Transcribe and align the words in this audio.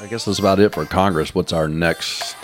I 0.00 0.06
guess 0.06 0.26
that's 0.26 0.38
about 0.38 0.60
it 0.60 0.72
for 0.74 0.84
Congress. 0.84 1.34
What's 1.34 1.52
our 1.52 1.66
next 1.66 2.36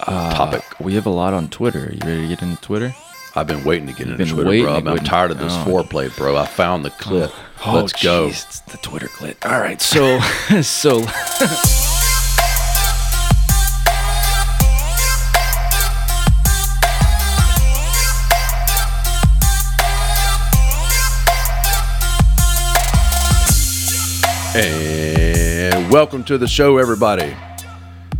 uh, 0.00 0.34
topic? 0.34 0.64
We 0.80 0.94
have 0.94 1.06
a 1.06 1.10
lot 1.10 1.32
on 1.32 1.48
Twitter. 1.48 1.92
You 1.92 2.00
ready 2.00 2.22
to 2.22 2.28
get 2.28 2.42
into 2.42 2.60
Twitter? 2.60 2.92
I've 3.36 3.46
been 3.46 3.62
waiting 3.62 3.86
to 3.86 3.92
get 3.92 4.08
into 4.08 4.26
Twitter, 4.26 4.50
waiting 4.50 4.64
bro. 4.64 4.74
I'm, 4.74 4.88
I'm 4.88 4.98
tired 4.98 5.30
of 5.30 5.38
this 5.38 5.52
oh. 5.52 5.64
foreplay, 5.64 6.14
bro. 6.16 6.36
I 6.36 6.44
found 6.44 6.84
the 6.84 6.90
clip. 6.90 7.30
Oh, 7.32 7.44
oh, 7.66 7.74
Let's 7.76 7.92
go. 7.92 8.28
jeez, 8.28 8.46
It's 8.46 8.60
the 8.60 8.78
Twitter 8.78 9.06
clip. 9.08 9.46
All 9.46 9.60
right, 9.60 9.80
so 9.80 10.18
so 10.62 11.04
And 24.54 25.01
welcome 25.92 26.24
to 26.24 26.38
the 26.38 26.48
show, 26.48 26.78
everybody. 26.78 27.36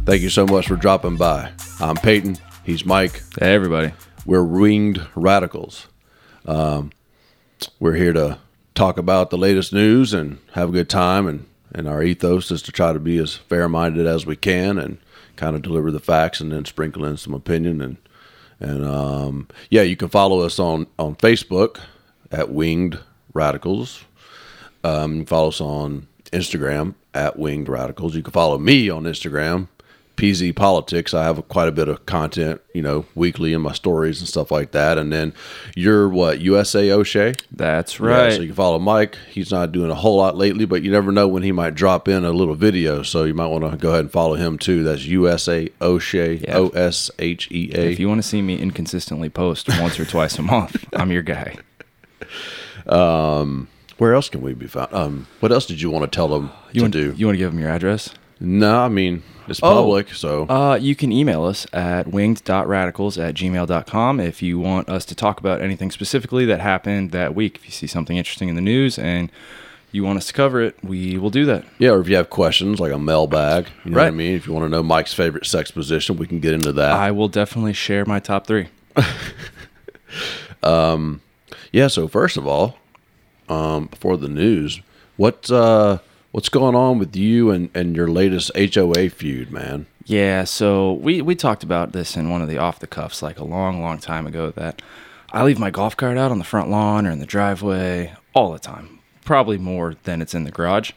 Thank 0.04 0.20
you 0.20 0.28
so 0.28 0.44
much 0.44 0.68
for 0.68 0.76
dropping 0.76 1.16
by. 1.16 1.50
I'm 1.80 1.96
Peyton. 1.96 2.36
He's 2.64 2.84
Mike. 2.84 3.22
hey, 3.40 3.54
everybody. 3.54 3.94
We're 4.26 4.44
Winged 4.44 5.00
Radicals. 5.14 5.86
Um, 6.44 6.92
we're 7.80 7.94
here 7.94 8.12
to 8.12 8.36
talk 8.74 8.98
about 8.98 9.30
the 9.30 9.38
latest 9.38 9.72
news 9.72 10.12
and 10.12 10.38
have 10.52 10.68
a 10.68 10.72
good 10.72 10.90
time. 10.90 11.26
And, 11.26 11.46
and 11.74 11.88
our 11.88 12.02
ethos 12.02 12.50
is 12.50 12.60
to 12.60 12.72
try 12.72 12.92
to 12.92 12.98
be 12.98 13.16
as 13.16 13.36
fair 13.36 13.70
minded 13.70 14.06
as 14.06 14.26
we 14.26 14.36
can 14.36 14.76
and 14.76 14.98
kind 15.36 15.56
of 15.56 15.62
deliver 15.62 15.90
the 15.90 15.98
facts 15.98 16.42
and 16.42 16.52
then 16.52 16.66
sprinkle 16.66 17.06
in 17.06 17.16
some 17.16 17.32
opinion. 17.32 17.80
And, 17.80 17.96
and 18.60 18.84
um, 18.84 19.48
yeah, 19.70 19.80
you 19.80 19.96
can 19.96 20.10
follow 20.10 20.40
us 20.40 20.58
on, 20.58 20.88
on 20.98 21.16
Facebook 21.16 21.80
at 22.30 22.50
Winged 22.50 22.98
Radicals. 23.32 24.04
Um, 24.84 25.24
follow 25.24 25.48
us 25.48 25.62
on 25.62 26.06
Instagram 26.34 26.96
at 27.14 27.38
Winged 27.38 27.68
Radicals. 27.68 28.14
You 28.14 28.22
can 28.22 28.32
follow 28.32 28.58
me 28.58 28.88
on 28.90 29.04
Instagram, 29.04 29.68
PZ 30.16 30.54
Politics. 30.54 31.14
I 31.14 31.24
have 31.24 31.46
quite 31.48 31.68
a 31.68 31.72
bit 31.72 31.88
of 31.88 32.04
content, 32.06 32.60
you 32.74 32.82
know, 32.82 33.06
weekly 33.14 33.52
in 33.54 33.60
my 33.62 33.72
stories 33.72 34.20
and 34.20 34.28
stuff 34.28 34.50
like 34.50 34.72
that. 34.72 34.98
And 34.98 35.10
then 35.12 35.32
you're 35.74 36.08
what 36.08 36.40
USA 36.40 36.90
O'Shea. 36.90 37.32
That's 37.50 37.98
Yeah, 37.98 38.06
right. 38.06 38.32
so 38.34 38.40
you 38.42 38.48
can 38.48 38.54
follow 38.54 38.78
Mike. 38.78 39.16
He's 39.30 39.50
not 39.50 39.72
doing 39.72 39.90
a 39.90 39.94
whole 39.94 40.16
lot 40.18 40.36
lately, 40.36 40.64
but 40.66 40.82
you 40.82 40.90
never 40.90 41.10
know 41.12 41.26
when 41.28 41.42
he 41.42 41.50
might 41.52 41.74
drop 41.74 42.08
in 42.08 42.24
a 42.24 42.30
little 42.30 42.54
video. 42.54 43.02
So 43.02 43.24
you 43.24 43.34
might 43.34 43.46
want 43.48 43.70
to 43.70 43.76
go 43.76 43.88
ahead 43.90 44.00
and 44.00 44.12
follow 44.12 44.34
him 44.34 44.58
too. 44.58 44.84
That's 44.84 45.04
USA 45.06 45.68
O'Shea, 45.80 46.36
Yeah. 46.36 46.58
O 46.58 46.68
S 46.68 47.10
H 47.18 47.48
E 47.50 47.72
A. 47.74 47.90
if 47.92 47.98
you 47.98 48.08
want 48.08 48.22
to 48.22 48.28
see 48.28 48.42
me 48.42 48.58
inconsistently 48.58 49.30
post 49.30 49.68
once 49.80 49.98
or 49.98 50.04
twice 50.04 50.38
a 50.38 50.42
month, 50.42 50.84
I'm 50.92 51.10
your 51.10 51.22
guy. 51.22 51.56
Um, 52.86 53.68
Where 54.02 54.14
else 54.14 54.28
can 54.28 54.40
we 54.40 54.52
be 54.52 54.66
found? 54.66 54.92
Um, 54.92 55.26
what 55.38 55.52
else 55.52 55.64
did 55.64 55.80
you 55.80 55.88
want 55.88 56.02
to 56.10 56.12
tell 56.12 56.26
them 56.26 56.50
You 56.72 56.80
to 56.80 56.82
want 56.82 56.92
do? 56.92 57.14
You 57.16 57.26
want 57.26 57.34
to 57.34 57.38
give 57.38 57.52
them 57.52 57.60
your 57.60 57.70
address? 57.70 58.10
no, 58.40 58.80
I 58.80 58.88
mean 58.88 59.22
it's 59.46 59.60
Oh. 59.62 59.72
public, 59.74 60.12
so 60.12 60.48
Uh, 60.48 60.74
you 60.74 60.96
can 60.96 61.12
email 61.12 61.44
us 61.44 61.68
at 61.72 62.08
winged.radicals 62.08 63.16
at 63.16 63.36
gmail.com 63.36 64.18
if 64.18 64.42
you 64.42 64.58
want 64.58 64.88
us 64.88 65.04
to 65.04 65.14
talk 65.14 65.38
about 65.38 65.60
anything 65.60 65.92
specifically 65.92 66.44
that 66.46 66.58
happened 66.60 67.12
that 67.12 67.36
week. 67.36 67.58
If 67.58 67.64
you 67.66 67.70
see 67.70 67.86
something 67.86 68.16
interesting 68.16 68.48
in 68.48 68.56
the 68.56 68.60
news 68.60 68.98
and 68.98 69.30
you 69.92 70.02
want 70.02 70.16
us 70.18 70.26
to 70.26 70.32
cover 70.32 70.60
it, 70.60 70.74
we 70.82 71.16
will 71.16 71.30
do 71.30 71.44
that. 71.44 71.64
Yeah, 71.78 71.90
or 71.90 72.00
if 72.00 72.08
you 72.08 72.16
have 72.16 72.28
questions 72.28 72.80
like 72.80 72.90
a 72.92 72.98
mailbag, 72.98 73.68
you 73.84 73.92
know 73.92 73.98
what 73.98 74.08
I 74.08 74.10
mean? 74.10 74.34
If 74.34 74.48
you 74.48 74.52
want 74.52 74.64
to 74.64 74.68
know 74.68 74.82
Mike's 74.82 75.14
favorite 75.14 75.46
sex 75.46 75.70
position, 75.70 76.16
we 76.16 76.26
can 76.26 76.40
get 76.40 76.54
into 76.54 76.72
that. 76.72 76.90
I 76.90 77.12
will 77.12 77.28
definitely 77.28 77.72
share 77.74 78.04
my 78.04 78.18
top 78.18 78.48
three. 78.48 78.66
yeah, 80.64 81.86
so 81.86 82.08
first 82.08 82.36
of 82.36 82.48
all, 82.48 82.78
um, 83.52 83.86
before 83.86 84.16
the 84.16 84.28
news, 84.28 84.80
what 85.16 85.50
uh 85.50 85.98
what's 86.30 86.48
going 86.48 86.74
on 86.74 86.98
with 86.98 87.14
you 87.14 87.50
and, 87.50 87.70
and 87.74 87.94
your 87.94 88.08
latest 88.08 88.50
HOA 88.56 89.10
feud, 89.10 89.50
man? 89.50 89.86
Yeah, 90.04 90.44
so 90.44 90.94
we, 90.94 91.22
we 91.22 91.36
talked 91.36 91.62
about 91.62 91.92
this 91.92 92.16
in 92.16 92.30
one 92.30 92.42
of 92.42 92.48
the 92.48 92.58
off 92.58 92.80
the 92.80 92.86
cuffs 92.86 93.22
like 93.22 93.38
a 93.38 93.44
long, 93.44 93.80
long 93.80 93.98
time 93.98 94.26
ago 94.26 94.50
that 94.52 94.82
I 95.30 95.44
leave 95.44 95.58
my 95.58 95.70
golf 95.70 95.96
cart 95.96 96.16
out 96.16 96.30
on 96.30 96.38
the 96.38 96.44
front 96.44 96.70
lawn 96.70 97.06
or 97.06 97.10
in 97.10 97.20
the 97.20 97.26
driveway 97.26 98.14
all 98.34 98.52
the 98.52 98.58
time, 98.58 98.98
probably 99.24 99.58
more 99.58 99.94
than 100.02 100.20
it's 100.20 100.34
in 100.34 100.44
the 100.44 100.50
garage. 100.50 100.92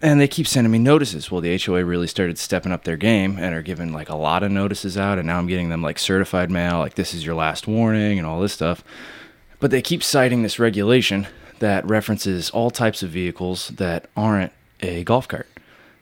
And 0.00 0.20
they 0.20 0.28
keep 0.28 0.46
sending 0.46 0.70
me 0.70 0.78
notices. 0.78 1.30
Well, 1.30 1.40
the 1.40 1.58
HOA 1.58 1.84
really 1.84 2.06
started 2.06 2.38
stepping 2.38 2.72
up 2.72 2.84
their 2.84 2.96
game 2.96 3.36
and 3.38 3.54
are 3.54 3.62
giving 3.62 3.92
like 3.92 4.08
a 4.08 4.16
lot 4.16 4.42
of 4.42 4.50
notices 4.50 4.96
out. 4.96 5.18
And 5.18 5.26
now 5.26 5.38
I'm 5.38 5.46
getting 5.46 5.70
them 5.70 5.82
like 5.82 5.98
certified 5.98 6.50
mail, 6.50 6.78
like 6.78 6.94
this 6.94 7.14
is 7.14 7.24
your 7.24 7.34
last 7.34 7.66
warning 7.66 8.18
and 8.18 8.26
all 8.26 8.40
this 8.40 8.52
stuff. 8.52 8.84
But 9.60 9.70
they 9.70 9.82
keep 9.82 10.02
citing 10.02 10.42
this 10.42 10.58
regulation 10.58 11.26
that 11.58 11.86
references 11.86 12.50
all 12.50 12.70
types 12.70 13.02
of 13.02 13.10
vehicles 13.10 13.68
that 13.68 14.08
aren't 14.16 14.52
a 14.80 15.04
golf 15.04 15.28
cart. 15.28 15.48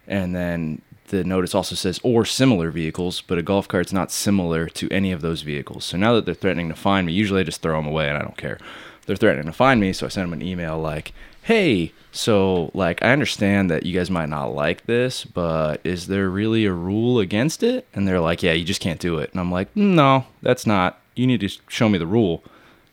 And 0.07 0.35
then 0.35 0.83
the 1.09 1.25
notice 1.25 1.55
also 1.55 1.75
says, 1.75 2.01
or 2.03 2.25
similar 2.25 2.71
vehicles, 2.71 3.21
but 3.21 3.39
a 3.39 3.43
golf 3.43 3.69
cart's 3.69 3.93
not 3.93 4.11
similar 4.11 4.69
to 4.69 4.89
any 4.91 5.13
of 5.13 5.21
those 5.21 5.43
vehicles. 5.43 5.85
So 5.85 5.97
now 5.97 6.15
that 6.15 6.25
they're 6.25 6.35
threatening 6.35 6.69
to 6.71 6.75
find 6.75 7.07
me, 7.07 7.13
usually 7.13 7.41
I 7.41 7.45
just 7.45 7.63
throw 7.63 7.77
them 7.77 7.87
away 7.87 8.09
and 8.09 8.17
I 8.17 8.23
don't 8.23 8.37
care. 8.37 8.59
They're 9.07 9.17
threatening 9.17 9.47
to 9.47 9.53
find 9.53 9.81
me, 9.81 9.93
so 9.93 10.07
I 10.07 10.09
send 10.09 10.27
them 10.31 10.41
an 10.41 10.47
email 10.47 10.79
like, 10.79 11.13
hey, 11.43 11.93
so 12.13 12.71
like 12.73 13.03
I 13.03 13.13
understand 13.13 13.71
that 13.71 13.85
you 13.85 13.99
guys 13.99 14.11
might 14.11 14.29
not 14.29 14.55
like 14.55 14.87
this, 14.87 15.25
but 15.25 15.81
is 15.85 16.07
there 16.07 16.31
really 16.31 16.65
a 16.67 16.73
rule 16.73 17.19
against 17.19 17.63
it? 17.63 17.87
And 17.95 18.07
they're 18.07 18.21
like, 18.21 18.43
yeah, 18.43 18.53
you 18.53 18.65
just 18.65 18.81
can't 18.81 19.01
do 19.01 19.19
it. 19.19 19.31
And 19.33 19.41
I'm 19.41 19.51
like, 19.51 19.75
no, 19.77 20.27
that's 20.41 20.67
not. 20.67 21.01
You 21.15 21.27
need 21.27 21.41
to 21.41 21.49
show 21.69 21.89
me 21.89 21.99
the 21.99 22.07
rule 22.07 22.43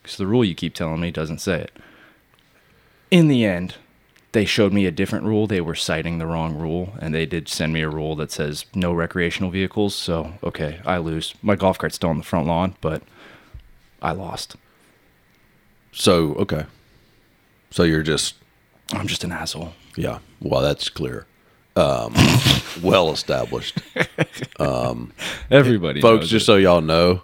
because 0.01 0.17
the 0.17 0.27
rule 0.27 0.43
you 0.43 0.55
keep 0.55 0.73
telling 0.73 0.99
me 0.99 1.11
doesn't 1.11 1.39
say 1.39 1.61
it. 1.61 1.71
In 3.11 3.27
the 3.27 3.43
end, 3.45 3.75
they 4.31 4.45
showed 4.45 4.71
me 4.73 4.85
a 4.85 4.91
different 4.91 5.25
rule. 5.25 5.47
They 5.47 5.61
were 5.61 5.75
citing 5.75 6.19
the 6.19 6.27
wrong 6.27 6.55
rule, 6.55 6.93
and 7.01 7.13
they 7.13 7.25
did 7.25 7.47
send 7.49 7.73
me 7.73 7.81
a 7.81 7.89
rule 7.89 8.15
that 8.17 8.31
says 8.31 8.65
no 8.75 8.93
recreational 8.93 9.49
vehicles. 9.49 9.95
So, 9.95 10.33
okay, 10.43 10.79
I 10.85 10.97
lose. 10.99 11.33
My 11.41 11.55
golf 11.55 11.77
cart's 11.79 11.95
still 11.95 12.09
on 12.11 12.17
the 12.19 12.23
front 12.23 12.45
lawn, 12.47 12.75
but 12.81 13.01
I 14.01 14.11
lost. 14.11 14.55
So, 15.91 16.33
okay. 16.35 16.65
So 17.71 17.83
you're 17.83 18.03
just 18.03 18.35
I'm 18.93 19.07
just 19.07 19.23
an 19.23 19.31
asshole. 19.31 19.73
yeah, 19.95 20.19
well 20.41 20.61
that's 20.61 20.89
clear. 20.89 21.25
Um 21.75 22.13
well 22.81 23.11
established. 23.11 23.79
Everybody, 25.51 26.01
Folks, 26.01 26.27
just 26.27 26.43
it. 26.43 26.45
so 26.45 26.55
y'all 26.55 26.81
know, 26.81 27.21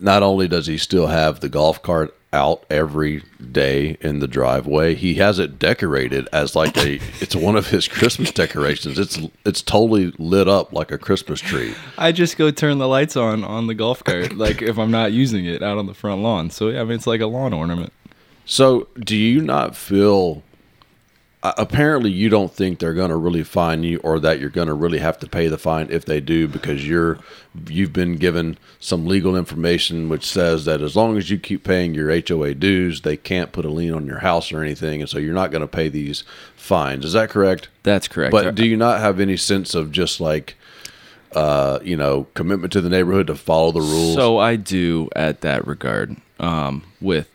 not 0.00 0.22
only 0.22 0.46
does 0.48 0.66
he 0.66 0.78
still 0.78 1.08
have 1.08 1.40
the 1.40 1.48
golf 1.48 1.82
cart 1.82 2.16
out 2.32 2.64
every 2.70 3.22
day 3.50 3.96
in 4.00 4.20
the 4.20 4.28
driveway, 4.28 4.94
he 4.94 5.14
has 5.14 5.38
it 5.38 5.58
decorated 5.58 6.28
as 6.32 6.54
like 6.54 6.76
a 6.76 6.94
it's 7.20 7.34
one 7.34 7.56
of 7.56 7.68
his 7.68 7.88
Christmas 7.88 8.30
decorations. 8.30 8.98
It's 8.98 9.18
it's 9.44 9.62
totally 9.62 10.12
lit 10.18 10.48
up 10.48 10.72
like 10.72 10.90
a 10.90 10.98
Christmas 10.98 11.40
tree. 11.40 11.74
I 11.98 12.12
just 12.12 12.36
go 12.36 12.50
turn 12.50 12.78
the 12.78 12.88
lights 12.88 13.16
on 13.16 13.44
on 13.44 13.66
the 13.66 13.74
golf 13.74 14.04
cart, 14.04 14.32
like 14.36 14.62
if 14.62 14.78
I'm 14.78 14.90
not 14.90 15.12
using 15.12 15.46
it 15.46 15.62
out 15.62 15.78
on 15.78 15.86
the 15.86 15.94
front 15.94 16.22
lawn. 16.22 16.50
So 16.50 16.68
yeah, 16.68 16.80
I 16.80 16.84
mean 16.84 16.94
it's 16.94 17.06
like 17.06 17.20
a 17.20 17.26
lawn 17.26 17.52
ornament. 17.52 17.92
So, 18.46 18.88
do 18.98 19.16
you 19.16 19.42
not 19.42 19.76
feel 19.76 20.42
apparently 21.42 22.10
you 22.10 22.28
don't 22.28 22.52
think 22.52 22.78
they're 22.78 22.92
going 22.92 23.08
to 23.08 23.16
really 23.16 23.42
fine 23.42 23.82
you 23.82 23.98
or 24.04 24.20
that 24.20 24.38
you're 24.38 24.50
going 24.50 24.68
to 24.68 24.74
really 24.74 24.98
have 24.98 25.18
to 25.18 25.26
pay 25.26 25.48
the 25.48 25.56
fine 25.56 25.86
if 25.90 26.04
they 26.04 26.20
do 26.20 26.46
because 26.46 26.86
you're 26.86 27.18
you've 27.66 27.94
been 27.94 28.16
given 28.16 28.58
some 28.78 29.06
legal 29.06 29.34
information 29.34 30.10
which 30.10 30.24
says 30.24 30.66
that 30.66 30.82
as 30.82 30.94
long 30.94 31.16
as 31.16 31.30
you 31.30 31.38
keep 31.38 31.64
paying 31.64 31.94
your 31.94 32.10
HOA 32.28 32.54
dues, 32.54 33.00
they 33.00 33.16
can't 33.16 33.52
put 33.52 33.64
a 33.64 33.70
lien 33.70 33.94
on 33.94 34.06
your 34.06 34.18
house 34.18 34.52
or 34.52 34.62
anything 34.62 35.00
and 35.00 35.08
so 35.08 35.18
you're 35.18 35.32
not 35.32 35.50
going 35.50 35.62
to 35.62 35.66
pay 35.66 35.88
these 35.88 36.24
fines. 36.56 37.06
Is 37.06 37.14
that 37.14 37.30
correct? 37.30 37.68
That's 37.84 38.06
correct. 38.06 38.32
But 38.32 38.54
do 38.54 38.66
you 38.66 38.76
not 38.76 39.00
have 39.00 39.18
any 39.18 39.38
sense 39.38 39.74
of 39.74 39.92
just 39.92 40.20
like 40.20 40.56
uh, 41.32 41.78
you 41.82 41.96
know, 41.96 42.26
commitment 42.34 42.72
to 42.72 42.80
the 42.80 42.88
neighborhood 42.88 43.28
to 43.28 43.34
follow 43.34 43.70
the 43.72 43.80
rules? 43.80 44.14
So 44.14 44.38
I 44.38 44.56
do 44.56 45.08
at 45.14 45.42
that 45.42 45.66
regard. 45.66 46.16
Um, 46.38 46.84
with 47.00 47.30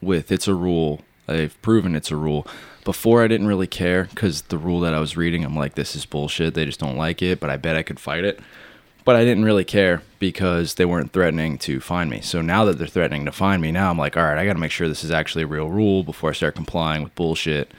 with 0.00 0.30
it's 0.30 0.46
a 0.46 0.54
rule. 0.54 1.00
they've 1.26 1.60
proven 1.62 1.96
it's 1.96 2.10
a 2.10 2.16
rule. 2.16 2.46
Before 2.86 3.22
I 3.22 3.26
didn't 3.28 3.48
really 3.48 3.66
care 3.66 4.04
because 4.04 4.42
the 4.42 4.56
rule 4.58 4.80
that 4.80 4.94
I 4.94 5.00
was 5.00 5.16
reading, 5.16 5.44
I'm 5.44 5.56
like, 5.56 5.74
this 5.74 5.94
is 5.96 6.06
bullshit. 6.06 6.54
They 6.54 6.64
just 6.64 6.80
don't 6.80 6.96
like 6.96 7.20
it. 7.20 7.40
But 7.40 7.50
I 7.50 7.56
bet 7.56 7.76
I 7.76 7.82
could 7.82 7.98
fight 8.00 8.24
it. 8.24 8.38
But 9.04 9.16
I 9.16 9.24
didn't 9.24 9.44
really 9.44 9.64
care 9.64 10.02
because 10.20 10.74
they 10.74 10.84
weren't 10.84 11.12
threatening 11.12 11.58
to 11.58 11.80
find 11.80 12.08
me. 12.08 12.20
So 12.20 12.40
now 12.40 12.64
that 12.64 12.78
they're 12.78 12.86
threatening 12.86 13.24
to 13.24 13.32
find 13.32 13.60
me, 13.60 13.72
now 13.72 13.90
I'm 13.90 13.98
like, 13.98 14.16
all 14.16 14.22
right, 14.22 14.38
I 14.38 14.46
got 14.46 14.54
to 14.54 14.58
make 14.60 14.70
sure 14.70 14.88
this 14.88 15.04
is 15.04 15.10
actually 15.10 15.42
a 15.44 15.48
real 15.48 15.68
rule 15.68 16.02
before 16.04 16.30
I 16.30 16.32
start 16.32 16.54
complying 16.54 17.02
with 17.02 17.14
bullshit. 17.16 17.72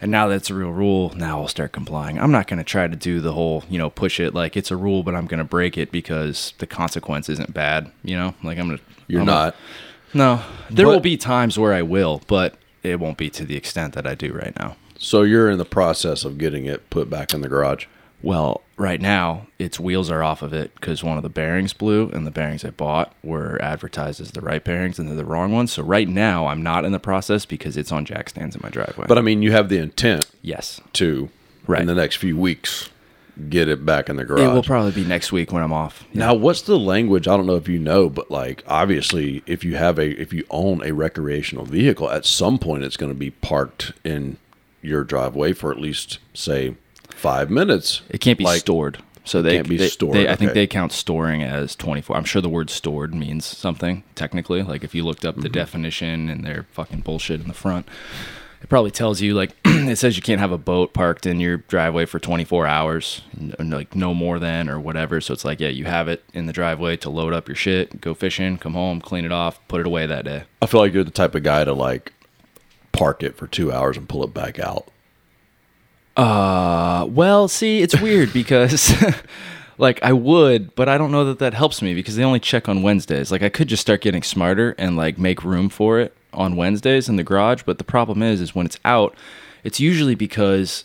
And 0.00 0.10
now 0.10 0.28
that's 0.28 0.50
a 0.50 0.54
real 0.54 0.70
rule, 0.72 1.12
now 1.16 1.40
I'll 1.40 1.48
start 1.48 1.72
complying. 1.72 2.18
I'm 2.18 2.32
not 2.32 2.46
going 2.48 2.58
to 2.58 2.64
try 2.64 2.88
to 2.88 2.96
do 2.96 3.20
the 3.20 3.32
whole, 3.32 3.64
you 3.70 3.78
know, 3.78 3.88
push 3.88 4.18
it 4.18 4.34
like 4.34 4.56
it's 4.56 4.70
a 4.70 4.76
rule, 4.76 5.02
but 5.02 5.14
I'm 5.14 5.26
going 5.26 5.38
to 5.38 5.44
break 5.44 5.78
it 5.78 5.92
because 5.92 6.54
the 6.58 6.66
consequence 6.66 7.28
isn't 7.28 7.54
bad. 7.54 7.90
You 8.02 8.16
know, 8.16 8.34
like 8.42 8.58
I'm 8.58 8.66
going 8.66 8.78
to. 8.78 8.84
you're 9.08 9.24
not. 9.24 9.54
No, 10.12 10.42
there 10.70 10.86
But- 10.86 10.92
will 10.92 11.00
be 11.00 11.16
times 11.16 11.58
where 11.58 11.72
I 11.72 11.82
will, 11.82 12.20
but 12.26 12.56
it 12.82 13.00
won't 13.00 13.18
be 13.18 13.30
to 13.30 13.44
the 13.44 13.56
extent 13.56 13.94
that 13.94 14.06
I 14.06 14.14
do 14.14 14.32
right 14.32 14.56
now. 14.58 14.76
So 14.98 15.22
you're 15.22 15.50
in 15.50 15.58
the 15.58 15.64
process 15.64 16.24
of 16.24 16.38
getting 16.38 16.64
it 16.66 16.88
put 16.90 17.10
back 17.10 17.34
in 17.34 17.40
the 17.40 17.48
garage. 17.48 17.86
Well, 18.22 18.62
right 18.76 19.00
now 19.00 19.48
its 19.58 19.80
wheels 19.80 20.10
are 20.10 20.22
off 20.22 20.42
of 20.42 20.52
it 20.52 20.72
because 20.76 21.02
one 21.02 21.16
of 21.16 21.24
the 21.24 21.28
bearings 21.28 21.72
blew, 21.72 22.08
and 22.10 22.24
the 22.24 22.30
bearings 22.30 22.64
I 22.64 22.70
bought 22.70 23.12
were 23.22 23.60
advertised 23.60 24.20
as 24.20 24.30
the 24.30 24.40
right 24.40 24.62
bearings, 24.62 24.98
and 24.98 25.08
they're 25.08 25.16
the 25.16 25.24
wrong 25.24 25.52
ones. 25.52 25.72
So 25.72 25.82
right 25.82 26.08
now 26.08 26.46
I'm 26.46 26.62
not 26.62 26.84
in 26.84 26.92
the 26.92 27.00
process 27.00 27.44
because 27.44 27.76
it's 27.76 27.90
on 27.90 28.04
jack 28.04 28.28
stands 28.28 28.54
in 28.54 28.60
my 28.62 28.70
driveway. 28.70 29.06
But 29.08 29.18
I 29.18 29.22
mean, 29.22 29.42
you 29.42 29.50
have 29.52 29.68
the 29.68 29.78
intent 29.78 30.30
yes, 30.40 30.80
to 30.94 31.30
Right. 31.66 31.80
in 31.80 31.86
the 31.86 31.94
next 31.94 32.16
few 32.16 32.36
weeks. 32.36 32.90
Get 33.48 33.68
it 33.68 33.84
back 33.86 34.08
in 34.08 34.16
the 34.16 34.24
garage. 34.24 34.42
It 34.42 34.48
will 34.52 34.62
probably 34.62 34.92
be 34.92 35.04
next 35.04 35.32
week 35.32 35.52
when 35.52 35.62
I'm 35.62 35.72
off. 35.72 36.04
Now, 36.12 36.34
what's 36.34 36.62
the 36.62 36.78
language? 36.78 37.26
I 37.28 37.36
don't 37.36 37.46
know 37.46 37.56
if 37.56 37.68
you 37.68 37.78
know, 37.78 38.08
but 38.10 38.30
like 38.30 38.62
obviously, 38.66 39.42
if 39.46 39.64
you 39.64 39.76
have 39.76 39.98
a 39.98 40.10
if 40.20 40.32
you 40.32 40.44
own 40.50 40.82
a 40.84 40.92
recreational 40.92 41.64
vehicle, 41.64 42.10
at 42.10 42.26
some 42.26 42.58
point 42.58 42.84
it's 42.84 42.96
going 42.96 43.12
to 43.12 43.18
be 43.18 43.30
parked 43.30 43.92
in 44.04 44.36
your 44.82 45.04
driveway 45.04 45.52
for 45.52 45.70
at 45.70 45.78
least 45.80 46.18
say 46.34 46.76
five 47.08 47.50
minutes. 47.50 48.02
It 48.10 48.20
can't 48.20 48.38
be 48.38 48.44
Like, 48.44 48.60
stored. 48.60 48.98
So 49.24 49.40
they 49.40 49.54
can't 49.54 49.68
be 49.68 49.76
they- 49.76 49.86
stored, 49.88 50.16
they- 50.16 50.28
I 50.28 50.34
think 50.34 50.50
okay. 50.50 50.60
they 50.62 50.66
count 50.66 50.90
storing 50.90 51.44
as 51.44 51.76
24. 51.76 52.16
I'm 52.16 52.24
sure 52.24 52.42
the 52.42 52.48
word 52.48 52.68
stored 52.70 53.14
means 53.14 53.44
something 53.44 54.02
technically. 54.16 54.64
Like 54.64 54.82
if 54.82 54.96
you 54.96 55.04
looked 55.04 55.24
up 55.24 55.36
the 55.36 55.42
Mm-hmm. 55.42 55.52
definition 55.52 56.28
and 56.28 56.44
their 56.44 56.66
fucking 56.72 57.02
bullshit 57.02 57.40
in 57.40 57.46
the 57.46 57.54
front, 57.54 57.86
it 58.62 58.68
probably 58.68 58.92
tells 58.92 59.20
you 59.20 59.34
like 59.34 59.56
it 59.64 59.98
says 59.98 60.16
you 60.16 60.22
can't 60.22 60.40
have 60.40 60.52
a 60.52 60.58
boat 60.58 60.94
parked 60.94 61.26
in 61.26 61.40
your 61.40 61.58
driveway 61.58 62.06
for 62.06 62.20
24 62.20 62.66
hours, 62.66 63.22
like 63.58 63.96
no 63.96 64.14
more 64.14 64.38
than 64.38 64.68
or 64.68 64.78
whatever. 64.78 65.20
So 65.20 65.34
it's 65.34 65.44
like 65.44 65.60
yeah, 65.60 65.68
you 65.68 65.84
have 65.84 66.08
it 66.08 66.24
in 66.32 66.46
the 66.46 66.52
driveway 66.52 66.96
to 66.98 67.10
load 67.10 67.32
up 67.32 67.48
your 67.48 67.56
shit, 67.56 68.00
go 68.00 68.14
fishing, 68.14 68.56
come 68.58 68.74
home, 68.74 69.00
clean 69.00 69.24
it 69.24 69.32
off, 69.32 69.60
put 69.66 69.80
it 69.80 69.86
away 69.86 70.06
that 70.06 70.24
day. 70.24 70.44
I 70.60 70.66
feel 70.66 70.80
like 70.80 70.92
you're 70.92 71.04
the 71.04 71.10
type 71.10 71.34
of 71.34 71.42
guy 71.42 71.64
to 71.64 71.72
like 71.72 72.12
park 72.92 73.22
it 73.22 73.36
for 73.36 73.48
two 73.48 73.72
hours 73.72 73.96
and 73.96 74.08
pull 74.08 74.22
it 74.22 74.32
back 74.32 74.60
out. 74.60 74.88
Uh, 76.16 77.06
well, 77.08 77.48
see, 77.48 77.82
it's 77.82 78.00
weird 78.00 78.32
because 78.34 78.94
like 79.78 80.00
I 80.04 80.12
would, 80.12 80.76
but 80.76 80.88
I 80.88 80.98
don't 80.98 81.10
know 81.10 81.24
that 81.24 81.40
that 81.40 81.54
helps 81.54 81.82
me 81.82 81.94
because 81.94 82.14
they 82.14 82.22
only 82.22 82.40
check 82.40 82.68
on 82.68 82.82
Wednesdays. 82.82 83.32
Like 83.32 83.42
I 83.42 83.48
could 83.48 83.66
just 83.66 83.80
start 83.80 84.02
getting 84.02 84.22
smarter 84.22 84.76
and 84.78 84.96
like 84.96 85.18
make 85.18 85.42
room 85.42 85.68
for 85.68 85.98
it 85.98 86.16
on 86.32 86.56
Wednesdays 86.56 87.08
in 87.08 87.16
the 87.16 87.24
garage, 87.24 87.62
but 87.64 87.78
the 87.78 87.84
problem 87.84 88.22
is 88.22 88.40
is 88.40 88.54
when 88.54 88.66
it's 88.66 88.78
out, 88.84 89.14
it's 89.64 89.80
usually 89.80 90.14
because 90.14 90.84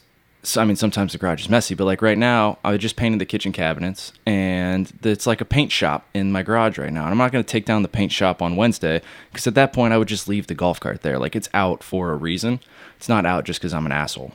I 0.56 0.64
mean, 0.64 0.78
sometimes 0.78 1.12
the 1.12 1.18
garage 1.18 1.42
is 1.42 1.50
messy, 1.50 1.76
but 1.76 1.86
like 1.86 2.02
right 2.02 2.18
now, 2.18 2.58
I 2.64 2.78
just 2.78 2.96
painted 2.96 3.20
the 3.20 3.26
kitchen 3.26 3.52
cabinets 3.52 4.14
and 4.26 4.92
it's 5.04 5.28
like 5.28 5.42
a 5.42 5.46
paint 5.46 5.72
shop 5.72 6.08
in 6.14 6.32
my 6.32 6.44
garage 6.44 6.78
right 6.78 6.94
now. 6.94 7.04
And 7.04 7.12
I'm 7.12 7.18
not 7.18 7.32
going 7.34 7.44
to 7.44 7.50
take 7.50 7.66
down 7.66 7.82
the 7.82 7.90
paint 7.90 8.12
shop 8.12 8.42
on 8.42 8.56
Wednesday 8.56 9.02
because 9.32 9.46
at 9.48 9.56
that 9.56 9.74
point, 9.74 9.94
I 9.94 9.98
would 9.98 10.08
just 10.08 10.28
leave 10.28 10.48
the 10.48 10.54
golf 10.54 10.80
cart 10.80 11.02
there. 11.02 11.20
Like 11.20 11.36
it's 11.36 11.50
out 11.54 11.84
for 11.84 12.12
a 12.12 12.16
reason. 12.16 12.62
It's 12.96 13.10
not 13.10 13.26
out 13.26 13.44
just 13.44 13.60
because 13.60 13.74
I'm 13.74 13.86
an 13.86 13.92
asshole. 13.92 14.32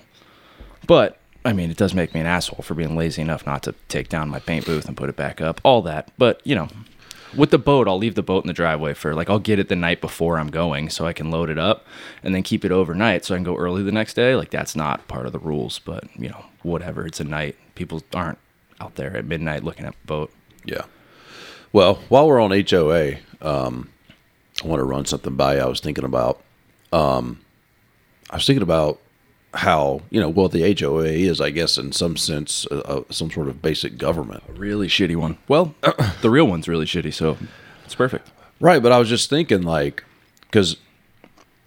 But 0.87 1.19
I 1.45 1.53
mean, 1.53 1.71
it 1.71 1.77
does 1.77 1.95
make 1.95 2.15
me 2.15 2.21
an 2.21 2.27
asshole 2.27 2.63
for 2.63 2.75
being 2.75 2.97
lazy 2.97 3.23
enough 3.23 3.47
not 3.47 3.63
to 3.65 3.75
take 3.89 4.09
down 4.09 4.29
my 4.29 4.39
paint 4.39 4.67
booth 4.67 4.87
and 4.87 4.97
put 4.97 5.09
it 5.09 5.17
back 5.17 5.41
up. 5.41 5.61
All 5.65 5.83
that. 5.83 6.11
But, 6.19 6.41
you 6.45 6.55
know, 6.55 6.69
with 7.37 7.51
the 7.51 7.59
boat, 7.59 7.89
I'll 7.89 7.99
leave 7.99 8.15
the 8.15 8.23
boat 8.23 8.45
in 8.45 8.49
the 8.49 8.55
driveway 8.55 8.95
for 8.95 9.15
like 9.15 9.31
I'll 9.31 9.39
get 9.39 9.59
it 9.59 9.69
the 9.69 9.77
night 9.77 10.01
before 10.01 10.39
I'm 10.39 10.49
going 10.49 10.91
so 10.91 11.07
I 11.07 11.13
can 11.13 11.31
load 11.31 11.51
it 11.51 11.59
up 11.59 11.87
and 12.23 12.35
then 12.35 12.43
keep 12.43 12.65
it 12.65 12.73
overnight 12.73 13.25
so 13.25 13.35
I 13.35 13.39
can 13.39 13.45
go 13.45 13.57
early 13.57 13.83
the 13.83 13.93
next 13.93 14.15
day. 14.15 14.35
Like 14.35 14.51
that's 14.51 14.77
not 14.77 15.09
part 15.09 15.27
of 15.27 15.33
the 15.33 15.39
rules, 15.39 15.79
but 15.79 16.05
you 16.17 16.29
know, 16.29 16.45
whatever. 16.63 17.07
It's 17.07 17.21
a 17.21 17.25
night. 17.25 17.57
People 17.75 18.03
aren't 18.15 18.39
out 18.81 18.97
there 18.97 19.17
at 19.17 19.25
midnight 19.25 19.65
looking 19.65 19.87
at 19.87 19.93
the 19.93 20.07
boat. 20.07 20.33
Yeah. 20.65 20.85
Well, 21.73 21.97
while 22.09 22.27
we're 22.27 22.41
on 22.41 22.51
HOA, 22.51 23.15
um, 23.41 23.89
I 24.63 24.67
want 24.67 24.81
to 24.81 24.85
run 24.85 25.07
something 25.07 25.37
by 25.37 25.57
you. 25.57 25.63
I 25.63 25.67
was 25.67 25.81
thinking 25.81 26.05
about, 26.05 26.43
um, 26.93 27.41
I 28.31 28.37
was 28.37 28.47
thinking 28.47 28.63
about 28.63 29.01
how 29.55 30.01
you 30.11 30.21
know 30.21 30.29
well 30.29 30.49
the 30.49 30.75
HOA 30.79 31.05
is, 31.05 31.41
I 31.41 31.51
guess, 31.51 31.79
in 31.79 31.93
some 31.93 32.17
sense, 32.17 32.67
uh, 32.71 32.79
uh, 32.79 33.03
some 33.11 33.31
sort 33.31 33.49
of 33.49 33.63
basic 33.63 33.99
government. 33.99 34.43
A 34.49 34.53
really 34.53 34.89
shitty 34.89 35.17
one. 35.17 35.39
Well, 35.49 35.75
the 36.23 36.31
real 36.31 36.47
one's 36.47 36.69
really 36.69 36.87
shitty, 36.87 37.13
so 37.13 37.37
it's 37.85 37.95
perfect. 37.95 38.31
Right, 38.61 38.83
but 38.83 38.93
I 38.93 38.99
was 38.99 39.09
just 39.09 39.29
thinking, 39.29 39.63
like, 39.63 40.05
because 40.43 40.77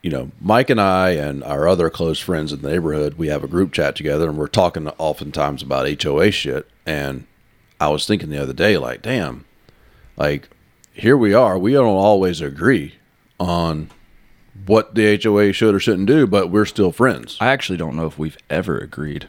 you 0.02 0.12
know, 0.12 0.30
Mike 0.40 0.70
and 0.70 0.80
I 0.80 1.12
and 1.12 1.44
our 1.44 1.68
other 1.68 1.90
close 1.90 2.20
friends 2.20 2.54
in 2.54 2.62
the 2.62 2.70
neighborhood, 2.70 3.16
we 3.16 3.28
have 3.28 3.44
a 3.44 3.48
group 3.48 3.72
chat 3.74 3.96
together, 3.96 4.30
and 4.30 4.38
we're 4.38 4.48
talking 4.48 4.88
oftentimes 4.88 5.64
about 5.64 6.04
HOA 6.04 6.30
shit. 6.30 6.70
And 6.86 7.26
I 7.80 7.90
was 7.90 8.06
thinking 8.06 8.30
the 8.30 8.42
other 8.42 8.54
day, 8.54 8.78
like, 8.78 9.02
damn, 9.02 9.46
like 10.16 10.50
here 10.94 11.18
we 11.18 11.34
are, 11.34 11.58
we 11.58 11.74
don't 11.74 11.88
always 11.88 12.40
agree 12.40 12.96
on 13.40 13.90
what 14.66 14.96
the 14.96 15.19
HOA 15.22 15.54
should 15.54 15.75
or 15.75 15.80
shouldn't 15.80 16.07
do, 16.07 16.25
but 16.25 16.50
we're 16.50 16.66
still 16.66 16.92
friends. 16.92 17.38
I 17.40 17.48
actually 17.48 17.78
don't 17.78 17.96
know 17.96 18.06
if 18.07 18.18
we've 18.18 18.38
ever 18.50 18.78
agreed 18.78 19.28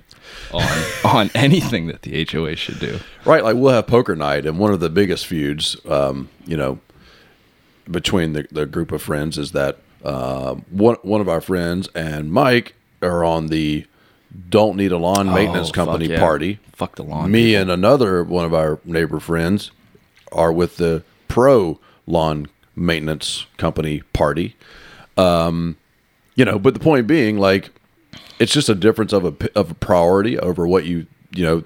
on 0.52 0.62
on 1.04 1.30
anything 1.34 1.86
that 1.88 2.02
the 2.02 2.24
HOA 2.30 2.56
should 2.56 2.78
do. 2.78 3.00
Right, 3.24 3.42
like 3.44 3.56
we'll 3.56 3.74
have 3.74 3.86
poker 3.86 4.16
night, 4.16 4.46
and 4.46 4.58
one 4.58 4.72
of 4.72 4.80
the 4.80 4.88
biggest 4.90 5.26
feuds, 5.26 5.76
um, 5.88 6.28
you 6.46 6.56
know, 6.56 6.78
between 7.90 8.32
the, 8.32 8.46
the 8.50 8.66
group 8.66 8.92
of 8.92 9.02
friends 9.02 9.36
is 9.38 9.52
that 9.52 9.78
uh, 10.04 10.54
one 10.70 10.96
one 11.02 11.20
of 11.20 11.28
our 11.28 11.40
friends 11.40 11.88
and 11.94 12.32
Mike 12.32 12.74
are 13.02 13.24
on 13.24 13.48
the 13.48 13.86
don't 14.48 14.76
need 14.76 14.92
a 14.92 14.98
lawn 14.98 15.32
maintenance 15.32 15.70
Oh, 15.70 15.72
company 15.72 16.06
fuck 16.06 16.12
yeah. 16.12 16.20
party. 16.20 16.58
Fuck 16.72 16.96
the 16.96 17.02
lawn. 17.04 17.30
Me 17.30 17.54
and 17.54 17.70
another 17.70 18.22
one 18.22 18.44
of 18.44 18.52
our 18.52 18.78
neighbor 18.84 19.18
friends 19.20 19.70
are 20.32 20.52
with 20.52 20.76
the 20.76 21.02
pro 21.28 21.78
lawn 22.06 22.46
maintenance 22.74 23.46
company 23.56 24.02
party. 24.12 24.54
Um, 25.16 25.76
you 26.34 26.44
know, 26.44 26.58
but 26.58 26.74
the 26.74 26.80
point 26.80 27.06
being, 27.06 27.38
like, 27.38 27.70
it's 28.38 28.52
just 28.52 28.68
a 28.68 28.74
difference 28.74 29.12
of 29.12 29.24
a 29.24 29.58
of 29.58 29.70
a 29.70 29.74
priority 29.74 30.38
over 30.38 30.66
what 30.66 30.84
you 30.84 31.06
you 31.34 31.44
know 31.44 31.64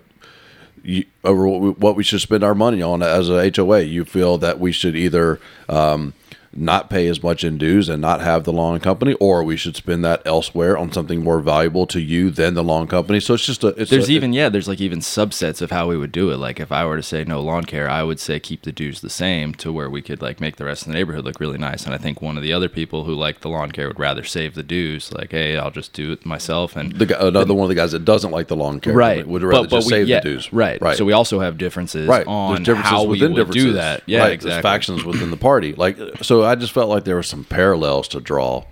you, 0.82 1.04
over 1.24 1.46
what 1.46 1.60
we, 1.60 1.70
what 1.70 1.96
we 1.96 2.02
should 2.02 2.20
spend 2.20 2.44
our 2.44 2.54
money 2.54 2.80
on 2.80 3.02
as 3.02 3.28
a 3.28 3.50
HOA. 3.54 3.80
You 3.80 4.04
feel 4.04 4.38
that 4.38 4.60
we 4.60 4.72
should 4.72 4.96
either 4.96 5.40
um, 5.68 6.14
not 6.52 6.90
pay 6.90 7.06
as 7.06 7.22
much 7.22 7.44
in 7.44 7.58
dues 7.58 7.88
and 7.88 8.02
not 8.02 8.20
have 8.20 8.42
the 8.44 8.52
lawn 8.52 8.80
company, 8.80 9.14
or 9.14 9.44
we 9.44 9.56
should 9.56 9.76
spend 9.76 10.04
that 10.04 10.20
elsewhere 10.24 10.76
on 10.76 10.92
something 10.92 11.22
more 11.22 11.40
valuable 11.40 11.86
to 11.86 12.00
you 12.00 12.28
than 12.30 12.54
the 12.54 12.64
lawn 12.64 12.88
company. 12.88 13.20
So 13.20 13.34
it's 13.34 13.46
just 13.46 13.62
a 13.62 13.68
it's 13.68 13.90
There's 13.90 14.08
a, 14.08 14.12
even 14.12 14.32
yeah, 14.32 14.48
there's 14.48 14.66
like 14.66 14.80
even 14.80 14.98
subsets 14.98 15.62
of 15.62 15.70
how 15.70 15.88
we 15.88 15.96
would 15.96 16.10
do 16.10 16.30
it. 16.30 16.38
Like 16.38 16.58
if 16.58 16.72
I 16.72 16.84
were 16.84 16.96
to 16.96 17.02
say 17.02 17.22
no 17.24 17.40
lawn 17.40 17.64
care, 17.64 17.88
I 17.88 18.02
would 18.02 18.18
say 18.18 18.40
keep 18.40 18.62
the 18.62 18.72
dues 18.72 19.00
the 19.00 19.10
same 19.10 19.54
to 19.54 19.72
where 19.72 19.88
we 19.88 20.02
could 20.02 20.20
like 20.20 20.40
make 20.40 20.56
the 20.56 20.64
rest 20.64 20.82
of 20.82 20.88
the 20.88 20.94
neighborhood 20.94 21.24
look 21.24 21.38
really 21.38 21.58
nice. 21.58 21.84
And 21.84 21.94
I 21.94 21.98
think 21.98 22.20
one 22.20 22.36
of 22.36 22.42
the 22.42 22.52
other 22.52 22.68
people 22.68 23.04
who 23.04 23.14
like 23.14 23.40
the 23.40 23.48
lawn 23.48 23.70
care 23.70 23.86
would 23.86 24.00
rather 24.00 24.24
save 24.24 24.54
the 24.54 24.64
dues. 24.64 25.12
Like 25.12 25.30
hey, 25.30 25.56
I'll 25.56 25.70
just 25.70 25.92
do 25.92 26.12
it 26.12 26.26
myself 26.26 26.74
and 26.74 26.92
the 26.92 27.06
guy, 27.06 27.18
another 27.20 27.54
one 27.54 27.64
of 27.64 27.68
the 27.68 27.76
guys 27.76 27.92
that 27.92 28.04
doesn't 28.04 28.32
like 28.32 28.48
the 28.48 28.56
lawn 28.56 28.80
care 28.80 28.94
right 28.94 29.26
would 29.26 29.42
rather 29.42 29.68
just 29.68 29.86
we- 29.86 29.90
save 29.90 30.08
yeah, 30.08 30.18
the 30.18 30.30
dues. 30.30 30.52
Right, 30.52 30.82
right. 30.82 30.96
So 30.96 31.04
we 31.04 31.12
also 31.12 31.38
have 31.38 31.58
differences 31.58 32.08
right. 32.08 32.26
on 32.26 32.64
differences 32.64 32.90
how 32.90 33.04
we 33.04 33.26
would 33.26 33.50
do 33.50 33.74
that. 33.74 34.02
Yeah, 34.06 34.20
right. 34.20 34.32
exactly. 34.32 34.50
There's 34.50 34.62
factions 34.62 35.04
within 35.04 35.30
the 35.30 35.36
party. 35.36 35.74
Like 35.74 35.96
so, 36.22 36.39
I 36.44 36.54
just 36.54 36.72
felt 36.72 36.88
like 36.88 37.04
there 37.04 37.16
were 37.16 37.22
some 37.22 37.44
parallels 37.44 38.08
to 38.08 38.20
draw. 38.20 38.64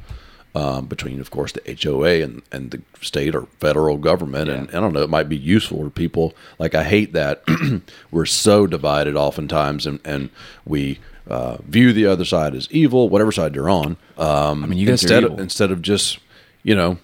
Um, 0.54 0.86
between, 0.86 1.20
of 1.20 1.30
course, 1.30 1.52
the 1.52 1.78
HOA 1.84 2.22
and, 2.24 2.42
and 2.50 2.70
the 2.72 2.80
state 3.00 3.34
or 3.36 3.42
federal 3.60 3.96
government, 3.96 4.48
and 4.50 4.68
I 4.70 4.80
don't 4.80 4.92
know, 4.92 5.02
it 5.02 5.10
might 5.10 5.28
be 5.28 5.36
useful 5.36 5.84
to 5.84 5.90
people. 5.90 6.34
Like 6.58 6.74
I 6.74 6.82
hate 6.84 7.12
that 7.12 7.44
we're 8.10 8.24
so 8.26 8.66
divided, 8.66 9.14
oftentimes, 9.14 9.86
and 9.86 10.00
and 10.04 10.30
we 10.64 10.98
uh, 11.28 11.58
view 11.58 11.92
the 11.92 12.06
other 12.06 12.24
side 12.24 12.54
as 12.56 12.66
evil, 12.72 13.08
whatever 13.08 13.30
side 13.30 13.54
you're 13.54 13.70
on. 13.70 13.98
Um, 14.16 14.64
I 14.64 14.66
mean, 14.66 14.78
you 14.78 14.86
guys 14.86 15.02
instead 15.02 15.22
of 15.22 15.38
instead 15.38 15.70
of 15.70 15.80
just 15.82 16.18
you 16.64 16.74
know 16.74 16.98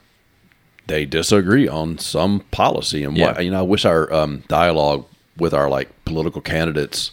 they 0.86 1.04
disagree 1.04 1.68
on 1.68 1.98
some 1.98 2.40
policy 2.50 3.04
and 3.04 3.12
what 3.16 3.36
Yeah. 3.36 3.40
you 3.40 3.50
know 3.50 3.58
i 3.60 3.62
wish 3.62 3.84
our 3.84 4.12
um, 4.12 4.42
dialogue 4.48 5.04
with 5.38 5.54
our 5.54 5.68
like 5.68 5.88
political 6.04 6.40
candidates 6.40 7.10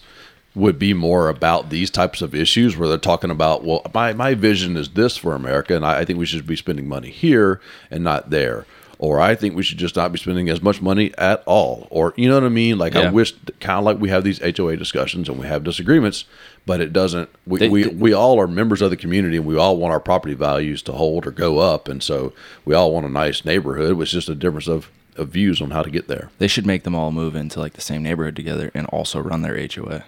would 0.53 0.77
be 0.77 0.93
more 0.93 1.29
about 1.29 1.69
these 1.69 1.89
types 1.89 2.21
of 2.21 2.35
issues 2.35 2.75
where 2.75 2.89
they're 2.89 2.97
talking 2.97 3.31
about 3.31 3.63
well 3.63 3.81
my, 3.93 4.11
my 4.13 4.33
vision 4.33 4.75
is 4.75 4.89
this 4.89 5.15
for 5.15 5.33
america 5.33 5.75
and 5.75 5.85
I, 5.85 5.99
I 5.99 6.05
think 6.05 6.19
we 6.19 6.25
should 6.25 6.45
be 6.45 6.55
spending 6.57 6.87
money 6.89 7.09
here 7.09 7.61
and 7.89 8.03
not 8.03 8.29
there. 8.31 8.65
Or 8.99 9.19
i 9.19 9.33
think 9.33 9.55
we 9.55 9.63
should 9.63 9.79
just 9.79 9.95
not 9.95 10.11
be 10.11 10.19
spending 10.19 10.47
as 10.49 10.61
much 10.61 10.79
money 10.81 11.11
at 11.17 11.41
all. 11.47 11.87
Or 11.89 12.13
you 12.17 12.27
know 12.29 12.35
what 12.35 12.43
i 12.43 12.49
mean? 12.49 12.77
Like 12.77 12.95
i 12.95 13.09
wish 13.11 13.33
kind 13.59 13.79
of 13.79 13.85
like 13.85 13.99
we 13.99 14.09
have 14.09 14.23
these 14.23 14.39
hoa 14.39 14.75
discussions 14.77 15.27
and 15.29 15.39
we 15.39 15.47
have 15.47 15.63
disagreements 15.63 16.25
but 16.67 16.81
it 16.81 16.93
doesn't 16.93 17.27
we, 17.47 17.59
They- 17.59 17.69
we, 17.69 17.83
they- 17.83 17.95
we 17.95 18.13
all 18.13 18.39
are 18.39 18.45
members 18.47 18.81
of 18.81 18.89
the 18.91 18.97
community 18.97 19.37
and 19.37 19.45
we 19.45 19.57
all 19.57 19.77
want 19.77 19.91
our 19.93 19.99
property 19.99 20.35
values 20.35 20.81
to 20.83 20.91
hold 20.91 21.25
or 21.25 21.31
go 21.31 21.57
up. 21.59 21.87
And 21.87 22.03
so 22.03 22.33
we 22.65 22.75
all 22.75 22.91
want 22.93 23.05
a 23.07 23.09
nice 23.09 23.43
neighborhood 23.45 23.99
it's 24.01 24.11
just 24.11 24.29
a 24.29 24.35
difference 24.35 24.67
of, 24.67 24.91
of 25.15 25.29
views 25.29 25.61
on 25.61 25.71
how 25.71 25.81
to 25.81 25.89
get 25.89 26.07
there. 26.07 26.29
They 26.37 26.47
should 26.47 26.67
make 26.67 26.83
them 26.83 26.93
all 26.93 27.11
move 27.11 27.35
into 27.35 27.59
like 27.59 27.73
the 27.73 27.81
same 27.81 28.03
neighborhood 28.03 28.35
together 28.35 28.69
and 28.75 28.85
also 28.87 29.19
run 29.19 29.41
their 29.43 29.57
HOA. 29.57 30.03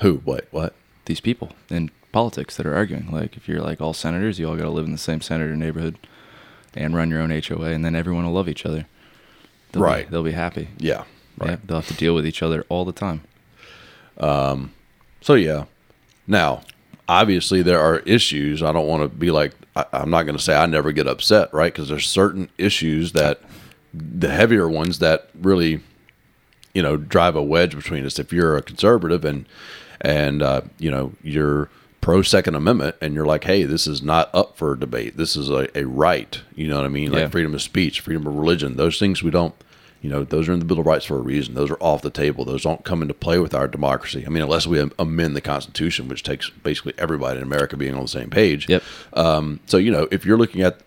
Who 0.00 0.14
what 0.24 0.46
what 0.50 0.74
These 1.06 1.20
people 1.20 1.52
in 1.70 1.90
politics 2.12 2.56
that 2.56 2.66
are 2.66 2.74
arguing, 2.74 3.10
like 3.10 3.36
if 3.36 3.48
you're 3.48 3.60
like 3.62 3.80
all 3.80 3.92
senators, 3.92 4.38
you 4.38 4.48
all 4.48 4.56
got 4.56 4.62
to 4.64 4.70
live 4.70 4.84
in 4.86 4.92
the 4.92 4.98
same 4.98 5.20
senator 5.20 5.56
neighborhood 5.56 5.98
and 6.74 6.94
run 6.94 7.10
your 7.10 7.20
own 7.20 7.30
HOA, 7.30 7.70
and 7.70 7.84
then 7.84 7.94
everyone 7.96 8.24
will 8.24 8.32
love 8.32 8.48
each 8.48 8.64
other. 8.66 8.86
They'll 9.72 9.82
be- 9.82 9.86
Right. 9.88 10.10
they'll 10.10 10.22
be 10.22 10.32
happy. 10.32 10.68
yeah 10.78 11.04
right 11.38 11.50
Yeah, 11.50 11.56
they'll 11.64 11.80
have 11.80 11.88
to 11.88 11.94
deal 11.94 12.14
with 12.14 12.26
each 12.26 12.42
other 12.42 12.64
all 12.68 12.84
the 12.84 12.92
time. 12.92 13.22
Um. 14.18 14.72
so 15.20 15.34
yeah 15.34 15.64
now 16.28 16.62
obviously 17.08 17.60
there 17.62 17.80
are 17.80 17.98
issues 18.00 18.62
i 18.62 18.70
don't 18.72 18.86
want 18.86 19.02
to 19.02 19.08
be 19.08 19.30
like 19.32 19.52
I, 19.74 19.84
i'm 19.92 20.08
not 20.10 20.22
going 20.22 20.36
to 20.36 20.42
say 20.42 20.54
i 20.56 20.64
never 20.66 20.92
get 20.92 21.08
upset 21.08 21.52
right 21.52 21.72
because 21.72 21.88
there's 21.88 22.08
certain 22.08 22.48
issues 22.56 23.10
that 23.12 23.40
the 23.92 24.30
heavier 24.30 24.68
ones 24.68 25.00
that 25.00 25.28
really 25.34 25.80
you 26.72 26.82
know 26.82 26.96
drive 26.96 27.34
a 27.34 27.42
wedge 27.42 27.74
between 27.74 28.06
us 28.06 28.18
if 28.20 28.32
you're 28.32 28.56
a 28.56 28.62
conservative 28.62 29.24
and 29.24 29.44
and 30.04 30.42
uh, 30.42 30.60
you 30.78 30.90
know 30.90 31.12
you're 31.22 31.68
pro 32.00 32.20
second 32.22 32.54
amendment 32.54 32.94
and 33.00 33.14
you're 33.14 33.24
like 33.26 33.44
hey 33.44 33.62
this 33.64 33.86
is 33.86 34.02
not 34.02 34.28
up 34.34 34.56
for 34.58 34.76
debate 34.76 35.16
this 35.16 35.36
is 35.36 35.48
a, 35.48 35.66
a 35.78 35.84
right 35.86 36.42
you 36.54 36.68
know 36.68 36.76
what 36.76 36.84
i 36.84 36.88
mean 36.88 37.10
Yeah. 37.12 37.20
like 37.20 37.32
freedom 37.32 37.54
of 37.54 37.62
speech 37.62 38.00
freedom 38.00 38.26
of 38.26 38.36
religion 38.36 38.76
those 38.76 38.98
things 38.98 39.22
we 39.22 39.30
don't 39.30 39.54
You 40.02 40.10
know, 40.10 40.22
those 40.22 40.50
are 40.50 40.52
in 40.52 40.58
the 40.58 40.66
Bill 40.66 40.80
of 40.80 40.84
Rights 40.86 41.06
for 41.06 41.16
a 41.16 41.22
reason. 41.22 41.54
Those 41.54 41.70
are 41.70 41.78
off 41.80 42.02
the 42.02 42.10
table. 42.10 42.44
Those 42.44 42.62
don't 42.64 42.84
come 42.84 43.00
into 43.00 43.14
play 43.14 43.38
with 43.38 43.54
our 43.54 43.66
democracy. 43.66 44.22
I 44.26 44.28
mean, 44.28 44.42
unless 44.42 44.66
we 44.66 44.78
amend 44.98 45.34
the 45.34 45.40
Constitution, 45.40 46.08
which 46.08 46.22
takes 46.22 46.50
basically 46.50 46.92
everybody 46.98 47.38
in 47.38 47.42
America 47.42 47.74
being 47.78 47.94
on 47.94 48.02
the 48.02 48.08
same 48.18 48.28
page. 48.28 48.68
Yep. 48.68 48.82
Um, 49.14 49.60
so, 49.64 49.78
you 49.78 49.90
know, 49.90 50.06
if 50.10 50.26
you're 50.26 50.36
looking 50.36 50.60
at 50.60 50.80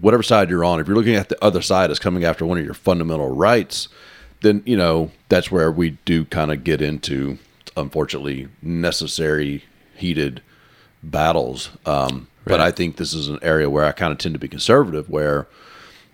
whatever 0.00 0.22
side 0.22 0.48
you're 0.48 0.64
on, 0.64 0.78
if 0.78 0.86
you're 0.86 0.94
looking 0.96 1.16
at 1.16 1.28
the 1.28 1.44
other 1.44 1.60
side 1.60 1.90
as 1.90 1.98
coming 1.98 2.22
after 2.24 2.46
one 2.46 2.56
of 2.56 2.64
your 2.64 2.78
fundamental 2.88 3.34
rights, 3.34 3.88
then, 4.42 4.62
you 4.64 4.76
know, 4.76 5.10
that's 5.28 5.50
where 5.50 5.72
we 5.72 5.98
do 6.04 6.24
kind 6.26 6.52
of 6.52 6.62
get 6.62 6.80
into, 6.80 7.38
unfortunately, 7.76 8.48
necessary, 8.60 9.64
heated 9.96 10.42
battles. 11.02 11.70
Um, 11.86 12.28
But 12.44 12.60
I 12.60 12.72
think 12.72 12.96
this 12.96 13.14
is 13.14 13.28
an 13.28 13.38
area 13.40 13.70
where 13.70 13.84
I 13.84 13.92
kind 13.92 14.10
of 14.10 14.18
tend 14.18 14.34
to 14.34 14.38
be 14.40 14.48
conservative, 14.48 15.08
where, 15.08 15.46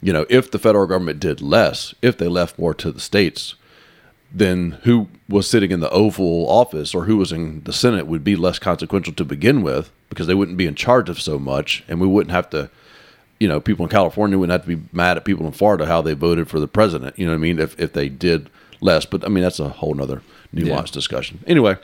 you 0.02 0.12
know, 0.12 0.26
if 0.28 0.50
the 0.50 0.58
federal 0.58 0.86
government 0.86 1.20
did 1.20 1.40
less, 1.40 1.94
if 2.02 2.18
they 2.18 2.28
left 2.28 2.58
more 2.58 2.74
to 2.74 2.92
the 2.92 3.00
states, 3.00 3.54
then 4.30 4.78
who 4.82 5.08
was 5.26 5.48
sitting 5.48 5.70
in 5.70 5.80
the 5.80 5.88
Oval 5.90 6.46
Office 6.50 6.94
or 6.94 7.06
who 7.06 7.16
was 7.16 7.32
in 7.32 7.62
the 7.64 7.72
Senate 7.72 8.06
would 8.06 8.24
be 8.24 8.36
less 8.36 8.58
consequential 8.58 9.14
to 9.14 9.24
begin 9.24 9.62
with 9.62 9.90
because 10.10 10.26
they 10.26 10.34
wouldn't 10.34 10.58
be 10.58 10.66
in 10.66 10.74
charge 10.74 11.08
of 11.08 11.18
so 11.18 11.38
much, 11.38 11.82
and 11.88 11.98
we 11.98 12.06
wouldn't 12.06 12.32
have 12.32 12.50
to, 12.50 12.68
you 13.40 13.48
know, 13.48 13.58
people 13.58 13.86
in 13.86 13.90
California 13.90 14.36
wouldn't 14.36 14.52
have 14.52 14.68
to 14.68 14.76
be 14.76 14.82
mad 14.92 15.16
at 15.16 15.24
people 15.24 15.46
in 15.46 15.52
Florida 15.52 15.86
how 15.86 16.02
they 16.02 16.12
voted 16.12 16.48
for 16.48 16.60
the 16.60 16.68
president. 16.68 17.18
You 17.18 17.24
know 17.24 17.32
what 17.32 17.38
I 17.38 17.40
mean? 17.40 17.58
If 17.58 17.78
if 17.80 17.94
they 17.94 18.10
did 18.10 18.50
less, 18.82 19.06
but 19.06 19.24
I 19.24 19.28
mean 19.28 19.42
that's 19.42 19.60
a 19.60 19.70
whole 19.70 19.94
nother 19.94 20.20
nuanced 20.54 20.66
Yeah. 20.66 20.92
discussion. 20.92 21.38
Anyway, 21.46 21.76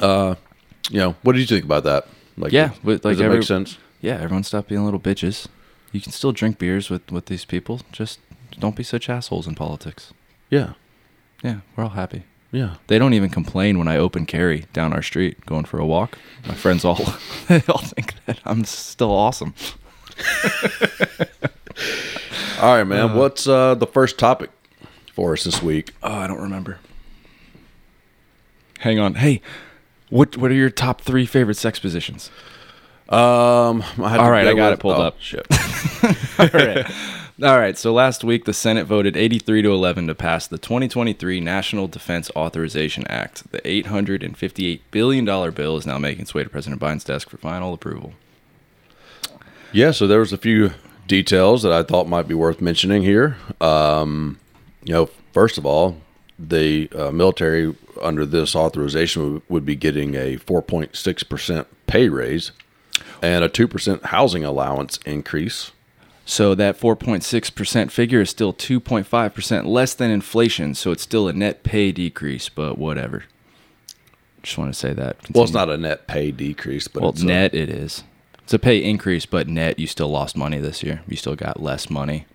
uh, 0.00 0.34
you 0.90 0.98
know, 0.98 1.14
what 1.22 1.32
did 1.32 1.40
you 1.40 1.46
think 1.46 1.64
about 1.64 1.84
that? 1.84 2.06
Like, 2.36 2.52
Yeah, 2.52 2.70
but, 2.84 3.04
like, 3.04 3.14
does 3.16 3.20
every- 3.20 3.38
make 3.38 3.46
sense? 3.46 3.78
Yeah, 4.00 4.14
everyone 4.14 4.44
stop 4.44 4.68
being 4.68 4.84
little 4.84 5.00
bitches. 5.00 5.46
You 5.92 6.00
can 6.00 6.12
still 6.12 6.32
drink 6.32 6.58
beers 6.58 6.88
with 6.88 7.10
with 7.10 7.26
these 7.26 7.44
people. 7.44 7.80
Just 7.92 8.18
don't 8.58 8.76
be 8.76 8.82
such 8.82 9.08
assholes 9.10 9.46
in 9.46 9.54
politics. 9.54 10.12
Yeah, 10.50 10.72
Yeah, 11.42 11.56
we're 11.76 11.84
all 11.84 11.90
happy. 11.90 12.22
yeah. 12.52 12.74
They 12.86 12.98
don't 12.98 13.14
even 13.14 13.28
complain 13.30 13.78
when 13.78 13.88
I 13.88 13.96
open 13.96 14.24
carry 14.26 14.66
down 14.72 14.92
our 14.92 15.02
street 15.02 15.44
going 15.46 15.64
for 15.64 15.78
a 15.78 15.86
walk. 15.86 16.18
My 16.46 16.54
friends 16.54 16.84
all 16.84 16.96
they 17.48 17.62
all 17.68 17.78
think 17.82 18.14
that 18.26 18.38
I'm 18.44 18.64
still 18.64 19.10
awesome. 19.12 19.54
All 22.60 22.74
right, 22.76 22.84
man. 22.84 23.14
What's 23.16 23.46
uh, 23.48 23.74
the 23.74 23.86
first 23.86 24.18
topic 24.18 24.50
for 25.14 25.32
us 25.32 25.44
this 25.44 25.62
week? 25.62 25.94
Oh, 26.02 26.12
I 26.12 26.26
don't 26.26 26.40
remember. 26.42 26.78
Hang 28.80 28.98
on. 28.98 29.14
Hey, 29.14 29.40
what 30.08 30.36
what 30.36 30.50
are 30.50 30.54
your 30.54 30.70
top 30.70 31.00
three 31.02 31.26
favorite 31.26 31.56
sex 31.56 31.78
positions? 31.78 32.30
Um, 33.10 33.82
I 33.98 34.08
had 34.08 34.20
All 34.20 34.30
right, 34.30 34.46
I 34.46 34.54
got 34.54 34.70
with- 34.70 34.78
it 34.78 34.82
pulled 34.82 34.96
oh, 34.96 35.02
up. 35.02 35.20
Shit. 35.20 35.46
All 36.38 36.48
right. 36.52 36.86
All 37.42 37.58
right. 37.58 37.76
So 37.76 37.92
last 37.92 38.22
week, 38.22 38.44
the 38.44 38.52
Senate 38.52 38.86
voted 38.86 39.16
83 39.16 39.62
to 39.62 39.72
11 39.72 40.06
to 40.06 40.14
pass 40.14 40.46
the 40.46 40.58
2023 40.58 41.40
National 41.40 41.88
Defense 41.88 42.30
Authorization 42.36 43.06
Act. 43.06 43.50
The 43.50 43.66
858 43.66 44.90
billion 44.90 45.24
dollar 45.24 45.50
bill 45.50 45.76
is 45.76 45.86
now 45.86 45.98
making 45.98 46.22
its 46.22 46.34
way 46.34 46.44
to 46.44 46.50
President 46.50 46.80
Biden's 46.80 47.04
desk 47.04 47.28
for 47.30 47.36
final 47.38 47.74
approval. 47.74 48.12
Yeah, 49.72 49.90
so 49.90 50.06
there 50.06 50.20
was 50.20 50.32
a 50.32 50.38
few 50.38 50.72
details 51.06 51.62
that 51.62 51.72
I 51.72 51.82
thought 51.82 52.08
might 52.08 52.28
be 52.28 52.34
worth 52.34 52.60
mentioning 52.60 53.02
here. 53.02 53.36
Um, 53.60 54.38
you 54.84 54.92
know, 54.92 55.10
first 55.32 55.58
of 55.58 55.66
all, 55.66 55.96
the 56.48 56.88
uh, 56.94 57.10
military 57.10 57.74
under 58.00 58.24
this 58.24 58.56
authorization 58.56 59.34
would, 59.34 59.42
would 59.48 59.66
be 59.66 59.76
getting 59.76 60.14
a 60.14 60.36
4.6% 60.38 61.66
pay 61.86 62.08
raise 62.08 62.52
and 63.22 63.44
a 63.44 63.48
2% 63.48 64.02
housing 64.04 64.44
allowance 64.44 64.98
increase. 65.04 65.72
So 66.24 66.54
that 66.54 66.78
4.6% 66.78 67.90
figure 67.90 68.20
is 68.20 68.30
still 68.30 68.52
2.5% 68.54 69.66
less 69.66 69.94
than 69.94 70.10
inflation. 70.10 70.74
So 70.74 70.92
it's 70.92 71.02
still 71.02 71.28
a 71.28 71.32
net 71.32 71.62
pay 71.62 71.92
decrease, 71.92 72.48
but 72.48 72.78
whatever. 72.78 73.24
Just 74.42 74.56
want 74.56 74.72
to 74.72 74.78
say 74.78 74.92
that. 74.94 75.16
Well, 75.34 75.44
it's 75.44 75.52
not 75.52 75.68
a 75.68 75.76
net 75.76 76.06
pay 76.06 76.30
decrease, 76.30 76.88
but 76.88 77.02
Well, 77.02 77.10
it's 77.10 77.22
a- 77.22 77.26
net 77.26 77.54
it 77.54 77.68
is. 77.68 78.04
It's 78.44 78.54
a 78.54 78.58
pay 78.58 78.78
increase, 78.82 79.26
but 79.26 79.46
net 79.48 79.78
you 79.78 79.86
still 79.86 80.08
lost 80.08 80.36
money 80.36 80.58
this 80.58 80.82
year. 80.82 81.02
You 81.06 81.16
still 81.16 81.36
got 81.36 81.62
less 81.62 81.90
money. 81.90 82.26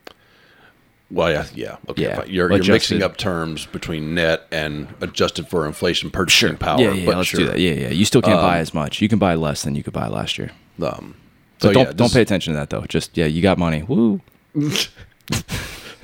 Well, 1.11 1.31
yeah, 1.31 1.45
yeah, 1.53 1.77
okay. 1.89 2.03
Yeah, 2.03 2.15
fine. 2.17 2.29
You're, 2.29 2.51
you're 2.51 2.73
mixing 2.73 3.03
up 3.03 3.17
terms 3.17 3.65
between 3.67 4.15
net 4.15 4.47
and 4.51 4.87
adjusted 5.01 5.47
for 5.47 5.67
inflation 5.67 6.09
purchasing 6.09 6.57
power. 6.57 6.81
Yeah, 6.81 6.93
yeah. 6.93 7.05
but 7.05 7.17
let's 7.17 7.29
sure. 7.29 7.41
do 7.41 7.47
that. 7.47 7.59
Yeah, 7.59 7.73
yeah. 7.73 7.89
You 7.89 8.05
still 8.05 8.21
can't 8.21 8.41
buy 8.41 8.57
as 8.57 8.73
much. 8.73 9.01
You 9.01 9.09
can 9.09 9.19
buy 9.19 9.35
less 9.35 9.63
than 9.63 9.75
you 9.75 9.83
could 9.83 9.93
buy 9.93 10.07
last 10.07 10.37
year. 10.37 10.51
Um, 10.81 11.15
so 11.59 11.71
don't 11.71 11.85
yeah, 11.85 11.93
don't 11.93 12.11
pay 12.11 12.21
attention 12.21 12.53
to 12.53 12.59
that 12.59 12.69
though. 12.69 12.85
Just 12.87 13.15
yeah, 13.17 13.25
you 13.25 13.41
got 13.41 13.57
money. 13.57 13.83
Woo. 13.83 14.21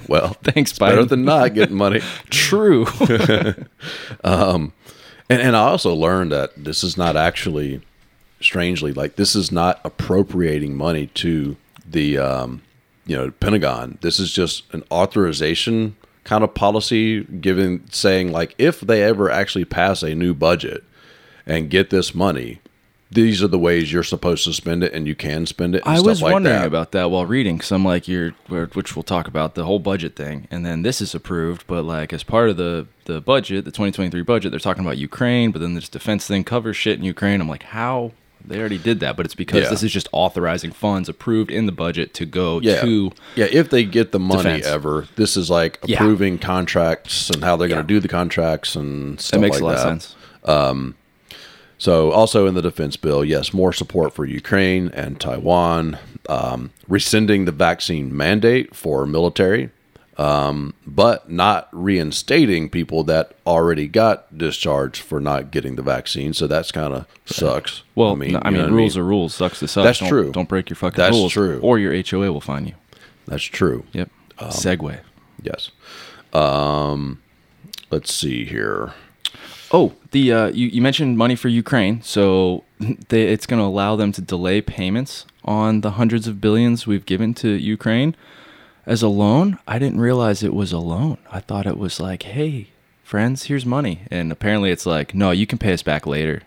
well. 0.07 0.37
Thanks, 0.43 0.77
Better 0.77 1.03
Biden. 1.03 1.09
than 1.09 1.25
not 1.25 1.53
getting 1.53 1.75
money. 1.75 2.01
True. 2.29 2.85
And 5.31 5.41
and 5.41 5.55
I 5.55 5.61
also 5.61 5.95
learned 5.95 6.33
that 6.33 6.51
this 6.61 6.83
is 6.83 6.97
not 6.97 7.15
actually 7.15 7.81
strangely 8.41 8.91
like 8.91 9.15
this 9.15 9.33
is 9.33 9.49
not 9.49 9.79
appropriating 9.85 10.75
money 10.75 11.07
to 11.07 11.55
the 11.89 12.17
um, 12.17 12.61
you 13.05 13.17
know 13.17 13.31
Pentagon. 13.31 13.97
This 14.01 14.19
is 14.19 14.31
just 14.31 14.71
an 14.73 14.83
authorization 14.91 15.95
kind 16.23 16.43
of 16.43 16.53
policy 16.53 17.23
given 17.23 17.83
saying 17.91 18.31
like 18.31 18.53
if 18.57 18.81
they 18.81 19.03
ever 19.03 19.29
actually 19.29 19.65
pass 19.65 20.03
a 20.03 20.13
new 20.13 20.33
budget 20.33 20.83
and 21.45 21.69
get 21.69 21.89
this 21.89 22.13
money, 22.13 22.61
these 23.11 23.43
are 23.43 23.47
the 23.47 23.59
ways 23.59 23.91
you're 23.91 24.03
supposed 24.03 24.45
to 24.45 24.53
spend 24.53 24.83
it 24.83 24.93
and 24.93 25.07
you 25.07 25.15
can 25.15 25.45
spend 25.45 25.75
it. 25.75 25.81
And 25.83 25.93
I 25.93 25.97
stuff 25.97 26.07
was 26.07 26.21
like 26.21 26.33
wondering 26.33 26.59
that. 26.59 26.67
about 26.67 26.91
that 26.93 27.11
while 27.11 27.25
reading 27.25 27.57
because 27.57 27.71
I'm 27.71 27.83
like, 27.83 28.07
you're, 28.07 28.31
which 28.49 28.95
we'll 28.95 29.03
talk 29.03 29.27
about 29.27 29.55
the 29.55 29.65
whole 29.65 29.79
budget 29.79 30.15
thing, 30.15 30.47
and 30.49 30.65
then 30.65 30.83
this 30.83 31.01
is 31.01 31.13
approved, 31.13 31.67
but 31.67 31.83
like 31.83 32.13
as 32.13 32.23
part 32.23 32.49
of 32.49 32.57
the 32.57 32.87
the 33.05 33.19
budget, 33.19 33.65
the 33.65 33.71
2023 33.71 34.21
budget, 34.21 34.51
they're 34.51 34.59
talking 34.59 34.85
about 34.85 34.97
Ukraine, 34.97 35.51
but 35.51 35.59
then 35.59 35.73
this 35.73 35.89
defense 35.89 36.27
thing 36.27 36.43
covers 36.43 36.77
shit 36.77 36.99
in 36.99 37.03
Ukraine. 37.03 37.41
I'm 37.41 37.49
like, 37.49 37.63
how? 37.63 38.11
They 38.45 38.59
already 38.59 38.77
did 38.77 38.99
that, 39.01 39.15
but 39.17 39.25
it's 39.25 39.35
because 39.35 39.63
Yeah. 39.63 39.69
this 39.69 39.83
is 39.83 39.91
just 39.91 40.07
authorizing 40.11 40.71
funds 40.71 41.07
approved 41.09 41.51
in 41.51 41.65
the 41.65 41.71
budget 41.71 42.13
to 42.15 42.25
go 42.25 42.59
yeah. 42.61 42.81
to. 42.81 43.11
yeah, 43.35 43.47
if 43.51 43.69
they 43.69 43.83
get 43.83 44.11
the 44.11 44.19
money 44.19 44.43
defense. 44.43 44.65
ever, 44.65 45.07
this 45.15 45.37
is 45.37 45.49
like 45.49 45.79
Yeah. 45.85 45.95
approving 45.97 46.37
contracts 46.37 47.29
and 47.29 47.43
how 47.43 47.55
they're 47.55 47.67
Yeah. 47.69 47.75
going 47.75 47.87
to 47.87 47.93
do 47.93 47.99
the 47.99 48.07
contracts 48.07 48.75
and 48.75 49.19
stuff 49.19 49.39
That 49.39 49.41
makes 49.41 49.55
like 49.55 49.61
a 49.61 49.65
lot 49.65 49.71
that. 49.75 49.91
of 49.93 50.01
sense. 50.01 50.15
So, 51.77 52.11
also 52.11 52.45
in 52.45 52.53
the 52.53 52.61
defense 52.61 52.95
bill, 52.95 53.25
yes, 53.25 53.53
more 53.53 53.73
support 53.73 54.13
for 54.13 54.23
Ukraine 54.23 54.91
and 54.93 55.19
Taiwan, 55.19 55.97
um, 56.29 56.69
rescinding 56.87 57.45
the 57.45 57.51
vaccine 57.51 58.15
mandate 58.15 58.75
for 58.75 59.07
military, 59.07 59.71
um, 60.17 60.73
but 60.85 61.29
not 61.31 61.69
reinstating 61.71 62.69
people 62.69 63.03
that 63.05 63.33
already 63.47 63.87
got 63.87 64.37
discharged 64.37 65.01
for 65.01 65.19
not 65.21 65.51
getting 65.51 65.75
the 65.75 65.81
vaccine. 65.81 66.33
So 66.33 66.47
that's 66.47 66.71
kind 66.71 66.93
of 66.93 67.05
sucks. 67.25 67.83
Well, 67.95 68.11
I 68.11 68.15
mean, 68.15 68.35
I 68.35 68.49
mean 68.49 68.59
know 68.59 68.63
what 68.65 68.73
rules 68.73 68.97
are 68.97 69.03
rules. 69.05 69.33
Sucks 69.33 69.59
to 69.59 69.67
suck. 69.67 69.83
That's 69.83 69.99
Don't- 69.99 70.09
true. 70.09 70.31
Don't 70.31 70.49
break 70.49 70.69
your 70.69 70.75
fucking 70.75 70.97
That's 70.97 71.15
rules. 71.15 71.31
true. 71.33 71.59
Or 71.61 71.79
your 71.79 71.93
HOA 71.93 72.31
will 72.31 72.41
find 72.41 72.67
you. 72.67 72.73
That's 73.27 73.43
true. 73.43 73.85
Yep. 73.93 74.09
Um, 74.39 74.49
Segue. 74.49 74.99
Yes. 75.41 75.71
Um, 76.33 77.21
let's 77.89 78.13
see 78.13 78.45
here. 78.45 78.93
Oh, 79.73 79.93
the 80.11 80.33
uh, 80.33 80.47
you, 80.47 80.67
you 80.67 80.81
mentioned 80.81 81.17
money 81.17 81.35
for 81.35 81.47
Ukraine, 81.47 82.01
so 82.01 82.63
they, 83.09 83.23
it's 83.23 83.45
going 83.45 83.59
to 83.61 83.65
allow 83.65 83.95
them 83.95 84.11
to 84.13 84.21
delay 84.21 84.61
payments 84.61 85.25
on 85.45 85.81
the 85.81 85.91
hundreds 85.91 86.27
of 86.27 86.41
billions 86.41 86.85
we've 86.85 87.05
given 87.05 87.33
to 87.35 87.49
Ukraine 87.49 88.15
as 88.91 89.01
a 89.01 89.07
loan. 89.07 89.57
I 89.67 89.79
didn't 89.79 90.01
realize 90.01 90.43
it 90.43 90.53
was 90.53 90.71
a 90.73 90.77
loan. 90.79 91.17
I 91.31 91.39
thought 91.39 91.65
it 91.65 91.77
was 91.77 91.99
like, 91.99 92.23
hey, 92.23 92.67
friends, 93.03 93.43
here's 93.45 93.65
money, 93.65 94.01
and 94.11 94.31
apparently 94.31 94.69
it's 94.71 94.85
like, 94.85 95.15
no, 95.15 95.31
you 95.31 95.47
can 95.47 95.57
pay 95.57 95.73
us 95.73 95.81
back 95.83 96.05
later. 96.05 96.41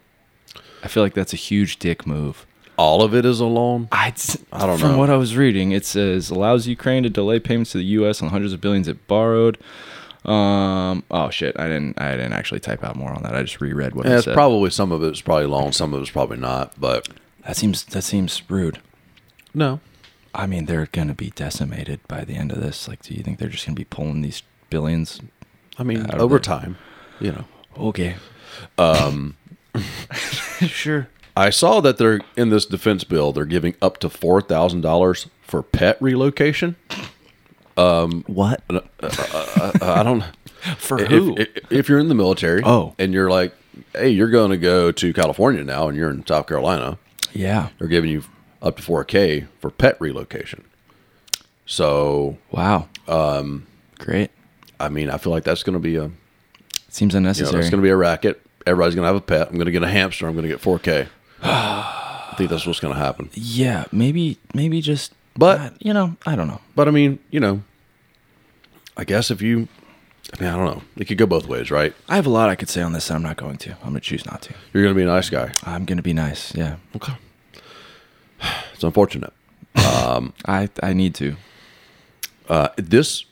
I 0.83 0.89
feel 0.89 1.03
like 1.03 1.15
that's 1.15 1.33
a 1.33 1.37
huge 1.37 1.79
dick 1.79 2.07
move. 2.07 2.47
All 2.77 3.03
of 3.03 3.15
it 3.15 3.25
is 3.25 3.41
a 3.41 3.47
loan. 3.47 3.89
I, 3.93 4.13
I 4.53 4.67
don't 4.67 4.79
from 4.79 4.89
know. 4.89 4.95
From 4.95 4.97
what 4.99 5.09
I 5.11 5.17
was 5.17 5.37
reading, 5.37 5.73
it 5.73 5.87
says 5.87 6.29
allows 6.31 6.67
Ukraine 6.67 7.05
to 7.05 7.09
delay 7.11 7.39
payments 7.41 7.73
to 7.73 7.79
the 7.79 7.85
U.S. 7.99 8.21
on 8.21 8.29
hundreds 8.31 8.53
of 8.53 8.61
billions 8.61 8.89
it 8.89 9.07
borrowed. 9.07 9.59
Um. 10.25 11.05
Oh 11.11 11.31
shit! 11.31 11.55
I 11.59 11.69
didn't. 11.69 12.01
I 12.01 12.13
didn't 12.17 12.33
actually 12.33 12.61
type 12.61 12.83
out 12.83 12.97
more 12.97 13.13
on 13.13 13.23
that. 13.23 13.35
I 13.37 13.43
just 13.43 13.61
reread 13.61 13.95
what 13.95 14.07
Yeah, 14.07 14.13
it 14.13 14.17
it's 14.17 14.25
said. 14.25 14.35
probably 14.35 14.71
some 14.71 14.91
of 14.91 15.03
it's 15.03 15.21
probably 15.21 15.47
loan, 15.47 15.73
some 15.73 15.93
of 15.95 16.01
it's 16.03 16.11
probably 16.11 16.39
not. 16.39 16.73
But 16.81 17.09
that 17.47 17.57
seems. 17.57 17.85
That 17.85 18.03
seems 18.03 18.43
rude. 18.51 18.81
no, 19.55 19.81
I 20.35 20.47
mean, 20.47 20.67
they're 20.67 20.89
gonna 20.93 21.15
be 21.15 21.31
decimated 21.31 22.01
by 22.09 22.25
the 22.25 22.35
end 22.35 22.51
of 22.53 22.61
this. 22.61 22.89
Like, 22.89 23.03
do 23.03 23.15
you 23.15 23.23
think 23.23 23.39
they're 23.39 23.49
just 23.49 23.67
gonna 23.67 23.77
be 23.77 23.85
pulling 23.85 24.23
these 24.23 24.43
billions? 24.71 25.21
I 25.79 25.83
mean 25.83 26.11
over 26.15 26.39
time, 26.39 26.77
you 27.21 27.33
know. 27.33 27.45
Okay. 27.77 28.17
Um. 28.79 29.37
sure. 30.61 31.09
I 31.37 31.51
saw 31.51 31.81
that 31.81 31.97
they're 31.99 32.21
in 32.37 32.51
this 32.51 32.65
defense 32.67 33.03
bill. 33.05 33.33
They're 33.33 33.45
giving 33.45 33.75
up 33.83 33.99
to 33.99 34.09
four 34.09 34.41
thousand 34.41 34.83
dollars 34.83 35.29
for 35.43 35.63
pet 35.63 35.97
relocation. 36.01 36.77
Um, 37.77 38.23
What? 38.29 38.63
Uh, 38.71 38.81
I 39.83 40.03
don't. 40.05 40.23
For 40.79 40.99
if, 40.99 41.09
who? 41.09 41.37
If, 41.37 41.49
if 41.71 41.89
you're 41.91 41.99
in 41.99 42.09
the 42.09 42.15
military, 42.15 42.63
Oh. 42.65 42.95
and 42.99 43.13
you're 43.13 43.29
like, 43.29 43.53
hey, 43.93 44.09
you're 44.09 44.31
going 44.31 44.51
to 44.51 44.57
go 44.57 44.91
to 44.93 45.13
California 45.13 45.63
now, 45.63 45.89
and 45.89 45.97
you're 45.99 46.09
in 46.09 46.25
South 46.27 46.47
Carolina, 46.47 46.97
yeah. 47.35 47.69
they're 47.79 47.89
giving 47.89 48.11
you 48.11 48.23
up 48.65 48.77
to 48.79 48.83
four 48.83 49.05
k 49.05 49.47
for 49.61 49.71
pet 49.71 49.97
relocation. 50.01 50.65
So 51.67 52.39
Wow. 52.51 52.89
Um. 53.07 53.67
Great. 53.99 54.31
I 54.81 54.89
mean, 54.89 55.09
I 55.09 55.19
feel 55.19 55.33
like 55.33 55.45
that's 55.45 55.63
going 55.63 55.75
to 55.75 55.79
be 55.79 55.95
a, 55.97 56.05
you 56.05 56.13
Seems 56.89 57.15
know, 57.15 57.19
unnecessary. 57.19 57.61
it's 57.61 57.71
going 57.71 57.81
to 57.81 57.87
be 57.87 57.91
a 57.91 57.97
racket. 57.97 58.41
Everybody's 58.67 58.95
going 58.97 59.05
to 59.05 59.07
have 59.07 59.17
a 59.17 59.21
pet. 59.21 59.47
I'm 59.49 59.55
going 59.55 59.67
to 59.67 59.73
get 59.73 59.83
a 59.85 59.89
hamster. 59.89 60.27
I'm 60.27 60.33
going 60.35 60.43
to 60.43 60.49
get 60.49 60.61
4K. 60.61 61.07
I 61.43 62.35
think 62.37 62.51
that's 62.51 62.67
what's 62.67 62.81
going 62.81 62.93
to 62.93 62.99
happen. 62.99 63.31
yeah, 63.35 63.85
maybe 63.93 64.39
maybe 64.53 64.81
just 64.81 65.13
But- 65.37 65.61
uh, 65.61 65.71
you 65.79 65.93
know, 65.95 66.17
I 66.27 66.35
don't 66.35 66.49
know. 66.49 66.61
But 66.75 66.89
I 66.89 66.91
mean, 66.91 67.19
you 67.31 67.39
know, 67.41 67.63
I 68.97 69.05
guess 69.05 69.31
if 69.31 69.41
you, 69.41 69.69
I 70.37 70.41
mean, 70.43 70.51
I 70.51 70.57
don't 70.57 70.65
know. 70.67 70.83
It 70.97 71.05
could 71.07 71.19
go 71.19 71.27
both 71.27 71.47
ways, 71.47 71.71
right? 71.71 71.95
I 72.09 72.17
have 72.17 72.27
a 72.27 72.31
lot 72.31 72.49
I 72.51 72.57
could 72.57 72.69
say 72.69 72.83
on 72.83 72.93
this, 72.93 73.09
and 73.11 73.17
I'm 73.17 73.23
not 73.23 73.37
going 73.37 73.57
to. 73.59 73.73
I'm 73.75 73.81
going 73.91 73.95
to 73.95 74.01
choose 74.01 74.27
not 74.27 74.43
to. 74.43 74.55
You're 74.73 74.83
going 74.83 74.95
to 74.95 74.99
be 74.99 75.05
a 75.05 75.07
nice 75.07 75.31
guy. 75.31 75.53
I'm 75.65 75.85
going 75.85 75.99
to 75.99 76.03
be 76.03 76.13
nice. 76.15 76.55
Yeah, 76.55 76.77
Okay. 76.97 77.13
It's 78.73 78.85
unfortunate. 78.85 79.33
I 79.77 80.69
I 80.83 80.93
need 80.93 81.15
to. 81.17 81.37
Uh, 82.49 82.69
this 82.77 83.25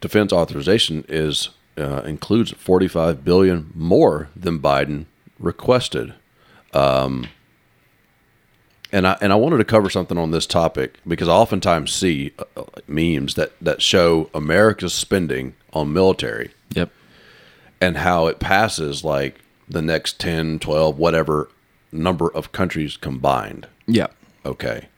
defense 0.00 0.32
authorization 0.32 1.04
is 1.08 1.50
uh, 1.78 2.02
includes 2.04 2.52
45 2.52 3.24
billion 3.24 3.70
more 3.74 4.28
than 4.36 4.58
Biden 4.58 5.06
requested. 5.38 6.14
Um, 6.74 7.28
and 8.92 9.06
I 9.06 9.16
and 9.20 9.32
I 9.32 9.36
wanted 9.36 9.58
to 9.58 9.64
cover 9.64 9.88
something 9.88 10.18
on 10.18 10.30
this 10.32 10.46
topic 10.46 10.98
because 11.06 11.28
I 11.28 11.32
oftentimes 11.32 11.92
see 11.92 12.32
uh, 12.38 12.44
uh, 12.56 12.64
memes 12.86 13.34
that 13.34 13.52
that 13.60 13.80
show 13.80 14.28
America's 14.34 14.92
spending 14.94 15.54
on 15.72 15.92
military 15.92 16.52
Yep. 16.74 16.90
and 17.80 17.96
how 17.98 18.26
it 18.26 18.38
passes 18.38 19.02
like 19.02 19.40
the 19.68 19.80
next 19.82 20.20
10, 20.20 20.58
12, 20.58 20.98
whatever 20.98 21.48
number 21.90 22.30
of 22.30 22.52
countries 22.52 22.98
combined. 22.98 23.66
Yep. 23.86 24.14
Okay. 24.44 24.88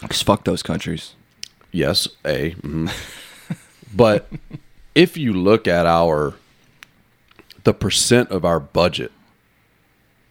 Because 0.00 0.22
fuck 0.22 0.44
those 0.44 0.62
countries. 0.62 1.14
Yes, 1.72 2.08
A. 2.24 2.52
mhm. 2.52 2.90
but 3.94 4.28
if 4.94 5.16
you 5.16 5.32
look 5.32 5.68
at 5.68 5.86
our 5.86 6.34
the 7.64 7.74
percent 7.74 8.30
of 8.30 8.44
our 8.44 8.58
budget 8.58 9.12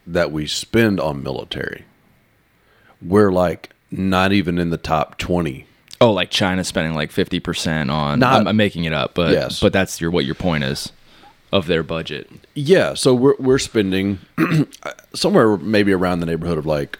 that 0.07 0.31
we 0.31 0.47
spend 0.47 0.99
on 0.99 1.21
military, 1.23 1.85
we're 3.01 3.31
like 3.31 3.69
not 3.91 4.31
even 4.33 4.57
in 4.57 4.69
the 4.69 4.77
top 4.77 5.17
20. 5.17 5.65
Oh, 6.01 6.11
like 6.11 6.29
China 6.31 6.63
spending 6.63 6.93
like 6.93 7.11
fifty 7.11 7.39
percent 7.39 7.89
on. 7.91 8.19
Not- 8.19 8.41
I'm, 8.41 8.47
I'm 8.49 8.57
making 8.57 8.85
it 8.85 8.93
up, 8.93 9.13
but 9.13 9.31
Yes. 9.31 9.59
but 9.59 9.73
that's 9.73 9.99
your 10.01 10.11
what 10.11 10.25
your 10.25 10.35
point 10.35 10.63
is 10.63 10.91
of 11.51 11.67
their 11.67 11.83
budget. 11.83 12.29
Yeah, 12.55 12.93
so 12.93 13.13
we're 13.13 13.35
we're 13.37 13.59
spending 13.59 14.19
somewhere 15.13 15.57
maybe 15.57 15.91
around 15.91 16.21
the 16.21 16.25
neighborhood 16.25 16.57
of 16.57 16.65
like 16.65 16.97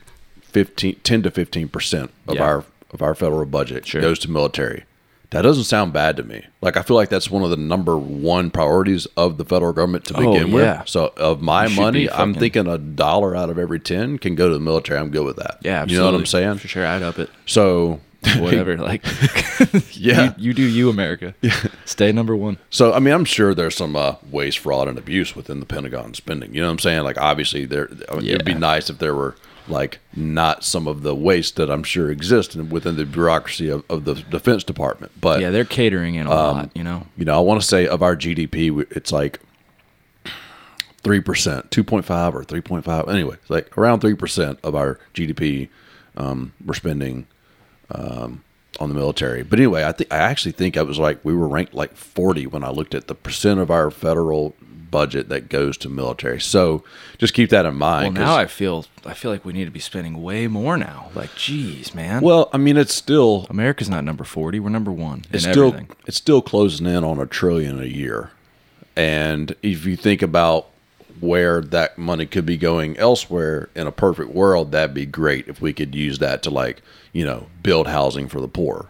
15 0.52 0.96
10 1.04 1.22
to 1.24 1.32
15% 1.32 2.10
of 2.28 2.36
Yeah. 2.36 2.44
our 2.44 2.64
of 2.92 3.02
our 3.02 3.14
federal 3.16 3.46
budget 3.46 3.86
Sure. 3.88 4.02
goes 4.02 4.20
to 4.20 4.32
military. 4.32 4.84
That 5.32 5.44
doesn't 5.44 5.66
sound 5.66 5.94
bad 5.94 6.18
to 6.18 6.24
me. 6.24 6.44
Like 6.60 6.76
I 6.76 6.82
feel 6.82 6.96
like 6.96 7.10
that's 7.10 7.30
one 7.30 7.44
of 7.44 7.52
the 7.52 7.58
number 7.58 7.96
one 7.98 8.50
priorities 8.50 9.06
of 9.16 9.38
the 9.38 9.46
federal 9.46 9.74
government 9.74 10.06
to 10.06 10.16
Oh, 10.18 10.34
begin 10.34 10.48
yeah. 10.48 10.80
with. 10.80 10.90
So 10.90 11.14
of 11.18 11.40
my 11.42 11.68
money, 11.68 12.10
I'm 12.10 12.34
thinking 12.34 12.66
a 12.66 12.80
dollar 12.80 13.36
out 13.36 13.52
of 13.52 13.60
every 13.60 13.80
10 13.80 14.18
can 14.18 14.34
go 14.34 14.48
to 14.48 14.54
the 14.56 14.60
military. 14.60 15.00
I'm 15.00 15.12
good 15.12 15.26
with 15.26 15.36
that. 15.38 15.60
Yeah, 15.62 15.86
You 15.88 15.98
know 15.98 16.06
what 16.06 16.16
I'm 16.16 16.22
absolutely. 16.22 16.48
saying? 16.48 16.58
For 16.58 16.68
sure, 16.68 16.86
I'd 16.88 17.04
up 17.04 17.20
it. 17.20 17.30
So 17.46 18.00
Whatever. 18.40 18.76
like, 18.92 19.06
Yeah. 19.94 20.34
you, 20.38 20.48
you 20.50 20.54
do 20.54 20.64
you, 20.64 20.90
America. 20.90 21.36
Stay 21.86 22.12
number 22.12 22.36
one. 22.36 22.58
So 22.72 22.92
I 22.94 23.00
mean, 23.00 23.14
I'm 23.14 23.24
sure 23.24 23.54
there's 23.54 23.76
some 23.76 23.96
uh, 23.96 24.16
waste, 24.32 24.58
fraud, 24.60 24.88
and 24.88 24.98
abuse 24.98 25.36
within 25.36 25.60
the 25.60 25.66
Pentagon 25.66 26.14
spending. 26.16 26.54
You 26.56 26.62
know 26.62 26.68
what 26.68 26.74
I'm 26.74 26.80
saying? 26.80 27.04
Like 27.04 27.18
obviously, 27.20 27.66
there 27.66 27.88
I 28.12 28.16
mean, 28.16 28.26
it'd 28.26 28.44
be 28.46 28.56
nice 28.56 28.90
if 28.90 28.98
there 28.98 29.14
were 29.16 29.36
like 29.70 30.00
not 30.16 30.64
some 30.64 30.88
of 30.88 31.02
the 31.04 31.16
waste 31.16 31.56
that 31.58 31.70
I'm 31.70 31.84
sure 31.84 32.10
exists 32.12 32.56
within 32.56 32.96
the 32.98 33.06
bureaucracy 33.06 33.70
of, 33.70 33.84
of 33.90 34.06
the 34.06 34.16
Defense 34.16 34.64
Department. 34.64 35.12
But 35.20 35.42
Yeah, 35.42 35.50
they're 35.52 35.66
catering 35.66 36.16
in 36.16 36.28
a 36.28 36.32
Um, 36.32 36.58
lot. 36.58 36.72
You 36.76 36.84
know. 36.84 37.06
you 37.18 37.26
know, 37.26 37.36
I 37.36 37.40
want 37.40 37.62
to 37.62 37.68
say 37.68 37.88
of 37.88 38.02
our 38.02 38.16
GDP, 38.16 38.86
it's 38.92 39.12
like 39.12 39.40
three 41.04 41.22
percent, 41.22 41.72
two 41.72 41.84
point 41.84 42.06
five 42.06 42.36
or 42.36 42.44
three 42.44 42.62
point 42.62 42.86
five. 42.86 43.08
Anyway, 43.08 43.36
it's 43.42 43.50
like 43.50 43.78
around 43.78 44.00
three 44.02 44.16
percent 44.16 44.60
of 44.64 44.76
our 44.76 45.00
GDP 45.14 45.70
um, 46.18 46.54
we're 46.66 46.74
spending 46.74 47.28
um, 47.92 48.44
on 48.80 48.90
the 48.90 48.96
military. 48.96 49.44
But 49.44 49.60
anyway, 49.60 49.84
I 49.86 49.92
think 49.92 50.12
I 50.12 50.18
actually 50.18 50.52
think 50.54 50.76
I 50.78 50.82
was 50.82 51.00
like 51.00 51.24
we 51.24 51.34
were 51.34 51.48
ranked 51.48 51.74
like 51.74 51.96
forty 51.96 52.46
when 52.48 52.64
I 52.64 52.70
looked 52.70 52.94
at 52.96 53.08
the 53.08 53.16
percent 53.16 53.60
of 53.60 53.72
our 53.72 53.90
federal 53.92 54.56
budget 54.92 55.30
that 55.30 55.50
goes 55.50 55.78
to 55.78 55.90
military. 55.90 56.40
So 56.40 56.84
just 57.18 57.34
keep 57.34 57.50
that 57.50 57.66
in 57.66 57.76
mind. 57.76 58.18
Well, 58.18 58.26
now 58.28 58.36
I 58.36 58.48
feel 58.48 58.86
I 59.06 59.14
feel 59.14 59.32
like 59.32 59.46
we 59.46 59.54
need 59.54 59.66
to 59.66 59.72
be 59.72 59.80
spending 59.80 60.22
way 60.22 60.48
more 60.48 60.78
now. 60.78 61.10
Like, 61.16 61.36
geez, 61.36 61.94
man. 61.96 62.22
well, 62.22 62.50
I 62.54 62.58
mean, 62.58 62.78
it's 62.78 62.94
still 62.94 63.48
America's 63.50 63.90
not 63.90 64.04
number 64.04 64.24
forty. 64.24 64.60
We're 64.60 64.70
number 64.70 64.92
one 64.92 65.26
it's 65.32 65.46
in 65.46 65.52
still 65.52 65.68
everything. 65.68 65.96
it's 66.06 66.18
still 66.18 66.42
closing 66.42 66.86
in 66.86 67.04
on 67.04 67.20
a 67.20 67.26
trillion 67.26 67.82
a 67.82 67.86
year 67.86 68.32
and 68.96 69.56
if 69.64 69.86
you 69.86 69.96
think 69.96 70.22
about 70.22 70.68
where 71.22 71.62
that 71.62 71.98
money 71.98 72.26
could 72.26 72.46
be 72.46 72.58
going 72.58 72.98
elsewhere 72.98 73.70
in 73.76 73.88
a 73.88 73.92
perfect 73.92 74.30
world 74.32 74.72
that'd 74.72 74.94
be 74.94 75.06
great 75.06 75.48
if 75.48 75.62
we 75.62 75.74
could 75.74 75.96
use 75.96 76.20
that 76.20 76.44
to 76.44 76.50
like 76.50 76.82
you 77.14 77.26
know 77.26 77.48
build 77.64 77.88
housing 77.88 78.28
for 78.28 78.40
the 78.40 78.48
poor 78.48 78.90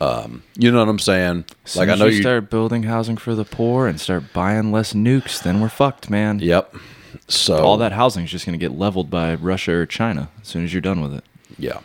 um, 0.00 0.42
you 0.56 0.70
know 0.70 0.78
what 0.78 0.88
i'm 0.88 0.98
saying 0.98 1.44
Soon 1.64 1.80
like 1.80 1.88
i 1.94 1.98
know 1.98 2.06
you 2.06 2.20
start 2.22 2.48
building 2.50 2.84
housing 2.84 3.16
for 3.16 3.34
the 3.34 3.44
poor 3.44 3.86
and 3.86 4.00
start 4.00 4.32
buying 4.32 4.72
less 4.72 4.92
nukes, 4.94 5.42
then 5.42 5.60
we're 5.60 5.68
fucked, 5.68 6.08
man. 6.10 6.38
yep 6.38 6.74
so 7.28 7.58
All 7.64 7.76
that 7.78 7.92
housing 7.92 8.24
is 8.24 8.30
just 8.30 8.46
going 8.46 8.58
to 8.58 8.64
get 8.64 8.76
leveled 8.76 9.10
by 9.10 9.34
Russia 9.34 9.72
or 9.72 9.86
China 9.86 10.30
as 10.40 10.48
soon 10.48 10.64
as 10.64 10.72
you're 10.72 10.80
done 10.80 11.00
with 11.00 11.14
it. 11.14 11.24
yeah 11.58 11.80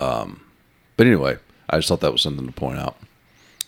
um, 0.00 0.40
but 0.96 1.06
anyway 1.06 1.36
i 1.70 1.76
just 1.78 1.88
thought 1.88 2.00
that 2.00 2.12
was 2.12 2.22
something 2.22 2.46
to 2.46 2.52
point 2.52 2.78
out 2.78 2.96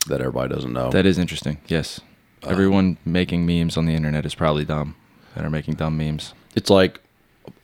that 0.08 0.20
everybody 0.20 0.52
doesn't 0.54 0.72
know 0.72 0.90
That 0.90 1.04
is 1.06 1.18
interesting. 1.18 1.58
Yes. 1.68 2.00
Uh, 2.42 2.48
Everyone 2.48 2.96
making 3.04 3.44
memes 3.44 3.76
on 3.76 3.84
the 3.84 3.94
internet 3.94 4.24
is 4.24 4.34
probably 4.34 4.64
dumb 4.64 4.96
and 5.36 5.44
are 5.44 5.50
making 5.50 5.74
dumb 5.74 5.96
memes. 5.98 6.32
it's 6.56 6.70
like 6.70 7.00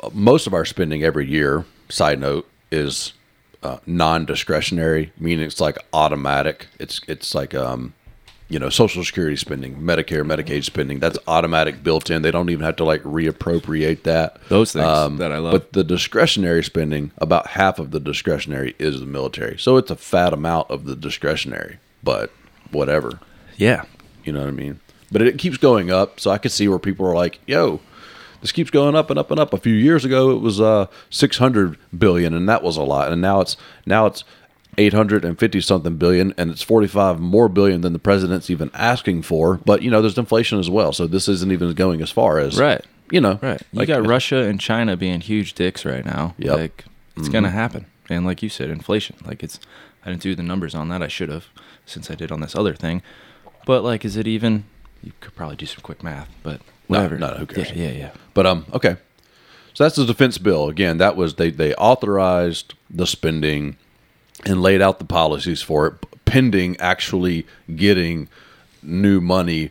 uh, 0.02 0.10
most 0.12 0.46
of 0.46 0.52
our 0.52 0.66
spending 0.66 1.02
every 1.02 1.26
year 1.26 1.64
side 1.88 2.20
note 2.20 2.46
is 2.70 3.14
uh, 3.66 3.78
non-discretionary 3.86 5.12
meaning 5.18 5.46
it's 5.46 5.60
like 5.60 5.76
automatic 5.92 6.66
it's 6.78 7.00
it's 7.08 7.34
like 7.34 7.54
um 7.54 7.92
you 8.48 8.58
know 8.58 8.68
social 8.68 9.02
security 9.04 9.36
spending 9.36 9.76
medicare 9.80 10.24
medicaid 10.24 10.62
spending 10.64 10.98
that's 11.00 11.18
automatic 11.26 11.82
built 11.82 12.10
in 12.10 12.22
they 12.22 12.30
don't 12.30 12.50
even 12.50 12.64
have 12.64 12.76
to 12.76 12.84
like 12.84 13.02
reappropriate 13.02 14.02
that 14.04 14.38
Those 14.48 14.72
things 14.72 15.18
that 15.18 15.32
I 15.32 15.38
love. 15.38 15.52
but 15.52 15.72
the 15.72 15.82
discretionary 15.84 16.62
spending 16.62 17.10
about 17.18 17.48
half 17.48 17.78
of 17.78 17.90
the 17.90 18.00
discretionary 18.00 18.74
is 18.78 19.00
the 19.00 19.06
military 19.06 19.58
so 19.58 19.76
it's 19.76 19.90
a 19.90 19.96
fat 19.96 20.32
amount 20.32 20.70
of 20.70 20.84
the 20.84 20.94
discretionary 20.96 21.78
but 22.04 22.30
whatever 22.70 23.18
Yeah. 23.56 23.84
you 24.24 24.32
know 24.32 24.40
what 24.40 24.48
I 24.48 24.52
mean? 24.52 24.80
But 25.12 25.22
it 25.22 25.38
keeps 25.38 25.56
going 25.56 25.90
up, 25.90 26.18
so 26.18 26.30
I 26.32 26.38
could 26.38 26.50
see 26.50 26.66
where 26.66 26.80
people 26.80 27.06
are 27.06 27.14
like, 27.14 27.38
"Yo, 27.46 27.80
this 28.46 28.52
keeps 28.52 28.70
going 28.70 28.94
up 28.94 29.10
and 29.10 29.18
up 29.18 29.30
and 29.32 29.40
up." 29.40 29.52
A 29.52 29.58
few 29.58 29.74
years 29.74 30.04
ago, 30.04 30.30
it 30.30 30.40
was 30.40 30.60
uh, 30.60 30.86
six 31.10 31.38
hundred 31.38 31.76
billion, 31.96 32.32
and 32.32 32.48
that 32.48 32.62
was 32.62 32.76
a 32.76 32.82
lot, 32.82 33.12
and 33.12 33.20
now 33.20 33.40
it's 33.40 33.56
now 33.84 34.06
it's 34.06 34.22
eight 34.78 34.92
hundred 34.92 35.24
and 35.24 35.38
fifty 35.38 35.60
something 35.60 35.96
billion, 35.96 36.32
and 36.38 36.50
it's 36.50 36.62
forty 36.62 36.86
five 36.86 37.18
more 37.18 37.48
billion 37.48 37.80
than 37.80 37.92
the 37.92 37.98
president's 37.98 38.48
even 38.50 38.70
asking 38.74 39.22
for. 39.22 39.60
But 39.64 39.82
you 39.82 39.90
know, 39.90 40.00
there's 40.00 40.16
inflation 40.18 40.58
as 40.60 40.70
well, 40.70 40.92
so 40.92 41.06
this 41.06 41.28
isn't 41.28 41.50
even 41.50 41.72
going 41.74 42.00
as 42.02 42.10
far 42.10 42.38
as 42.38 42.58
Right. 42.58 42.84
You 43.10 43.20
know, 43.20 43.38
Right. 43.42 43.60
You 43.72 43.80
like- 43.80 43.88
got 43.88 44.06
Russia 44.06 44.38
and 44.38 44.60
China 44.60 44.96
being 44.96 45.20
huge 45.20 45.54
dicks 45.54 45.84
right 45.84 46.04
now. 46.04 46.34
Mm-hmm. 46.38 46.50
Like 46.60 46.84
it's 47.16 47.28
gonna 47.28 47.50
happen. 47.50 47.86
And 48.08 48.24
like 48.24 48.42
you 48.42 48.48
said, 48.48 48.70
inflation. 48.70 49.16
Like 49.24 49.42
it's 49.42 49.58
I 50.04 50.10
didn't 50.10 50.22
do 50.22 50.34
the 50.36 50.42
numbers 50.42 50.74
on 50.74 50.88
that. 50.90 51.02
I 51.02 51.08
should 51.08 51.28
have, 51.30 51.46
since 51.84 52.10
I 52.10 52.14
did 52.14 52.30
on 52.30 52.40
this 52.40 52.54
other 52.54 52.74
thing. 52.74 53.02
But 53.64 53.82
like 53.82 54.04
is 54.04 54.16
it 54.16 54.26
even 54.26 54.64
you 55.02 55.12
could 55.20 55.34
probably 55.36 55.56
do 55.56 55.66
some 55.66 55.80
quick 55.82 56.02
math, 56.02 56.28
but 56.42 56.60
whatever. 56.86 57.18
no, 57.18 57.28
who 57.28 57.46
cares? 57.46 57.70
Yeah, 57.72 57.88
yeah, 57.88 57.98
yeah. 57.98 58.10
But 58.34 58.46
um, 58.46 58.66
okay. 58.72 58.96
So 59.74 59.84
that's 59.84 59.96
the 59.96 60.06
defense 60.06 60.38
bill. 60.38 60.68
Again, 60.68 60.98
that 60.98 61.16
was 61.16 61.34
they 61.34 61.50
they 61.50 61.74
authorized 61.74 62.74
the 62.88 63.06
spending 63.06 63.76
and 64.44 64.62
laid 64.62 64.80
out 64.80 64.98
the 64.98 65.04
policies 65.04 65.62
for 65.62 65.86
it, 65.86 65.94
pending 66.24 66.76
actually 66.78 67.46
getting 67.74 68.28
new 68.82 69.20
money 69.20 69.70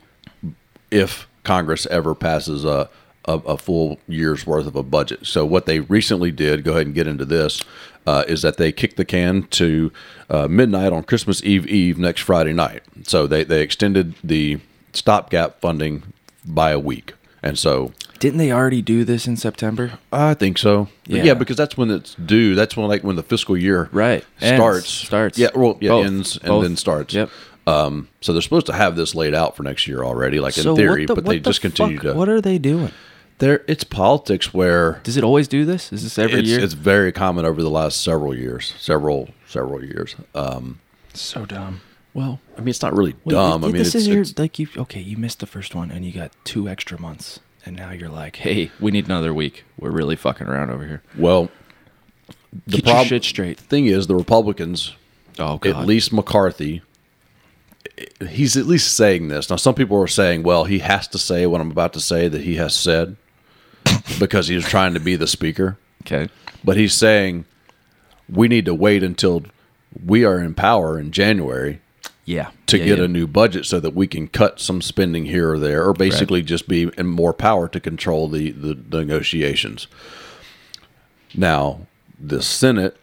if 0.92 1.28
Congress 1.44 1.86
ever 1.88 2.14
passes 2.14 2.66
a, 2.66 2.90
a 3.26 3.34
a 3.34 3.58
full 3.58 4.00
year's 4.08 4.46
worth 4.46 4.68
of 4.68 4.76
a 4.76 4.84
budget. 4.84 5.26
So 5.26 5.46
what 5.46 5.66
they 5.66 5.80
recently 5.80 6.32
did, 6.32 6.64
go 6.64 6.74
ahead 6.74 6.86
and 6.86 6.96
get 6.96 7.08
into 7.08 7.26
this, 7.26 7.62
uh, 8.06 8.26
is 8.28 8.44
that 8.44 8.58
they 8.58 8.72
kicked 8.72 8.98
the 8.98 9.06
can 9.06 9.44
to 9.44 9.92
uh, 10.30 10.48
midnight 10.48 10.94
on 10.94 11.04
Christmas 11.04 11.44
Eve 11.44 11.66
Eve 11.68 11.98
next 11.98 12.22
Friday 12.22 12.54
night. 12.54 12.84
So 13.04 13.26
they 13.26 13.44
they 13.44 13.62
extended 13.62 14.14
the 14.24 14.60
stopgap 14.94 15.60
funding 15.62 16.04
by 16.46 16.72
a 16.72 16.80
week, 16.80 17.14
and 17.44 17.58
so 17.58 17.92
Didn't 18.20 18.38
they 18.38 18.52
already 18.52 18.82
do 18.82 19.04
this 19.04 19.28
in 19.28 19.38
September? 19.38 20.00
I 20.12 20.34
think 20.34 20.58
so. 20.58 20.88
Yeah. 21.06 21.24
Yeah. 21.24 21.34
because 21.34 21.58
that's 21.58 21.78
when 21.78 21.92
it's 21.92 22.16
due. 22.16 22.56
That's 22.56 22.76
when 22.78 22.88
like 22.88 23.04
when 23.04 23.16
the 23.16 23.24
fiscal 23.24 23.58
year 23.58 23.90
Right. 23.92 24.24
Ends. 24.42 24.58
starts. 24.58 24.90
Starts. 24.90 25.38
Yeah, 25.38 25.50
well, 25.56 25.78
yeah, 25.82 25.90
Both. 25.90 26.06
ends 26.06 26.38
and 26.38 26.48
Both. 26.48 26.64
then 26.64 26.76
starts. 26.76 27.14
Yep. 27.14 27.30
Um, 27.68 28.10
so 28.22 28.32
they're 28.32 28.42
supposed 28.44 28.68
to 28.68 28.74
have 28.74 28.96
this 28.96 29.16
laid 29.16 29.34
out 29.34 29.56
for 29.56 29.64
next 29.64 29.88
year 29.88 30.04
already, 30.04 30.40
like 30.40 30.56
in 30.58 30.76
theory, 30.76 31.06
but 31.08 31.26
they 31.26 31.40
just 31.40 31.62
continue 31.62 31.98
to. 32.00 32.14
What 32.14 32.30
are 32.30 32.40
they 32.42 32.58
doing? 32.60 32.92
there, 33.40 33.64
it's 33.68 33.84
politics 33.84 34.54
where 34.54 35.02
Does 35.04 35.18
it 35.18 35.24
always 35.24 35.48
do 35.48 35.66
this? 35.66 35.92
Is 35.92 36.04
this 36.04 36.18
every 36.20 36.40
it's, 36.42 36.48
year? 36.50 36.60
it's 36.60 36.74
very 36.74 37.12
common 37.12 37.44
over 37.44 37.62
the 37.62 37.70
last 37.70 38.02
several 38.02 38.34
years, 38.36 38.74
several 38.80 39.30
several 39.48 39.84
years. 39.84 40.16
Um, 40.36 40.80
so 41.14 41.46
dumb. 41.46 41.82
Well, 42.16 42.40
I 42.58 42.62
mean, 42.62 42.70
it's 42.70 42.82
not 42.82 42.96
really 42.98 43.14
dumb. 43.28 43.64
I 43.64 43.68
mean, 43.68 43.76
this 43.78 43.90
it's, 43.90 43.96
is 43.96 44.08
your 44.08 44.22
it's- 44.22 44.40
like 44.40 44.58
you 44.58 44.68
okay. 44.78 45.02
You 45.02 45.18
missed 45.18 45.40
the 45.42 45.46
first 45.46 45.76
one, 45.76 45.92
and 45.92 46.04
you 46.06 46.12
got 46.12 46.32
two 46.46 46.68
extra 46.68 47.00
months, 47.00 47.40
and 47.66 47.76
now 47.76 47.92
you're 47.92 48.10
like, 48.10 48.38
hey, 48.38 48.72
we 48.80 48.90
need 48.92 49.06
another 49.06 49.34
week. 49.34 49.66
We're 49.78 49.92
really 49.92 50.16
fucking 50.16 50.48
around 50.48 50.72
over 50.72 50.88
here. 50.88 51.04
well. 51.18 51.50
The 52.68 52.78
Get 52.78 52.86
your 52.86 52.94
prob- 52.96 53.08
shit 53.08 53.24
straight. 53.26 53.60
thing 53.60 53.88
is, 53.88 54.08
the 54.08 54.16
Republicans, 54.16 54.96
Oh 55.38 55.58
god. 55.58 55.76
at 55.82 55.86
least 55.86 56.14
McCarthy, 56.14 56.82
eh, 57.98 58.28
he's 58.28 58.56
at 58.56 58.66
least 58.66 58.96
saying 58.96 59.28
this. 59.28 59.50
Now, 59.50 59.58
some 59.58 59.76
people 59.76 60.02
are 60.02 60.08
saying, 60.08 60.44
well, 60.44 60.64
he 60.64 60.80
has 60.80 61.06
to 61.10 61.18
say 61.20 61.46
what 61.48 61.60
I'm 61.60 61.70
about 61.70 61.92
to 61.94 62.00
say 62.00 62.30
that 62.30 62.42
he 62.44 62.56
has 62.56 62.74
said 62.74 63.18
because 64.20 64.48
he 64.48 64.56
was 64.56 64.64
trying 64.64 64.94
to 64.94 65.02
be 65.02 65.18
the 65.18 65.28
speaker. 65.28 65.78
okay. 66.04 66.30
But 66.64 66.78
he's 66.78 66.94
saying 66.94 67.44
we 68.30 68.48
need 68.48 68.64
to 68.66 68.74
wait 68.74 69.04
until 69.04 69.44
we 70.06 70.24
are 70.24 70.40
in 70.40 70.54
power 70.54 70.98
in 70.98 71.12
January 71.12 71.82
Yeah. 72.26 72.50
to 72.68 72.78
Yeah, 72.78 72.86
get 72.86 72.98
yeah. 72.98 73.06
a 73.06 73.08
new 73.08 73.28
budget 73.28 73.66
so 73.66 73.80
that 73.80 73.96
we 73.96 74.08
can 74.08 74.28
cut 74.28 74.60
some 74.60 74.82
spending 74.82 75.26
here 75.26 75.52
or 75.52 75.60
there, 75.60 75.86
or 75.88 75.94
basically 75.94 76.42
just 76.42 76.68
be 76.68 76.92
in 76.98 77.08
more 77.08 77.34
power 77.34 77.68
to 77.70 77.80
control 77.80 78.28
the, 78.28 78.52
the, 78.52 78.76
negotiations. 78.98 79.88
Now, 81.36 81.86
the 82.20 82.42
Senate, 82.42 82.98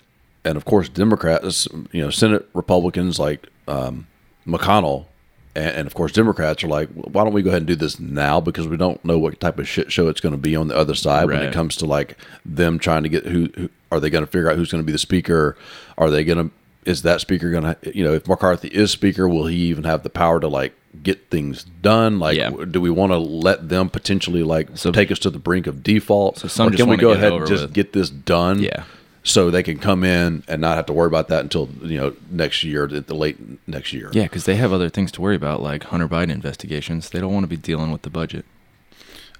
and 0.44 0.56
of 0.56 0.64
course, 0.64 0.88
Democrats, 0.88 1.68
you 1.92 2.02
know, 2.02 2.10
Senate 2.10 2.48
Republicans 2.52 3.20
like 3.20 3.46
um, 3.68 4.08
McConnell, 4.46 5.06
and, 5.54 5.76
and 5.76 5.86
of 5.86 5.94
course, 5.94 6.12
Democrats 6.12 6.64
are 6.64 6.68
like, 6.68 6.88
why 6.90 7.22
don't 7.22 7.32
we 7.32 7.42
go 7.42 7.50
ahead 7.50 7.62
and 7.62 7.68
do 7.68 7.76
this 7.76 8.00
now? 8.00 8.40
Because 8.40 8.66
we 8.66 8.76
don't 8.76 9.04
know 9.04 9.18
what 9.18 9.38
type 9.38 9.58
of 9.58 9.68
shit 9.68 9.92
show 9.92 10.08
it's 10.08 10.20
going 10.20 10.34
to 10.34 10.38
be 10.38 10.56
on 10.56 10.68
the 10.68 10.76
other 10.76 10.94
side 10.94 11.26
when 11.26 11.42
it 11.42 11.52
comes 11.52 11.76
to 11.76 11.86
like 11.86 12.16
them 12.44 12.78
trying 12.78 13.02
to 13.02 13.08
get 13.08 13.26
who, 13.26 13.48
who 13.54 13.68
are 13.92 14.00
they 14.00 14.10
going 14.10 14.24
to 14.24 14.30
figure 14.30 14.50
out 14.50 14.56
who's 14.56 14.72
going 14.72 14.82
to 14.82 14.86
be 14.86 14.92
the 14.92 14.98
speaker? 14.98 15.56
Are 15.98 16.10
they 16.10 16.24
going 16.24 16.48
to 16.48 16.54
is 16.84 17.02
that 17.02 17.20
speaker 17.20 17.50
going 17.50 17.62
to 17.64 17.76
you 17.96 18.04
know 18.04 18.12
if 18.14 18.26
McCarthy 18.28 18.68
is 18.68 18.90
speaker, 18.90 19.28
will 19.28 19.46
he 19.46 19.56
even 19.66 19.84
have 19.84 20.02
the 20.02 20.10
power 20.10 20.40
to 20.40 20.48
like 20.48 20.74
get 21.02 21.30
things 21.30 21.64
done? 21.64 22.18
Like, 22.18 22.36
Yeah. 22.36 22.50
do 22.70 22.80
we 22.80 22.90
want 22.90 23.12
to 23.12 23.18
let 23.18 23.68
them 23.68 23.88
potentially 23.88 24.42
like 24.42 24.68
So- 24.74 24.92
take 24.92 25.10
us 25.10 25.18
to 25.20 25.30
the 25.30 25.38
brink 25.38 25.66
of 25.66 25.82
default? 25.82 26.38
So 26.38 26.48
some 26.48 26.70
can 26.72 26.88
we 26.88 26.96
go 26.96 27.10
ahead 27.12 27.32
and 27.32 27.46
just 27.46 27.62
with. 27.64 27.72
get 27.72 27.92
this 27.92 28.10
done? 28.10 28.60
Yeah. 28.62 28.84
So 29.24 29.50
they 29.52 29.62
can 29.62 29.78
come 29.78 30.02
in 30.02 30.42
and 30.48 30.60
not 30.60 30.74
have 30.74 30.86
to 30.86 30.92
worry 30.92 31.06
about 31.06 31.28
that 31.28 31.42
until 31.44 31.68
you 31.82 31.96
know 31.96 32.14
next 32.30 32.64
year, 32.64 32.88
the 32.88 33.14
late 33.14 33.38
next 33.68 33.92
year. 33.92 34.10
Yeah, 34.12 34.24
because 34.24 34.44
they 34.46 34.56
have 34.56 34.72
other 34.72 34.88
things 34.88 35.12
to 35.12 35.20
worry 35.22 35.36
about, 35.36 35.62
like 35.62 35.84
Hunter 35.84 36.08
Biden 36.08 36.30
investigations. 36.30 37.08
They 37.10 37.20
don't 37.20 37.32
want 37.32 37.44
to 37.44 37.48
be 37.48 37.56
dealing 37.56 37.92
with 37.92 38.02
the 38.02 38.10
budget. 38.10 38.44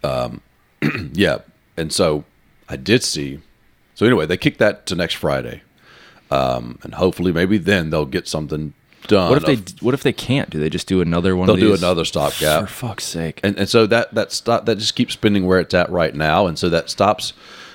um 0.04 0.40
Yeah. 1.12 1.38
And 1.76 1.92
so 1.92 2.24
I 2.68 2.76
did 2.76 3.02
see. 3.02 3.40
So 3.94 4.06
anyway, 4.06 4.26
they 4.26 4.36
kicked 4.36 4.58
that 4.58 4.86
to 4.86 4.94
next 4.94 5.14
Friday, 5.14 5.62
um, 6.32 6.78
and 6.82 6.94
hopefully 6.94 7.32
maybe 7.32 7.58
then 7.58 7.90
they'll 7.90 8.06
get 8.06 8.26
something 8.28 8.74
done. 9.08 9.28
What 9.30 9.38
if 9.38 9.44
they? 9.46 9.54
of- 9.54 9.82
What 9.82 9.94
if 9.94 10.02
they 10.02 10.12
can't? 10.12 10.50
Do 10.50 10.58
they 10.60 10.70
just 10.70 10.86
do 10.86 11.00
another 11.00 11.36
one? 11.36 11.46
They'll 11.46 11.54
of 11.56 11.60
do 11.60 11.74
another 11.74 12.04
stopgap. 12.04 12.62
For 12.62 12.66
fuck's 12.66 13.04
sake! 13.04 13.40
and 13.42 13.56
and 13.58 13.68
so 13.68 13.86
that 13.86 14.14
that 14.14 14.32
stop 14.32 14.66
that 14.66 14.78
just 14.78 14.94
keeps 14.94 15.14
spending 15.14 15.46
where 15.46 15.60
it's 15.60 15.74
at 15.74 15.90
right 15.90 16.14
now, 16.14 16.46
and 16.46 16.58
so 16.58 16.68
that 16.70 16.88
stops 16.90 17.32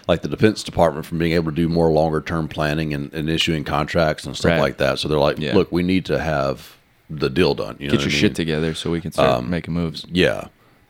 like 0.08 0.22
the 0.22 0.30
Defense 0.30 0.64
Department 0.64 1.06
from 1.06 1.18
being 1.18 1.34
able 1.34 1.52
to 1.52 1.56
do 1.56 1.68
more 1.68 1.92
longer 1.92 2.22
term 2.22 2.48
planning 2.48 2.94
and, 2.94 3.14
and 3.14 3.30
issuing 3.30 3.66
contracts 3.66 4.24
and 4.26 4.38
stuff 4.38 4.52
Right. 4.52 4.60
like 4.62 4.78
that. 4.78 5.00
So 5.00 5.10
they're 5.10 5.20
like, 5.20 5.38
Yeah. 5.38 5.54
look, 5.54 5.70
we 5.70 5.84
need 5.84 6.06
to 6.06 6.18
have 6.18 6.78
the 7.10 7.30
deal 7.30 7.54
done. 7.56 7.76
You 7.78 7.88
know 7.88 7.92
Get 7.92 8.02
your 8.02 8.10
I 8.10 8.12
mean? 8.14 8.22
shit 8.22 8.36
together 8.36 8.74
so 8.74 8.90
we 8.90 9.02
can 9.02 9.12
start 9.12 9.44
making 9.46 9.74
moves. 9.74 10.06
Yeah. 10.10 10.48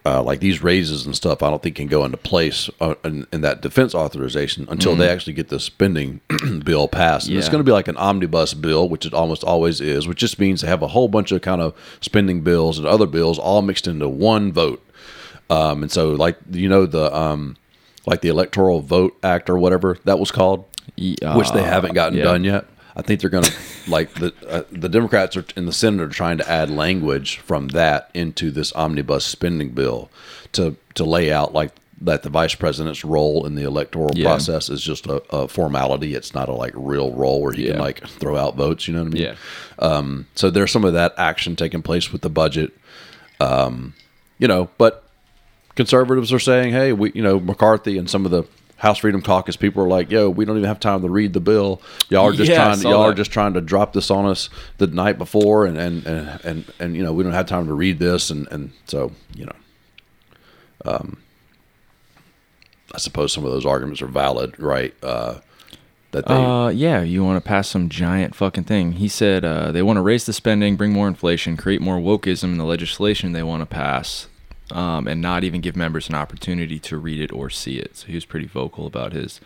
Uh, 0.07 0.23
like 0.23 0.39
these 0.39 0.63
raises 0.63 1.05
and 1.05 1.13
stuff, 1.15 1.43
I 1.43 1.49
don't 1.49 1.61
think 1.61 1.75
can 1.75 1.87
go 1.87 2.05
into 2.05 2.15
place 2.17 2.69
uh, 2.79 2.95
in, 3.03 3.27
in 3.33 3.41
that 3.41 3.59
defense 3.61 3.93
authorization 3.93 4.65
until 4.69 4.95
they 4.95 5.09
actually 5.09 5.33
get 5.33 5.49
the 5.49 5.59
spending 5.59 6.21
bill 6.63 6.87
passed. 6.87 7.27
And 7.27 7.35
It's 7.37 7.49
Mm. 7.49 7.51
Going 7.51 7.59
to 7.65 7.69
be 7.69 7.73
like 7.73 7.89
an 7.89 7.97
omnibus 7.97 8.53
bill, 8.53 8.87
which 8.87 9.05
it 9.05 9.13
almost 9.13 9.43
always 9.43 9.81
is, 9.81 10.07
which 10.07 10.17
just 10.19 10.39
means 10.39 10.61
they 10.61 10.67
have 10.69 10.81
a 10.81 10.87
whole 10.87 11.09
bunch 11.09 11.33
of 11.33 11.41
kind 11.41 11.61
of 11.61 11.73
spending 11.99 12.39
bills 12.41 12.77
and 12.77 12.87
other 12.87 13.05
bills 13.05 13.37
all 13.37 13.61
mixed 13.61 13.85
into 13.85 14.07
one 14.07 14.53
vote. 14.53 14.81
Um, 15.49 15.83
and 15.83 15.91
so, 15.91 16.11
like 16.11 16.37
you 16.51 16.69
know, 16.69 16.85
the 16.85 17.13
um, 17.13 17.57
like 18.05 18.21
the 18.21 18.29
Electoral 18.29 18.79
Vote 18.81 19.17
Act 19.23 19.49
or 19.49 19.57
whatever 19.57 19.97
that 20.05 20.19
was 20.19 20.31
called, 20.31 20.63
Ye- 20.95 21.15
which 21.35 21.51
they 21.51 21.61
uh, 21.61 21.65
haven't 21.65 21.93
gotten 21.95 22.17
yeah. 22.17 22.23
done 22.23 22.43
yet. 22.45 22.65
I 22.97 23.03
think 23.03 23.21
they're 23.21 23.29
going 23.29 23.43
to 23.43 23.53
like 23.87 24.11
the 24.15 24.33
uh, 24.49 24.63
the 24.71 24.89
Democrats 24.89 25.37
are 25.37 25.45
in 25.55 25.67
the 25.67 25.71
Senate 25.71 26.01
are 26.01 26.09
trying 26.09 26.39
to 26.39 26.49
add 26.49 26.69
language 26.71 27.37
from 27.37 27.67
that 27.69 28.09
into 28.15 28.49
this 28.49 28.73
omnibus 28.73 29.23
spending 29.23 29.69
bill 29.69 30.09
to 30.53 30.75
to 30.95 31.03
lay 31.05 31.31
out 31.31 31.53
like 31.53 31.71
that 32.01 32.23
the 32.23 32.29
vice 32.29 32.53
president's 32.55 33.03
role 33.05 33.45
in 33.45 33.55
the 33.55 33.63
electoral 33.63 34.11
Yeah. 34.15 34.25
process 34.25 34.69
is 34.69 34.81
just 34.83 35.05
a, 35.07 35.15
a 35.35 35.47
formality. 35.47 36.13
It's 36.15 36.33
not 36.33 36.49
a 36.49 36.53
like 36.53 36.73
real 36.75 37.11
role 37.13 37.41
where 37.41 37.53
he 37.53 37.65
can 37.67 37.77
like 37.79 38.05
throw 38.07 38.35
out 38.35 38.55
votes. 38.55 38.87
You 38.87 38.93
know 38.95 39.01
what 39.03 39.07
I 39.07 39.11
mean? 39.13 39.23
Yeah. 39.23 40.25
So 40.35 40.49
there's 40.51 40.71
some 40.71 40.83
of 40.85 40.93
that 40.93 41.13
action 41.17 41.55
taking 41.55 41.81
place 41.81 42.11
with 42.11 42.21
the 42.21 42.29
budget. 42.29 42.71
Um, 43.39 43.93
you 44.39 44.47
know, 44.47 44.69
but 44.77 45.03
conservatives 45.75 46.31
are 46.33 46.39
saying, 46.39 46.73
hey, 46.73 46.93
we, 46.93 47.11
you 47.13 47.21
know, 47.23 47.39
McCarthy 47.39 47.97
and 47.97 48.07
some 48.09 48.25
of 48.25 48.31
the 48.31 48.43
House 48.77 48.99
Freedom 48.99 49.21
Caucus 49.21 49.55
people 49.55 49.83
are 49.83 49.87
like, 49.87 50.11
yo, 50.11 50.29
we 50.29 50.45
don't 50.45 50.57
even 50.57 50.67
have 50.67 50.79
time 50.79 51.01
to 51.01 51.09
read 51.09 51.33
the 51.33 51.39
bill. 51.39 51.81
Y'all 52.09 52.27
are 52.27 52.31
just 52.31 52.49
Yeah, 52.49 52.55
trying, 52.63 52.77
saw 52.77 52.91
y'all 52.91 53.01
are 53.03 53.13
just 53.13 53.31
trying 53.31 53.53
to 53.53 53.61
drop 53.61 53.93
this 53.93 54.09
on 54.11 54.25
us 54.25 54.49
the 54.77 54.87
night 54.87 55.17
before, 55.17 55.65
and 55.65 55.77
and 55.77 56.05
and 56.05 56.45
and, 56.45 56.73
and 56.79 56.95
you 56.95 57.03
know, 57.03 57.11
we 57.11 57.23
don't 57.23 57.33
have 57.33 57.47
time 57.47 57.67
to 57.67 57.73
read 57.73 57.99
this, 57.99 58.29
and 58.29 58.47
and 58.51 58.71
so 58.85 59.11
you 59.35 59.45
know, 59.45 59.55
um, 60.85 61.17
I 62.93 62.99
suppose 62.99 63.33
some 63.33 63.43
of 63.45 63.51
those 63.51 63.65
arguments 63.65 64.01
are 64.01 64.07
valid, 64.07 64.57
right? 64.59 64.93
Uh, 65.03 65.39
that 66.11 66.25
they, 66.25 66.33
Uh, 66.33 66.69
yeah, 66.69 67.01
you 67.01 67.23
want 67.23 67.43
to 67.43 67.47
pass 67.47 67.67
some 67.67 67.89
giant 67.89 68.33
fucking 68.35 68.63
thing. 68.63 68.93
He 68.93 69.07
said 69.07 69.43
uh, 69.43 69.71
they 69.71 69.81
want 69.81 69.97
to 69.97 70.01
raise 70.01 70.25
the 70.25 70.33
spending, 70.33 70.75
bring 70.77 70.93
more 70.93 71.07
inflation, 71.07 71.57
create 71.57 71.81
more 71.81 71.97
wokeism 71.97 72.45
in 72.45 72.57
the 72.57 72.63
legislation 72.63 73.33
they 73.33 73.43
want 73.43 73.61
to 73.61 73.65
pass, 73.65 74.27
um, 74.71 75.07
and 75.07 75.21
not 75.21 75.43
even 75.43 75.61
give 75.61 75.75
members 75.75 76.09
an 76.09 76.15
opportunity 76.15 76.79
to 76.79 76.97
read 76.97 77.21
it 77.21 77.31
or 77.31 77.49
see 77.49 77.77
it. 77.77 77.97
So 77.97 78.07
he 78.07 78.15
was 78.15 78.25
pretty 78.25 78.47
vocal 78.47 78.85
about 78.85 79.13
his 79.13 79.39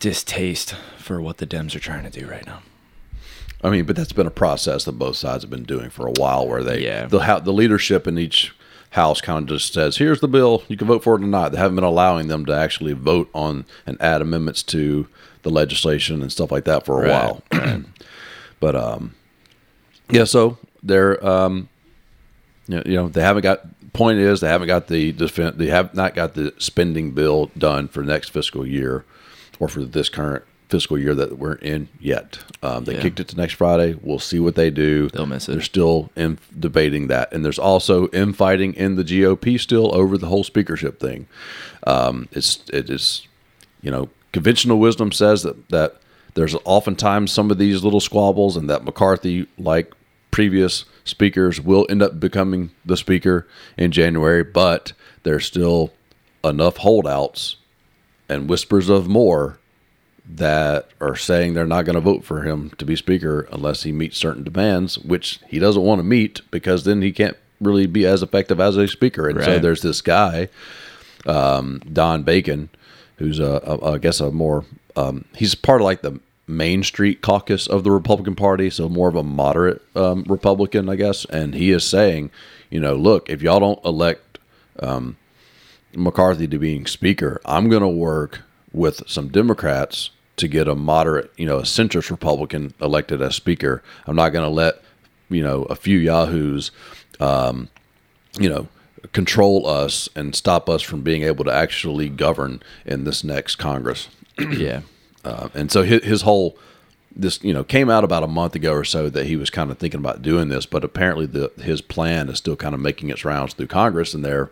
distaste 0.00 0.74
for 0.96 1.20
what 1.20 1.38
the 1.38 1.46
Dems 1.46 1.74
are 1.74 1.80
trying 1.80 2.04
to 2.08 2.20
do 2.20 2.26
right 2.26 2.46
now. 2.46 2.62
I 3.64 3.70
mean, 3.70 3.84
but 3.84 3.94
that's 3.94 4.12
been 4.12 4.26
a 4.26 4.30
process 4.30 4.84
that 4.84 4.92
both 4.92 5.16
sides 5.16 5.44
have 5.44 5.50
been 5.50 5.62
doing 5.64 5.90
for 5.90 6.06
a 6.06 6.12
while, 6.12 6.48
where 6.48 6.64
they 6.64 6.82
Yeah. 6.84 7.06
the 7.06 7.40
the 7.44 7.52
leadership 7.52 8.06
in 8.08 8.18
each 8.18 8.52
house 8.90 9.20
kind 9.20 9.48
of 9.48 9.56
just 9.56 9.72
says, 9.72 9.98
"Here's 9.98 10.20
the 10.20 10.26
bill. 10.28 10.64
You 10.68 10.76
can 10.76 10.88
vote 10.88 11.04
for 11.04 11.14
it 11.14 11.22
or 11.22 11.26
not." 11.26 11.52
They 11.52 11.58
haven't 11.58 11.76
been 11.76 11.84
allowing 11.84 12.26
them 12.28 12.44
to 12.46 12.52
actually 12.52 12.92
vote 12.92 13.30
on 13.34 13.64
and 13.86 13.96
add 14.02 14.20
amendments 14.20 14.62
to 14.64 15.06
the 15.42 15.50
legislation 15.50 16.22
and 16.22 16.32
stuff 16.32 16.50
like 16.50 16.64
that 16.64 16.84
for 16.84 17.04
a 17.04 17.08
Right, 17.08 17.42
while. 17.52 17.82
but 18.60 18.74
um, 18.74 19.14
yeah. 20.10 20.24
So 20.24 20.58
they're 20.82 21.24
um, 21.24 21.68
you 22.66 22.76
know, 22.78 22.82
you 22.84 22.96
know, 22.96 23.08
they 23.08 23.22
haven't 23.22 23.42
got. 23.42 23.60
Point 23.92 24.18
is, 24.18 24.40
they 24.40 24.48
haven't 24.48 24.68
got 24.68 24.86
the 24.88 25.12
defense. 25.12 25.56
They 25.58 25.66
have 25.66 25.94
not 25.94 26.14
got 26.14 26.34
the 26.34 26.54
spending 26.58 27.10
bill 27.10 27.50
done 27.58 27.88
for 27.88 28.02
next 28.02 28.30
fiscal 28.30 28.66
year, 28.66 29.04
or 29.60 29.68
for 29.68 29.84
this 29.84 30.08
current 30.08 30.44
fiscal 30.70 30.98
year 30.98 31.14
that 31.14 31.38
we're 31.38 31.56
in 31.56 31.88
yet. 32.00 32.38
Um, 32.62 32.84
they 32.84 32.94
Yeah. 32.94 33.02
kicked 33.02 33.20
it 33.20 33.28
to 33.28 33.36
next 33.36 33.52
Friday. 33.54 33.94
We'll 34.00 34.18
see 34.18 34.38
what 34.40 34.54
they 34.54 34.70
do. 34.70 35.10
They'll 35.10 35.26
miss 35.26 35.46
it. 35.46 35.52
They're 35.52 35.60
still 35.60 36.10
in 36.16 36.38
debating 36.58 37.08
that, 37.08 37.30
and 37.34 37.44
there's 37.44 37.58
also 37.58 38.08
infighting 38.08 38.72
in 38.72 38.96
the 38.96 39.04
GOP 39.04 39.58
still 39.58 39.94
over 39.94 40.16
the 40.16 40.28
whole 40.28 40.44
speakership 40.44 40.98
thing. 40.98 41.26
Um, 41.86 42.28
it's 42.32 42.60
it 42.72 42.88
is, 42.88 43.26
you 43.82 43.90
know, 43.90 44.08
conventional 44.32 44.78
wisdom 44.78 45.12
says 45.12 45.42
that 45.42 45.68
that 45.68 45.96
there's 46.32 46.56
oftentimes 46.64 47.30
some 47.30 47.50
of 47.50 47.58
these 47.58 47.84
little 47.84 48.00
squabbles, 48.00 48.56
and 48.56 48.70
that 48.70 48.84
McCarthy, 48.84 49.46
like 49.58 49.92
previous 50.30 50.86
speakers, 51.04 51.60
will 51.60 51.86
end 51.88 52.02
up 52.02 52.20
becoming 52.20 52.70
the 52.84 52.96
speaker 52.96 53.46
in 53.76 53.90
January, 53.90 54.44
but 54.44 54.92
there's 55.22 55.46
still 55.46 55.92
enough 56.44 56.78
holdouts 56.78 57.56
and 58.28 58.48
whispers 58.48 58.88
of 58.88 59.08
more 59.08 59.58
that 60.24 60.88
are 61.00 61.16
saying 61.16 61.54
they're 61.54 61.66
not 61.66 61.84
going 61.84 61.94
to 61.94 62.00
vote 62.00 62.24
for 62.24 62.42
him 62.42 62.70
to 62.78 62.84
be 62.84 62.96
speaker 62.96 63.48
unless 63.52 63.82
he 63.82 63.92
meets 63.92 64.16
certain 64.16 64.44
demands, 64.44 64.98
which 64.98 65.40
he 65.48 65.58
doesn't 65.58 65.82
want 65.82 65.98
to 65.98 66.04
meet 66.04 66.40
because 66.50 66.84
then 66.84 67.02
he 67.02 67.12
can't 67.12 67.36
really 67.60 67.86
be 67.86 68.06
as 68.06 68.22
effective 68.22 68.60
as 68.60 68.76
a 68.76 68.88
speaker. 68.88 69.28
And 69.28 69.38
so 69.44 69.58
there's 69.58 69.82
this 69.82 70.00
guy, 70.00 70.48
um, 71.26 71.80
Don 71.92 72.22
Bacon, 72.22 72.70
who's 73.16 73.38
a, 73.38 73.60
a 73.64 73.92
I 73.94 73.98
guess 73.98 74.20
a 74.20 74.30
more 74.30 74.64
um, 74.96 75.24
he's 75.34 75.54
part 75.54 75.80
of 75.80 75.84
like 75.84 76.02
the 76.02 76.20
Main 76.52 76.82
Street 76.84 77.22
caucus 77.22 77.66
of 77.66 77.84
the 77.84 77.90
Republican 77.90 78.36
Party, 78.36 78.70
so 78.70 78.88
more 78.88 79.08
of 79.08 79.16
a 79.16 79.22
moderate 79.22 79.82
um, 79.96 80.24
Republican, 80.28 80.88
I 80.88 80.96
guess. 80.96 81.24
And 81.26 81.54
he 81.54 81.72
is 81.72 81.84
saying, 81.84 82.30
you 82.70 82.80
know, 82.80 82.94
look, 82.94 83.28
if 83.30 83.42
y'all 83.42 83.60
don't 83.60 83.84
elect 83.84 84.38
McCarthy 85.94 86.46
to 86.48 86.58
being 86.58 86.86
speaker, 86.86 87.40
I'm 87.44 87.68
going 87.68 87.82
to 87.82 87.88
work 87.88 88.42
with 88.72 89.02
some 89.08 89.28
Democrats 89.28 90.10
to 90.36 90.48
get 90.48 90.68
a 90.68 90.74
moderate, 90.74 91.32
you 91.36 91.46
know, 91.46 91.58
a 91.58 91.62
centrist 91.62 92.10
Republican 92.10 92.74
elected 92.80 93.22
as 93.22 93.36
speaker. 93.36 93.82
I'm 94.06 94.16
not 94.16 94.30
going 94.30 94.44
to 94.44 94.54
let, 94.54 94.82
you 95.28 95.42
know, 95.42 95.64
a 95.64 95.74
few 95.74 95.98
yahoos, 95.98 96.70
um, 97.20 97.68
you 98.38 98.48
know, 98.48 98.68
control 99.12 99.66
us 99.66 100.08
and 100.16 100.34
stop 100.34 100.68
us 100.68 100.82
from 100.82 101.02
being 101.02 101.22
able 101.22 101.44
to 101.44 101.52
actually 101.52 102.08
govern 102.08 102.62
in 102.86 103.04
this 103.04 103.24
next 103.24 103.56
Congress. 103.56 104.08
yeah. 104.38 104.82
Uh, 105.24 105.48
and 105.54 105.70
so 105.70 105.82
his, 105.82 106.02
his 106.04 106.22
whole 106.22 106.56
this 107.14 107.42
you 107.42 107.52
know 107.52 107.62
came 107.62 107.90
out 107.90 108.04
about 108.04 108.22
a 108.22 108.28
month 108.28 108.54
ago 108.54 108.72
or 108.72 108.84
so 108.84 109.08
that 109.10 109.26
he 109.26 109.36
was 109.36 109.50
kind 109.50 109.70
of 109.70 109.78
thinking 109.78 110.00
about 110.00 110.22
doing 110.22 110.48
this, 110.48 110.66
but 110.66 110.84
apparently 110.84 111.26
the 111.26 111.50
his 111.60 111.80
plan 111.80 112.28
is 112.28 112.38
still 112.38 112.56
kind 112.56 112.74
of 112.74 112.80
making 112.80 113.10
its 113.10 113.24
rounds 113.24 113.54
through 113.54 113.66
Congress, 113.66 114.14
and 114.14 114.24
there, 114.24 114.50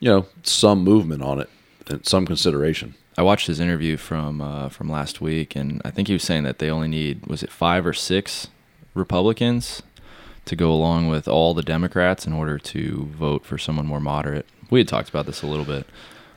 you 0.00 0.08
know, 0.08 0.26
some 0.42 0.82
movement 0.82 1.22
on 1.22 1.40
it 1.40 1.50
and 1.88 2.06
some 2.06 2.26
consideration. 2.26 2.94
I 3.18 3.22
watched 3.22 3.46
his 3.46 3.60
interview 3.60 3.96
from 3.96 4.40
uh, 4.40 4.68
from 4.68 4.90
last 4.90 5.20
week, 5.20 5.56
and 5.56 5.80
I 5.84 5.90
think 5.90 6.08
he 6.08 6.14
was 6.14 6.22
saying 6.22 6.44
that 6.44 6.58
they 6.58 6.70
only 6.70 6.88
need 6.88 7.26
was 7.26 7.42
it 7.42 7.50
five 7.50 7.86
or 7.86 7.92
six 7.92 8.48
Republicans 8.94 9.82
to 10.44 10.54
go 10.54 10.72
along 10.72 11.08
with 11.08 11.26
all 11.26 11.54
the 11.54 11.62
Democrats 11.62 12.26
in 12.26 12.32
order 12.32 12.58
to 12.58 13.08
vote 13.12 13.44
for 13.44 13.58
someone 13.58 13.86
more 13.86 14.00
moderate. 14.00 14.46
We 14.70 14.80
had 14.80 14.88
talked 14.88 15.08
about 15.08 15.26
this 15.26 15.42
a 15.42 15.46
little 15.46 15.64
bit. 15.64 15.86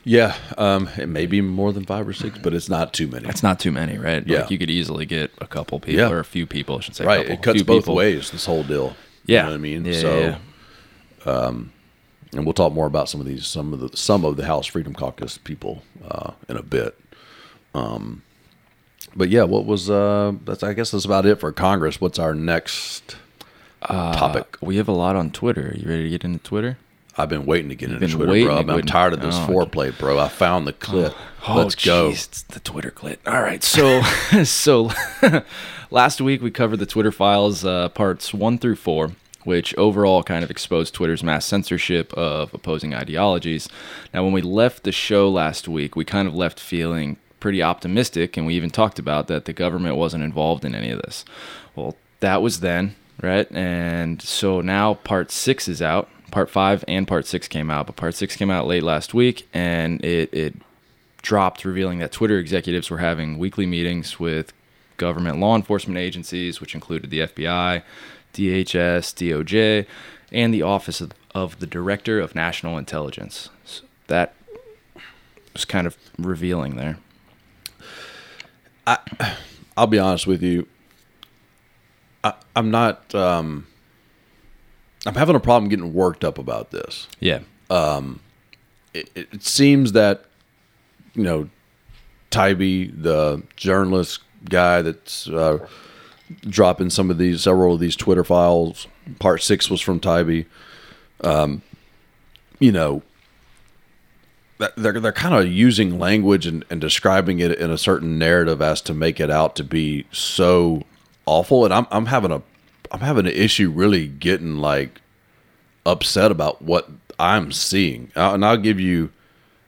Yeah, 0.04 0.36
um, 0.58 0.90
it 0.98 1.08
may 1.08 1.26
be 1.26 1.42
more 1.42 1.74
than 1.74 1.86
five 1.86 2.08
or 2.08 2.14
six, 2.14 2.38
but 2.38 2.54
it's 2.54 2.70
not 2.70 2.94
too 2.94 3.08
many. 3.08 3.28
It's 3.28 3.44
not 3.44 3.60
too 3.60 3.72
many, 3.72 3.98
right? 3.98 4.26
Yeah. 4.26 4.42
Like 4.42 4.52
you 4.52 4.58
could 4.58 4.70
easily 4.70 5.06
get 5.06 5.32
a 5.40 5.46
couple 5.48 5.80
people 5.80 6.00
Yeah. 6.00 6.10
or 6.10 6.20
a 6.20 6.26
few 6.26 6.46
people, 6.48 6.78
I 6.78 6.80
should 6.82 6.96
say. 6.96 7.06
right. 7.06 7.18
couple, 7.20 7.34
it 7.34 7.42
cuts 7.42 7.64
both 7.64 7.84
people. 7.84 7.96
ways. 7.96 8.32
This 8.32 8.46
whole 8.46 8.64
deal. 8.64 8.96
Yeah. 9.26 9.40
you 9.40 9.44
know 9.44 9.50
what 9.52 9.56
I 9.56 9.58
mean. 9.58 9.86
Yeah, 9.86 9.94
so, 10.00 10.20
yeah, 10.20 10.38
and 12.34 12.46
we'll 12.46 12.54
talk 12.54 12.74
more 12.74 12.86
about 12.86 13.10
some 13.10 13.20
of 13.22 13.28
these, 13.28 13.48
some 13.48 13.74
of 13.74 13.80
the 13.80 13.96
some 13.98 14.24
of 14.24 14.38
the 14.38 14.46
House 14.46 14.68
Freedom 14.68 14.94
Caucus 14.94 15.38
people 15.38 15.84
uh, 16.08 16.32
in 16.48 16.58
a 16.58 16.64
bit. 16.64 16.98
Um, 17.74 18.24
but 19.16 19.30
yeah, 19.30 19.44
what 19.44 19.66
was 19.66 19.90
uh? 19.90 20.34
That's 20.46 20.64
I 20.64 20.74
guess 20.74 20.92
that's 20.92 21.06
about 21.06 21.26
it 21.26 21.40
for 21.40 21.52
Congress. 21.52 22.00
What's 22.00 22.20
our 22.20 22.36
next 22.36 23.16
topic? 23.82 24.58
We 24.62 24.78
have 24.78 24.88
a 24.88 24.94
lot 24.94 25.16
on 25.16 25.32
Twitter. 25.32 25.74
You 25.76 25.90
ready 25.90 26.04
to 26.04 26.10
get 26.10 26.24
into 26.24 26.40
Twitter? 26.40 26.78
I've 27.20 27.30
been 27.30 27.46
waiting 27.46 27.70
to 27.70 27.76
get 27.76 27.92
into 27.92 28.08
Twitter, 28.08 28.46
bro. 28.46 28.58
I'm, 28.58 28.70
I'm 28.70 28.82
tired 28.84 29.14
of 29.14 29.22
this 29.22 29.36
Oh, 29.36 29.48
foreplay, 29.48 29.98
bro. 29.98 30.18
I 30.18 30.30
found 30.30 30.66
the 30.66 30.74
clip. 30.74 31.14
Oh, 31.48 31.56
Let's 31.58 31.76
go. 31.76 32.10
jeez, 32.12 32.28
it's 32.28 32.42
the 32.44 32.60
Twitter 32.62 32.92
clip. 32.92 33.20
All 33.28 33.42
right, 33.42 33.64
so 33.64 34.02
so 34.44 34.92
last 35.92 36.22
week 36.22 36.42
we 36.42 36.52
covered 36.52 36.78
the 36.78 36.86
Twitter 36.86 37.12
files 37.12 37.66
uh, 37.66 37.90
parts 37.90 38.34
one 38.34 38.58
through 38.58 38.76
four, 38.78 39.12
which 39.44 39.76
overall 39.78 40.24
kind 40.24 40.44
of 40.44 40.52
exposed 40.52 40.94
Twitter's 40.94 41.24
mass 41.24 41.46
censorship 41.46 42.14
of 42.14 42.54
opposing 42.54 42.94
ideologies. 42.94 43.68
Now, 44.14 44.24
when 44.24 44.34
we 44.34 44.42
left 44.42 44.84
the 44.84 44.92
show 44.92 45.30
last 45.30 45.68
week, 45.68 45.96
we 45.96 46.06
kind 46.06 46.28
of 46.28 46.34
left 46.36 46.60
feeling 46.60 47.18
pretty 47.40 47.62
optimistic, 47.64 48.38
and 48.38 48.46
we 48.46 48.54
even 48.56 48.70
talked 48.70 49.00
about 49.00 49.28
that 49.28 49.46
the 49.46 49.54
government 49.54 49.96
wasn't 49.96 50.24
involved 50.24 50.64
in 50.66 50.76
any 50.76 50.90
of 50.92 51.02
this. 51.02 51.24
Well, 51.76 51.96
that 52.20 52.42
was 52.42 52.60
then, 52.60 52.96
right? 53.22 53.50
And 53.52 54.22
so 54.22 54.62
now 54.62 54.94
part 54.96 55.32
six 55.32 55.68
is 55.68 55.82
out. 55.82 56.10
Part 56.32 56.50
five 56.50 56.84
and 56.88 57.08
part 57.08 57.26
six 57.26 57.48
came 57.48 57.70
out, 57.72 57.88
but 57.88 57.96
part 57.96 58.16
six 58.16 58.36
came 58.36 58.52
out 58.52 58.68
late 58.68 58.84
last 58.84 59.14
week, 59.14 59.48
and 59.54 60.04
it 60.04 60.34
it 60.34 60.56
dropped 61.22 61.66
revealing 61.66 62.00
that 62.00 62.12
Twitter 62.12 62.38
executives 62.38 62.90
were 62.90 63.00
having 63.00 63.38
weekly 63.38 63.66
meetings 63.66 64.20
with 64.20 64.54
government 64.98 65.40
law 65.40 65.56
enforcement 65.56 65.98
agencies, 65.98 66.62
which 66.62 66.76
included 66.76 67.10
the 67.10 67.22
FBI, 67.22 67.82
DHS, 68.34 69.14
DOJ, 69.16 69.86
and 70.32 70.54
the 70.54 70.62
Office 70.62 71.02
of, 71.02 71.14
of 71.34 71.60
the 71.60 71.68
Director 71.68 72.20
of 72.20 72.36
National 72.36 72.78
Intelligence. 72.78 73.50
So 73.66 73.84
that 74.08 74.34
was 75.54 75.66
kind 75.66 75.88
of 75.88 75.98
revealing 76.18 76.76
there. 76.76 77.00
I, 78.86 79.00
I'll 79.76 79.88
be 79.88 80.00
honest 80.00 80.28
with 80.28 80.44
you. 80.44 80.68
I, 82.24 82.34
I'm 82.56 82.70
not. 82.70 83.14
Um, 83.16 83.66
I'm 85.06 85.16
having 85.16 85.36
a 85.36 85.40
problem 85.40 85.70
getting 85.70 85.94
worked 85.94 86.24
up 86.24 86.38
about 86.38 86.72
this. 86.72 87.08
Yeah. 87.20 87.40
It, 88.94 89.10
it 89.16 89.44
seems 89.44 89.94
that 89.94 90.26
you 91.14 91.24
know, 91.24 91.50
Taibbi, 92.32 93.02
the 93.02 93.44
journalist 93.56 94.22
guy 94.50 94.82
that's 94.82 95.28
uh, 95.28 95.68
dropping 96.42 96.90
some 96.90 97.10
of 97.10 97.18
these, 97.18 97.44
several 97.44 97.74
of 97.74 97.80
these 97.80 97.96
Twitter 97.96 98.24
files. 98.24 98.88
Part 99.20 99.42
six 99.42 99.70
was 99.70 99.82
from 99.82 100.00
Taibbi. 100.00 100.46
Um, 101.22 101.62
you 102.60 102.72
know, 102.72 103.04
they're 104.76 105.00
they're 105.00 105.12
kind 105.12 105.36
of 105.36 105.52
using 105.52 106.00
language 106.00 106.46
and, 106.46 106.66
and 106.70 106.80
describing 106.82 107.40
it 107.40 107.52
in 107.54 107.72
a 107.72 107.78
certain 107.78 108.18
narrative 108.18 108.62
as 108.62 108.82
to 108.82 108.94
make 108.94 109.20
it 109.20 109.30
out 109.30 109.56
to 109.56 109.64
be 109.64 110.06
so 110.12 110.84
awful, 111.26 111.66
and 111.66 111.74
I'm 111.74 111.88
I'm 111.92 112.08
having 112.08 112.32
a 112.32 112.42
I'm 112.92 113.02
having 113.02 113.26
an 113.28 113.34
issue 113.34 113.70
really 113.70 114.08
getting 114.08 114.58
like 114.58 115.02
upset 115.86 116.32
about 116.32 116.62
what 116.62 116.90
I'm 117.20 117.52
seeing, 117.52 118.12
Uh, 118.16 118.34
and 118.34 118.46
I'll 118.46 118.58
give 118.58 118.80
you. 118.80 119.12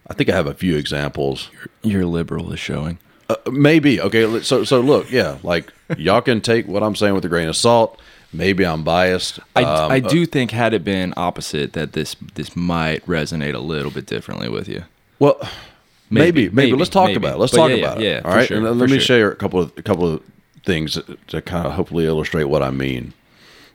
I 0.10 0.14
think 0.14 0.30
I 0.30 0.34
have 0.34 0.48
a 0.48 0.54
few 0.54 0.76
examples. 0.76 1.50
Your 1.84 2.06
liberal 2.06 2.52
is 2.52 2.60
showing. 2.60 2.98
Uh, 3.30 3.36
maybe 3.50 4.02
okay. 4.02 4.42
So 4.42 4.64
so 4.64 4.82
look, 4.82 5.10
yeah, 5.12 5.38
like 5.44 5.72
y'all 5.98 6.22
can 6.22 6.42
take 6.42 6.68
what 6.68 6.84
I'm 6.84 6.96
saying 6.96 7.14
with 7.14 7.24
a 7.26 7.30
grain 7.30 7.48
of 7.48 7.56
salt. 7.56 8.00
Maybe 8.34 8.66
I'm 8.66 8.84
biased. 8.84 9.40
I, 9.56 9.64
Um, 9.64 9.92
I 9.92 10.00
do 10.00 10.26
think 10.26 10.52
had 10.52 10.74
it 10.74 10.84
been 10.84 11.14
opposite 11.18 11.74
that 11.74 11.94
this 11.94 12.16
this 12.36 12.56
might 12.56 13.06
resonate 13.06 13.54
a 13.54 13.60
little 13.60 13.92
bit 13.92 14.06
differently 14.06 14.50
with 14.50 14.68
you. 14.70 14.84
Well, 15.20 15.38
maybe, 16.10 16.44
maybe, 16.50 16.50
Maybe, 16.50 16.74
Let's 16.78 16.90
talk 16.90 17.08
maybe. 17.08 17.18
about 17.18 17.36
it. 17.36 17.40
Let's 17.40 17.52
But 17.52 17.58
talk 17.58 17.70
yeah, 17.70 17.76
yeah, 17.76 17.86
about 17.86 18.02
it. 18.02 18.04
yeah, 18.06 18.22
All 18.26 18.36
right. 18.36 18.48
sure, 18.48 18.58
and 18.58 18.80
let 18.80 18.90
me 18.90 18.98
sure. 18.98 19.06
share 19.06 19.32
a 19.32 19.36
couple 19.36 19.60
of 19.62 19.72
a 19.78 19.82
couple 19.82 20.08
of 20.14 20.22
things 20.64 21.00
to 21.28 21.42
kind 21.42 21.66
of 21.68 21.74
hopefully 21.74 22.06
illustrate 22.06 22.46
what 22.46 22.62
I 22.62 22.72
mean. 22.72 23.14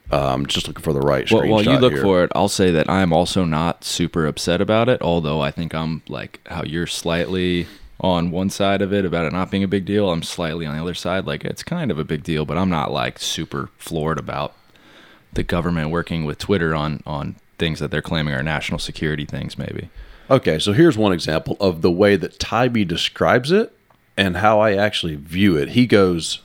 Um, 0.09 0.45
just 0.45 0.67
looking 0.67 0.83
for 0.83 0.93
the 0.93 1.01
right 1.01 1.29
Well, 1.29 1.45
while 1.47 1.61
you 1.61 1.77
look 1.77 1.91
here. 1.93 2.01
for 2.01 2.23
it, 2.23 2.31
I'll 2.33 2.47
say 2.47 2.71
that 2.71 2.89
I'm 2.89 3.11
also 3.11 3.43
not 3.43 3.83
super 3.83 4.25
upset 4.25 4.61
about 4.61 4.87
it. 4.87 5.01
Although 5.01 5.41
I 5.41 5.51
think 5.51 5.75
I'm 5.75 6.01
like 6.07 6.39
how 6.47 6.63
you're 6.63 6.87
slightly 6.87 7.67
on 7.99 8.31
one 8.31 8.49
side 8.49 8.81
of 8.81 8.93
it 8.93 9.03
about 9.03 9.25
it 9.25 9.33
not 9.33 9.51
being 9.51 9.63
a 9.63 9.67
big 9.67 9.83
deal. 9.83 10.09
I'm 10.09 10.23
slightly 10.23 10.65
on 10.65 10.75
the 10.75 10.81
other 10.81 10.93
side. 10.93 11.25
Like 11.25 11.43
it's 11.43 11.61
kind 11.61 11.91
of 11.91 11.99
a 11.99 12.05
big 12.05 12.23
deal, 12.23 12.45
but 12.45 12.57
I'm 12.57 12.69
not 12.69 12.91
like 12.91 13.19
super 13.19 13.69
floored 13.77 14.17
about 14.17 14.53
the 15.33 15.43
government 15.43 15.89
working 15.89 16.23
with 16.23 16.37
Twitter 16.37 16.73
on 16.73 17.03
on 17.05 17.35
things 17.57 17.79
that 17.79 17.91
they're 17.91 18.01
claiming 18.01 18.33
are 18.33 18.43
national 18.43 18.79
security 18.79 19.25
things. 19.25 19.57
Maybe. 19.57 19.89
Okay, 20.29 20.57
so 20.59 20.71
here's 20.71 20.97
one 20.97 21.11
example 21.11 21.57
of 21.59 21.81
the 21.81 21.91
way 21.91 22.15
that 22.15 22.37
Taibbi 22.39 22.87
describes 22.87 23.51
it 23.51 23.73
and 24.15 24.37
how 24.37 24.59
I 24.59 24.75
actually 24.75 25.15
view 25.15 25.57
it. 25.57 25.69
He 25.69 25.85
goes, 25.85 26.39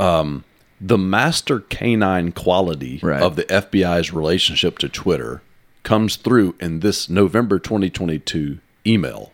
um, 0.00 0.44
the 0.80 0.96
master 0.98 1.60
canine 1.60 2.32
quality 2.32 3.00
Right. 3.02 3.22
of 3.22 3.36
the 3.36 3.44
FBI's 3.44 4.12
relationship 4.12 4.78
to 4.78 4.88
Twitter 4.88 5.42
comes 5.82 6.16
through 6.16 6.54
in 6.60 6.80
this 6.80 7.08
November 7.08 7.58
2022 7.58 8.58
email, 8.86 9.32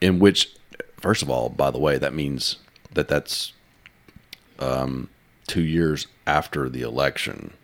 in 0.00 0.18
which, 0.18 0.54
first 0.98 1.22
of 1.22 1.30
all, 1.30 1.48
by 1.48 1.70
the 1.70 1.78
way, 1.78 1.98
that 1.98 2.12
means 2.14 2.56
that 2.92 3.08
that's 3.08 3.52
um, 4.58 5.08
two 5.46 5.62
years 5.62 6.06
after 6.26 6.68
the 6.68 6.82
election 6.82 7.54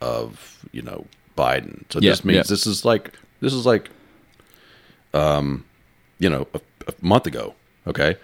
of 0.00 0.64
you 0.72 0.82
know 0.82 1.06
Biden. 1.36 1.84
So 1.90 2.00
Yeah, 2.00 2.10
this 2.10 2.24
means 2.24 2.36
yeah. 2.36 2.42
this 2.54 2.66
is 2.66 2.84
like 2.84 3.12
this 3.40 3.52
is 3.52 3.64
like 3.66 3.90
um 5.14 5.64
you 6.18 6.28
know 6.30 6.46
a, 6.54 6.60
a 6.88 6.94
month 7.00 7.26
ago. 7.26 7.54
Okay, 7.86 8.16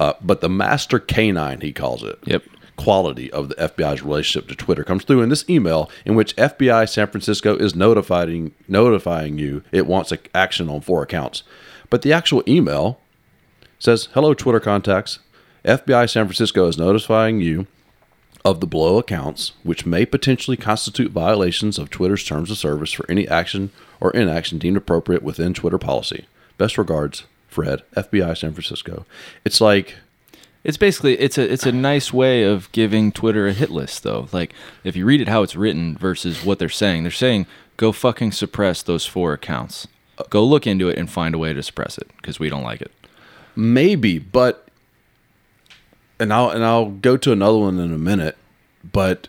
uh, 0.00 0.14
but 0.20 0.40
the 0.40 0.48
master 0.48 0.98
canine 0.98 1.60
he 1.60 1.72
calls 1.72 2.02
it. 2.02 2.18
Yep. 2.24 2.44
Quality 2.76 3.30
of 3.30 3.48
the 3.48 3.54
FBI's 3.54 4.02
relationship 4.02 4.48
to 4.48 4.56
Twitter 4.56 4.82
comes 4.82 5.04
through 5.04 5.22
in 5.22 5.28
this 5.28 5.48
email, 5.48 5.88
in 6.04 6.16
which 6.16 6.34
FBI 6.36 6.88
San 6.88 7.06
Francisco 7.06 7.56
is 7.56 7.76
notifying 7.76 8.52
notifying 8.66 9.38
you 9.38 9.62
it 9.70 9.86
wants 9.86 10.10
a, 10.10 10.18
action 10.34 10.68
on 10.68 10.80
four 10.80 11.02
accounts, 11.02 11.44
but 11.88 12.02
the 12.02 12.12
actual 12.12 12.42
email 12.48 12.98
says, 13.78 14.08
"Hello, 14.14 14.34
Twitter 14.34 14.60
contacts. 14.60 15.20
FBI 15.64 16.10
San 16.10 16.26
Francisco 16.26 16.66
is 16.66 16.76
notifying 16.76 17.40
you 17.40 17.66
of 18.44 18.60
the 18.60 18.66
below 18.66 18.98
accounts, 18.98 19.52
which 19.62 19.86
may 19.86 20.04
potentially 20.04 20.56
constitute 20.56 21.10
violations 21.12 21.78
of 21.78 21.88
Twitter's 21.88 22.24
terms 22.24 22.50
of 22.50 22.58
service 22.58 22.92
for 22.92 23.10
any 23.10 23.26
action 23.26 23.70
or 24.00 24.10
inaction 24.10 24.58
deemed 24.58 24.76
appropriate 24.76 25.22
within 25.22 25.54
Twitter 25.54 25.78
policy. 25.78 26.26
Best 26.58 26.76
regards, 26.76 27.24
Fred, 27.54 27.82
FBI 27.96 28.36
San 28.36 28.52
Francisco. 28.52 29.06
It's 29.44 29.60
like, 29.60 29.94
It's 30.64 30.76
basically 30.76 31.18
it's 31.20 31.38
a 31.38 31.52
it's 31.52 31.66
a 31.66 31.72
nice 31.72 32.12
way 32.12 32.42
of 32.42 32.70
giving 32.72 33.12
Twitter 33.12 33.46
a 33.46 33.52
hit 33.52 33.70
list 33.70 34.02
though. 34.02 34.28
Like 34.32 34.52
if 34.82 34.96
you 34.96 35.04
read 35.06 35.20
it 35.20 35.28
how 35.28 35.42
it's 35.42 35.54
written 35.56 35.96
versus 35.96 36.44
what 36.44 36.58
they're 36.58 36.68
saying, 36.68 37.02
they're 37.04 37.12
saying 37.12 37.46
go 37.76 37.92
fucking 37.92 38.32
suppress 38.32 38.82
those 38.82 39.04
four 39.06 39.32
accounts. 39.32 39.86
Go 40.30 40.44
look 40.44 40.66
into 40.66 40.88
it 40.88 40.96
and 40.98 41.10
find 41.10 41.34
a 41.34 41.38
way 41.38 41.52
to 41.52 41.62
suppress 41.62 41.98
it 41.98 42.08
because 42.16 42.38
we 42.40 42.48
don't 42.48 42.62
like 42.62 42.80
it. 42.80 42.92
maybe, 43.56 44.18
but 44.18 44.68
and 46.18 46.32
I'll 46.32 46.50
and 46.50 46.64
I'll 46.64 46.90
go 46.90 47.16
to 47.16 47.32
another 47.32 47.58
one 47.58 47.78
in 47.78 47.92
a 47.92 47.98
minute, 47.98 48.36
but 48.90 49.28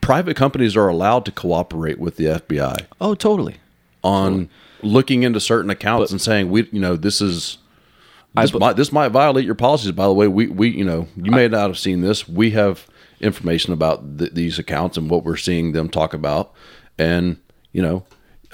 private 0.00 0.36
companies 0.36 0.76
are 0.76 0.88
allowed 0.88 1.24
to 1.24 1.32
cooperate 1.32 1.98
with 1.98 2.16
the 2.16 2.26
FBI. 2.26 2.86
Oh, 3.00 3.14
totally. 3.14 3.56
on 4.04 4.48
looking 4.82 5.22
into 5.22 5.40
certain 5.40 5.70
accounts 5.70 6.10
and 6.10 6.20
saying 6.20 6.50
we 6.50 6.68
you 6.72 6.80
know 6.80 6.96
this 6.96 7.20
is 7.20 7.58
this 8.34 8.50
bu- 8.50 8.58
might 8.58 8.76
this 8.76 8.92
might 8.92 9.08
violate 9.08 9.44
your 9.44 9.54
policies 9.54 9.92
by 9.92 10.06
the 10.06 10.12
way 10.12 10.28
we 10.28 10.46
we 10.46 10.68
you 10.68 10.84
know 10.84 11.08
you 11.16 11.30
may 11.30 11.48
not 11.48 11.68
have 11.68 11.78
seen 11.78 12.00
this 12.00 12.28
we 12.28 12.50
have 12.50 12.86
information 13.20 13.72
about 13.72 14.18
th- 14.18 14.32
these 14.32 14.58
accounts 14.58 14.96
and 14.96 15.08
what 15.08 15.24
we're 15.24 15.36
seeing 15.36 15.72
them 15.72 15.88
talk 15.88 16.12
about 16.12 16.52
and 16.98 17.38
you 17.72 17.80
know 17.80 18.04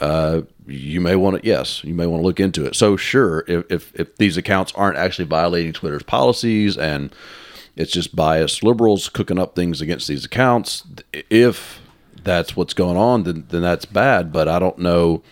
uh 0.00 0.42
you 0.66 1.00
may 1.00 1.16
want 1.16 1.40
to 1.40 1.46
yes, 1.46 1.82
you 1.84 1.94
may 1.94 2.06
want 2.06 2.22
to 2.22 2.26
look 2.26 2.40
into 2.40 2.64
it. 2.64 2.76
So 2.76 2.96
sure, 2.96 3.44
if 3.48 3.70
if, 3.70 3.94
if 3.98 4.16
these 4.16 4.36
accounts 4.36 4.72
aren't 4.74 4.96
actually 4.96 5.24
violating 5.26 5.72
Twitter's 5.72 6.02
policies 6.02 6.76
and 6.76 7.14
it's 7.76 7.92
just 7.92 8.14
biased 8.14 8.62
liberals 8.62 9.08
cooking 9.08 9.38
up 9.38 9.54
things 9.54 9.80
against 9.80 10.08
these 10.08 10.24
accounts, 10.24 10.84
if 11.30 11.80
that's 12.22 12.54
what's 12.56 12.74
going 12.74 12.96
on, 12.96 13.24
then 13.24 13.46
then 13.48 13.62
that's 13.62 13.84
bad. 13.84 14.32
But 14.32 14.48
I 14.48 14.58
don't 14.58 14.78
know. 14.78 15.22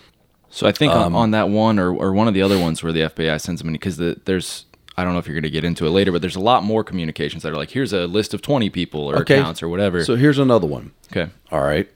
So 0.51 0.67
I 0.67 0.73
think 0.73 0.93
Um, 0.93 1.15
on, 1.15 1.23
on 1.23 1.31
that 1.31 1.49
one 1.49 1.79
or, 1.79 1.95
or 1.95 2.13
one 2.13 2.27
of 2.29 2.35
the 2.35 2.43
other 2.43 2.59
ones 2.59 2.83
where 2.83 2.93
the 2.93 3.01
FBI 3.03 3.41
sends 3.41 3.61
them 3.61 3.69
in 3.69 3.73
because 3.75 3.97
the, 3.97 4.21
there's 4.25 4.67
I 4.97 5.05
don't 5.05 5.13
know 5.15 5.19
if 5.21 5.27
you're 5.27 5.35
going 5.35 5.45
to 5.45 5.51
get 5.51 5.65
into 5.65 5.87
it 5.87 5.91
later, 5.91 6.11
but 6.13 6.21
there's 6.21 6.37
a 6.37 6.41
lot 6.41 6.63
more 6.65 6.83
communications 6.85 7.43
that 7.45 7.53
are 7.53 7.57
like 7.57 7.71
here's 7.71 7.93
a 7.93 8.07
list 8.07 8.35
of 8.35 8.43
20 8.43 8.69
people 8.71 9.01
or 9.03 9.17
Okay. 9.21 9.39
accounts 9.39 9.63
or 9.63 9.69
whatever. 9.69 10.05
So 10.05 10.17
here's 10.17 10.39
another 10.39 10.67
one. 10.67 10.91
okay. 11.13 11.31
All 11.53 11.61
right. 11.63 11.89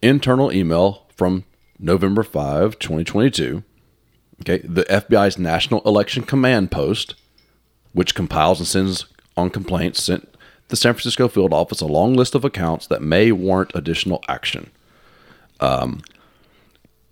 Internal 0.00 0.52
email 0.52 1.06
from 1.14 1.44
November 1.78 2.22
5, 2.22 2.78
2022. 2.78 3.62
Okay. 4.42 4.58
The 4.64 4.84
FBI's 4.84 5.38
National 5.38 5.80
Election 5.82 6.22
Command 6.22 6.70
Post, 6.70 7.14
which 7.92 8.14
compiles 8.14 8.58
and 8.60 8.66
sends 8.66 9.06
on 9.36 9.50
complaints, 9.50 10.02
sent 10.02 10.28
the 10.68 10.76
San 10.76 10.94
Francisco 10.94 11.28
field 11.28 11.52
office 11.52 11.80
a 11.80 11.86
long 11.86 12.14
list 12.14 12.34
of 12.34 12.44
accounts 12.44 12.86
that 12.86 13.02
may 13.02 13.30
warrant 13.32 13.72
additional 13.74 14.22
action. 14.28 14.70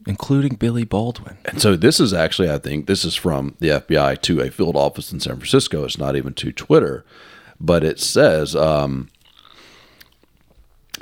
Including 0.06 0.54
Billy 0.54 0.84
Baldwin. 0.84 1.36
And 1.44 1.60
so 1.60 1.76
this 1.76 2.00
is 2.00 2.14
actually, 2.14 2.50
I 2.50 2.58
think, 2.58 2.86
this 2.86 3.04
is 3.04 3.14
from 3.14 3.54
the 3.58 3.68
FBI 3.68 4.20
to 4.22 4.40
a 4.40 4.50
field 4.50 4.76
office 4.76 5.12
in 5.12 5.20
San 5.20 5.36
Francisco. 5.36 5.84
It's 5.84 5.98
not 5.98 6.16
even 6.16 6.32
to 6.34 6.52
Twitter, 6.52 7.04
but 7.60 7.84
it 7.84 8.00
says 8.00 8.56
um, 8.56 9.10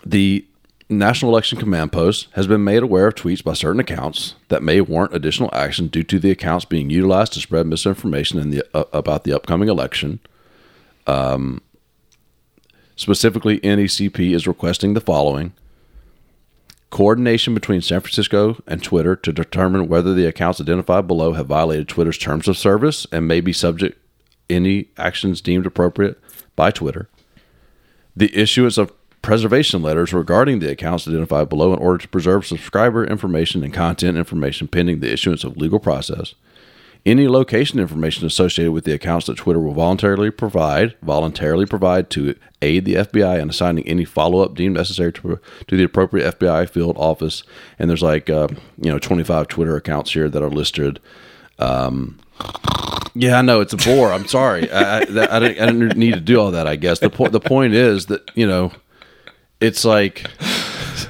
the 0.05 0.45
National 0.91 1.31
Election 1.31 1.59
Command 1.59 1.93
Post 1.93 2.29
has 2.33 2.47
been 2.47 2.65
made 2.65 2.83
aware 2.83 3.09
of 3.09 3.15
tweets 3.15 3.45
by 3.45 3.53
certain 3.53 3.81
accounts 3.81 4.35
that 4.49 4.63
may 4.63 4.81
warrant 4.81 5.15
additional 5.15 5.51
action 5.53 5.89
due 5.89 6.03
to 6.05 6.19
the 6.19 6.31
accounts 6.31 6.65
being 6.65 6.89
utilized 6.89 7.35
to 7.35 7.41
spread 7.41 7.67
misinformation 7.67 8.39
in 8.39 8.51
the, 8.51 8.65
uh, 8.75 8.85
about 8.93 9.25
the 9.25 9.33
upcoming 9.33 9.69
election. 9.69 10.19
Um, 11.07 11.61
specifically, 12.97 13.61
NECP 13.61 14.35
is 14.35 14.47
requesting 14.47 14.95
the 14.95 15.01
following 15.01 15.53
coordination 16.91 17.55
between 17.55 17.83
San 17.83 18.01
Francisco 18.01 18.63
and 18.67 18.83
Twitter 18.83 19.15
to 19.17 19.33
determine 19.33 19.89
whether 19.89 20.15
the 20.15 20.27
accounts 20.27 20.61
identified 20.61 21.07
below 21.07 21.35
have 21.35 21.47
violated 21.47 21.89
Twitter's 21.89 22.19
terms 22.19 22.49
of 22.49 22.57
service 22.57 23.07
and 23.13 23.29
may 23.29 23.41
be 23.41 23.53
subject 23.53 23.99
any 24.49 24.89
actions 24.97 25.41
deemed 25.41 25.67
appropriate 25.67 26.19
by 26.57 26.71
Twitter. 26.71 27.09
The 28.17 28.35
issuance 28.37 28.79
of 28.79 28.93
preservation 29.21 29.83
letters 29.83 30.13
regarding 30.13 30.59
the 30.59 30.71
accounts 30.71 31.07
identified 31.07 31.49
below 31.49 31.73
in 31.73 31.79
order 31.79 31.99
to 31.99 32.09
preserve 32.09 32.47
subscriber 32.47 33.05
information 33.05 33.63
and 33.63 33.75
content 33.75 34.17
information 34.17 34.69
pending 34.69 35.01
the 35.01 35.13
issuance 35.13 35.45
of 35.45 35.57
legal 35.57 35.79
process. 35.79 36.35
Any 37.07 37.29
location 37.29 37.79
information 37.79 38.27
associated 38.27 38.73
with 38.73 38.85
the 38.85 38.93
accounts 38.93 39.27
that 39.27 39.39
Twitter 39.39 39.61
will 39.61 39.73
voluntarily 39.73 40.31
provide, 40.31 40.97
voluntarily 41.03 41.65
provide 41.65 42.11
to 42.11 42.35
aid 42.61 42.85
the 42.85 42.95
FBI 42.97 43.41
in 43.41 43.51
assigning 43.51 43.87
any 43.87 44.05
follow-up 44.05 44.55
deemed 44.55 44.77
necessary 44.77 45.13
to, 45.15 45.41
to 45.67 45.77
the 45.77 45.85
appropriate 45.85 46.39
FBI 46.39 46.69
field 46.69 46.97
office. 46.99 47.45
And 47.79 47.89
there's 47.89 48.03
like, 48.03 48.29
uh, 48.29 48.49
you 48.81 48.91
know, 48.91 48.99
25 48.99 49.49
Twitter 49.49 49.77
accounts 49.77 50.13
here 50.13 50.29
that 50.29 50.43
are 50.43 50.51
listed. 50.51 51.01
Um, 51.59 52.19
yeah, 53.15 53.39
I 53.39 53.43
know 53.43 53.61
it's 53.61 53.73
a 53.73 53.77
bore. 53.77 54.13
I'm 54.13 54.27
sorry. 54.27 54.71
I, 54.71 54.99
I, 54.99 55.01
I, 55.01 55.05
didn't, 55.05 55.61
I 55.61 55.67
didn't 55.67 55.97
need 55.97 56.15
to 56.15 56.21
do 56.21 56.41
all 56.41 56.51
that. 56.53 56.67
I 56.67 56.77
guess 56.77 57.01
the 57.01 57.11
point 57.11 57.33
the 57.33 57.41
point 57.41 57.75
is 57.75 58.07
that 58.07 58.31
you 58.35 58.47
know, 58.47 58.73
it's 59.61 59.85
like, 59.85 60.25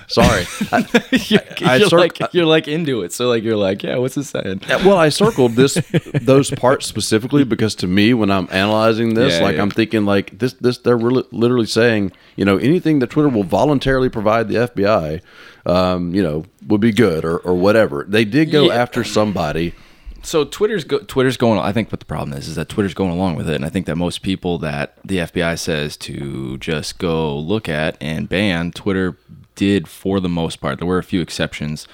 sorry. 0.08 0.44
I, 0.72 0.84
you're, 1.28 1.40
I 1.64 1.76
you're 1.76 1.88
cir- 1.88 1.98
like 1.98 2.18
you're 2.32 2.44
like 2.46 2.66
into 2.68 3.02
it. 3.02 3.12
So 3.12 3.28
like 3.28 3.42
you're 3.44 3.56
like, 3.56 3.82
yeah, 3.82 3.96
what's 3.96 4.14
this 4.16 4.30
saying? 4.30 4.62
well, 4.68 4.96
I 4.96 5.08
circled 5.10 5.52
this 5.52 5.74
those 6.20 6.50
parts 6.50 6.86
specifically 6.86 7.44
because 7.44 7.74
to 7.76 7.86
me, 7.86 8.14
when 8.14 8.30
I'm 8.30 8.48
analyzing 8.50 9.14
this, 9.14 9.34
Yeah, 9.38 9.42
like 9.44 9.56
yeah. 9.56 9.62
I'm 9.62 9.70
thinking 9.70 10.04
like 10.04 10.38
this 10.38 10.54
this 10.54 10.78
they're 10.78 10.96
really, 10.96 11.24
literally 11.30 11.66
saying 11.66 12.12
you 12.36 12.44
know 12.44 12.56
anything 12.56 12.98
that 12.98 13.10
Twitter 13.10 13.28
will 13.28 13.44
voluntarily 13.44 14.08
provide 14.08 14.48
the 14.48 14.56
FBI, 14.56 15.20
um, 15.66 16.14
you 16.14 16.22
know, 16.22 16.44
would 16.66 16.80
be 16.80 16.92
good 16.92 17.24
or 17.24 17.38
or 17.38 17.54
whatever. 17.54 18.04
They 18.08 18.24
did 18.24 18.50
go 18.50 18.64
Yeah. 18.66 18.74
after 18.74 19.04
somebody. 19.04 19.74
So 20.20 20.44
Twitter's 20.44 20.82
go- 20.82 20.98
Twitter's 20.98 21.36
going. 21.36 21.60
I 21.60 21.70
think 21.72 21.92
what 21.92 22.00
the 22.00 22.06
problem 22.06 22.36
is 22.36 22.48
is 22.48 22.56
that 22.56 22.68
Twitter's 22.68 22.92
going 22.92 23.12
along 23.12 23.36
with 23.36 23.48
it, 23.48 23.54
and 23.54 23.64
I 23.64 23.68
think 23.68 23.86
that 23.86 23.94
most 23.96 24.20
people 24.22 24.58
that 24.58 24.94
the 25.04 25.18
FBI 25.18 25.56
says 25.58 25.96
to 25.98 26.58
just 26.58 26.98
go 26.98 27.38
look 27.38 27.68
at 27.68 27.96
and 28.00 28.28
ban 28.28 28.72
Twitter 28.72 29.16
did 29.58 29.88
for 29.88 30.20
the 30.20 30.28
most 30.28 30.60
part. 30.60 30.78
There 30.78 30.86
were 30.86 30.98
a 30.98 31.02
few 31.02 31.20
exceptions 31.20 31.88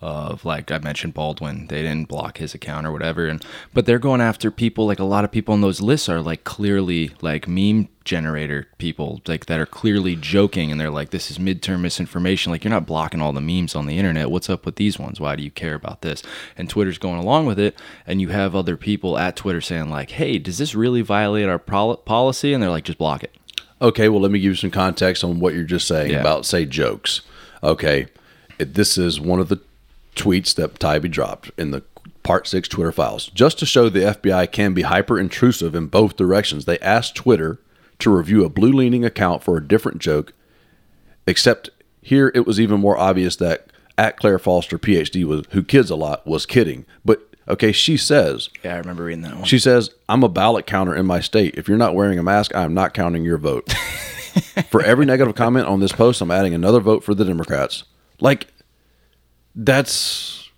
of 0.00 0.44
like 0.44 0.70
I 0.70 0.78
mentioned 0.78 1.14
Baldwin, 1.14 1.66
they 1.66 1.82
didn't 1.82 2.06
block 2.06 2.38
his 2.38 2.54
account 2.54 2.86
or 2.86 2.92
whatever, 2.92 3.26
and 3.26 3.44
but 3.74 3.84
they're 3.84 3.98
going 3.98 4.20
after 4.20 4.52
people 4.52 4.86
like 4.86 5.00
a 5.00 5.04
lot 5.04 5.24
of 5.24 5.32
people 5.32 5.52
on 5.52 5.60
those 5.60 5.80
lists 5.80 6.08
are 6.08 6.20
like 6.20 6.44
clearly 6.44 7.10
like 7.20 7.48
meme 7.48 7.88
generator 8.04 8.68
people 8.78 9.20
like 9.26 9.46
that 9.46 9.58
are 9.58 9.66
clearly 9.66 10.14
joking 10.14 10.70
and 10.70 10.80
they're 10.80 10.88
like 10.88 11.10
this 11.10 11.32
is 11.32 11.38
midterm 11.38 11.80
misinformation. 11.80 12.52
Like 12.52 12.62
you're 12.62 12.70
not 12.70 12.86
blocking 12.86 13.20
all 13.20 13.32
the 13.32 13.40
memes 13.40 13.74
on 13.74 13.86
the 13.86 13.98
internet. 13.98 14.30
What's 14.30 14.48
up 14.48 14.64
with 14.64 14.76
these 14.76 15.00
ones? 15.00 15.18
Why 15.18 15.34
do 15.34 15.42
you 15.42 15.50
care 15.50 15.74
about 15.74 16.02
this? 16.02 16.22
And 16.56 16.70
twitter's 16.70 16.98
going 16.98 17.18
along 17.18 17.46
with 17.46 17.58
it 17.58 17.76
and 18.06 18.20
you 18.20 18.28
have 18.28 18.54
other 18.54 18.76
people 18.76 19.18
at 19.18 19.34
twitter 19.34 19.60
saying 19.60 19.90
like 19.90 20.12
hey 20.12 20.38
does 20.38 20.58
this 20.58 20.76
really 20.76 21.02
violate 21.02 21.48
our 21.48 21.58
pol- 21.58 21.96
policy? 21.96 22.52
And 22.52 22.62
they're 22.62 22.70
like 22.70 22.84
just 22.84 22.98
block 22.98 23.24
it 23.24 23.34
Okay, 23.80 24.08
well, 24.08 24.20
let 24.20 24.30
me 24.30 24.40
give 24.40 24.50
you 24.50 24.54
some 24.56 24.70
context 24.70 25.22
on 25.22 25.38
what 25.38 25.54
you're 25.54 25.64
just 25.64 25.86
saying 25.86 26.10
Yeah. 26.10 26.20
about, 26.20 26.44
say, 26.46 26.64
jokes. 26.64 27.20
Okay, 27.62 28.06
it, 28.58 28.74
this 28.74 28.98
is 28.98 29.20
one 29.20 29.40
of 29.40 29.48
the 29.48 29.60
tweets 30.16 30.54
that 30.56 30.74
Taibbi 30.80 31.10
dropped 31.10 31.50
in 31.56 31.70
the 31.70 31.82
Part 32.24 32.46
6 32.46 32.68
Twitter 32.68 32.92
files. 32.92 33.28
Just 33.28 33.58
to 33.60 33.66
show 33.66 33.88
the 33.88 34.00
FBI 34.00 34.50
can 34.52 34.74
be 34.74 34.82
hyper 34.82 35.18
intrusive 35.18 35.74
in 35.74 35.86
both 35.86 36.16
directions, 36.16 36.64
they 36.64 36.78
asked 36.80 37.14
Twitter 37.14 37.58
to 38.00 38.10
review 38.14 38.44
a 38.44 38.48
blue 38.50 38.72
leaning 38.72 39.04
account 39.04 39.42
for 39.42 39.56
a 39.56 39.66
different 39.66 39.98
joke, 39.98 40.32
except 41.26 41.70
here 42.02 42.30
it 42.34 42.46
was 42.46 42.60
even 42.60 42.80
more 42.80 42.96
obvious 42.98 43.36
that 43.36 43.68
at 43.96 44.16
Claire 44.16 44.38
Foster, 44.38 44.78
PhD, 44.78 45.24
was, 45.24 45.44
who 45.50 45.62
kids 45.62 45.90
a 45.90 45.96
lot, 45.96 46.26
was 46.26 46.46
kidding. 46.46 46.84
But 47.04 47.27
okay, 47.48 47.72
she 47.72 47.96
says, 47.96 48.48
yeah 48.62 48.74
i 48.74 48.78
remember 48.78 49.04
reading 49.04 49.22
that 49.22 49.34
one 49.34 49.44
she 49.44 49.58
says, 49.58 49.90
I'm 50.08 50.22
a 50.22 50.28
ballot 50.28 50.66
counter 50.66 50.94
in 50.94 51.06
my 51.06 51.20
state. 51.20 51.54
If 51.56 51.68
you're 51.68 51.78
not 51.78 51.94
wearing 51.94 52.18
a 52.18 52.22
mask, 52.22 52.54
I 52.54 52.62
am 52.62 52.74
not 52.74 52.94
counting 52.94 53.24
your 53.24 53.38
vote. 53.38 53.72
for 54.70 54.82
every 54.82 55.06
negative 55.06 55.34
comment 55.34 55.66
on 55.66 55.80
this 55.80 55.92
post, 55.92 56.20
I'm 56.20 56.30
adding 56.30 56.54
another 56.54 56.80
vote 56.80 57.02
for 57.04 57.14
the 57.14 57.24
Democrats. 57.24 57.84
Like, 58.20 58.46
that's, 59.54 60.48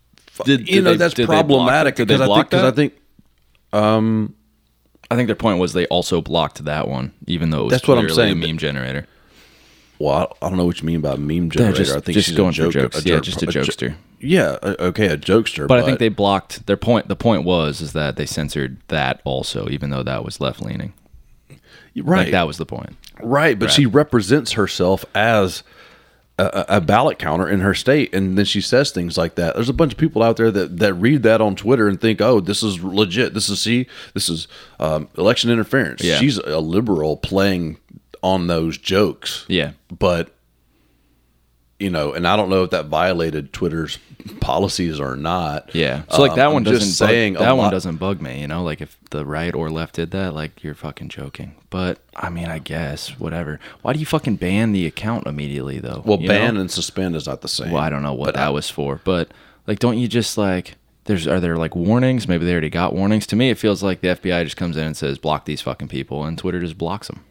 Did- 0.45 0.61
you 0.69 0.77
did 0.77 0.85
know, 0.85 0.91
they- 0.93 0.97
that's 0.97 1.15
problematic 1.15 1.95
it? 1.95 2.07
Did 2.07 2.09
they 2.09 2.15
because 2.17 2.31
I 2.31 2.35
think, 2.35 2.51
because 2.51 2.65
I 2.65 2.71
think, 2.75 2.95
um, 3.73 4.35
i 5.11 5.17
think 5.17 5.27
their 5.27 5.37
point 5.37 5.59
was 5.59 5.73
they 5.73 5.87
also 5.87 6.21
blocked 6.21 6.65
that 6.65 6.89
one 6.89 7.13
even 7.27 7.51
though 7.51 7.63
it 7.63 7.65
was 7.65 7.73
That's 7.73 7.89
what 7.89 7.99
I'm 7.99 8.09
saying. 8.11 8.39
meme 8.41 8.59
generator 8.59 9.07
well, 10.01 10.35
I 10.41 10.49
don't 10.49 10.57
know 10.57 10.65
what 10.65 10.81
you 10.81 10.87
mean 10.87 11.03
by 11.03 11.17
meme 11.17 11.51
generator. 11.51 11.77
just- 11.77 11.95
I 11.97 12.01
think 12.01 12.15
just 12.15 12.29
she's 12.29 12.37
going 12.37 12.51
a 12.51 12.53
for 12.55 12.71
jokes. 12.71 13.05
a 13.05 13.09
Yeah, 13.09 13.21
just 13.21 13.43
a 13.43 13.47
jo- 13.47 13.61
jokester. 13.61 13.95
Yeah, 14.21 14.59
okay, 14.63 15.07
a 15.07 15.17
jokester. 15.17 15.67
but 15.67 15.79
i 15.79 15.83
think 15.83 15.99
they 15.99 16.09
blocked 16.09 16.67
their 16.67 16.77
point 16.77 17.09
the 17.09 17.17
point 17.17 17.45
was 17.45 17.81
is 17.81 17.93
that 17.95 18.17
they 18.17 18.27
censored 18.27 18.77
that 18.89 19.21
also 19.25 19.69
even 19.69 19.91
though 19.91 20.03
that 20.03 20.25
was 20.25 20.41
left 20.41 20.61
leaning 20.61 20.93
right 21.97 22.25
like 22.25 22.31
that 22.31 22.47
was 22.47 22.57
the 22.59 22.67
point 22.67 22.97
Right, 23.23 23.59
but 23.59 23.71
she 23.71 23.87
represents 23.87 24.53
herself 24.53 25.05
as 25.15 25.63
a, 26.39 26.45
a 26.45 26.77
a 26.77 26.81
ballot 26.81 27.19
counter 27.19 27.49
in 27.49 27.61
her 27.61 27.75
state, 27.75 28.15
and 28.15 28.37
then 28.39 28.45
she 28.45 28.61
says 28.61 28.91
things 28.91 29.19
like 29.19 29.35
that. 29.35 29.55
There's 29.55 29.69
a 29.69 29.75
bunch 29.75 29.93
of 29.93 29.99
people 29.99 30.23
out 30.23 30.37
there 30.37 30.51
that, 30.51 30.79
that 30.79 30.95
read 30.95 31.23
that 31.25 31.41
on 31.41 31.57
Twitter 31.57 31.89
and 31.89 32.01
think, 32.01 32.21
"Oh, 32.21 32.41
this 32.41 32.63
is 32.63 32.83
legit. 32.83 33.35
This 33.35 33.49
is 33.49 33.61
see, 33.61 33.87
this 34.15 34.29
is 34.29 34.49
um, 34.79 35.09
election 35.19 35.51
interference." 35.51 36.03
Yeah. 36.03 36.17
She's 36.17 36.39
a 36.39 36.61
liberal 36.61 37.17
playing 37.17 37.79
on 38.23 38.47
those 38.47 38.77
jokes, 38.77 39.47
yeah 39.49 39.73
but 39.99 40.35
you 41.81 41.91
know, 41.91 42.13
and 42.13 42.29
I 42.29 42.37
don't 42.37 42.51
know 42.51 42.63
if 42.63 42.71
that 42.71 42.87
violated 42.87 43.53
Twitter's 43.53 43.99
policies 44.41 45.01
or 45.01 45.17
not. 45.17 45.75
Yeah. 45.75 46.03
So 46.11 46.21
like 46.21 46.33
Um, 46.33 46.37
that 46.37 46.47
I'm 46.49 46.53
one 46.53 46.65
just 46.65 46.81
doesn't 46.81 46.93
saying 47.09 47.35
bug, 47.35 47.43
that 47.43 47.57
one 47.57 47.65
lot- 47.67 47.71
doesn't 47.71 47.97
bug 47.97 48.21
me, 48.21 48.41
you 48.43 48.49
know, 48.49 48.63
like 48.63 48.81
if 48.81 48.97
the 49.11 49.25
right 49.25 49.55
or 49.55 49.71
left 49.71 49.97
did 49.97 50.11
that, 50.13 50.35
like 50.35 50.63
you're 50.63 50.75
fucking 50.75 51.09
joking. 51.09 51.55
But 51.71 51.99
I 52.15 52.29
mean, 52.31 52.47
I 52.47 52.59
guess 52.59 53.19
whatever. 53.19 53.59
Why 53.83 53.93
do 53.95 53.99
you 53.99 54.07
fucking 54.07 54.37
ban 54.37 54.73
the 54.73 54.87
account 54.87 55.27
immediately 55.27 55.79
though? 55.79 56.03
Well, 56.05 56.19
ban 56.19 56.55
know? 56.55 56.61
and 56.61 56.71
suspend 56.71 57.17
is 57.17 57.27
not 57.27 57.41
the 57.41 57.49
same. 57.49 57.71
Well, 57.73 57.83
I 57.83 57.91
don't 57.91 58.03
know 58.03 58.15
what 58.15 58.35
that 58.35 58.49
I- 58.49 58.51
was 58.51 58.69
for, 58.71 59.01
but 59.05 59.31
like 59.67 59.79
don't 59.79 59.99
you 59.99 60.07
just 60.07 60.37
like 60.37 60.77
there's 61.05 61.27
are 61.27 61.41
there 61.41 61.57
like 61.57 61.75
warnings? 61.75 62.29
Maybe 62.29 62.45
they 62.45 62.53
already 62.53 62.71
got 62.71 62.95
warnings. 62.95 63.27
To 63.29 63.37
me, 63.37 63.51
it 63.51 63.59
feels 63.59 63.83
like 63.83 64.01
the 64.03 64.09
FBI 64.09 64.45
just 64.45 64.57
comes 64.57 64.77
in 64.77 64.85
and 64.85 64.97
says 64.97 65.19
block 65.19 65.47
these 65.47 65.63
fucking 65.63 65.89
people, 65.89 66.25
and 66.25 66.37
Twitter 66.37 66.61
just 66.61 66.77
blocks 66.79 67.09
them. 67.09 67.25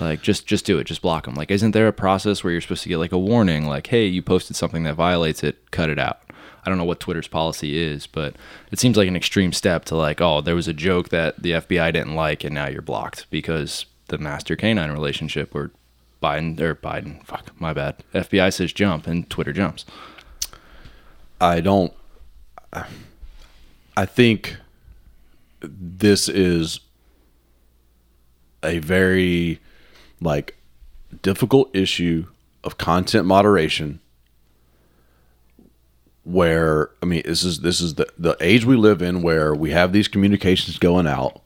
Like 0.00 0.22
just 0.22 0.46
just 0.46 0.64
do 0.64 0.78
it, 0.78 0.84
just 0.84 1.02
block 1.02 1.24
them. 1.24 1.34
Like, 1.34 1.50
isn't 1.50 1.72
there 1.72 1.88
a 1.88 1.92
process 1.92 2.42
where 2.42 2.52
you're 2.52 2.60
supposed 2.60 2.82
to 2.84 2.88
get 2.88 2.98
like 2.98 3.12
a 3.12 3.18
warning, 3.18 3.66
like, 3.66 3.86
hey, 3.88 4.06
you 4.06 4.22
posted 4.22 4.56
something 4.56 4.82
that 4.84 4.94
violates 4.94 5.42
it, 5.44 5.70
cut 5.70 5.90
it 5.90 5.98
out. 5.98 6.20
I 6.64 6.68
don't 6.68 6.78
know 6.78 6.84
what 6.84 7.00
Twitter's 7.00 7.28
policy 7.28 7.78
is, 7.78 8.06
but 8.06 8.34
it 8.70 8.78
seems 8.78 8.96
like 8.96 9.08
an 9.08 9.16
extreme 9.16 9.52
step 9.52 9.84
to 9.86 9.96
like, 9.96 10.20
oh, 10.20 10.40
there 10.40 10.54
was 10.54 10.68
a 10.68 10.74
joke 10.74 11.08
that 11.08 11.42
the 11.42 11.52
FBI 11.52 11.92
didn't 11.92 12.14
like, 12.14 12.44
and 12.44 12.54
now 12.54 12.68
you're 12.68 12.82
blocked 12.82 13.30
because 13.30 13.86
the 14.08 14.18
master 14.18 14.56
canine 14.56 14.90
relationship, 14.90 15.54
where 15.54 15.70
Biden 16.22 16.60
or 16.60 16.74
Biden, 16.74 17.24
fuck, 17.24 17.58
my 17.58 17.72
bad. 17.72 17.96
FBI 18.12 18.52
says 18.52 18.72
jump, 18.72 19.06
and 19.06 19.28
Twitter 19.30 19.52
jumps. 19.54 19.86
I 21.40 21.60
don't 21.60 21.94
I 23.96 24.06
think 24.06 24.56
this 25.60 26.28
is 26.28 26.80
a 28.62 28.78
very 28.78 29.60
like 30.20 30.56
difficult 31.22 31.74
issue 31.74 32.26
of 32.62 32.78
content 32.78 33.26
moderation 33.26 34.00
where 36.24 36.90
I 37.02 37.06
mean 37.06 37.22
this 37.24 37.42
is 37.44 37.60
this 37.60 37.80
is 37.80 37.94
the 37.94 38.06
the 38.18 38.36
age 38.40 38.64
we 38.64 38.76
live 38.76 39.02
in 39.02 39.22
where 39.22 39.54
we 39.54 39.70
have 39.70 39.92
these 39.92 40.08
communications 40.08 40.78
going 40.78 41.06
out. 41.06 41.40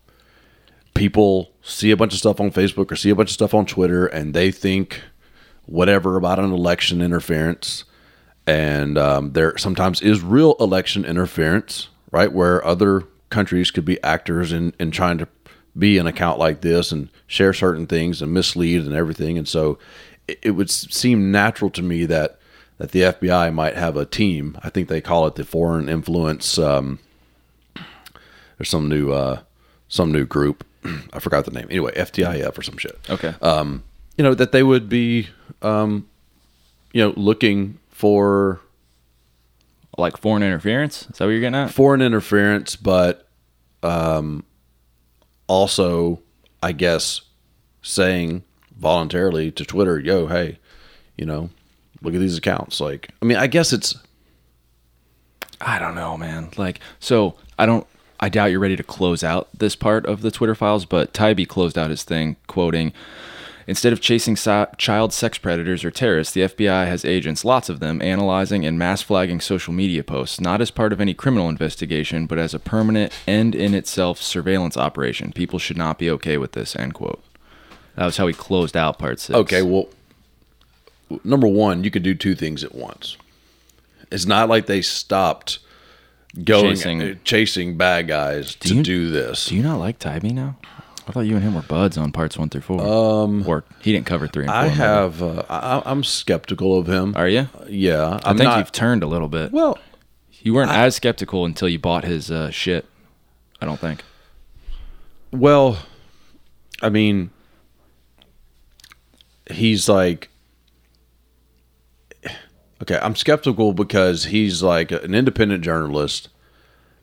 People 0.95 1.53
see 1.63 1.91
a 1.91 1.97
bunch 1.97 2.13
of 2.13 2.19
stuff 2.19 2.41
on 2.41 2.51
Facebook 2.51 2.93
or 2.93 2.97
see 2.97 3.11
a 3.11 3.15
bunch 3.15 3.31
of 3.31 3.35
stuff 3.35 3.55
on 3.55 3.67
Twitter 3.67 4.07
and 4.07 4.35
they 4.35 4.51
think 4.51 5.03
whatever 5.67 6.17
about 6.17 6.39
an 6.39 6.53
election 6.53 7.01
interference 7.01 7.85
and 8.47 8.99
um, 8.99 9.33
there 9.33 9.57
sometimes 9.57 10.03
is 10.03 10.21
real 10.21 10.55
election 10.61 11.05
interference 11.05 11.89
right 12.11 12.33
where 12.33 12.65
other 12.65 13.05
countries 13.31 13.71
could 13.71 13.85
be 13.85 14.03
actors 14.05 14.53
in, 14.53 14.75
in 14.79 14.91
trying 14.91 15.19
to 15.19 15.27
be 15.77 15.99
an 15.99 16.07
account 16.07 16.39
like 16.39 16.61
this 16.61 16.93
and 16.93 17.09
share 17.27 17.53
certain 17.53 17.87
things 17.87 18.23
and 18.23 18.33
mislead 18.33 18.83
and 18.83 18.95
everything 18.95 19.37
and 19.37 19.49
so 19.49 19.79
it, 20.29 20.39
it 20.43 20.51
would 20.53 20.71
seem 20.71 21.31
natural 21.31 21.71
to 21.71 21.83
me 21.83 22.07
that 22.07 22.39
that 22.79 22.91
the 22.91 23.03
FBI 23.03 23.55
might 23.55 23.77
have 23.77 23.97
a 23.97 24.05
team. 24.05 24.59
I 24.63 24.71
think 24.71 24.89
they 24.89 25.01
call 25.01 25.27
it 25.27 25.37
the 25.37 25.45
Foreign 25.45 25.89
Influence. 25.89 26.59
Um, 26.59 26.99
there's 28.59 28.69
some 28.69 28.89
new 28.89 29.13
uh, 29.13 29.41
some 29.89 30.13
new 30.13 30.25
group. 30.25 30.65
I 31.13 31.21
forgot 31.21 31.45
the 31.45 31.53
name. 31.53 31.67
Anyway, 31.71 31.93
FTIF 31.95 32.59
or 32.59 32.63
some 32.63 32.79
shit. 32.79 32.99
Okay. 33.09 33.35
Um, 33.41 33.85
you 34.17 34.25
know 34.25 34.35
that 34.35 34.53
they 34.53 34.63
would 34.63 34.89
be, 34.89 35.29
um, 35.63 36.09
you 36.93 37.03
know, 37.03 37.15
looking 37.17 37.79
for 37.91 38.61
like 39.97 40.17
foreign 40.17 40.43
interference. 40.43 41.03
Is 41.03 41.19
that 41.19 41.25
what 41.25 41.31
you're 41.31 41.41
getting 41.41 41.55
at? 41.55 41.71
foreign 41.71 42.03
interference, 42.03 42.77
but 42.77 43.29
um, 43.83 44.45
also, 45.47 46.21
I 46.63 46.73
guess, 46.73 47.23
saying 47.83 48.45
voluntarily 48.77 49.51
to 49.53 49.65
Twitter, 49.65 49.99
"Yo, 49.99 50.27
hey, 50.27 50.59
you 51.17 51.27
know, 51.27 51.51
look 52.03 52.15
at 52.15 52.21
these 52.21 52.39
accounts." 52.39 52.81
Like, 52.81 53.11
I 53.23 53.25
mean, 53.25 53.37
I 53.37 53.47
guess 53.47 53.73
it's 53.73 53.95
I 55.61 55.79
don't 55.79 55.95
know, 55.95 56.17
man. 56.17 56.51
Like, 56.57 56.81
so 57.01 57.35
I 57.59 57.67
don't. 57.67 57.87
I 58.21 58.29
doubt 58.29 58.47
you're 58.47 58.61
ready 58.61 58.77
to 58.77 58.83
close 58.83 59.25
out 59.25 59.49
this 59.57 59.75
part 59.75 60.07
of 60.07 60.23
the 60.23 60.31
Twitter 60.31 60.55
files, 60.55 60.87
but 60.87 61.13
Taibbi 61.13 61.49
closed 61.49 61.77
out 61.77 61.91
his 61.91 62.05
thing, 62.05 62.37
quoting. 62.47 62.93
Instead 63.67 63.93
of 63.95 64.01
chasing 64.01 64.37
si- 64.37 64.65
child 64.77 65.13
sex 65.13 65.39
predators 65.39 65.85
or 65.85 65.91
terrorists, 65.91 66.35
the 66.35 66.43
FBI 66.43 66.87
has 66.87 67.05
agents, 67.05 67.45
lots 67.45 67.69
of 67.69 67.81
them, 67.81 68.03
analyzing 68.03 68.65
and 68.67 68.79
mass 68.79 69.01
flagging 69.01 69.41
social 69.41 69.73
media 69.73 70.05
posts, 70.05 70.39
not 70.41 70.61
as 70.61 70.71
part 70.71 70.93
of 70.93 71.01
any 71.01 71.15
criminal 71.15 71.49
investigation, 71.49 72.27
but 72.27 72.39
as 72.39 72.53
a 72.53 72.59
permanent 72.59 73.13
end 73.27 73.55
in 73.55 73.73
itself 73.75 74.21
surveillance 74.21 74.77
operation. 74.77 75.33
People 75.33 75.59
should 75.59 75.79
not 75.79 75.99
be 75.99 76.11
okay 76.11 76.37
with 76.37 76.53
this, 76.53 76.77
end 76.77 76.93
quote. 76.95 77.25
That 77.97 78.05
was 78.07 78.17
how 78.19 78.27
he 78.27 78.35
closed 78.35 78.77
out 78.77 78.99
part 78.99 79.19
six. 79.21 79.35
okay. 79.37 79.63
Well, 79.63 79.89
number 81.23 81.47
one, 81.47 81.85
you 81.85 81.91
could 81.91 82.03
do 82.03 82.15
two 82.15 82.35
things 82.35 82.65
at 82.65 82.75
once. 82.75 83.17
It's 84.11 84.27
not 84.27 84.49
like 84.49 84.67
they 84.67 84.83
stopped 84.83 85.59
going 86.45 86.71
Chasing- 86.77 87.21
chasing, 87.25 87.77
bad 87.77 88.09
guys 88.09 88.55
to 88.57 88.75
you- 88.75 88.83
do 88.83 89.11
this. 89.11 89.47
Do 89.47 89.55
you 89.57 89.63
not 89.63 89.79
like 89.79 89.99
Taibbi 89.99 90.33
now? 90.33 90.57
I 91.07 91.13
thought 91.13 91.21
you 91.21 91.35
and 91.37 91.45
him 91.45 91.55
were 91.55 91.63
buds 91.63 91.99
on 91.99 92.13
parts 92.13 92.39
one 92.39 92.49
through 92.49 92.63
four. 92.63 92.81
Um, 92.81 93.47
or 93.47 93.65
he 93.83 93.93
didn't 93.93 94.07
cover 94.07 94.27
three 94.27 94.45
and 94.45 94.51
four. 94.53 94.59
I 94.61 94.67
have. 94.69 95.23
Uh, 95.23 95.43
I, 95.51 95.83
I'm 95.85 96.03
skeptical 96.03 96.79
of 96.79 96.89
him. 96.89 97.15
Are 97.17 97.29
you? 97.29 97.49
Yeah, 97.69 98.21
I 98.25 98.31
I'm 98.31 98.39
think 98.39 98.49
not. 98.49 98.59
you've 98.59 98.73
turned 98.73 99.03
a 99.03 99.07
little 99.07 99.29
bit. 99.29 99.53
well, 99.53 99.79
You 100.41 100.55
weren't 100.55 100.71
as 100.71 100.97
skeptical 100.97 101.45
until 101.45 101.69
you 101.69 101.79
bought 101.79 102.05
his 102.05 102.31
uh, 102.31 102.51
shit. 102.51 102.87
I 103.61 103.67
don't 103.67 103.79
think. 103.79 104.03
Well, 105.31 105.79
I 106.83 106.89
mean, 106.89 107.31
he's 109.51 109.89
like, 109.89 110.31
okay, 112.83 112.99
I'm 113.03 113.15
skeptical 113.17 113.73
because 113.75 114.25
he's 114.27 114.63
like 114.63 114.91
an 114.91 115.15
independent 115.15 115.63
journalist, 115.65 116.29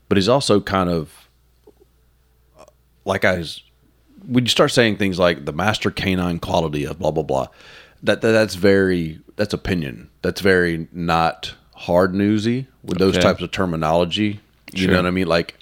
but 0.10 0.18
he's 0.18 0.30
also 0.30 0.60
kind 0.60 0.89
of 0.89 1.30
like 3.06 3.26
I. 3.26 3.43
When 4.26 4.44
you 4.46 4.50
start 4.50 4.72
saying 4.72 4.98
things 4.98 5.18
like 5.20 5.46
the 5.46 5.54
master 5.54 5.92
canine 5.92 6.40
quality 6.40 6.86
of 6.86 7.00
blah 7.00 7.12
blah 7.12 7.24
blah, 7.24 7.48
that, 8.04 8.22
that 8.22 8.32
that's 8.32 8.56
very 8.56 9.20
that's 9.36 9.54
opinion. 9.54 10.10
That's 10.22 10.42
very 10.42 10.88
not 10.92 11.56
hard 11.76 12.14
newsy 12.14 12.68
with 12.84 13.00
those 13.00 13.16
Okay. 13.18 13.24
types 13.24 13.42
of 13.42 13.52
terminology. 13.52 14.40
You 14.74 14.84
Sure. 14.84 14.92
know 14.92 14.98
what 14.98 15.06
I 15.08 15.12
mean? 15.12 15.28
Like, 15.28 15.58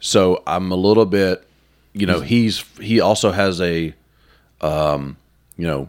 so 0.00 0.42
I'm 0.46 0.70
a 0.72 0.76
little 0.76 1.06
bit, 1.06 1.46
you 1.92 2.06
know, 2.06 2.20
he's 2.20 2.64
he 2.80 3.00
also 3.00 3.30
has 3.30 3.60
a, 3.60 3.94
um, 4.60 5.16
you 5.56 5.66
know, 5.66 5.88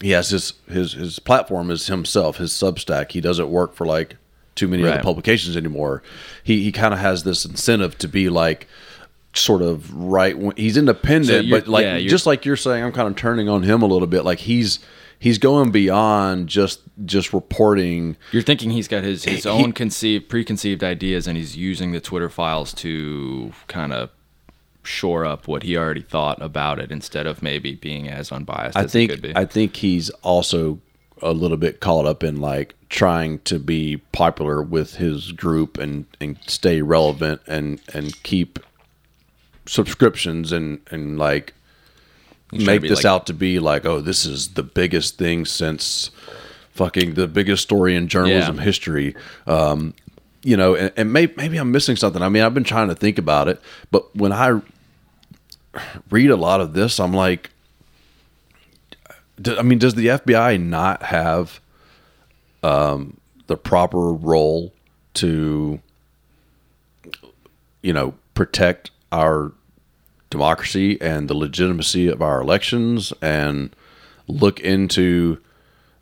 he 0.00 0.10
has 0.10 0.30
his 0.30 0.54
his 0.68 0.92
his 0.94 1.18
platform 1.18 1.70
is 1.70 1.86
himself, 1.86 2.38
his 2.38 2.52
Substack. 2.52 3.12
He 3.12 3.20
doesn't 3.20 3.48
work 3.50 3.74
for 3.74 3.86
like 3.86 4.16
too 4.54 4.68
many 4.68 4.82
other 4.84 5.02
publications 5.02 5.56
anymore. 5.56 6.02
He 6.42 6.62
he 6.62 6.72
kind 6.72 6.94
of 6.94 7.00
has 7.00 7.24
this 7.24 7.44
incentive 7.44 7.98
to 7.98 8.08
be 8.08 8.28
like 8.28 8.66
sort 9.34 9.62
of 9.62 9.92
right 9.94 10.38
when 10.38 10.56
he's 10.56 10.76
independent, 10.76 11.44
So 11.46 11.50
but 11.50 11.68
like 11.68 11.84
yeah, 11.84 11.98
just 12.00 12.26
like 12.26 12.44
you're 12.44 12.56
saying, 12.56 12.84
I'm 12.84 12.92
kind 12.92 13.08
of 13.08 13.16
turning 13.16 13.48
on 13.48 13.62
him 13.62 13.82
a 13.82 13.86
little 13.86 14.06
bit. 14.08 14.24
Like 14.24 14.38
he's 14.40 14.78
he's 15.18 15.38
going 15.38 15.70
beyond 15.70 16.48
just 16.48 16.80
just 17.04 17.32
reporting. 17.32 18.16
You're 18.32 18.42
thinking 18.42 18.70
he's 18.70 18.88
got 18.88 19.02
his, 19.04 19.24
his 19.24 19.44
He- 19.44 19.48
own 19.48 19.72
conceived, 19.72 20.28
preconceived 20.28 20.82
ideas, 20.84 21.26
and 21.26 21.36
he's 21.36 21.56
using 21.56 21.92
the 21.92 22.00
Twitter 22.00 22.28
files 22.28 22.72
to 22.74 23.52
kind 23.68 23.92
of 23.92 24.10
shore 24.82 25.24
up 25.24 25.48
what 25.48 25.62
he 25.62 25.76
already 25.76 26.02
thought 26.02 26.40
about 26.42 26.78
it, 26.78 26.90
instead 26.92 27.26
of 27.26 27.42
maybe 27.42 27.74
being 27.74 28.06
as 28.08 28.30
unbiased 28.30 28.76
I 28.76 28.82
as 28.84 28.92
he 28.92 29.00
think 29.00 29.10
could 29.12 29.22
be. 29.22 29.32
I 29.36 29.46
think 29.46 29.76
he's 29.76 30.10
also 30.22 30.78
a 31.22 31.32
little 31.32 31.56
bit 31.56 31.80
caught 31.80 32.04
up 32.06 32.22
in 32.22 32.40
like 32.40 32.74
trying 32.90 33.38
to 33.40 33.58
be 33.58 33.96
popular 34.12 34.62
with 34.62 34.96
his 34.96 35.32
group 35.32 35.78
and 35.78 36.04
and 36.20 36.36
stay 36.46 36.82
relevant 36.82 37.40
and 37.46 37.80
and 37.94 38.20
keep 38.24 38.58
subscriptions 39.66 40.52
and 40.52 40.80
and 40.90 41.18
like 41.18 41.54
He's 42.50 42.64
trying 42.64 42.76
to 42.76 42.82
make 42.82 42.90
this 42.90 43.04
like- 43.04 43.10
out 43.10 43.26
to 43.26 43.32
be 43.34 43.58
like 43.58 43.84
oh 43.84 44.00
this 44.00 44.24
is 44.26 44.48
the 44.54 44.62
biggest 44.62 45.18
thing 45.18 45.44
since 45.44 46.10
fucking 46.70 47.14
the 47.14 47.26
biggest 47.28 47.62
story 47.62 47.94
in 47.96 48.08
journalism 48.08 48.56
Yeah. 48.56 48.62
history 48.62 49.14
um 49.46 49.94
you 50.42 50.56
know 50.56 50.74
and, 50.74 50.92
and 50.96 51.12
may, 51.12 51.32
maybe 51.36 51.56
i'm 51.56 51.70
missing 51.72 51.96
something 51.96 52.20
i 52.20 52.28
mean 52.28 52.42
i've 52.42 52.52
been 52.54 52.64
trying 52.64 52.88
to 52.88 52.94
think 52.94 53.16
about 53.18 53.48
it 53.48 53.60
but 53.90 54.14
when 54.16 54.32
i 54.32 54.60
read 56.10 56.30
a 56.30 56.36
lot 56.36 56.60
of 56.60 56.72
this 56.74 56.98
i'm 57.00 57.12
like 57.14 57.50
do- 59.40 59.58
I 59.58 59.62
mean, 59.62 59.78
does 59.78 59.94
the 59.94 60.06
FBI 60.06 60.60
not 60.62 61.02
have 61.04 61.58
um, 62.62 63.16
the 63.48 63.56
proper 63.56 64.12
role 64.12 64.72
to, 65.14 65.80
you 67.82 67.92
know, 67.92 68.14
protect 68.34 68.90
our 69.14 69.52
democracy 70.30 71.00
and 71.00 71.28
the 71.28 71.34
legitimacy 71.34 72.08
of 72.08 72.20
our 72.20 72.40
elections 72.40 73.12
and 73.22 73.74
look 74.26 74.60
into? 74.60 75.38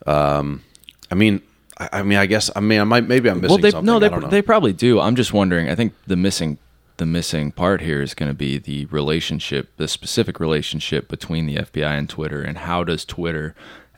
Um, 0.07 0.63
I 1.11 1.15
mean, 1.15 1.43
I, 1.79 1.89
I 1.93 2.03
mean, 2.03 2.19
I 2.19 2.27
guess 2.27 2.51
I 2.57 2.61
mean, 2.61 2.81
I 2.81 2.85
might 2.85 3.07
maybe 3.07 3.29
I'm 3.29 3.41
missing 3.41 3.51
well, 3.51 3.59
they 3.59 3.71
something. 3.71 3.87
no, 3.87 3.99
they 3.99 4.07
I 4.07 4.09
don't 4.09 4.23
know. 4.23 4.29
they 4.29 4.43
probably 4.43 4.73
do. 4.73 5.01
I'm 5.01 5.17
just 5.17 5.33
wondering. 5.33 5.69
I 5.69 5.75
think 5.75 5.93
the 6.07 6.17
missing 6.17 6.59
the 6.97 7.07
missing 7.07 7.53
part 7.53 7.81
here 7.81 8.03
is 8.03 8.15
going 8.15 8.31
to 8.31 8.35
be 8.35 8.59
the 8.59 8.87
relationship, 8.87 9.71
the 9.77 9.89
specific 9.89 10.39
relationship 10.39 11.09
between 11.09 11.47
the 11.47 11.57
FBI 11.57 11.99
and 11.99 12.09
Twitter, 12.09 12.43
and 12.43 12.59
how 12.59 12.85
does 12.85 13.05
Twitter 13.05 13.55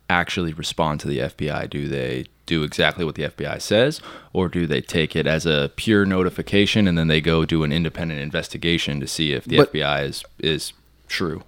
actually 0.09 0.53
respond 0.53 1.01
to 1.01 1.09
the 1.09 1.19
FBI? 1.19 1.69
Do 1.71 1.89
they 1.89 2.27
do 2.47 2.63
exactly 2.63 3.05
what 3.05 3.15
the 3.15 3.25
FBI 3.25 3.61
says, 3.61 4.01
or 4.33 4.49
do 4.49 4.67
they 4.67 4.81
take 4.81 5.17
it 5.17 5.27
as 5.27 5.47
a 5.47 5.71
pure 5.77 6.05
notification 6.05 6.87
and 6.87 6.97
then 6.99 7.09
they 7.09 7.21
go 7.21 7.45
do 7.45 7.63
an 7.65 7.73
independent 7.73 8.21
investigation 8.21 9.01
to 9.01 9.07
see 9.07 9.33
if 9.33 9.45
the 9.45 9.57
But- 9.59 9.73
FBI 9.73 10.05
is 10.05 10.25
is 10.39 10.73
true 11.09 11.43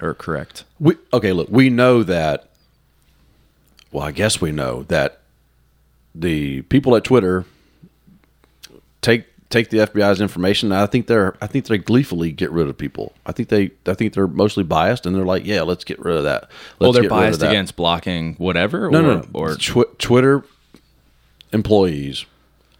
or 0.00 0.14
correct? 0.14 0.64
We 0.78 0.96
okay, 1.12 1.32
look, 1.32 1.48
we 1.50 1.70
know 1.70 2.02
that. 2.02 2.46
Well, 3.92 4.04
I 4.04 4.12
guess 4.12 4.40
we 4.40 4.52
know 4.52 4.84
that 4.84 5.20
the 6.14 6.62
people 6.62 6.94
at 6.96 7.04
Twitter 7.04 7.44
take 9.50 9.68
the 9.70 9.78
FBI's 9.78 10.20
information. 10.20 10.72
And 10.72 10.80
I 10.80 10.86
think 10.86 11.06
they're 11.06 11.36
I 11.42 11.46
think 11.46 11.66
they 11.66 11.76
gleefully 11.78 12.32
get 12.32 12.50
rid 12.50 12.68
of 12.68 12.78
people. 12.78 13.12
I 13.26 13.32
think 13.32 13.48
they 13.50 13.70
I 13.86 13.94
think 13.94 14.14
they're 14.14 14.26
mostly 14.26 14.64
biased, 14.64 15.04
and 15.06 15.14
they're 15.14 15.24
like, 15.24 15.44
yeah, 15.44 15.62
let's 15.62 15.84
get 15.84 15.98
rid 15.98 16.16
of 16.16 16.22
that. 16.24 16.42
Let's 16.42 16.50
Well, 16.78 16.92
they're 16.92 17.08
biased 17.10 17.42
against 17.42 17.76
blocking 17.76 18.34
whatever. 18.38 18.90
No, 18.90 18.98
or, 19.00 19.02
no, 19.02 19.14
no. 19.16 19.26
Or 19.34 19.54
Tw- 19.56 19.98
Twitter 19.98 20.44
employees 21.52 22.24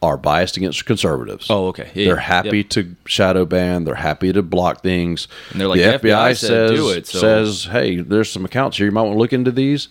are 0.02 0.16
biased 0.16 0.56
against 0.56 0.86
conservatives. 0.86 1.48
Oh, 1.50 1.66
okay. 1.68 1.90
Yeah, 1.94 2.06
they're 2.06 2.16
happy 2.16 2.58
Yep. 2.58 2.68
to 2.70 2.96
shadow 3.04 3.44
ban. 3.44 3.84
They're 3.84 3.96
happy 3.96 4.32
to 4.32 4.42
block 4.42 4.82
things. 4.82 5.28
And 5.50 5.60
they're 5.60 5.68
like, 5.68 5.78
the 5.78 5.84
"The 5.84 6.08
FBI, 6.08 6.30
FBI 6.30 6.36
says 6.36 6.70
do 6.70 6.88
it, 6.90 7.06
so- 7.06 7.18
says, 7.18 7.64
hey, 7.70 7.96
there's 7.96 8.30
some 8.30 8.44
accounts 8.46 8.78
here. 8.78 8.86
You 8.86 8.92
might 8.92 9.02
want 9.02 9.14
to 9.16 9.18
look 9.18 9.34
into 9.34 9.50
these. 9.50 9.88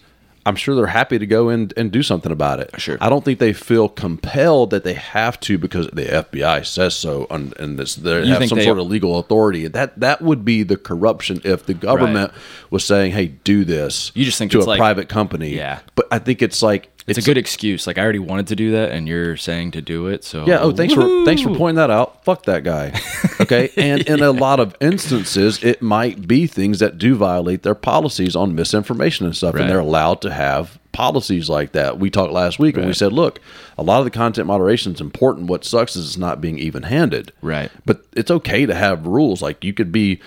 I'm 0.50 0.56
sure 0.56 0.76
they're 0.76 0.88
happy 0.88 1.18
to 1.20 1.26
go 1.28 1.50
in 1.50 1.72
and 1.78 1.92
do 1.92 2.04
something 2.04 2.32
about 2.32 2.60
it. 2.60 2.72
Sure. 2.80 2.98
I 3.00 3.08
don't 3.08 3.24
think 3.24 3.40
they 3.40 3.54
feel 3.54 3.88
compelled 3.88 4.72
that 4.72 4.84
they 4.84 4.96
have 4.96 5.40
to 5.42 5.58
because 5.58 5.88
the 5.94 6.04
FBI 6.06 6.66
says 6.66 6.96
so, 6.96 7.28
and, 7.30 7.56
and 7.60 7.80
this 7.80 7.96
they 7.96 8.24
You 8.26 8.34
have 8.34 8.48
some 8.50 8.58
they- 8.58 8.66
sort 8.66 8.80
of 8.80 8.88
legal 8.88 9.20
authority. 9.20 9.68
That 9.68 10.00
that 10.00 10.22
would 10.22 10.44
be 10.44 10.64
the 10.64 10.76
corruption 10.78 11.40
if 11.46 11.66
the 11.66 11.74
government 11.74 12.32
was 12.72 12.84
saying, 12.84 13.12
"Hey, 13.14 13.28
do 13.28 13.64
this." 13.64 14.12
You 14.16 14.26
just 14.26 14.38
think 14.38 14.52
to 14.52 14.60
a 14.60 14.62
like- 14.64 14.80
private 14.80 15.08
company. 15.08 15.56
Yeah. 15.56 15.80
but 15.96 16.08
I 16.12 16.20
think 16.20 16.42
it's 16.42 16.62
like 16.64 16.90
It's, 17.10 17.20
a 17.20 17.22
good 17.30 17.38
excuse. 17.38 17.88
Like 17.88 17.98
I 17.98 18.04
already 18.04 18.20
wanted 18.20 18.48
to 18.48 18.56
do 18.56 18.72
that, 18.72 18.92
and 18.92 19.08
you're 19.08 19.38
saying 19.38 19.72
to 19.72 19.82
do 19.82 20.08
it. 20.08 20.24
So 20.24 20.46
Yeah. 20.46 20.60
Oh, 20.62 20.72
thanks 20.72 20.94
for 20.94 21.26
thanks 21.26 21.42
for 21.42 21.56
pointing 21.56 21.76
that 21.78 21.90
out. 21.90 22.24
Fuck 22.24 22.44
that 22.44 22.64
guy. 22.64 22.94
Okay. 23.42 23.70
and 23.78 24.02
in 24.02 24.22
a 24.22 24.32
lot 24.32 24.60
of 24.60 24.76
instances, 24.82 25.64
it 25.64 25.82
might 25.82 26.28
be 26.28 26.46
things 26.46 26.80
that 26.80 26.98
do 26.98 27.16
violate 27.16 27.64
their 27.64 27.74
policies 27.74 28.36
on 28.36 28.54
misinformation 28.54 29.26
and 29.26 29.36
stuff, 29.36 29.56
Right. 29.56 29.62
and 29.62 29.70
they're 29.70 29.80
allowed 29.80 30.22
to 30.24 30.32
have 30.34 30.78
policies 30.92 31.50
like 31.50 31.72
that. 31.72 31.98
We 32.00 32.10
talked 32.10 32.34
last 32.34 32.60
week, 32.60 32.76
and 32.76 32.86
we 32.86 32.94
said, 32.94 33.14
look, 33.14 33.40
a 33.78 33.82
lot 33.84 34.00
of 34.00 34.06
the 34.06 34.12
content 34.12 34.46
moderation 34.48 34.94
is 34.94 35.00
important. 35.00 35.48
What 35.48 35.64
sucks 35.64 35.96
is 35.96 36.06
it's 36.06 36.18
not 36.18 36.42
being 36.42 36.60
even 36.60 36.84
handed. 36.84 37.32
Right. 37.42 37.72
But 37.86 38.06
it's 38.14 38.30
okay 38.30 38.66
to 38.66 38.76
have 38.76 39.08
rules. 39.08 39.42
Like 39.42 39.64
you 39.64 39.74
could 39.74 39.92
be 39.94 40.20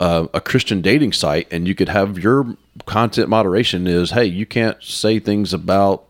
uh, 0.00 0.26
a 0.34 0.40
Christian 0.40 0.82
dating 0.82 1.12
site, 1.12 1.46
and 1.52 1.68
you 1.68 1.74
could 1.76 1.88
have 1.88 2.18
your 2.18 2.56
content 2.84 3.28
moderation 3.28 3.86
is, 3.86 4.10
hey, 4.10 4.24
you 4.26 4.44
can't 4.44 4.82
say 4.82 5.20
things 5.20 5.54
about 5.54 6.04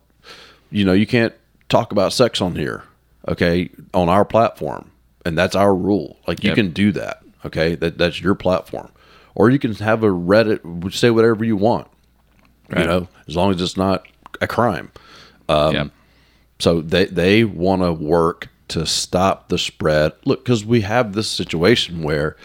you 0.71 0.85
know, 0.85 0.93
you 0.93 1.07
can't 1.07 1.35
talk 1.69 1.93
about 1.93 2.13
sex 2.13 2.41
on 2.41 2.55
here, 2.57 2.85
okay, 3.29 3.71
on 3.95 4.09
our 4.09 4.25
platform. 4.25 4.91
And 5.25 5.37
that's 5.37 5.57
our 5.57 5.75
rule. 5.75 6.19
Like 6.29 6.45
you 6.45 6.51
Yep. 6.51 6.57
can 6.57 6.71
do 6.71 6.93
that, 6.93 7.21
okay? 7.45 7.75
That 7.75 7.99
that's 7.99 8.21
your 8.21 8.35
platform. 8.37 8.91
Or 9.35 9.51
you 9.51 9.59
can 9.59 9.75
have 9.75 10.03
a 10.05 10.09
Reddit 10.09 10.93
say 10.95 11.11
whatever 11.11 11.45
you 11.45 11.57
want. 11.57 11.89
You 12.77 12.85
know, 12.85 13.09
as 13.29 13.37
long 13.37 13.53
as 13.55 13.61
it's 13.61 13.77
not 13.77 14.07
a 14.41 14.47
crime. 14.47 14.91
Um, 15.49 15.75
yeah. 15.75 15.85
So 16.59 16.81
they 16.81 17.07
they 17.07 17.45
want 17.45 17.83
to 17.83 17.93
work 17.93 18.49
to 18.69 18.87
stop 18.87 19.49
the 19.49 19.59
spread. 19.59 20.13
Look, 20.25 20.45
because 20.45 20.65
we 20.65 20.81
have 20.83 21.13
this 21.13 21.29
situation 21.29 22.03
where 22.03 22.37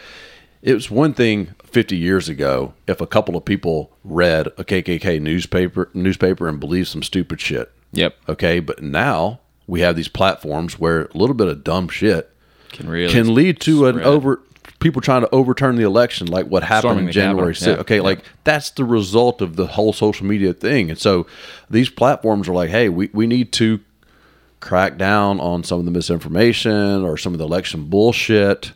it 0.61 0.74
was 0.74 0.91
one 0.91 1.13
thing 1.13 1.55
50 1.63 1.97
years 1.97 2.30
ago 2.30 2.74
if 2.88 2.99
a 3.01 3.07
couple 3.07 3.36
of 3.36 3.45
people 3.45 3.91
read 4.03 4.47
a 4.57 4.63
KKK 4.63 5.19
newspaper 5.22 5.89
newspaper 5.93 6.47
and 6.47 6.59
believed 6.59 6.88
some 6.89 7.01
stupid 7.03 7.39
shit. 7.41 7.72
Yep. 7.93 8.15
Okay, 8.29 8.59
but 8.59 8.81
now 8.81 9.39
we 9.67 9.81
have 9.81 9.95
these 9.95 10.07
platforms 10.07 10.79
where 10.79 11.03
a 11.05 11.17
little 11.17 11.33
bit 11.35 11.47
of 11.47 11.63
dumb 11.63 11.87
shit 11.89 12.29
Can 12.69 12.89
really 12.89 13.11
can 13.13 13.33
lead 13.33 13.59
to 13.61 13.85
an 13.87 13.95
spread. 13.95 14.05
over 14.07 14.41
people 14.79 15.01
trying 15.01 15.21
to 15.21 15.29
overturn 15.33 15.75
the 15.75 15.83
election, 15.83 16.27
like 16.27 16.47
what 16.47 16.63
happened 16.63 16.91
Storming 16.91 17.05
in 17.07 17.11
January 17.11 17.53
Capitol. 17.53 17.73
6th. 17.73 17.75
Yeah, 17.75 17.81
Okay, 17.81 17.95
yeah. 17.97 18.01
like 18.01 18.23
that's 18.43 18.71
the 18.71 18.83
result 18.85 19.41
of 19.41 19.55
the 19.55 19.67
whole 19.67 19.93
social 19.93 20.25
media 20.25 20.53
thing. 20.53 20.89
And 20.89 20.97
so 20.99 21.27
these 21.69 21.89
platforms 21.89 22.47
are 22.49 22.53
like, 22.53 22.69
hey, 22.69 22.89
we, 22.89 23.09
we 23.13 23.27
need 23.27 23.51
to 23.53 23.79
crack 24.59 24.97
down 24.97 25.39
on 25.39 25.63
some 25.63 25.79
of 25.79 25.85
the 25.85 25.91
misinformation 25.91 27.03
or 27.03 27.17
some 27.17 27.33
of 27.33 27.39
the 27.39 27.45
election 27.45 27.85
bullshit. 27.89 28.71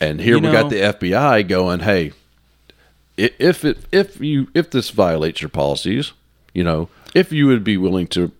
And 0.00 0.20
here 0.20 0.36
You 0.36 0.42
we 0.42 0.50
got 0.50 0.70
the 0.70 0.80
FBI 0.80 1.46
going, 1.48 1.80
hey, 1.80 2.12
if 3.16 3.64
it 3.64 3.78
if 3.92 4.20
you 4.20 4.48
if 4.54 4.70
this 4.70 4.90
violates 4.90 5.40
your 5.40 5.48
policies, 5.48 6.12
you 6.52 6.64
know, 6.64 6.88
if 7.14 7.32
you 7.32 7.46
would 7.46 7.62
be 7.62 7.76
willing 7.76 8.08
to 8.08 8.32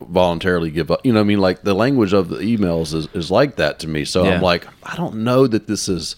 voluntarily 0.00 0.70
give 0.70 0.90
up, 0.90 1.00
you 1.04 1.12
know, 1.12 1.20
I 1.20 1.24
mean, 1.24 1.40
like 1.40 1.62
the 1.62 1.74
language 1.74 2.12
of 2.12 2.28
the 2.28 2.36
emails 2.38 2.94
is, 2.94 3.08
is 3.14 3.30
like 3.30 3.56
that 3.56 3.78
to 3.80 3.88
me. 3.88 4.04
So 4.04 4.24
Yeah. 4.24 4.36
I'm 4.36 4.42
like, 4.42 4.66
I 4.82 4.96
don't 4.96 5.16
know 5.24 5.46
that 5.46 5.66
this 5.66 5.88
is 5.88 6.16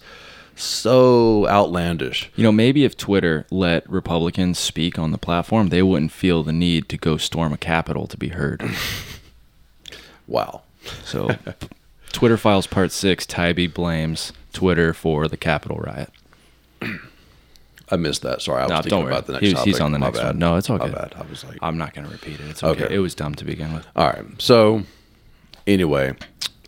so 0.55 1.47
outlandish. 1.47 2.29
You 2.35 2.43
know, 2.43 2.51
maybe 2.51 2.83
if 2.83 2.95
Twitter 2.97 3.45
let 3.49 3.89
Republicans 3.89 4.59
speak 4.59 4.99
on 4.99 5.11
the 5.11 5.17
platform, 5.17 5.69
they 5.69 5.81
wouldn't 5.81 6.11
feel 6.11 6.43
the 6.43 6.53
need 6.53 6.89
to 6.89 6.97
go 6.97 7.17
storm 7.17 7.53
a 7.53 7.57
Capitol 7.57 8.07
to 8.07 8.17
be 8.17 8.29
heard. 8.29 8.63
Wow. 10.27 10.61
So, 11.03 11.35
Twitter 12.13 12.37
Files 12.37 12.65
Part 12.65 12.93
6 12.93 13.25
Taibbi 13.25 13.73
blames 13.73 14.31
Twitter 14.53 14.93
for 14.93 15.27
the 15.27 15.35
Capitol 15.35 15.77
riot. 15.77 16.09
I 17.91 17.97
missed 17.97 18.21
that. 18.23 18.41
Sorry, 18.41 18.59
I 18.61 18.65
was 18.65 18.69
No, 18.71 18.81
thinking 18.81 19.07
about 19.07 19.25
the 19.27 19.33
next 19.33 19.45
He's- 19.45 19.53
topic. 19.57 19.67
he's 19.73 19.79
on 19.81 19.91
the 19.91 19.99
My 19.99 20.07
next 20.07 20.19
bad. 20.19 20.25
one. 20.27 20.39
No, 20.39 20.55
it's 20.55 20.69
all 20.69 20.77
My 20.77 20.85
good. 20.85 20.95
bad. 20.95 21.13
I 21.17 21.23
was 21.29 21.43
like, 21.43 21.57
I'm 21.61 21.77
not 21.77 21.93
going 21.93 22.05
to 22.07 22.11
repeat 22.11 22.39
it. 22.39 22.47
It's 22.49 22.63
okay. 22.63 22.85
Okay. 22.85 22.95
It 22.95 22.99
was 22.99 23.13
dumb 23.15 23.35
to 23.35 23.45
begin 23.45 23.73
with. 23.73 23.85
All 23.95 24.07
right. 24.07 24.23
So, 24.39 24.83
anyway, 25.67 26.15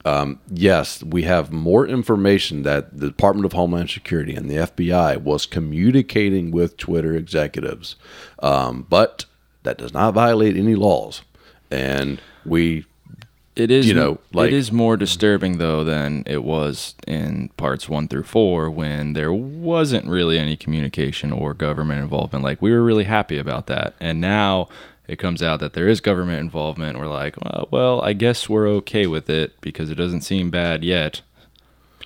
um, 0.05 0.39
yes, 0.51 1.01
we 1.03 1.23
have 1.23 1.51
more 1.51 1.87
information 1.87 2.63
that 2.63 2.97
the 2.99 3.07
Department 3.07 3.45
of 3.45 3.53
Homeland 3.53 3.89
Security 3.89 4.35
and 4.35 4.49
the 4.49 4.55
FBI 4.57 5.17
was 5.17 5.45
communicating 5.45 6.51
with 6.51 6.75
Twitter 6.77 7.15
executives, 7.15 7.95
um, 8.39 8.85
but 8.89 9.25
that 9.63 9.77
does 9.77 9.93
not 9.93 10.13
violate 10.13 10.57
any 10.57 10.75
laws. 10.75 11.21
And 11.71 12.19
we, 12.45 12.85
It 13.55 13.69
is, 13.69 13.87
You 13.87 13.93
know, 13.93 14.17
like- 14.33 14.47
it 14.47 14.53
is 14.53 14.71
more 14.71 14.97
disturbing 14.97 15.59
though 15.59 15.83
than 15.83 16.23
it 16.25 16.43
was 16.43 16.95
in 17.07 17.49
parts 17.57 17.87
one 17.87 18.07
through 18.07 18.23
four 18.23 18.69
when 18.71 19.13
there 19.13 19.31
wasn't 19.31 20.07
really 20.07 20.39
any 20.39 20.55
communication 20.57 21.31
or 21.31 21.53
government 21.53 22.01
involvement. 22.01 22.43
Like 22.43 22.61
we 22.63 22.71
were 22.71 22.81
really 22.83 23.03
happy 23.03 23.37
about 23.37 23.67
that, 23.67 23.93
and 23.99 24.19
now 24.19 24.69
it 25.07 25.17
comes 25.19 25.43
out 25.43 25.59
that 25.59 25.73
there 25.73 25.87
is 25.87 26.01
government 26.01 26.39
involvement. 26.39 26.97
We're 26.97 27.05
like, 27.07 27.35
well, 27.43 27.67
well, 27.69 28.01
I 28.01 28.13
guess 28.13 28.49
we're 28.49 28.67
okay 28.69 29.05
with 29.05 29.29
it 29.29 29.53
because 29.61 29.91
it 29.91 29.95
doesn't 29.95 30.21
seem 30.21 30.49
bad 30.49 30.83
yet. 30.83 31.21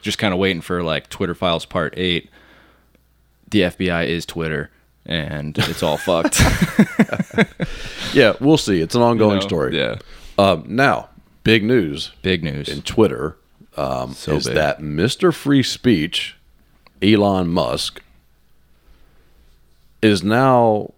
Just 0.02 0.18
kind 0.18 0.34
of 0.34 0.40
waiting 0.40 0.62
for 0.62 0.84
like 0.84 1.10
Twitter 1.10 1.36
Files 1.36 1.66
Part 1.66 1.94
Eight. 1.96 2.30
The 3.50 3.62
FBI 3.62 4.06
is 4.08 4.26
Twitter, 4.26 4.70
and 5.06 5.58
it's 5.58 5.82
all 5.82 5.96
fucked. 5.98 6.42
yeah, 8.14 8.34
we'll 8.42 8.58
see. 8.58 8.82
It's 8.82 8.96
an 8.96 9.02
ongoing 9.10 9.36
You 9.36 9.42
know? 9.42 9.48
story. 9.48 9.78
Yeah, 9.78 9.96
Um, 10.38 10.66
now, 10.68 11.10
big 11.48 11.64
news 11.64 12.12
big 12.22 12.44
news. 12.44 12.68
in 12.70 12.82
Twitter 12.82 13.38
um, 13.78 14.14
So 14.14 14.36
is 14.36 14.46
big. 14.46 14.56
that 14.56 14.80
Mr. 14.80 15.34
Free 15.34 15.64
Speech, 15.64 16.36
Elon 17.02 17.48
Musk, 17.48 18.02
is 20.02 20.24
now 20.24 20.94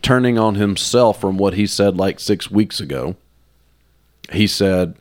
turning 0.00 0.38
on 0.38 0.54
himself 0.54 1.20
from 1.20 1.36
what 1.38 1.54
he 1.54 1.66
said 1.66 1.96
like 1.96 2.20
six 2.20 2.50
weeks 2.50 2.80
ago. 2.80 3.16
He 4.32 4.46
said, 4.46 4.94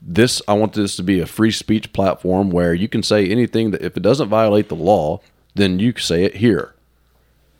This, 0.00 0.42
I 0.46 0.52
want 0.54 0.74
this 0.74 0.94
to 0.96 1.02
be 1.02 1.20
a 1.20 1.26
free 1.26 1.50
speech 1.50 1.92
platform 1.92 2.50
where 2.50 2.74
you 2.74 2.88
can 2.88 3.02
say 3.02 3.26
anything 3.28 3.70
that 3.70 3.82
if 3.82 3.96
it 3.96 4.02
doesn't 4.02 4.28
violate 4.28 4.68
the 4.68 4.76
law, 4.76 5.20
then 5.54 5.78
you 5.78 5.92
can 5.92 6.02
say 6.02 6.24
it 6.24 6.36
here. 6.36 6.73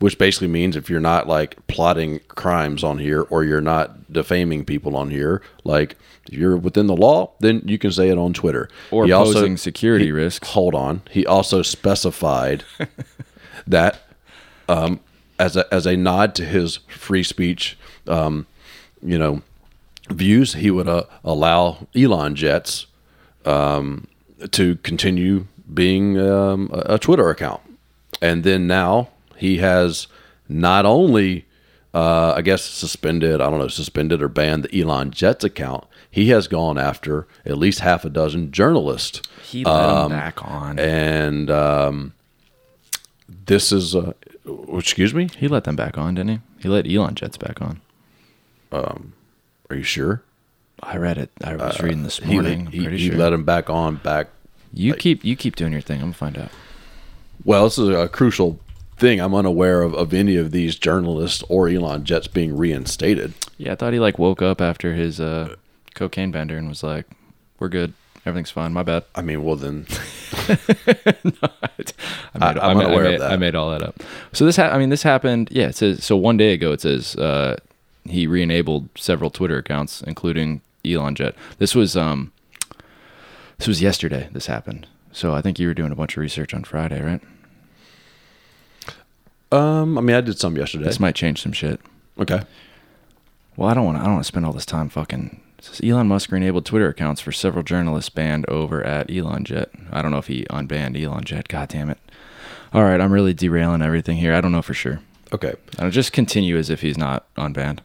Which 0.05 0.19
basically 0.19 0.49
means 0.49 0.77
if 0.77 0.91
you're 0.91 1.01
not 1.01 1.29
like 1.29 1.67
plotting 1.67 2.21
crimes 2.29 2.85
on 2.85 2.99
here 2.99 3.23
or 3.23 3.43
you're 3.43 3.63
not 3.63 4.13
defaming 4.13 4.67
people 4.67 4.99
on 4.99 5.09
here, 5.09 5.41
like 5.65 5.97
if 6.29 6.35
you're 6.35 6.59
within 6.59 6.89
the 6.89 6.95
law, 6.95 7.33
then 7.41 7.63
you 7.65 7.79
can 7.79 7.91
say 7.91 8.11
it 8.11 8.19
on 8.19 8.35
Twitter. 8.35 8.69
Or 8.91 9.07
He 9.07 9.13
posing 9.13 9.57
security 9.57 10.05
he- 10.05 10.13
risks. 10.13 10.51
Hold 10.51 10.75
on. 10.75 11.01
He 11.11 11.25
also 11.25 11.63
specified 11.63 12.65
that 13.67 14.03
um, 14.69 15.01
as 15.39 15.57
a 15.57 15.73
as 15.73 15.87
a 15.87 15.97
nod 15.97 16.35
to 16.35 16.45
his 16.45 16.81
free 16.87 17.23
speech, 17.23 17.79
um, 18.07 18.47
you 19.01 19.17
know, 19.17 19.41
views, 20.11 20.53
he 20.53 20.71
would 20.71 20.87
uh, 20.87 21.05
allow 21.25 21.87
Elon 21.97 22.35
Jets 22.35 22.89
um, 23.47 24.07
to 24.51 24.77
continue 24.77 25.47
being 25.73 26.21
um, 26.21 26.69
a, 26.75 26.97
a 26.97 26.99
Twitter 26.99 27.31
account, 27.31 27.63
and 28.21 28.45
then 28.45 28.67
now 28.67 29.09
he 29.37 29.59
has 29.59 30.07
not 30.49 30.87
only. 30.87 31.47
Uh, 31.93 32.35
I 32.37 32.43
guess 32.43 32.65
suspended, 32.65 33.41
I 33.41 33.49
don't 33.49 33.61
know, 33.61 33.69
suspended 33.69 34.21
or 34.21 34.27
banned 34.29 34.65
the 34.65 34.81
Elon 34.83 35.13
Jets 35.13 35.45
account. 35.45 35.85
He 36.11 36.31
has 36.31 36.49
gone 36.49 36.77
after 36.77 37.29
at 37.47 37.57
least 37.57 37.79
half 37.79 38.05
a 38.05 38.11
dozen 38.11 38.51
journalists 38.51 39.23
He 39.45 39.65
let 39.65 40.03
him 40.07 40.09
back 40.11 40.45
on. 40.45 40.77
and 40.81 41.49
um, 41.53 42.13
this 43.47 43.71
is 43.71 43.95
uh, 43.95 44.13
excuse 44.73 45.15
me 45.15 45.29
He 45.39 45.47
let 45.47 45.63
them 45.63 45.77
back 45.77 45.97
on, 45.97 46.17
didn't 46.17 46.31
he? 46.31 46.41
He 46.65 46.69
let 46.69 46.91
Elon 46.91 47.15
Jets 47.15 47.37
back 47.37 47.63
on. 47.63 47.81
are 48.73 48.97
you 49.71 49.85
sure 49.85 50.23
I 50.83 50.97
read 50.97 51.17
it. 51.17 51.31
I 51.45 51.55
was 51.55 51.81
reading 51.81 52.03
this 52.03 52.21
Uh, 52.21 52.25
he, 52.25 52.35
morning. 52.35 52.67
he, 52.67 52.79
I'm 52.79 52.85
pretty 52.87 52.99
he 52.99 53.09
sure. 53.11 53.17
let 53.19 53.33
him 53.33 53.45
back 53.45 53.71
on 53.71 53.97
back 53.97 54.31
you 54.73 54.95
keep 54.95 55.25
you 55.25 55.37
keep 55.37 55.55
doing 55.55 55.71
your 55.71 55.81
thing. 55.81 55.99
I'm 55.99 56.07
gonna 56.07 56.15
find 56.15 56.39
out. 56.39 56.51
well 57.45 57.63
this 57.65 57.79
is 57.79 57.89
a 57.89 58.09
crucial 58.09 58.59
thing 58.97 59.21
i'm 59.21 59.35
unaware 59.35 59.83
of, 59.83 59.93
of 59.95 60.15
any 60.15 60.37
of 60.37 60.51
these 60.53 60.77
journalists 60.77 61.43
or 61.49 61.69
elon 61.69 62.05
jets 62.05 62.27
being 62.29 62.57
reinstated 62.57 63.33
Yeah, 63.59 63.73
I 63.73 63.75
thought 63.75 63.93
he 63.93 63.99
like 63.99 64.19
woke 64.19 64.41
up 64.43 64.61
after 64.61 64.95
his 64.95 65.21
uh, 65.21 65.57
cocaine 65.95 66.31
bender 66.31 66.57
and 66.59 66.69
was 66.69 66.83
like, 66.83 67.07
"We're 67.59 67.69
good. 67.69 67.93
Everything's 68.27 68.51
fine. 68.51 68.73
My 68.73 68.83
bad." 68.83 69.05
i 69.15 69.23
mean 69.23 69.45
well 69.45 69.57
then 69.57 69.87
I 70.49 72.39
made, 72.39 72.59
I- 72.59 72.71
I'm 72.71 72.79
unaware 72.79 73.07
I 73.07 73.11
of 73.13 73.21
that. 73.21 73.33
I 73.33 73.37
made 73.37 73.55
all 73.55 73.71
that 73.71 73.83
up. 73.83 74.03
So 74.33 74.45
this, 74.45 74.57
ha- 74.57 74.71
I 74.71 74.79
mean, 74.79 74.89
this 74.91 75.03
happened. 75.03 75.49
Yeah, 75.51 75.69
it 75.69 75.77
says 75.77 76.05
so. 76.05 76.17
One 76.17 76.37
day 76.37 76.53
ago, 76.53 76.73
it 76.73 76.81
says 76.81 77.15
uh, 77.17 77.57
he 78.05 78.27
re-enabled 78.27 78.89
several 78.97 79.31
Twitter 79.31 79.59
accounts, 79.59 80.03
including 80.03 80.61
Elon 80.85 81.15
Jet. 81.15 81.35
This 81.59 81.75
was 81.75 81.97
um, 81.97 82.33
this 83.59 83.69
was 83.69 83.81
yesterday. 83.83 84.29
This 84.33 84.47
happened. 84.47 84.87
So 85.13 85.33
I 85.35 85.41
think 85.43 85.59
you 85.61 85.69
were 85.69 85.75
doing 85.75 85.93
a 85.93 85.97
bunch 85.97 86.17
of 86.17 86.21
research 86.21 86.53
on 86.55 86.65
Friday, 86.65 87.01
right? 87.01 87.21
Um 89.55 89.97
i 89.99 90.01
mean 90.01 90.17
i 90.17 90.21
did 90.21 90.39
some 90.39 90.57
yesterday 90.57 90.85
This 90.85 91.01
might 91.01 91.15
change 91.15 91.43
some 91.43 91.53
shit. 91.53 91.81
okay 92.19 92.43
Well, 93.57 93.69
I 93.71 93.75
don't 93.75 93.85
want. 93.85 93.99
I 93.99 94.03
don't 94.05 94.15
want 94.15 94.25
to 94.25 94.29
spend 94.29 94.45
all 94.47 94.53
this 94.53 94.67
time 94.67 94.89
fucking. 94.89 95.41
says 95.61 95.81
Elon 95.83 96.09
Musk 96.09 96.33
enabled 96.33 96.67
Twitter 96.67 96.89
accounts 96.89 97.21
for 97.21 97.31
several 97.33 97.63
journalists 97.63 98.11
banned 98.11 98.45
over 98.49 98.83
at 98.83 99.07
ElonJet. 99.09 99.69
I 99.93 100.03
don't 100.03 100.11
know 100.11 100.19
if 100.19 100.27
he 100.27 100.45
unbanned 100.51 100.97
ElonJet. 100.97 101.47
God 101.49 101.69
damn 101.69 101.89
it! 101.91 101.99
All 102.73 102.83
right, 102.83 103.01
I'm 103.01 103.13
really 103.13 103.33
derailing 103.35 103.81
everything 103.83 104.17
here. 104.17 104.35
I 104.35 104.41
don't 104.41 104.51
know 104.53 104.63
for 104.63 104.75
sure. 104.75 104.99
Okay. 105.33 105.55
I'll 105.79 105.91
just 105.91 106.13
continue 106.13 106.57
as 106.57 106.69
if 106.71 106.81
he's 106.81 106.99
not 106.99 107.27
unbanned. 107.37 107.79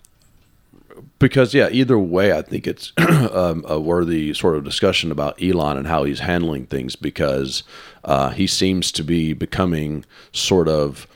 because 1.20 1.54
yeah 1.54 1.70
either 1.72 1.98
way 2.00 2.32
i 2.34 2.42
think 2.42 2.66
it's 2.68 2.92
um, 2.98 3.64
a 3.68 3.80
worthy 3.80 4.34
sort 4.34 4.56
of 4.56 4.64
discussion 4.64 5.12
about 5.12 5.42
elon 5.42 5.78
and 5.78 5.88
how 5.88 6.04
he's 6.04 6.20
handling 6.22 6.66
things 6.66 6.96
because 6.96 7.64
uh, 8.04 8.30
he 8.30 8.48
seems 8.48 8.92
to 8.92 9.04
be 9.04 9.34
becoming 9.34 10.04
sort 10.32 10.68
of 10.68 11.08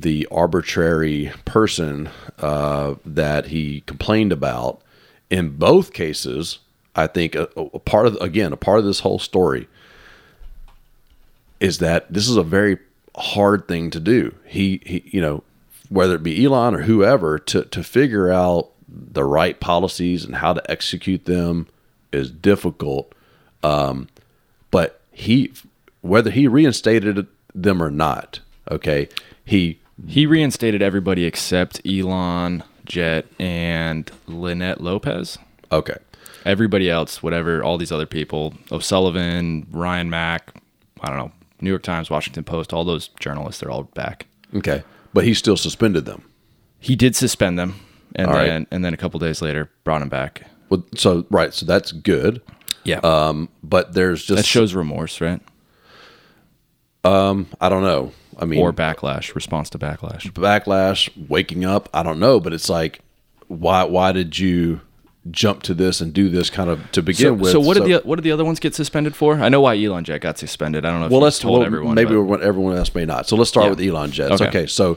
the 0.00 0.26
arbitrary 0.30 1.32
person 1.44 2.08
uh, 2.38 2.94
that 3.04 3.46
he 3.46 3.82
complained 3.82 4.32
about 4.32 4.80
in 5.28 5.50
both 5.56 5.92
cases 5.92 6.58
i 6.96 7.06
think 7.06 7.34
a, 7.34 7.48
a 7.56 7.78
part 7.78 8.06
of 8.06 8.16
again 8.16 8.52
a 8.52 8.56
part 8.56 8.78
of 8.78 8.84
this 8.84 9.00
whole 9.00 9.18
story 9.18 9.68
is 11.60 11.78
that 11.78 12.12
this 12.12 12.28
is 12.28 12.36
a 12.36 12.42
very 12.42 12.78
hard 13.16 13.68
thing 13.68 13.90
to 13.90 14.00
do. 14.00 14.34
He, 14.46 14.80
he 14.84 15.04
you 15.06 15.20
know, 15.20 15.44
whether 15.88 16.14
it 16.14 16.22
be 16.22 16.44
Elon 16.44 16.74
or 16.74 16.82
whoever, 16.82 17.38
to 17.38 17.64
to 17.64 17.84
figure 17.84 18.32
out 18.32 18.70
the 18.88 19.24
right 19.24 19.60
policies 19.60 20.24
and 20.24 20.36
how 20.36 20.52
to 20.52 20.70
execute 20.70 21.26
them 21.26 21.68
is 22.12 22.30
difficult. 22.30 23.14
Um, 23.62 24.08
but 24.70 25.00
he, 25.12 25.52
whether 26.00 26.30
he 26.30 26.48
reinstated 26.48 27.26
them 27.54 27.82
or 27.82 27.90
not, 27.90 28.40
okay, 28.70 29.08
he 29.44 29.79
He 30.06 30.26
reinstated 30.26 30.82
everybody 30.82 31.24
except 31.24 31.80
Elon, 31.86 32.62
Jet, 32.84 33.26
and 33.38 34.10
Linette 34.26 34.80
Lopez. 34.80 35.38
okay, 35.70 35.96
Everybody 36.46 36.88
else, 36.88 37.22
whatever, 37.22 37.62
all 37.62 37.76
these 37.76 37.92
other 37.92 38.06
people, 38.06 38.54
O'Sullivan, 38.72 39.66
Ryan 39.70 40.08
Mac, 40.08 40.54
I 41.02 41.08
don't 41.08 41.18
know, 41.18 41.32
New 41.60 41.68
York 41.68 41.82
Times, 41.82 42.08
Washington 42.08 42.44
Post, 42.44 42.72
all 42.72 42.82
those 42.84 43.08
journalists, 43.20 43.60
they're 43.60 43.70
all 43.70 43.82
back. 43.84 44.26
okay, 44.56 44.82
but 45.12 45.24
he 45.24 45.34
still 45.34 45.56
suspended 45.56 46.06
them. 46.06 46.22
He 46.78 46.96
did 46.96 47.14
suspend 47.14 47.58
them, 47.58 47.74
and 48.16 48.28
All 48.28 48.34
right. 48.36 48.46
then 48.46 48.66
and 48.70 48.82
then 48.84 48.94
a 48.94 48.96
couple 48.96 49.20
days 49.20 49.42
later 49.42 49.70
brought 49.84 50.00
him 50.00 50.08
back. 50.08 50.42
Well, 50.70 50.82
so 50.96 51.26
right, 51.30 51.52
so 51.52 51.66
that's 51.66 51.92
good. 51.92 52.40
Yeah, 52.84 53.00
Um, 53.00 53.50
but 53.62 53.92
there's 53.92 54.24
just 54.24 54.36
that 54.38 54.46
shows 54.46 54.74
remorse, 54.74 55.20
right? 55.20 55.40
Um, 57.04 57.48
I 57.60 57.68
don't 57.68 57.82
know. 57.82 58.12
I 58.40 58.46
mean, 58.46 58.60
Or 58.60 58.72
backlash, 58.72 59.34
response 59.34 59.68
to 59.70 59.78
backlash. 59.78 60.32
backlash, 60.32 61.10
waking 61.28 61.64
up. 61.64 61.88
I 61.92 62.02
don't 62.02 62.18
know, 62.18 62.40
but 62.40 62.52
it's 62.52 62.68
like, 62.70 63.00
why? 63.48 63.84
Why 63.84 64.12
did 64.12 64.38
you 64.38 64.80
jump 65.30 65.62
to 65.64 65.74
this 65.74 66.00
and 66.00 66.14
do 66.14 66.30
this 66.30 66.48
kind 66.48 66.70
of 66.70 66.90
to 66.92 67.02
begin 67.02 67.26
So, 67.26 67.34
with? 67.34 67.52
so 67.52 67.60
what 67.60 67.76
did 67.76 67.84
the 67.84 68.00
what 68.08 68.16
did 68.16 68.22
the 68.22 68.32
other 68.32 68.44
ones 68.44 68.58
get 68.58 68.74
suspended 68.74 69.14
for? 69.14 69.34
I 69.36 69.50
know 69.50 69.60
why 69.60 69.76
Elon 69.82 70.04
Jet 70.04 70.18
got 70.22 70.38
suspended. 70.38 70.86
I 70.86 70.90
don't 70.90 71.00
know 71.00 71.08
well, 71.08 71.20
let's 71.20 71.38
told 71.38 71.58
well, 71.58 71.66
everyone. 71.66 71.94
maybe 71.94 72.14
but- 72.14 72.22
what 72.22 72.40
everyone 72.40 72.76
else 72.76 72.94
may 72.94 73.04
not. 73.04 73.28
So 73.28 73.36
let's 73.36 73.50
start 73.50 73.64
Yeah. 73.66 73.70
with 73.70 73.80
Elon 73.80 74.10
Jets. 74.12 74.40
Okay. 74.40 74.48
Okay. 74.48 74.66
so 74.66 74.96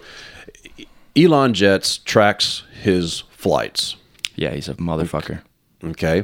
Elon 1.15 1.53
Jets 1.53 1.97
tracks 1.97 2.63
his 2.81 3.23
flights. 3.31 3.97
yeah, 4.35 4.51
he's 4.51 4.69
a 4.69 4.73
motherfucker. 4.75 5.41
Okay. 5.83 6.23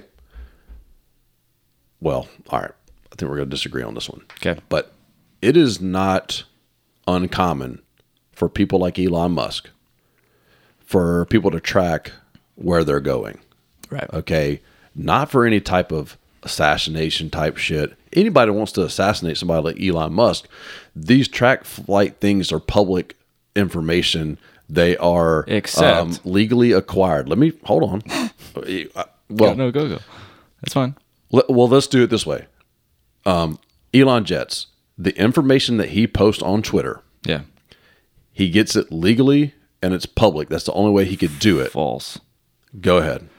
Well, 2.01 2.27
all 2.49 2.59
right. 2.61 2.71
I 3.11 3.15
think 3.17 3.29
we're 3.29 3.37
going 3.37 3.49
to 3.49 3.55
disagree 3.55 3.83
on 3.83 3.93
this 3.93 4.09
one. 4.09 4.21
Okay. 4.43 4.59
But 4.69 4.93
it 5.41 5.57
is 5.57 5.81
not 5.81 6.43
uncommon 7.15 7.81
for 8.31 8.47
people 8.49 8.79
like 8.79 8.97
Elon 8.99 9.33
Musk 9.33 9.69
for 10.79 11.25
people 11.25 11.51
to 11.51 11.59
track 11.59 12.11
where 12.55 12.83
they're 12.83 12.99
going. 12.99 13.39
Right. 13.89 14.11
Okay. 14.13 14.61
Not 14.95 15.29
for 15.29 15.45
any 15.45 15.59
type 15.59 15.91
of 15.91 16.17
assassination 16.43 17.29
type 17.29 17.57
shit. 17.57 17.95
Anybody 18.13 18.51
wants 18.51 18.71
to 18.73 18.83
assassinate 18.83 19.37
somebody 19.37 19.63
like 19.63 19.81
Elon 19.81 20.13
Musk, 20.13 20.47
these 20.95 21.27
track 21.27 21.63
flight 21.63 22.17
things 22.19 22.51
are 22.51 22.59
public 22.59 23.15
information. 23.55 24.37
They 24.69 24.97
are 24.97 25.39
um, 25.43 25.45
Except- 25.47 26.25
legally 26.25 26.71
acquired. 26.71 27.27
Let 27.29 27.37
me 27.37 27.53
hold 27.63 27.83
on. 27.83 28.01
Well, 29.31 29.55
no, 29.55 29.71
go 29.71 29.87
go. 29.87 29.99
That's 30.61 30.73
fine. 30.73 30.95
well, 31.29 31.67
let's 31.69 31.85
do 31.87 32.01
it 32.03 32.09
this 32.09 32.25
way. 32.25 32.47
Um, 33.25 33.59
Elon 33.93 34.25
Jets, 34.25 34.67
the 35.01 35.17
information 35.17 35.77
that 35.77 35.89
he 35.89 36.05
posts 36.05 36.43
on 36.43 36.61
Twitter, 36.61 37.01
Yeah. 37.25 37.41
he 38.33 38.49
gets 38.49 38.75
it 38.75 38.91
legally 38.91 39.53
and 39.81 39.93
it's 39.93 40.05
public. 40.05 40.49
That's 40.49 40.65
the 40.65 40.73
only 40.73 40.91
way 40.91 41.05
he 41.05 41.15
could 41.15 41.39
do 41.39 41.59
it. 41.59 41.71
False. 41.71 42.19
Go 42.81 42.97
ahead. 42.97 43.29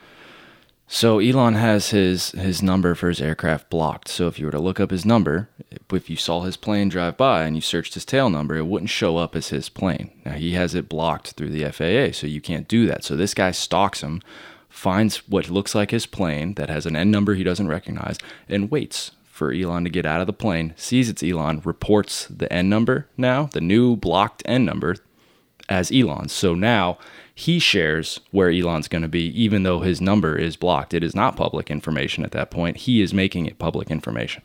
So 0.87 1.19
Elon 1.19 1.53
has 1.53 1.91
his 1.91 2.31
his 2.31 2.61
number 2.61 2.95
for 2.95 3.07
his 3.07 3.21
aircraft 3.21 3.69
blocked. 3.69 4.09
So 4.09 4.27
if 4.27 4.37
you 4.39 4.45
were 4.45 4.51
to 4.51 4.59
look 4.59 4.77
up 4.79 4.91
his 4.91 5.05
number, 5.05 5.47
if 5.93 6.09
you 6.09 6.17
saw 6.17 6.41
his 6.41 6.57
plane 6.57 6.89
drive 6.89 7.15
by 7.15 7.43
and 7.43 7.55
you 7.55 7.61
searched 7.61 7.93
his 7.93 8.03
tail 8.03 8.29
number, 8.29 8.57
it 8.57 8.65
wouldn't 8.67 8.89
show 8.89 9.15
up 9.15 9.33
as 9.35 9.49
his 9.49 9.69
plane. 9.69 10.11
Now 10.25 10.33
he 10.33 10.51
has 10.53 10.75
it 10.75 10.89
blocked 10.89 11.31
through 11.31 11.51
the 11.51 11.63
FAA, 11.71 12.11
so 12.11 12.27
you 12.27 12.41
can't 12.41 12.67
do 12.67 12.87
that. 12.87 13.05
So 13.05 13.15
this 13.15 13.33
guy 13.33 13.51
stalks 13.51 14.01
him, 14.01 14.21
finds 14.67 15.29
what 15.29 15.49
looks 15.49 15.73
like 15.73 15.91
his 15.91 16.05
plane 16.05 16.55
that 16.55 16.69
has 16.69 16.85
an 16.85 16.97
N 16.97 17.09
number 17.09 17.35
he 17.35 17.43
doesn't 17.43 17.69
recognize, 17.69 18.17
and 18.49 18.69
waits 18.69 19.11
for 19.41 19.51
Elon 19.51 19.83
to 19.85 19.89
get 19.89 20.05
out 20.05 20.21
of 20.21 20.27
the 20.27 20.33
plane, 20.33 20.71
sees 20.77 21.09
it's 21.09 21.23
Elon, 21.23 21.63
reports 21.65 22.27
the 22.27 22.51
N 22.53 22.69
number 22.69 23.07
now, 23.17 23.45
the 23.45 23.59
new 23.59 23.95
blocked 23.95 24.43
N 24.45 24.65
number 24.65 24.97
as 25.67 25.91
Elon. 25.91 26.29
So 26.29 26.53
now 26.53 26.99
he 27.33 27.57
shares 27.57 28.19
where 28.29 28.51
Elon's 28.51 28.87
going 28.87 29.01
to 29.01 29.07
be, 29.07 29.29
even 29.41 29.63
though 29.63 29.79
his 29.79 29.99
number 29.99 30.37
is 30.37 30.55
blocked. 30.55 30.93
It 30.93 31.03
is 31.03 31.15
not 31.15 31.35
public 31.35 31.71
information 31.71 32.23
at 32.23 32.33
that 32.33 32.51
point. 32.51 32.77
He 32.77 33.01
is 33.01 33.15
making 33.15 33.47
it 33.47 33.57
public 33.57 33.89
information. 33.89 34.43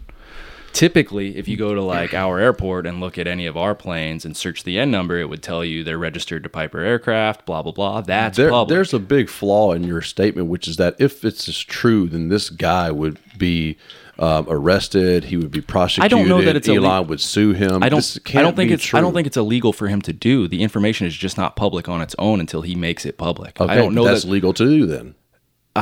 Typically, 0.72 1.36
if 1.36 1.46
you 1.46 1.58
go 1.58 1.74
to 1.74 1.82
like 1.82 2.14
our 2.14 2.38
airport 2.38 2.86
and 2.86 2.98
look 2.98 3.18
at 3.18 3.26
any 3.26 3.44
of 3.44 3.54
our 3.54 3.74
planes 3.74 4.24
and 4.24 4.34
search 4.34 4.64
the 4.64 4.78
N 4.78 4.90
number, 4.90 5.18
it 5.18 5.28
would 5.28 5.42
tell 5.42 5.62
you 5.62 5.84
they're 5.84 5.98
registered 5.98 6.42
to 6.42 6.48
Piper 6.48 6.80
Aircraft, 6.80 7.44
blah, 7.44 7.60
blah, 7.60 7.72
blah. 7.72 8.00
That's 8.00 8.38
There, 8.38 8.48
public. 8.48 8.74
there's 8.74 8.94
a 8.94 8.98
big 8.98 9.28
flaw 9.28 9.72
in 9.72 9.84
your 9.84 10.00
statement, 10.00 10.48
which 10.48 10.66
is 10.66 10.78
that 10.78 10.96
if 10.98 11.22
it's 11.22 11.48
is 11.48 11.62
true, 11.62 12.08
then 12.08 12.28
this 12.28 12.48
guy 12.48 12.90
would 12.90 13.18
be 13.36 13.76
um, 14.18 14.46
arrested. 14.48 15.24
He 15.24 15.36
would 15.36 15.50
be 15.50 15.60
prosecuted. 15.60 16.04
I 16.04 16.08
don't 16.08 16.28
know 16.28 16.42
that 16.42 16.56
it's 16.56 16.68
Elon 16.68 16.84
ille- 16.84 17.08
would 17.08 17.20
sue 17.20 17.52
him. 17.52 17.82
I 17.82 17.88
don't. 17.88 18.18
I 18.34 18.42
don't 18.42 18.56
think 18.56 18.70
it's. 18.70 18.84
True. 18.84 18.98
I 18.98 19.02
don't 19.02 19.12
think 19.12 19.26
it's 19.26 19.36
illegal 19.36 19.72
for 19.72 19.88
him 19.88 20.00
to 20.02 20.12
do. 20.12 20.48
The 20.48 20.62
information 20.62 21.06
is 21.06 21.16
just 21.16 21.36
not 21.36 21.56
public 21.56 21.88
on 21.88 22.00
its 22.00 22.14
own 22.18 22.40
until 22.40 22.62
he 22.62 22.74
makes 22.74 23.04
it 23.04 23.18
public. 23.18 23.60
Okay, 23.60 23.72
I 23.72 23.76
don't 23.76 23.94
know 23.94 24.04
that's 24.04 24.22
that 24.22 24.30
legal 24.30 24.52
to 24.54 24.64
do. 24.64 24.86
Then 24.86 25.14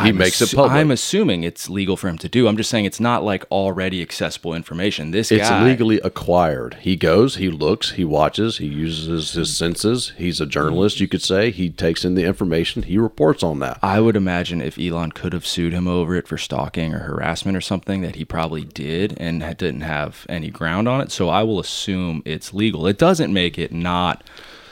he 0.03 0.09
I'm 0.11 0.17
makes 0.19 0.41
it 0.41 0.49
assu- 0.49 0.57
public. 0.57 0.73
I'm 0.73 0.91
assuming 0.91 1.45
it's 1.45 1.69
legal 1.71 1.97
for 1.97 2.09
him 2.09 2.19
to 2.19 2.29
do. 2.29 2.47
I'm 2.49 2.57
just 2.57 2.71
saying 2.71 2.85
it's 2.85 3.01
not 3.01 3.23
like 3.25 3.45
already 3.51 4.03
accessible 4.03 4.55
information. 4.55 5.11
This 5.11 5.31
It's 5.33 5.49
guy, 5.49 5.65
legally 5.65 6.01
acquired. 6.01 6.75
He 6.81 6.97
goes, 6.97 7.37
he 7.37 7.49
looks, 7.51 7.93
he 7.93 8.05
watches, 8.05 8.59
he 8.59 8.67
uses 8.67 9.33
his 9.33 9.57
senses. 9.57 10.13
He's 10.17 10.41
a 10.41 10.47
journalist, 10.47 11.01
you 11.01 11.09
could 11.09 11.23
say. 11.23 11.51
He 11.51 11.71
takes 11.71 12.05
in 12.05 12.15
the 12.15 12.25
information, 12.25 12.83
he 12.85 12.99
reports 12.99 13.43
on 13.43 13.59
that. 13.61 13.79
I 13.83 14.01
would 14.01 14.17
imagine 14.17 14.61
if 14.61 14.79
Elon 14.79 15.13
could 15.13 15.33
have 15.33 15.47
sued 15.47 15.73
him 15.73 15.87
over 15.89 16.15
it 16.17 16.27
for 16.29 16.39
stalking 16.39 16.95
or 16.95 17.01
harassment 17.01 17.57
or 17.57 17.61
something, 17.61 18.03
that 18.03 18.17
he 18.17 18.25
probably 18.25 18.65
did 18.65 19.17
and 19.19 19.41
didn't 19.57 19.83
have 19.83 20.27
any 20.29 20.51
ground 20.51 20.89
on 20.89 21.01
it. 21.01 21.11
So 21.13 21.29
I 21.29 21.43
will 21.43 21.61
assume 21.61 22.23
it's 22.25 22.53
legal. 22.55 22.87
It 22.87 22.99
doesn't 22.99 23.33
make 23.33 23.59
it 23.59 23.73
not 23.73 24.25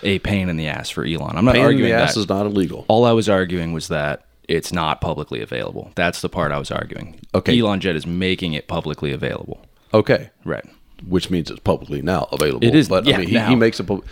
a 0.02 0.18
pain 0.20 0.48
in 0.48 0.56
the 0.56 0.66
ass 0.66 0.90
for 0.90 1.04
Elon. 1.04 1.36
I'm 1.36 1.44
not 1.44 1.54
Pain 1.54 1.60
in 1.62 1.66
arguing 1.66 1.90
the 1.90 1.96
ass 1.96 2.14
that. 2.14 2.20
is 2.20 2.28
not 2.28 2.44
illegal. 2.46 2.84
All 2.88 3.04
I 3.04 3.12
was 3.12 3.28
arguing 3.28 3.72
was 3.72 3.88
that 3.88 4.24
it's 4.56 4.72
not 4.72 5.00
publicly 5.00 5.40
available. 5.40 5.90
That's 5.94 6.20
the 6.20 6.28
part 6.28 6.52
I 6.52 6.58
was 6.58 6.70
arguing. 6.70 7.20
Okay. 7.34 7.58
Elon 7.58 7.80
Jet 7.80 7.96
is 7.96 8.06
making 8.06 8.52
it 8.52 8.68
publicly 8.68 9.12
available. 9.12 9.64
Okay. 9.94 10.30
Right. 10.44 10.64
Which 11.06 11.30
means 11.30 11.50
it's 11.50 11.60
publicly 11.60 12.02
now 12.02 12.28
available. 12.32 12.66
It 12.66 12.74
is- 12.74 12.88
but 12.88 13.04
yeah, 13.06 13.16
I 13.16 13.18
mean 13.20 13.28
he, 13.28 13.38
he 13.40 13.54
makes 13.56 13.80
it 13.80 13.84
pub- 13.86 14.04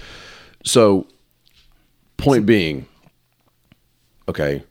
so 0.64 1.06
point 2.16 2.46
being, 2.46 2.86
okay, 4.28 4.64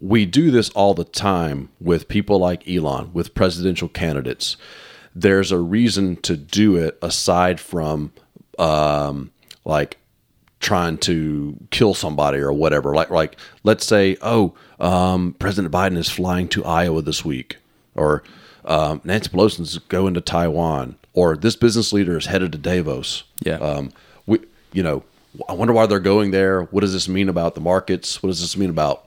we 0.00 0.26
do 0.26 0.50
this 0.50 0.70
all 0.70 0.94
the 0.94 1.04
time 1.04 1.70
with 1.80 2.08
people 2.08 2.38
like 2.38 2.68
Elon, 2.68 3.12
with 3.12 3.34
presidential 3.34 3.88
candidates. 3.88 4.56
There's 5.14 5.50
a 5.52 5.58
reason 5.58 6.16
to 6.22 6.36
do 6.36 6.76
it 6.76 6.98
aside 7.00 7.60
from 7.60 8.12
um, 8.58 9.30
like 9.64 9.98
trying 10.60 10.98
to 10.98 11.56
kill 11.70 11.94
somebody 11.94 12.38
or 12.38 12.52
whatever. 12.52 12.94
Like 12.94 13.10
like 13.10 13.36
let's 13.62 13.86
say, 13.86 14.16
oh, 14.22 14.54
um, 14.80 15.34
President 15.38 15.72
Biden 15.72 15.96
is 15.96 16.10
flying 16.10 16.48
to 16.48 16.64
Iowa 16.64 17.02
this 17.02 17.24
week, 17.24 17.58
or 17.94 18.22
um, 18.64 19.00
Nancy 19.04 19.30
Pelosi's 19.30 19.78
going 19.78 20.14
to 20.14 20.20
Taiwan, 20.20 20.96
or 21.12 21.36
this 21.36 21.56
business 21.56 21.92
leader 21.92 22.16
is 22.16 22.26
headed 22.26 22.52
to 22.52 22.58
Davos. 22.58 23.24
Yeah. 23.40 23.56
Um, 23.56 23.92
we, 24.26 24.40
you 24.72 24.82
know, 24.82 25.04
I 25.48 25.52
wonder 25.52 25.72
why 25.72 25.86
they're 25.86 26.00
going 26.00 26.30
there. 26.30 26.62
What 26.64 26.80
does 26.80 26.92
this 26.92 27.08
mean 27.08 27.28
about 27.28 27.54
the 27.54 27.60
markets? 27.60 28.22
What 28.22 28.28
does 28.28 28.40
this 28.40 28.56
mean 28.56 28.70
about? 28.70 29.06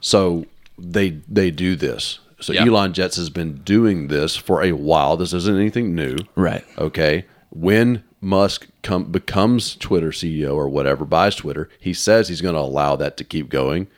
So 0.00 0.46
they 0.78 1.10
they 1.28 1.50
do 1.50 1.76
this. 1.76 2.20
So 2.40 2.52
Yeah. 2.52 2.64
Elon 2.66 2.92
Jets 2.92 3.16
has 3.16 3.30
been 3.30 3.56
doing 3.58 4.08
this 4.08 4.36
for 4.36 4.62
a 4.62 4.72
while. 4.72 5.16
This 5.16 5.32
isn't 5.32 5.56
anything 5.56 5.94
new. 5.94 6.16
Right. 6.36 6.64
Okay. 6.78 7.24
When 7.50 8.04
Musk 8.20 8.68
come, 8.82 9.04
becomes 9.10 9.74
Twitter 9.76 10.10
CEO 10.10 10.54
or 10.54 10.68
whatever, 10.68 11.04
buys 11.04 11.34
Twitter, 11.34 11.68
he 11.80 11.92
says 11.92 12.28
he's 12.28 12.40
going 12.40 12.54
to 12.54 12.60
allow 12.60 12.94
that 12.96 13.16
to 13.16 13.24
keep 13.24 13.48
going. 13.48 13.88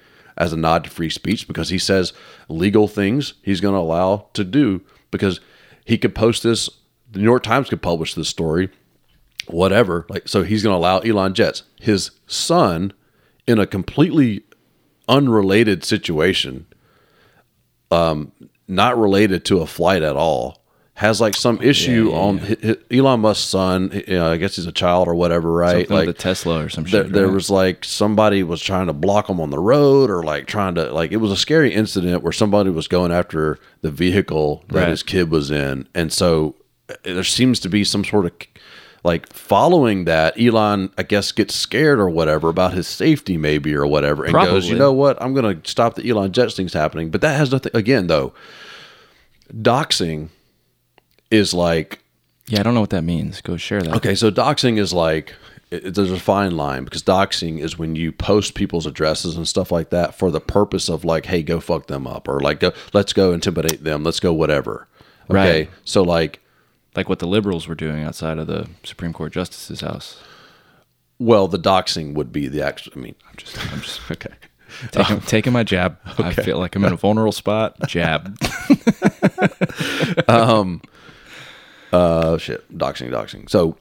As 0.41 0.55
a 0.55 0.57
nod 0.57 0.84
to 0.84 0.91
free 0.91 1.11
speech 1.11 1.47
because 1.47 1.68
he 1.68 1.78
says 1.78 2.14
legal 2.49 2.88
things 2.88 3.34
he's 3.43 3.61
going 3.61 3.74
to 3.74 3.78
allow 3.78 4.26
to 4.32 4.43
do 4.43 4.80
because 5.11 5.38
he 5.84 5.99
could 5.99 6.14
post 6.14 6.43
this. 6.43 6.68
The 7.11 7.18
New 7.18 7.24
York 7.24 7.43
Times 7.43 7.68
could 7.68 7.82
publish 7.82 8.14
this 8.14 8.28
story, 8.28 8.70
whatever. 9.47 10.07
Like, 10.09 10.28
so 10.28 10.43
he's 10.43 10.62
going 10.62 10.72
to 10.72 10.78
allow 10.78 11.01
Elon 11.01 11.34
Jets. 11.34 11.64
His 11.78 12.12
son, 12.26 12.93
in 13.47 13.59
a 13.59 13.66
completely 13.66 14.45
unrelated 15.09 15.84
situation, 15.84 16.66
um, 17.91 18.32
not 18.66 18.97
related 18.97 19.45
to 19.47 19.59
a 19.59 19.66
flight 19.66 20.03
at 20.03 20.16
all, 20.16 20.59
has 21.01 21.18
like 21.18 21.34
some 21.34 21.62
issue 21.62 22.11
yeah, 22.11 22.16
on 22.18 22.38
hi- 22.38 22.76
Elon 22.90 23.20
Musk's 23.20 23.48
son. 23.48 23.90
You 24.07 24.16
know, 24.18 24.30
I 24.32 24.36
guess 24.36 24.57
he's 24.57 24.66
a 24.66 24.72
child 24.72 25.09
or 25.09 25.14
whatever, 25.14 25.51
right? 25.51 25.88
Something 25.88 25.96
like 25.96 26.07
the 26.07 26.12
Tesla 26.12 26.64
or 26.64 26.68
some 26.68 26.84
there, 26.84 27.05
shit. 27.05 27.12
there 27.14 27.24
right? 27.26 27.32
was 27.32 27.48
like 27.48 27.86
somebody 27.86 28.42
was 28.42 28.61
trying 28.61 28.86
to 28.86 28.92
block 28.92 29.30
him 29.30 29.40
on 29.40 29.48
the 29.48 29.59
road 29.59 30.11
or 30.11 30.22
like 30.22 30.46
trying 30.46 30.74
to 30.74 30.92
like 30.92 31.11
it 31.11 31.16
was 31.16 31.32
a 31.32 31.38
scary 31.38 31.72
incident 31.72 32.22
where 32.22 32.32
somebody 32.32 32.68
was 32.68 32.86
going 32.86 33.12
after 33.12 33.59
the 33.80 33.90
vehicle 33.90 34.62
that 34.68 34.74
Right. 34.80 34.88
his 34.88 35.03
kid 35.03 35.30
was 35.30 35.51
in 35.51 35.88
and 35.94 36.12
so 36.12 36.55
uh, 36.90 36.94
there 37.03 37.24
seems 37.24 37.61
to 37.61 37.70
be 37.70 37.82
some 37.82 38.05
sort 38.05 38.26
of 38.26 38.32
like 39.03 39.32
following 39.32 40.05
that 40.05 40.38
elon 40.38 40.90
i 40.98 41.03
guess 41.03 41.32
gets 41.32 41.55
scared 41.55 41.98
or 41.98 42.11
whatever 42.11 42.51
about 42.51 42.74
his 42.74 42.86
safety 42.86 43.38
maybe 43.38 43.74
or 43.74 43.86
whatever 43.86 44.24
and 44.26 44.34
goes 44.34 44.68
you 44.68 44.76
know 44.76 44.92
what 44.92 45.16
i'm 45.22 45.32
going 45.32 45.62
to 45.62 45.70
stop 45.70 45.94
the 45.94 46.07
elon 46.11 46.30
jets 46.30 46.55
things 46.55 46.74
happening 46.74 47.11
but 47.11 47.22
that 47.22 47.38
has 47.38 47.51
nothing 47.51 47.72
again 47.74 48.07
though 48.07 48.34
doxing 49.55 50.28
is 51.30 51.54
like 51.54 52.00
yeah, 52.46 52.60
I 52.60 52.62
don't 52.64 52.74
know 52.74 52.80
what 52.80 52.90
that 52.90 53.04
means. 53.04 53.40
Go 53.42 53.56
share 53.56 53.80
that. 53.82 53.94
Okay, 53.96 54.14
so 54.16 54.30
doxing 54.30 54.78
is 54.78 54.92
like 54.92 55.34
it, 55.70 55.94
there's 55.94 56.10
a 56.10 56.18
fine 56.18 56.56
line 56.56 56.82
because 56.84 57.02
doxing 57.02 57.60
is 57.60 57.78
when 57.78 57.94
you 57.94 58.10
post 58.10 58.54
people's 58.54 58.86
addresses 58.86 59.36
and 59.36 59.46
stuff 59.46 59.70
like 59.70 59.90
that 59.90 60.16
for 60.16 60.32
the 60.32 60.40
purpose 60.40 60.88
of 60.88 61.04
like, 61.04 61.26
hey, 61.26 61.42
go 61.44 61.60
fuck 61.60 61.86
them 61.86 62.08
up 62.08 62.26
or 62.26 62.40
like, 62.40 62.58
go, 62.58 62.72
let's 62.92 63.12
go 63.12 63.32
intimidate 63.32 63.84
them, 63.84 64.02
let's 64.02 64.18
go 64.18 64.32
whatever. 64.32 64.88
Okay, 65.30 65.60
Right. 65.60 65.70
so 65.84 66.02
like, 66.02 66.40
Like 66.96 67.08
what 67.08 67.20
the 67.20 67.28
liberals 67.28 67.68
were 67.68 67.76
doing 67.76 68.02
outside 68.02 68.38
of 68.38 68.48
the 68.48 68.68
Supreme 68.82 69.12
Court 69.12 69.32
justice's 69.32 69.80
house. 69.82 70.20
well, 71.20 71.46
the 71.46 71.58
doxing 71.58 72.14
would 72.14 72.32
be 72.32 72.48
the 72.48 72.62
actual. 72.62 72.92
I 72.96 72.98
mean, 72.98 73.14
I'm 73.28 73.36
just, 73.36 73.72
I'm 73.72 73.80
just 73.80 74.00
okay. 74.10 74.34
Taking, 74.90 75.16
um, 75.16 75.20
taking 75.22 75.52
my 75.52 75.62
jab. 75.62 75.98
I 76.18 76.32
feel 76.32 76.58
like 76.58 76.74
I'm 76.74 76.84
in 76.84 76.92
a 76.92 76.96
vulnerable 76.96 77.30
spot. 77.32 77.76
Jab. 77.86 78.36
Um, 80.28 80.82
uh, 81.93 82.38
shit, 82.38 82.76
doxing, 82.76 83.11
doxing. 83.11 83.49
So 83.51 83.76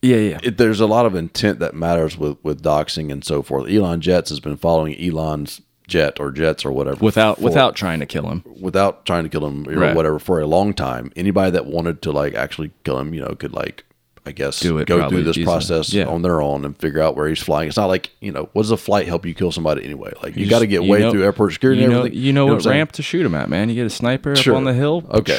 yeah, 0.00 0.16
yeah. 0.16 0.38
it, 0.42 0.58
there's 0.58 0.80
a 0.80 0.86
lot 0.86 1.06
of 1.06 1.14
intent 1.14 1.58
that 1.60 1.74
matters 1.74 2.16
with 2.18 2.36
with 2.42 2.62
doxing 2.62 3.12
and 3.12 3.24
so 3.24 3.42
forth. 3.42 3.68
Elon 3.70 4.00
Jets 4.00 4.30
has 4.30 4.40
been 4.40 4.56
following 4.56 5.00
Elon's 5.00 5.60
jet 5.88 6.18
or 6.20 6.30
jets 6.30 6.64
or 6.64 6.72
whatever 6.72 7.04
Without 7.04 7.36
for- 7.38 7.42
without 7.44 7.76
trying 7.76 8.00
to 8.00 8.06
kill 8.06 8.28
him. 8.28 8.42
without 8.60 9.04
trying 9.04 9.24
to 9.24 9.28
kill 9.28 9.46
him 9.46 9.68
or 9.68 9.72
Right. 9.78 9.94
whatever 9.96 10.18
for 10.18 10.40
a 10.40 10.46
long 10.46 10.72
time. 10.74 11.12
Anybody 11.16 11.50
that 11.50 11.66
wanted 11.66 12.02
to 12.02 12.12
like 12.12 12.34
actually 12.34 12.70
kill 12.84 12.98
him, 12.98 13.12
you 13.14 13.20
know, 13.20 13.34
could 13.34 13.52
like 13.52 13.84
I 14.24 14.30
guess 14.30 14.60
Do 14.60 14.78
it 14.78 14.86
go 14.86 15.08
through 15.08 15.24
this 15.24 15.36
easily. 15.36 15.44
process 15.44 15.92
Yeah. 15.92 16.04
on 16.04 16.22
their 16.22 16.40
own 16.40 16.64
and 16.64 16.76
figure 16.78 17.00
out 17.02 17.16
where 17.16 17.28
he's 17.28 17.40
flying. 17.42 17.66
It's 17.68 17.76
not 17.76 17.86
like 17.86 18.10
you 18.20 18.30
know 18.30 18.48
what 18.52 18.62
does 18.62 18.70
a 18.70 18.76
flight 18.76 19.06
help 19.08 19.26
you 19.26 19.34
kill 19.34 19.50
somebody 19.52 19.84
anyway? 19.84 20.12
Like 20.22 20.36
you, 20.36 20.44
You 20.44 20.50
got 20.50 20.60
to 20.60 20.66
get 20.68 20.84
way 20.84 21.00
know- 21.00 21.10
through 21.10 21.24
airport 21.24 21.52
security 21.52 21.80
You 21.80 21.86
and 21.86 21.92
know, 21.92 21.98
everything. 22.00 22.18
you 22.20 22.32
know 22.32 22.46
what 22.46 22.54
what 22.56 22.66
ramp 22.66 22.92
to 22.92 23.02
shoot 23.02 23.26
him 23.26 23.34
at, 23.34 23.48
man. 23.50 23.68
You 23.68 23.74
get 23.74 23.86
a 23.86 23.90
sniper 23.90 24.34
Sure. 24.36 24.54
up 24.54 24.58
on 24.58 24.64
the 24.64 24.74
hill. 24.74 25.04
Okay, 25.10 25.38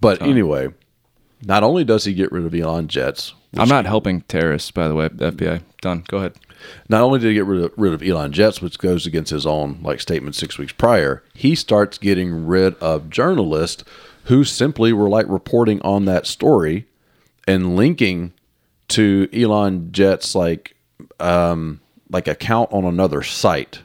but 0.00 0.20
anyway, 0.22 0.68
not 1.44 1.62
only 1.62 1.84
does 1.84 2.04
he 2.04 2.14
get 2.14 2.32
rid 2.32 2.44
of 2.44 2.54
Elon 2.54 2.88
jets, 2.88 3.34
I'm 3.56 3.68
not 3.68 3.84
helping 3.84 4.22
terrorists, 4.22 4.70
by 4.70 4.88
the 4.88 4.94
way. 4.94 5.08
FBI. 5.08 5.62
Done. 5.82 6.04
Go 6.08 6.18
ahead. 6.18 6.34
not 6.88 7.02
only 7.02 7.18
did 7.18 7.28
he 7.28 7.34
get 7.34 7.44
rid 7.44 7.62
of, 7.64 7.72
rid 7.76 7.92
of 7.92 8.02
Elon 8.02 8.32
Jets, 8.32 8.62
which 8.62 8.78
goes 8.78 9.06
against 9.06 9.30
his 9.30 9.44
own 9.44 9.78
like 9.82 10.00
statement 10.00 10.34
six 10.36 10.56
weeks 10.56 10.72
prior, 10.72 11.22
he 11.34 11.54
starts 11.54 11.98
getting 11.98 12.46
rid 12.46 12.74
of 12.76 13.10
journalists 13.10 13.84
who 14.24 14.44
simply 14.44 14.92
were 14.92 15.08
like 15.08 15.26
reporting 15.28 15.82
on 15.82 16.04
that 16.06 16.26
story 16.26 16.86
and 17.46 17.76
linking 17.76 18.32
to 18.88 19.28
Elon 19.34 19.90
Jets 19.92 20.34
like 20.34 20.76
um 21.20 21.80
like 22.10 22.28
account 22.28 22.72
on 22.72 22.84
another 22.84 23.22
site. 23.22 23.80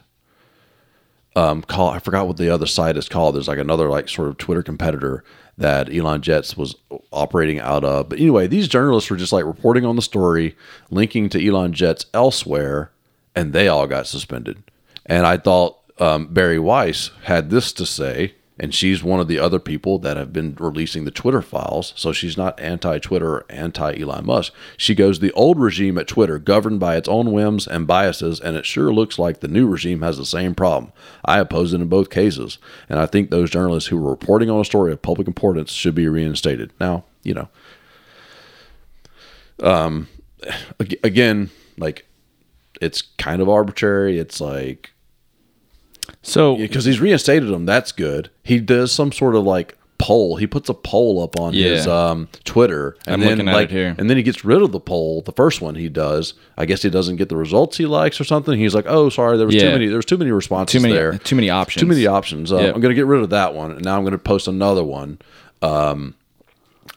Um 1.36 1.62
call 1.62 1.90
I 1.90 1.98
forgot 1.98 2.26
what 2.26 2.36
the 2.36 2.48
other 2.48 2.66
site 2.66 2.96
is 2.96 3.08
called. 3.08 3.34
There's 3.34 3.48
like 3.48 3.58
another 3.58 3.88
like 3.90 4.08
sort 4.08 4.28
of 4.28 4.38
Twitter 4.38 4.62
competitor 4.62 5.24
that 5.58 5.92
Elon 5.92 6.22
Jets 6.22 6.56
was 6.56 6.76
operating 7.12 7.58
out 7.60 7.84
of. 7.84 8.08
But 8.08 8.18
anyway, 8.18 8.46
these 8.46 8.68
journalists 8.68 9.10
were 9.10 9.16
just 9.16 9.32
like 9.32 9.44
reporting 9.44 9.84
on 9.84 9.96
the 9.96 10.02
story, 10.02 10.56
linking 10.90 11.28
to 11.30 11.46
Elon 11.46 11.72
Jets 11.72 12.06
elsewhere, 12.14 12.90
and 13.34 13.52
they 13.52 13.68
all 13.68 13.86
got 13.86 14.06
suspended. 14.06 14.62
And 15.04 15.26
I 15.26 15.36
thought 15.36 15.78
um, 15.98 16.28
Bari 16.28 16.58
Weiss 16.58 17.10
had 17.24 17.50
this 17.50 17.72
to 17.72 17.84
say, 17.84 18.34
and 18.58 18.74
she's 18.74 19.04
one 19.04 19.20
of 19.20 19.28
the 19.28 19.38
other 19.38 19.58
people 19.58 19.98
that 20.00 20.16
have 20.16 20.32
been 20.32 20.56
releasing 20.58 21.04
the 21.04 21.10
Twitter 21.10 21.40
files. 21.40 21.92
So 21.96 22.12
she's 22.12 22.36
not 22.36 22.58
anti 22.58 22.98
Twitter 22.98 23.44
anti 23.48 24.00
Elon 24.00 24.26
Musk. 24.26 24.52
She 24.76 24.94
goes, 24.94 25.20
The 25.20 25.32
old 25.32 25.60
regime 25.60 25.96
at 25.96 26.08
Twitter, 26.08 26.38
governed 26.38 26.80
by 26.80 26.96
its 26.96 27.08
own 27.08 27.32
whims 27.32 27.68
and 27.68 27.86
biases, 27.86 28.40
and 28.40 28.56
it 28.56 28.66
sure 28.66 28.92
looks 28.92 29.18
like 29.18 29.40
the 29.40 29.48
new 29.48 29.68
regime 29.68 30.02
has 30.02 30.18
the 30.18 30.26
same 30.26 30.54
problem. 30.54 30.92
I 31.24 31.38
oppose 31.38 31.72
it 31.72 31.80
in 31.80 31.88
both 31.88 32.10
cases. 32.10 32.58
And 32.88 32.98
I 32.98 33.06
think 33.06 33.30
those 33.30 33.50
journalists 33.50 33.88
who 33.88 33.98
were 33.98 34.10
reporting 34.10 34.50
on 34.50 34.60
a 34.60 34.64
story 34.64 34.92
of 34.92 35.02
public 35.02 35.28
importance 35.28 35.72
should 35.72 35.94
be 35.94 36.08
reinstated. 36.08 36.72
Now, 36.80 37.04
you 37.22 37.34
know, 37.34 37.48
um, 39.62 40.08
again, 40.78 41.50
like, 41.76 42.06
it's 42.80 43.02
kind 43.02 43.40
of 43.40 43.48
arbitrary. 43.48 44.18
It's 44.18 44.40
like, 44.40 44.92
So 46.22 46.56
because 46.56 46.84
he's 46.84 47.00
reinstated 47.00 47.48
him. 47.50 47.66
That's 47.66 47.92
good. 47.92 48.30
He 48.42 48.60
does 48.60 48.92
some 48.92 49.12
sort 49.12 49.34
of 49.34 49.44
like 49.44 49.76
poll. 49.98 50.36
He 50.36 50.46
puts 50.46 50.68
a 50.68 50.74
poll 50.74 51.22
up 51.22 51.38
on 51.40 51.54
his 51.54 51.86
um, 51.88 52.28
Twitter, 52.44 52.96
and 53.06 53.14
I'm 53.14 53.20
then 53.20 53.30
looking 53.30 53.48
at 53.48 53.54
like, 53.54 53.70
it 53.70 53.72
here. 53.72 53.94
and 53.98 54.08
then 54.08 54.16
he 54.16 54.22
gets 54.22 54.44
rid 54.44 54.62
of 54.62 54.70
the 54.72 54.78
poll. 54.80 55.22
The 55.22 55.32
first 55.32 55.60
one 55.60 55.74
he 55.74 55.88
does. 55.88 56.34
I 56.56 56.66
guess 56.66 56.82
he 56.82 56.90
doesn't 56.90 57.16
get 57.16 57.28
the 57.28 57.36
results 57.36 57.76
he 57.78 57.86
likes 57.86 58.20
or 58.20 58.24
something. 58.24 58.58
He's 58.58 58.74
like, 58.74 58.84
oh, 58.88 59.08
sorry, 59.10 59.36
there 59.36 59.46
was 59.46 59.56
too 59.56 59.70
many. 59.70 59.86
There 59.86 59.96
was 59.96 60.06
too 60.06 60.18
many 60.18 60.30
responses 60.30 60.80
too 60.80 60.82
many 60.86 60.94
there. 60.94 61.18
too 61.18 61.34
many 61.36 61.50
options. 61.50 61.80
Too 61.80 61.86
many 61.88 62.06
options. 62.06 62.52
Uh, 62.52 62.58
Yep. 62.58 62.74
I'm 62.74 62.80
going 62.80 62.90
to 62.90 62.94
get 63.00 63.06
rid 63.06 63.22
of 63.22 63.30
that 63.30 63.54
one, 63.54 63.72
and 63.72 63.84
now 63.84 63.96
I'm 63.96 64.02
going 64.02 64.12
to 64.12 64.18
post 64.18 64.46
another 64.48 64.84
one. 64.84 65.18
Um, 65.62 66.14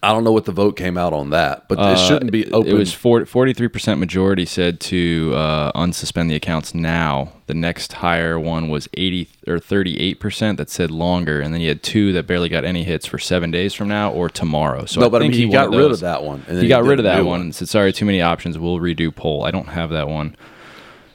I 0.04 0.12
don't 0.12 0.24
know 0.24 0.32
what 0.32 0.46
the 0.46 0.52
vote 0.52 0.76
came 0.78 0.98
out 0.98 1.14
on 1.14 1.30
that, 1.30 1.68
but 1.68 1.78
it 1.80 1.98
shouldn't 2.00 2.32
be 2.32 2.46
open. 2.52 2.72
Uh, 2.72 2.76
It 2.76 2.78
was 2.78 2.94
43 2.94 3.68
percent 3.68 4.00
majority 4.00 4.46
said 4.46 4.80
to 4.82 5.34
uh, 5.36 5.72
unsuspend 5.74 6.30
the 6.30 6.36
accounts 6.36 6.74
now. 6.74 7.34
The 7.48 7.54
next 7.54 7.94
higher 7.94 8.39
one 8.39 8.70
was 8.70 8.88
80 8.96 9.28
or 9.48 9.60
38 9.60 10.20
percent 10.20 10.58
that 10.58 10.70
said 10.70 10.89
longer, 10.92 11.42
and 11.42 11.54
then 11.54 11.62
you 11.62 11.68
had 11.68 11.84
two 11.84 12.14
that 12.14 12.26
barely 12.28 12.50
got 12.50 12.64
any 12.64 12.84
hits 12.84 13.06
for 13.06 13.20
seven 13.20 13.52
days 13.52 13.74
from 13.74 13.88
now 13.88 14.12
or 14.12 14.30
tomorrow. 14.30 14.86
So 14.86 15.02
no, 15.02 15.06
I 15.08 15.10
but 15.10 15.22
I 15.22 15.26
mean, 15.26 15.34
he, 15.34 15.48
got 15.50 15.70
rid 15.70 15.92
of 15.92 16.00
that 16.02 16.24
one. 16.24 16.42
He 16.50 16.68
got 16.68 16.84
rid 16.84 17.00
of 17.00 17.04
that 17.04 17.26
one 17.26 17.42
and 17.42 17.56
said, 17.56 17.70
"Sorry, 17.70 17.92
too 17.94 18.06
many 18.06 18.22
options. 18.22 18.58
We'll 18.58 18.80
redo 18.80 19.14
poll." 19.16 19.44
I 19.46 19.52
don't 19.52 19.68
have 19.70 19.89
that 19.92 20.08
one 20.08 20.36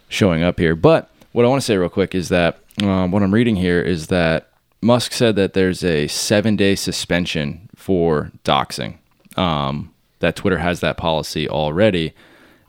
showing 0.08 0.42
up 0.42 0.58
here, 0.58 0.76
but 0.76 1.10
what 1.32 1.44
I 1.44 1.48
want 1.48 1.60
to 1.60 1.66
say 1.66 1.76
real 1.76 1.88
quick 1.88 2.14
is 2.14 2.28
that 2.28 2.58
um, 2.82 3.10
what 3.10 3.22
I'm 3.22 3.34
reading 3.34 3.56
here 3.56 3.80
is 3.80 4.06
that 4.08 4.50
Musk 4.82 5.12
said 5.12 5.36
that 5.36 5.52
there's 5.54 5.82
a 5.82 6.06
seven 6.06 6.54
day 6.56 6.74
suspension 6.76 7.65
for 7.86 8.32
doxing. 8.44 8.96
Um, 9.36 9.94
that 10.18 10.34
Twitter 10.34 10.58
has 10.58 10.80
that 10.80 10.96
policy 10.96 11.48
already. 11.48 12.14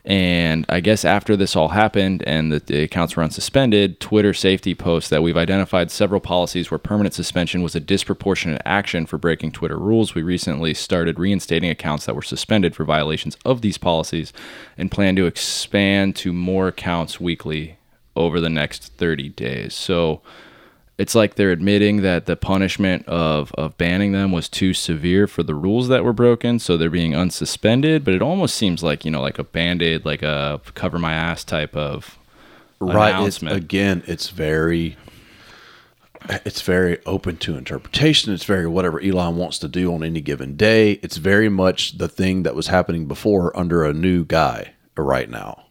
And 0.05 0.63
I 0.69 0.79
guess 0.79 1.03
after 1.03 1.35
this 1.35 1.55
all 1.55 1.69
happened 1.69 2.23
and 2.27 2.51
the, 2.51 2.59
the 2.59 2.83
accounts 2.83 3.15
were 3.15 3.23
unsuspended, 3.23 3.97
Twitter 3.97 4.31
safety 4.31 4.75
posts 4.75 5.09
that 5.09 5.23
we've 5.23 5.35
identified 5.35 5.89
several 5.89 6.21
policies 6.21 6.69
where 6.69 6.77
permanent 6.77 7.15
suspension 7.15 7.63
was 7.63 7.73
a 7.73 7.79
disproportionate 7.79 8.61
action 8.63 9.07
for 9.07 9.17
breaking 9.17 9.53
Twitter 9.53 9.79
rules. 9.79 10.13
We 10.13 10.21
recently 10.21 10.75
started 10.75 11.17
reinstating 11.17 11.71
accounts 11.71 12.05
that 12.05 12.15
were 12.15 12.21
suspended 12.21 12.75
for 12.75 12.83
violations 12.83 13.37
of 13.43 13.61
these 13.61 13.79
policies 13.79 14.33
and 14.77 14.91
plan 14.91 15.15
to 15.15 15.25
expand 15.25 16.15
to 16.17 16.31
more 16.31 16.67
accounts 16.67 17.19
weekly 17.19 17.79
over 18.15 18.39
the 18.39 18.51
next 18.51 18.93
30 18.93 19.29
days. 19.29 19.73
So 19.73 20.21
it's 20.97 21.13
like 21.13 21.35
they're 21.35 21.51
admitting 21.51 22.01
that 22.01 22.25
the 22.25 22.35
punishment 22.35 23.07
of, 23.07 23.51
of 23.53 23.77
banning 23.77 24.11
them 24.11 24.31
was 24.31 24.49
too 24.49 24.73
severe 24.73 25.27
for 25.27 25.43
the 25.43 25.55
rules 25.55 25.87
that 25.89 26.03
were 26.03 26.13
broken, 26.13 26.59
so 26.59 26.75
they're 26.75 26.89
being 26.89 27.11
unsuspended. 27.11 28.03
But 28.03 28.13
it 28.13 28.21
almost 28.21 28.55
seems 28.55 28.83
like 28.83 29.05
you 29.05 29.11
know, 29.11 29.21
like 29.21 29.39
a 29.39 29.43
band 29.43 29.81
aid, 29.81 30.05
like 30.05 30.23
a 30.23 30.61
cover 30.73 30.99
my 30.99 31.13
ass 31.13 31.43
type 31.43 31.75
of 31.75 32.17
right 32.79 33.25
it's, 33.25 33.41
again 33.41 34.03
it's 34.05 34.29
very 34.29 34.95
it's 36.45 36.61
very 36.61 37.03
open 37.07 37.35
to 37.35 37.57
interpretation 37.57 38.31
it's 38.31 38.43
very 38.43 38.67
whatever 38.67 39.01
elon 39.01 39.35
wants 39.35 39.57
to 39.57 39.67
do 39.67 39.91
on 39.91 40.03
any 40.03 40.21
given 40.21 40.55
day 40.55 40.91
it's 41.01 41.17
very 41.17 41.49
much 41.49 41.97
the 41.97 42.07
thing 42.07 42.43
that 42.43 42.53
was 42.53 42.67
happening 42.67 43.07
before 43.07 43.55
under 43.57 43.83
a 43.83 43.91
new 43.91 44.23
guy 44.23 44.75
right 44.95 45.27
now 45.27 45.67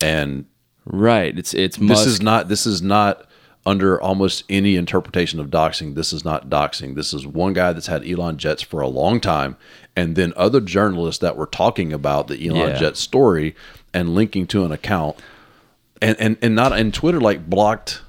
and 0.00 0.46
right. 0.84 1.36
It's 1.38 1.54
it's 1.54 1.76
this 1.76 1.88
Musk. 1.88 2.06
is 2.06 2.22
not 2.22 2.48
this 2.48 2.66
is 2.66 2.82
not 2.82 3.26
under 3.70 4.00
almost 4.02 4.42
any 4.48 4.74
interpretation 4.76 5.38
of 5.38 5.48
doxing 5.48 5.94
this 5.94 6.12
is 6.12 6.24
not 6.24 6.50
doxing 6.50 6.94
this 6.96 7.14
is 7.14 7.26
one 7.26 7.52
guy 7.52 7.72
that's 7.72 7.86
had 7.86 8.04
elon 8.06 8.36
jets 8.36 8.62
for 8.62 8.80
a 8.80 8.88
long 8.88 9.20
time 9.20 9.56
and 9.94 10.16
then 10.16 10.32
other 10.36 10.60
journalists 10.60 11.20
that 11.20 11.36
were 11.36 11.46
talking 11.46 11.92
about 11.92 12.26
the 12.26 12.48
elon 12.48 12.70
Yeah. 12.70 12.78
jet 12.78 12.96
story 12.96 13.54
and 13.94 14.14
linking 14.14 14.46
to 14.48 14.64
an 14.64 14.72
account 14.72 15.16
and 16.02 16.16
and 16.18 16.36
and 16.42 16.54
not 16.54 16.72
and 16.72 16.92
twitter 16.92 17.20
like 17.20 17.48
blocked 17.48 18.02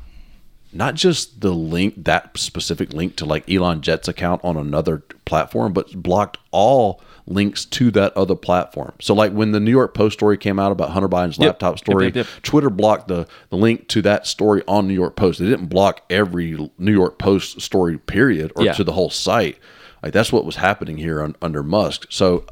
not 0.73 0.95
just 0.95 1.41
the 1.41 1.51
link, 1.51 1.95
that 2.05 2.37
specific 2.37 2.93
link 2.93 3.17
to 3.17 3.25
like 3.25 3.43
Elon 3.51 3.81
Jet's 3.81 4.07
account 4.07 4.39
on 4.41 4.55
another 4.55 5.03
platform, 5.25 5.73
but 5.73 5.91
blocked 6.01 6.37
all 6.51 7.01
links 7.31 7.65
to 7.65 7.91
that 7.91 8.15
other 8.17 8.35
platform. 8.35 8.93
So, 8.99 9.13
like 9.13 9.31
when 9.31 9.51
the 9.51 9.59
New 9.59 9.71
York 9.71 9.93
Post 9.93 10.13
story 10.19 10.37
came 10.37 10.59
out 10.59 10.71
about 10.71 10.91
Hunter 10.91 11.09
Biden's 11.09 11.37
Yep. 11.37 11.47
laptop 11.47 11.79
story, 11.79 12.05
Yep, 12.05 12.15
yep. 12.15 12.27
Twitter 12.43 12.69
blocked 12.69 13.07
the, 13.07 13.27
the 13.49 13.57
link 13.57 13.87
to 13.89 14.01
that 14.03 14.27
story 14.27 14.61
on 14.67 14.87
New 14.87 14.93
York 14.93 15.15
Post. 15.15 15.39
They 15.39 15.45
didn't 15.47 15.67
block 15.67 16.01
every 16.09 16.69
New 16.77 16.91
York 16.93 17.17
Post 17.17 17.61
story, 17.61 17.97
period, 17.97 18.51
or 18.55 18.63
Yeah. 18.65 18.73
to 18.73 18.83
the 18.83 18.93
whole 18.93 19.09
site. 19.09 19.57
Like 20.03 20.13
that's 20.13 20.31
what 20.31 20.45
was 20.45 20.55
happening 20.55 20.97
here 20.97 21.21
on, 21.21 21.35
under 21.41 21.61
Musk. 21.63 22.07
So, 22.09 22.45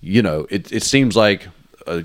you 0.00 0.22
know, 0.22 0.46
it, 0.50 0.72
it 0.72 0.82
seems 0.82 1.16
like 1.16 1.48
a 1.86 2.04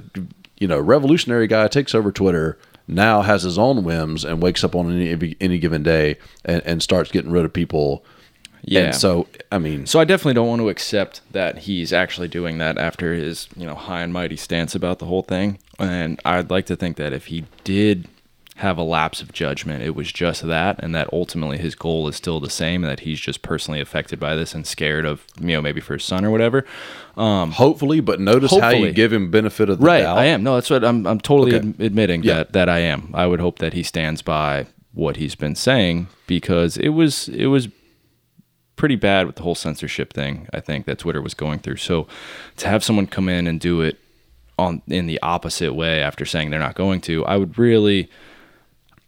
you 0.60 0.68
know 0.68 0.80
revolutionary 0.80 1.48
guy 1.48 1.68
takes 1.68 1.94
over 1.96 2.12
Twitter 2.12 2.58
now 2.88 3.22
has 3.22 3.44
his 3.44 3.58
own 3.58 3.84
whims 3.84 4.24
and 4.26 4.42
wakes 4.42 4.64
up 4.64 4.76
on 4.76 4.92
any 4.92 5.36
any 5.42 5.58
given 5.58 5.84
day 5.84 6.18
and, 6.46 6.62
and 6.66 6.84
starts 6.84 7.12
getting 7.12 7.32
rid 7.32 7.46
of 7.46 7.54
people. 7.54 8.04
Yeah. 8.66 8.82
And 8.86 8.96
so 8.96 9.28
I 9.52 9.58
mean, 9.60 9.86
So 9.86 10.00
I 10.00 10.06
definitely 10.06 10.34
don't 10.36 10.48
want 10.48 10.62
to 10.62 10.70
accept 10.70 11.22
that 11.32 11.60
he's 11.60 11.92
actually 11.94 12.28
doing 12.30 12.58
that 12.60 12.78
after 12.78 13.14
his, 13.14 13.48
you 13.58 13.66
know, 13.66 13.76
high 13.76 14.02
and 14.02 14.12
mighty 14.14 14.38
stance 14.38 14.74
about 14.74 15.00
the 15.00 15.06
whole 15.06 15.22
thing. 15.24 15.60
And 15.80 16.20
I'd 16.26 16.50
like 16.50 16.66
to 16.68 16.76
think 16.76 16.98
that 16.98 17.14
if 17.14 17.26
he 17.28 17.46
did 17.64 18.08
have 18.58 18.78
a 18.78 18.84
lapse 18.84 19.20
of 19.22 19.34
judgment, 19.34 19.82
it 19.84 19.96
was 19.96 20.12
just 20.12 20.44
that, 20.48 20.78
and 20.84 20.94
that 20.94 21.10
ultimately 21.12 21.58
his 21.58 21.74
goal 21.74 22.08
is 22.08 22.16
still 22.16 22.40
the 22.40 22.52
same, 22.52 22.84
and 22.84 22.92
that 22.92 23.00
he's 23.00 23.20
just 23.20 23.42
personally 23.42 23.82
affected 23.82 24.20
by 24.20 24.36
this 24.36 24.54
and 24.54 24.66
scared 24.68 25.06
of, 25.06 25.26
you 25.42 25.48
know, 25.48 25.62
maybe 25.62 25.82
for 25.82 25.94
his 25.94 26.04
son 26.04 26.24
or 26.24 26.30
whatever. 26.30 26.64
Um, 27.18 27.52
hopefully, 27.52 28.00
but 28.00 28.20
notice 28.20 28.56
how 28.56 28.70
you 28.70 28.92
give 28.92 29.12
him 29.12 29.32
benefit 29.32 29.70
of 29.70 29.80
the 29.80 29.86
Right, 29.86 30.02
doubt. 30.04 30.20
I 30.20 30.26
am. 30.26 30.44
No, 30.44 30.54
that's 30.54 30.70
what 30.70 30.84
I'm. 30.86 31.06
I'm 31.08 31.20
totally 31.20 31.56
Okay. 31.56 31.68
ad- 31.68 31.76
admitting 31.80 32.22
Yeah. 32.24 32.36
that 32.36 32.54
that 32.54 32.70
I 32.70 32.80
am. 32.80 33.10
I 33.16 33.26
would 33.26 33.40
hope 33.40 33.58
that 33.58 33.74
he 33.74 33.82
stands 33.82 34.22
by 34.22 34.68
what 34.94 35.18
he's 35.18 35.34
been 35.36 35.56
saying 35.56 36.08
because 36.28 36.78
it 36.78 36.90
was 36.90 37.28
it 37.30 37.48
was 37.48 37.68
pretty 38.76 38.96
bad 38.96 39.28
with 39.28 39.36
the 39.36 39.44
whole 39.44 39.56
censorship 39.56 40.14
thing. 40.14 40.48
I 40.54 40.60
think 40.60 40.86
that 40.86 41.00
Twitter 41.00 41.22
was 41.22 41.34
going 41.34 41.60
through. 41.60 41.78
So 41.78 42.08
to 42.58 42.68
have 42.68 42.84
someone 42.84 43.08
come 43.08 43.30
in 43.30 43.48
and 43.48 43.60
do 43.60 43.82
it 43.82 43.98
on 44.58 44.82
in 44.88 45.08
the 45.08 45.20
opposite 45.22 45.74
way 45.74 46.02
after 46.02 46.26
saying 46.26 46.50
they're 46.50 46.60
not 46.60 46.76
going 46.76 47.02
to, 47.02 47.26
I 47.26 47.38
would 47.38 47.58
really. 47.58 48.10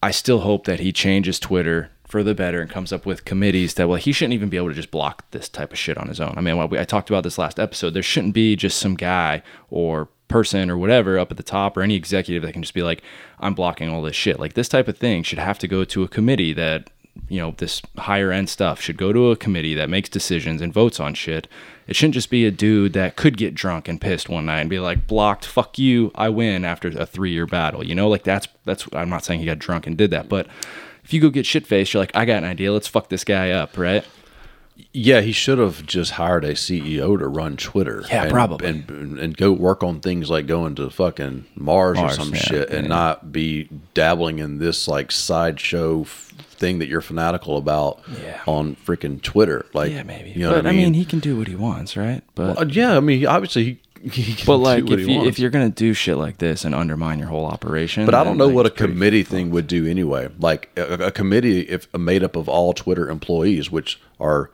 I 0.03 0.11
still 0.11 0.41
hope 0.41 0.66
that 0.66 0.80
he 0.82 0.91
changes 0.91 1.39
Twitter 1.39 1.89
for 2.07 2.22
the 2.22 2.36
better 2.36 2.61
and 2.61 2.70
comes 2.70 2.93
up 2.93 3.07
with 3.07 3.26
committees 3.26 3.74
that 3.74 3.88
well 3.89 3.97
he 3.97 4.11
shouldn't 4.11 4.34
even 4.36 4.49
be 4.49 4.57
able 4.57 4.70
to 4.70 4.76
just 4.76 4.91
block 4.91 5.30
this 5.32 5.49
type 5.49 5.72
of 5.72 5.80
shit 5.80 5.97
on 5.97 6.07
his 6.07 6.20
own. 6.20 6.36
I 6.38 6.41
mean, 6.41 6.70
we- 6.70 6.78
I 6.78 6.84
talked 6.84 7.09
about 7.09 7.24
this 7.24 7.39
last 7.39 7.59
episode. 7.59 7.95
There 7.95 8.03
shouldn't 8.03 8.36
be 8.36 8.55
just 8.55 8.78
some 8.78 8.93
guy 8.93 9.41
or 9.72 10.09
person 10.28 10.70
or 10.70 10.78
whatever 10.78 11.18
up 11.18 11.32
at 11.32 11.38
the 11.38 11.43
top 11.43 11.76
or 11.76 11.82
any 11.82 11.95
executive 11.95 12.43
that 12.43 12.53
can 12.53 12.61
just 12.61 12.74
be 12.76 12.84
like, 12.84 13.01
I'm 13.39 13.55
blocking 13.55 13.89
all 13.89 14.03
this 14.03 14.16
shit. 14.16 14.39
Like 14.39 14.53
this 14.53 14.70
type 14.70 14.88
of 14.88 14.97
thing 14.97 15.24
should 15.24 15.39
have 15.39 15.57
to 15.59 15.68
go 15.68 15.84
to 15.86 16.03
a 16.03 16.07
committee 16.07 16.53
that 16.53 16.89
you 17.30 17.39
know 17.39 17.55
this 17.57 17.82
higher 17.97 18.32
end 18.32 18.49
stuff 18.49 18.80
should 18.80 18.97
go 18.97 19.11
to 19.11 19.32
a 19.32 19.36
committee 19.36 19.74
that 19.76 19.89
makes 19.89 20.09
decisions 20.09 20.61
and 20.61 20.74
votes 20.74 20.99
on 20.99 21.13
shit. 21.13 21.47
It 21.88 21.95
shouldn't 21.95 22.16
just 22.16 22.30
be 22.30 22.45
a 22.45 22.51
dude 22.51 22.93
that 22.93 23.16
could 23.16 23.38
get 23.38 23.53
drunk 23.53 23.88
and 23.88 24.01
pissed 24.01 24.30
one 24.30 24.45
night 24.45 24.61
and 24.61 24.70
be 24.70 24.80
like, 24.80 25.07
"Blocked, 25.07 25.45
fuck 25.45 25.78
you, 25.78 26.11
I 26.16 26.30
win." 26.30 26.66
After 26.66 26.88
a 26.89 27.05
three 27.05 27.32
year 27.32 27.45
battle, 27.45 27.86
you 27.86 27.95
know, 27.95 28.07
like 28.07 28.24
that's 28.24 28.47
that's. 28.63 28.88
I'm 28.93 29.09
not 29.09 29.26
saying 29.26 29.39
he 29.39 29.45
got 29.45 29.59
drunk 29.59 29.88
and 29.88 29.97
did 29.97 30.11
that, 30.11 30.30
but 30.30 30.47
if 31.03 31.13
you 31.13 31.22
go 31.22 31.30
get 31.30 31.45
shit 31.45 31.66
faced, 31.66 31.93
you're 31.93 32.01
like, 32.01 32.16
"I 32.16 32.26
got 32.26 32.38
an 32.38 32.49
idea, 32.49 32.72
let's 32.72 32.88
fuck 32.88 33.09
this 33.09 33.24
guy 33.24 33.51
up," 33.51 33.78
right? 33.78 34.05
Yeah, 34.91 35.22
he 35.22 35.32
should 35.32 35.57
have 35.57 35.86
just 35.86 36.11
hired 36.11 36.43
a 36.43 36.51
CEO 36.51 37.18
to 37.18 37.28
run 37.28 37.55
Twitter. 37.55 38.03
Yeah, 38.09 38.24
and, 38.24 38.32
probably. 38.32 38.68
and 38.68 39.20
and 39.20 39.38
go 39.38 39.51
work 39.53 39.84
on 39.84 40.01
things 40.01 40.30
like 40.30 40.47
going 40.47 40.76
to 40.76 40.89
fucking 40.89 41.45
Mars, 41.55 41.97
Mars, 41.97 42.13
or 42.13 42.24
some 42.24 42.34
yeah, 42.34 42.41
shit, 42.41 42.70
and 42.70 42.84
yeah. 42.84 42.89
not 42.89 43.32
be 43.32 43.70
dabbling 43.93 44.39
in 44.39 44.57
this 44.57 44.88
like 44.88 45.11
sideshow 45.11 46.05
thing 46.58 46.80
that 46.80 46.88
you're 46.88 47.01
fanatical 47.01 47.58
about 47.58 47.99
Yeah. 48.24 48.39
on 48.47 48.76
freaking 48.86 49.22
Twitter. 49.22 49.66
Like, 49.74 49.91
Yeah, 49.91 50.03
maybe. 50.03 50.32
You 50.32 50.39
know 50.43 50.49
but 50.51 50.64
what 50.66 50.68
I 50.68 50.76
mean? 50.76 50.93
he 50.93 51.06
can 51.06 51.20
do 51.20 51.38
what 51.38 51.47
he 51.47 51.56
wants, 51.56 51.95
right? 51.97 52.22
But 52.36 52.58
Uh, 52.62 52.66
yeah, 52.70 52.97
I 52.97 52.99
mean, 52.99 53.26
obviously 53.26 53.64
he. 53.64 53.80
he 54.12 54.34
can 54.36 54.45
but 54.45 54.58
do 54.58 54.64
like 54.64 54.84
what 54.84 54.99
if 54.99 55.06
he 55.08 55.14
you, 55.14 55.18
wants. 55.20 55.30
if 55.30 55.39
you're 55.39 55.49
gonna 55.49 55.70
do 55.70 55.93
shit 55.95 56.16
like 56.18 56.38
this 56.38 56.64
and 56.64 56.76
undermine 56.76 57.18
your 57.18 57.28
whole 57.28 57.45
operation, 57.47 58.06
But 58.06 58.14
I 58.14 58.24
don't 58.24 58.38
know 58.38 58.45
like, 58.45 58.56
what 58.56 58.66
a 58.68 58.70
committee 58.70 59.24
thing 59.24 59.49
would 59.49 59.66
do 59.66 59.88
anyway. 59.88 60.30
Like 60.39 60.70
a, 60.78 61.06
a 61.08 61.12
committee, 61.12 61.62
if 61.62 61.91
made 61.97 62.24
up 62.24 62.36
of 62.36 62.47
all 62.47 62.74
Twitter 62.74 63.10
employees, 63.10 63.72
which 63.72 63.99
are 64.20 64.51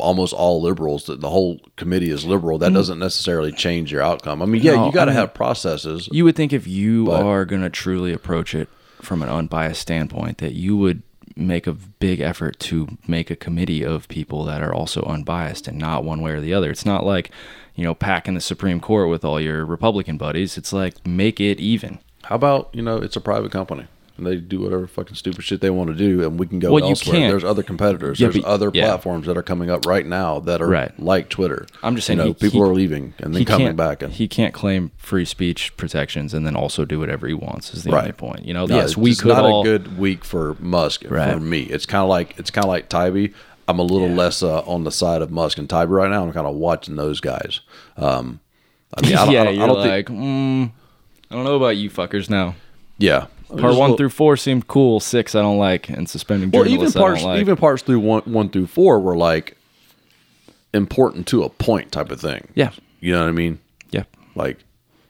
almost 0.00 0.34
all 0.34 0.60
liberals, 0.60 1.06
that 1.06 1.20
the 1.22 1.30
whole 1.30 1.60
committee 1.76 2.10
is 2.10 2.26
liberal, 2.26 2.58
that 2.58 2.74
doesn't 2.74 2.98
necessarily 2.98 3.50
change 3.52 3.90
your 3.90 4.02
outcome. 4.02 4.42
I 4.42 4.44
mean, 4.44 4.62
yeah, 4.62 4.72
Mm. 4.72 4.76
No, 4.76 4.86
you 4.86 4.92
got 4.92 5.06
to 5.06 5.10
I 5.12 5.14
mean- 5.14 5.20
have 5.20 5.34
processes. 5.34 6.08
You 6.12 6.24
would 6.26 6.36
think 6.36 6.52
if 6.52 6.66
you 6.68 7.06
But- 7.06 7.22
are 7.24 7.44
going 7.46 7.62
to 7.62 7.70
truly 7.70 8.12
approach 8.12 8.54
it 8.54 8.68
from 9.00 9.22
an 9.22 9.30
unbiased 9.30 9.80
standpoint, 9.80 10.38
that 10.38 10.52
you 10.52 10.76
would 10.76 11.02
make 11.40 11.66
a 11.66 11.72
big 11.72 12.20
effort 12.20 12.58
to 12.60 12.98
make 13.06 13.30
a 13.30 13.36
committee 13.36 13.82
of 13.82 14.08
people 14.08 14.44
that 14.44 14.62
are 14.62 14.74
also 14.74 15.02
unbiased 15.02 15.66
and 15.66 15.78
not 15.78 16.04
one 16.04 16.20
way 16.20 16.32
or 16.32 16.40
the 16.40 16.54
other. 16.54 16.70
It's 16.70 16.86
not 16.86 17.04
like, 17.04 17.30
you 17.74 17.84
know, 17.84 17.94
packing 17.94 18.34
the 18.34 18.40
Supreme 18.40 18.80
Court 18.80 19.08
with 19.08 19.24
all 19.24 19.40
your 19.40 19.64
Republican 19.64 20.16
buddies. 20.18 20.58
It's 20.58 20.72
like 20.72 21.06
make 21.06 21.40
it 21.40 21.58
even. 21.58 21.98
How 22.24 22.36
about 22.36 22.70
you 22.72 22.82
know, 22.82 22.98
it's 22.98 23.16
a 23.16 23.20
private 23.20 23.50
company. 23.50 23.86
And 24.20 24.26
they 24.28 24.36
do 24.36 24.60
whatever 24.60 24.86
fucking 24.86 25.16
stupid 25.16 25.42
shit 25.44 25.60
they 25.62 25.70
want 25.70 25.88
to 25.88 25.96
do, 25.96 26.22
and 26.22 26.38
we 26.38 26.46
can 26.46 26.58
go 26.58 26.70
Well, 26.72 26.84
you 26.84 26.90
elsewhere. 26.90 27.16
can't- 27.16 27.30
There's 27.32 27.42
other 27.44 27.62
competitors. 27.62 28.20
Yeah, 28.20 28.26
There's 28.28 28.42
but- 28.44 28.48
other 28.48 28.70
yeah. 28.74 28.84
platforms 28.88 29.26
that 29.26 29.36
are 29.38 29.42
coming 29.42 29.70
up 29.70 29.86
right 29.86 30.04
now 30.06 30.40
that 30.40 30.60
are 30.60 30.68
Right. 30.68 30.92
like 31.00 31.30
Twitter. 31.30 31.66
I'm 31.82 31.94
just 31.96 32.06
saying 32.06 32.18
you 32.18 32.24
know, 32.26 32.28
he- 32.32 32.34
people 32.34 32.62
he- 32.64 32.70
are 32.70 32.74
leaving 32.74 33.14
and 33.18 33.34
then 33.34 33.44
coming 33.46 33.76
back. 33.76 34.02
And 34.02 34.12
he 34.12 34.28
can't 34.28 34.52
claim 34.52 34.90
free 34.98 35.24
speech 35.24 35.74
protections 35.78 36.34
and 36.34 36.46
then 36.46 36.54
also 36.54 36.84
do 36.84 37.00
whatever 37.00 37.26
he 37.26 37.34
wants. 37.34 37.72
Is 37.72 37.82
the 37.84 37.90
Right. 37.92 38.00
only 38.02 38.12
point. 38.12 38.44
You 38.44 38.52
know, 38.54 38.66
No, 38.66 38.76
yes, 38.76 38.96
we 38.96 39.14
could 39.16 39.28
not 39.28 39.44
all. 39.44 39.62
a 39.62 39.64
good 39.64 39.98
week 39.98 40.24
for 40.24 40.54
Musk 40.60 41.04
Right. 41.08 41.32
for 41.32 41.40
me. 41.40 41.60
It's 41.62 41.86
kind 41.86 42.02
of 42.02 42.08
like 42.10 42.34
it's 42.38 42.50
kind 42.50 42.66
of 42.66 42.68
like 42.68 42.88
Taibbi. 42.90 43.32
I'm 43.66 43.78
a 43.78 43.82
little 43.82 44.08
Yeah. 44.10 44.16
less 44.16 44.42
uh, 44.42 44.60
on 44.66 44.84
the 44.84 44.90
side 44.92 45.22
of 45.22 45.30
Musk 45.30 45.56
and 45.56 45.68
Taibbi 45.68 45.88
right 45.90 46.10
now. 46.10 46.22
I'm 46.24 46.32
kind 46.32 46.46
of 46.46 46.56
watching 46.56 46.96
those 46.96 47.20
guys. 47.20 47.60
Um, 47.96 48.40
I 48.94 49.06
mean, 49.06 49.16
I 49.16 49.16
don't, 49.24 49.32
yeah, 49.32 49.40
I 49.40 49.44
don't, 49.44 49.54
you're 49.54 49.64
I 49.64 49.66
don't 49.66 49.78
like, 49.78 50.06
think. 50.08 50.18
mm, 50.20 50.70
I 51.30 51.34
don't 51.36 51.44
know 51.44 51.54
about 51.54 51.76
you 51.76 51.88
fuckers 51.88 52.28
now. 52.28 52.56
Yeah, 52.98 53.26
Part 53.58 53.74
one 53.76 53.96
through 53.96 54.10
four 54.10 54.36
seemed 54.36 54.66
cool. 54.68 55.00
Six 55.00 55.34
I 55.34 55.42
don't 55.42 55.58
like, 55.58 55.88
and 55.88 56.08
suspending 56.08 56.50
well, 56.50 56.66
even 56.68 56.90
parts 56.92 57.20
I 57.20 57.22
don't 57.22 57.30
like. 57.32 57.40
even 57.40 57.56
parts 57.56 57.82
through 57.82 58.00
one 58.00 58.22
one 58.22 58.48
through 58.50 58.66
four 58.68 59.00
were 59.00 59.16
like 59.16 59.56
important 60.72 61.26
to 61.28 61.42
a 61.42 61.48
point 61.48 61.90
type 61.92 62.10
of 62.10 62.20
thing. 62.20 62.48
yeah, 62.54 62.70
you 63.00 63.12
know 63.12 63.20
what 63.20 63.28
I 63.28 63.32
mean. 63.32 63.58
yeah. 63.90 64.04
Like 64.34 64.58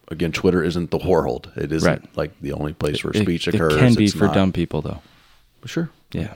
again, 0.08 0.32
Twitter 0.32 0.62
isn't 0.62 0.90
the 0.90 0.98
world. 0.98 1.50
It 1.56 1.70
isn't 1.70 1.88
Right. 1.88 2.16
like 2.16 2.40
the 2.40 2.52
only 2.52 2.72
place 2.72 3.04
where 3.04 3.12
It- 3.14 3.22
speech 3.22 3.46
it, 3.46 3.54
occurs. 3.54 3.74
It 3.74 3.78
can 3.78 3.94
be 3.94 4.04
It's 4.06 4.14
for 4.14 4.24
not. 4.26 4.34
dumb 4.34 4.52
people 4.52 4.80
though. 4.82 5.02
Sure. 5.66 5.90
Yeah. 6.12 6.34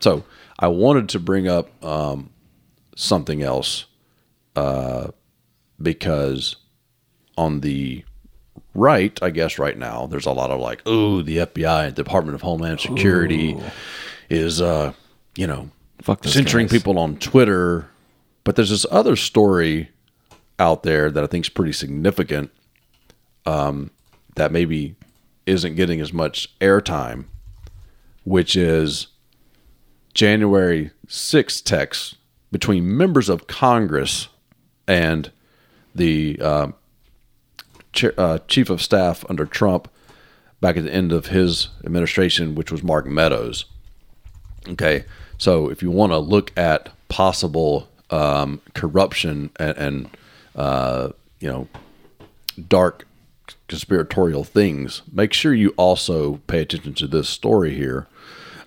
So 0.00 0.24
I 0.58 0.68
wanted 0.68 1.08
to 1.10 1.18
bring 1.18 1.48
up 1.48 1.84
um, 1.84 2.30
something 2.94 3.42
else 3.42 3.86
uh, 4.54 5.08
because 5.82 6.56
on 7.36 7.60
the 7.60 8.04
right, 8.76 9.18
I 9.22 9.30
guess 9.30 9.58
right 9.58 9.76
now, 9.76 10.06
there's 10.06 10.26
a 10.26 10.32
lot 10.32 10.50
of 10.50 10.60
like, 10.60 10.82
oh, 10.86 11.22
the 11.22 11.38
FBI, 11.38 11.94
Department 11.94 12.34
of 12.34 12.42
Homeland 12.42 12.80
Security 12.80 13.58
is, 14.28 14.60
uh, 14.60 14.92
you 15.36 15.46
know, 15.46 15.70
Fuck 16.02 16.24
censoring 16.24 16.66
guys. 16.66 16.78
people 16.78 16.98
on 16.98 17.16
Twitter. 17.16 17.88
But 18.44 18.54
there's 18.54 18.70
this 18.70 18.86
other 18.90 19.16
story 19.16 19.90
out 20.58 20.82
there 20.82 21.10
that 21.10 21.24
I 21.24 21.26
think 21.26 21.46
is 21.46 21.48
pretty 21.48 21.72
significant 21.72 22.50
um, 23.44 23.90
that 24.36 24.52
maybe 24.52 24.94
isn't 25.46 25.74
getting 25.74 26.00
as 26.00 26.12
much 26.12 26.56
airtime, 26.60 27.24
which 28.24 28.54
is 28.56 29.08
January 30.14 30.90
6th 31.08 31.64
text 31.64 32.16
between 32.52 32.96
members 32.96 33.28
of 33.28 33.46
Congress 33.46 34.28
and 34.86 35.30
the 35.94 36.38
uh, 36.40 36.68
uh, 38.04 38.38
chief 38.48 38.70
of 38.70 38.82
staff 38.82 39.24
under 39.28 39.46
Trump 39.46 39.88
back 40.60 40.76
at 40.76 40.84
the 40.84 40.92
end 40.92 41.12
of 41.12 41.26
his 41.26 41.68
administration, 41.84 42.54
which 42.54 42.72
was 42.72 42.82
Mark 42.82 43.06
Meadows. 43.06 43.66
Okay, 44.68 45.04
so 45.38 45.68
if 45.68 45.82
you 45.82 45.90
want 45.90 46.12
to 46.12 46.18
look 46.18 46.56
at 46.58 46.88
possible 47.08 47.88
um, 48.10 48.60
corruption 48.74 49.50
and, 49.58 49.76
and 49.76 50.10
uh, 50.54 51.10
you 51.40 51.48
know 51.48 51.68
dark 52.68 53.06
conspiratorial 53.68 54.44
things, 54.44 55.02
make 55.12 55.32
sure 55.32 55.54
you 55.54 55.74
also 55.76 56.36
pay 56.46 56.60
attention 56.60 56.94
to 56.94 57.06
this 57.06 57.28
story 57.28 57.74
here. 57.74 58.06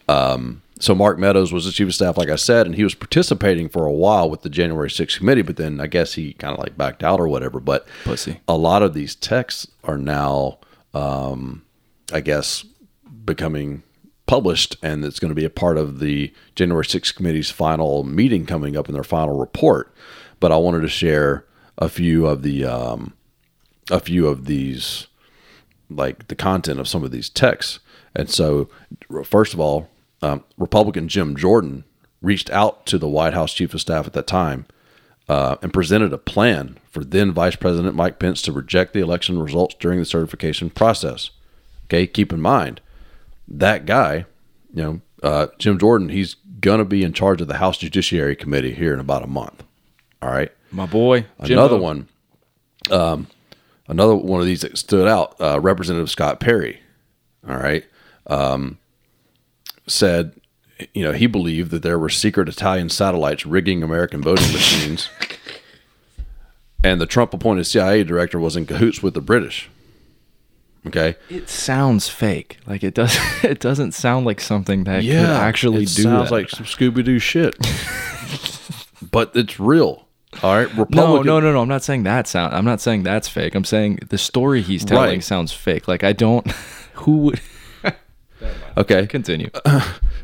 Um, 0.07 0.61
so 0.79 0.95
Mark 0.95 1.19
Meadows 1.19 1.51
was 1.51 1.65
the 1.65 1.71
chief 1.71 1.89
of 1.89 1.93
staff, 1.93 2.17
like 2.17 2.29
I 2.29 2.37
said, 2.37 2.65
and 2.65 2.75
he 2.75 2.83
was 2.83 2.95
participating 2.95 3.67
for 3.67 3.85
a 3.85 3.91
while 3.91 4.29
with 4.29 4.41
the 4.41 4.49
January 4.49 4.89
6th 4.89 5.17
committee, 5.17 5.41
but 5.41 5.57
then 5.57 5.79
I 5.81 5.87
guess 5.87 6.13
he 6.13 6.33
kind 6.33 6.53
of 6.53 6.59
like 6.59 6.77
backed 6.77 7.03
out 7.03 7.19
or 7.19 7.27
whatever. 7.27 7.59
But 7.59 7.85
Pussy. 8.05 8.39
a 8.47 8.57
lot 8.57 8.81
of 8.81 8.93
these 8.93 9.13
texts 9.13 9.67
are 9.83 9.97
now, 9.97 10.59
um, 10.93 11.63
I 12.13 12.21
guess, 12.21 12.65
becoming 13.25 13.83
published, 14.25 14.77
and 14.81 15.03
it's 15.03 15.19
going 15.19 15.29
to 15.29 15.35
be 15.35 15.45
a 15.45 15.49
part 15.49 15.77
of 15.77 15.99
the 15.99 16.33
January 16.55 16.85
6th 16.85 17.15
committee's 17.15 17.51
final 17.51 18.03
meeting 18.03 18.45
coming 18.45 18.77
up 18.77 18.87
in 18.87 18.93
their 18.93 19.03
final 19.03 19.37
report. 19.37 19.93
But 20.39 20.51
I 20.51 20.57
wanted 20.57 20.81
to 20.81 20.87
share 20.87 21.45
a 21.77 21.89
few 21.89 22.25
of 22.25 22.41
the 22.41 22.63
um, 22.63 23.13
a 23.91 23.99
few 23.99 24.27
of 24.27 24.45
these 24.45 25.07
like 25.89 26.27
the 26.27 26.35
content 26.35 26.79
of 26.79 26.87
some 26.87 27.03
of 27.03 27.11
these 27.11 27.29
texts 27.29 27.79
And 28.15 28.29
so, 28.29 28.69
first 29.25 29.53
of 29.53 29.59
all, 29.59 29.89
um, 30.21 30.43
Republican 30.57 31.07
Jim 31.07 31.35
Jordan 31.35 31.83
reached 32.21 32.49
out 32.49 32.85
to 32.87 32.97
the 32.97 33.07
White 33.07 33.33
House 33.33 33.53
chief 33.53 33.73
of 33.73 33.81
staff 33.81 34.05
at 34.05 34.13
that 34.13 34.27
time 34.27 34.65
uh, 35.29 35.55
and 35.61 35.71
presented 35.73 36.11
a 36.11 36.17
plan 36.17 36.77
for 36.89 37.03
then 37.03 37.31
Vice 37.31 37.55
President 37.55 37.95
Mike 37.95 38.19
Pence 38.19 38.41
to 38.43 38.51
reject 38.51 38.93
the 38.93 38.99
election 38.99 39.39
results 39.39 39.75
during 39.79 39.99
the 39.99 40.05
certification 40.05 40.69
process. 40.69 41.29
Okay, 41.85 42.05
keep 42.07 42.33
in 42.33 42.41
mind 42.41 42.81
that 43.47 43.85
guy, 43.85 44.25
you 44.73 44.83
know, 44.83 45.01
uh, 45.23 45.47
Jim 45.57 45.77
Jordan, 45.79 46.09
he's 46.09 46.35
gonna 46.59 46.85
be 46.85 47.03
in 47.03 47.13
charge 47.13 47.41
of 47.41 47.47
the 47.47 47.57
House 47.57 47.77
Judiciary 47.77 48.35
Committee 48.35 48.73
here 48.73 48.93
in 48.93 48.99
about 48.99 49.23
a 49.23 49.27
month. 49.27 49.63
All 50.21 50.29
right, 50.29 50.51
My 50.71 50.85
boy. 50.85 51.25
another 51.39 51.75
Jimbo. 51.75 51.81
one, 51.81 52.07
um, 52.91 53.27
another 53.87 54.15
one 54.15 54.39
of 54.41 54.45
these 54.45 54.61
that 54.61 54.77
stood 54.77 55.07
out. 55.07 55.35
Uh, 55.39 55.59
Representative 55.59 56.09
Scott 56.09 56.39
Perry, 56.39 56.81
all 57.47 57.55
right, 57.57 57.85
um, 58.27 58.77
said, 59.89 60.33
you 60.93 61.03
know, 61.03 61.11
he 61.11 61.27
believed 61.27 61.71
that 61.71 61.83
there 61.83 61.99
were 61.99 62.09
secret 62.09 62.47
Italian 62.47 62.89
satellites 62.89 63.45
rigging 63.45 63.83
American 63.83 64.21
voting 64.21 64.51
machines, 64.53 65.09
and 66.83 67.01
the 67.01 67.05
Trump-appointed 67.05 67.65
CIA 67.65 68.03
director 68.03 68.39
was 68.39 68.55
in 68.55 68.65
cahoots 68.65 69.03
with 69.03 69.13
the 69.13 69.21
British. 69.21 69.69
Okay, 70.87 71.15
It 71.29 71.49
sounds 71.49 72.07
fake. 72.07 72.57
Like 72.65 72.83
it 72.85 72.93
does. 72.93 73.17
It 73.43 73.59
doesn't 73.59 73.91
sound 73.93 74.25
like 74.25 74.39
something 74.39 74.85
that 74.85 75.01
could 75.01 75.11
actually 75.13 75.79
do. 75.85 76.01
it 76.01 76.03
sounds 76.03 76.29
that. 76.29 76.35
like 76.35 76.49
some 76.49 76.65
Scooby 76.65 77.03
Doo 77.03 77.19
shit, 77.19 77.57
but 79.11 79.31
it's 79.35 79.59
real. 79.59 80.07
All 80.41 80.53
right, 80.55 80.73
no, 80.91 81.21
no, 81.21 81.39
no, 81.41 81.51
no. 81.51 81.61
I'm 81.61 81.67
not 81.67 81.83
saying 81.83 82.03
that 82.03 82.27
sound. 82.27 82.53
I'm 82.55 82.63
not 82.63 82.79
saying 82.79 83.03
that's 83.03 83.27
fake. 83.27 83.55
I'm 83.55 83.65
saying 83.65 83.99
the 84.09 84.17
story 84.17 84.61
he's 84.61 84.85
telling 84.85 85.09
Right. 85.09 85.23
sounds 85.23 85.51
fake. 85.51 85.87
Like 85.87 86.03
I 86.05 86.13
don't. 86.13 86.49
Who 86.93 87.17
would 87.17 87.41
Okay, 88.77 89.07
continue? 89.07 89.49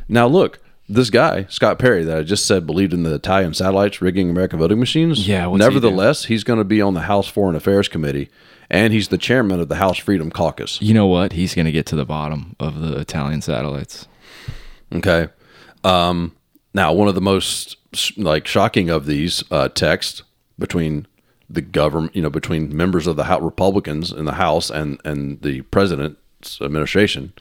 Now 0.08 0.28
look, 0.28 0.60
this 0.88 1.10
guy 1.10 1.46
Scott 1.48 1.80
Perry 1.80 2.04
that 2.04 2.16
I 2.16 2.22
just 2.22 2.46
said 2.46 2.64
believed 2.64 2.92
in 2.92 3.02
the 3.02 3.14
Italian 3.14 3.54
satellites 3.54 4.00
rigging 4.00 4.30
American 4.30 4.60
voting 4.60 4.78
machines. 4.78 5.26
Yeah, 5.26 5.46
what's 5.46 5.64
he 5.64 5.68
do? 5.68 5.74
Nevertheless, 5.74 6.26
he's 6.26 6.44
going 6.44 6.60
to 6.60 6.64
be 6.64 6.80
on 6.80 6.94
the 6.94 7.00
House 7.00 7.26
Foreign 7.26 7.56
Affairs 7.56 7.88
Committee, 7.88 8.28
and 8.70 8.92
he's 8.92 9.08
the 9.08 9.18
chairman 9.18 9.58
of 9.58 9.68
the 9.68 9.76
House 9.76 9.98
Freedom 9.98 10.30
Caucus. 10.30 10.80
You 10.80 10.94
know 10.94 11.06
what? 11.06 11.32
He's 11.32 11.54
gonna 11.54 11.72
get 11.72 11.86
to 11.86 11.96
the 11.96 12.04
bottom 12.04 12.54
of 12.60 12.80
the 12.80 12.98
Italian 12.98 13.42
satellites. 13.42 14.06
Okay. 14.92 15.28
Um, 15.82 16.36
now, 16.72 16.92
one 16.92 17.08
of 17.08 17.14
the 17.14 17.20
most 17.20 17.76
like 18.16 18.46
shocking 18.46 18.90
of 18.90 19.06
these 19.06 19.42
uh, 19.50 19.68
texts 19.68 20.22
between 20.58 21.06
the 21.48 21.62
government, 21.62 22.14
you 22.14 22.22
know, 22.22 22.30
between 22.30 22.76
members 22.76 23.06
of 23.06 23.16
the 23.16 23.24
House, 23.24 23.42
Republicans 23.42 24.12
in 24.12 24.24
the 24.24 24.34
House 24.34 24.70
and 24.70 25.00
and 25.04 25.40
the 25.42 25.62
president's 25.62 26.60
administration, 26.60 27.32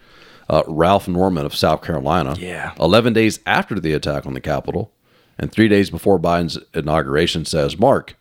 uh, 0.49 0.63
Ralph 0.67 1.07
Norman 1.07 1.45
of 1.45 1.55
South 1.55 1.81
Carolina. 1.81 2.35
Yeah. 2.37 2.73
Eleven 2.79 3.13
days 3.13 3.39
after 3.45 3.79
the 3.79 3.93
attack 3.93 4.25
on 4.25 4.33
the 4.33 4.41
Capitol, 4.41 4.91
and 5.37 5.51
three 5.51 5.67
days 5.67 5.89
before 5.89 6.19
Biden's 6.19 6.57
inauguration, 6.73 7.45
says, 7.45 7.77
"Mark." 7.79 8.15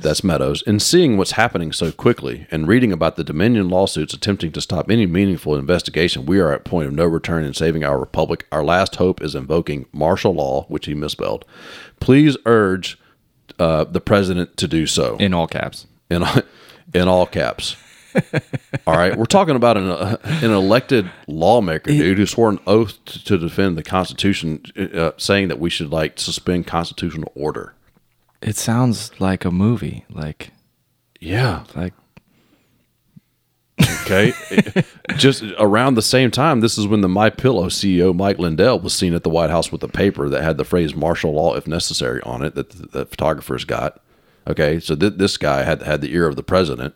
That's 0.00 0.22
Meadows. 0.22 0.62
In 0.62 0.78
seeing 0.78 1.16
what's 1.16 1.32
happening 1.32 1.72
so 1.72 1.90
quickly 1.90 2.46
and 2.52 2.68
reading 2.68 2.92
about 2.92 3.16
the 3.16 3.24
Dominion 3.24 3.68
lawsuits 3.68 4.14
attempting 4.14 4.52
to 4.52 4.60
stop 4.60 4.90
any 4.90 5.06
meaningful 5.06 5.56
investigation, 5.56 6.24
we 6.24 6.38
are 6.38 6.52
at 6.52 6.64
point 6.64 6.86
of 6.86 6.94
no 6.94 7.04
return 7.04 7.42
in 7.44 7.52
saving 7.52 7.82
our 7.82 7.98
republic. 7.98 8.46
Our 8.52 8.64
last 8.64 8.96
hope 8.96 9.20
is 9.20 9.34
invoking 9.34 9.86
martial 9.92 10.34
law, 10.34 10.66
which 10.68 10.86
he 10.86 10.94
misspelled. 10.94 11.44
Please 11.98 12.36
urge 12.46 12.96
uh, 13.58 13.84
the 13.84 14.00
president 14.00 14.56
to 14.58 14.68
do 14.68 14.86
so 14.86 15.16
In 15.16 15.34
all 15.34 15.48
caps. 15.48 15.86
in 16.10 16.22
in 16.94 17.08
all 17.08 17.26
caps. 17.26 17.76
All 18.86 18.96
right, 18.96 19.16
we're 19.16 19.24
talking 19.24 19.56
about 19.56 19.76
an 19.76 19.90
uh, 19.90 20.16
an 20.24 20.50
elected 20.50 21.10
lawmaker, 21.26 21.90
dude, 21.90 22.18
who 22.18 22.26
swore 22.26 22.50
an 22.50 22.58
oath 22.66 23.04
to, 23.04 23.24
to 23.24 23.38
defend 23.38 23.76
the 23.76 23.82
Constitution, 23.82 24.62
uh, 24.76 25.12
saying 25.16 25.48
that 25.48 25.58
we 25.58 25.70
should 25.70 25.90
like 25.90 26.18
suspend 26.18 26.66
constitutional 26.66 27.32
order. 27.34 27.74
It 28.42 28.56
sounds 28.56 29.18
like 29.20 29.44
a 29.44 29.50
movie. 29.50 30.04
Like 30.10 30.50
Yeah, 31.20 31.64
like 31.74 31.94
Okay. 34.06 34.32
Just 35.16 35.44
around 35.58 35.94
the 35.94 36.02
same 36.02 36.30
time, 36.30 36.60
this 36.60 36.78
is 36.78 36.86
when 36.86 37.00
the 37.00 37.08
My 37.08 37.28
Pillow 37.30 37.66
CEO 37.66 38.14
Mike 38.14 38.38
Lindell 38.38 38.80
was 38.80 38.94
seen 38.94 39.14
at 39.14 39.22
the 39.22 39.30
White 39.30 39.50
House 39.50 39.70
with 39.70 39.82
a 39.82 39.88
paper 39.88 40.28
that 40.28 40.42
had 40.42 40.56
the 40.56 40.64
phrase 40.64 40.94
"martial 40.94 41.32
law 41.32 41.54
if 41.56 41.66
necessary" 41.66 42.22
on 42.22 42.42
it 42.42 42.54
that 42.54 42.70
the, 42.70 42.86
the 42.86 43.06
photographers 43.06 43.64
got. 43.64 44.00
Okay, 44.46 44.80
so 44.80 44.94
th- 44.94 45.14
this 45.16 45.36
guy 45.36 45.64
had 45.64 45.82
had 45.82 46.00
the 46.00 46.12
ear 46.14 46.26
of 46.26 46.36
the 46.36 46.42
president. 46.42 46.94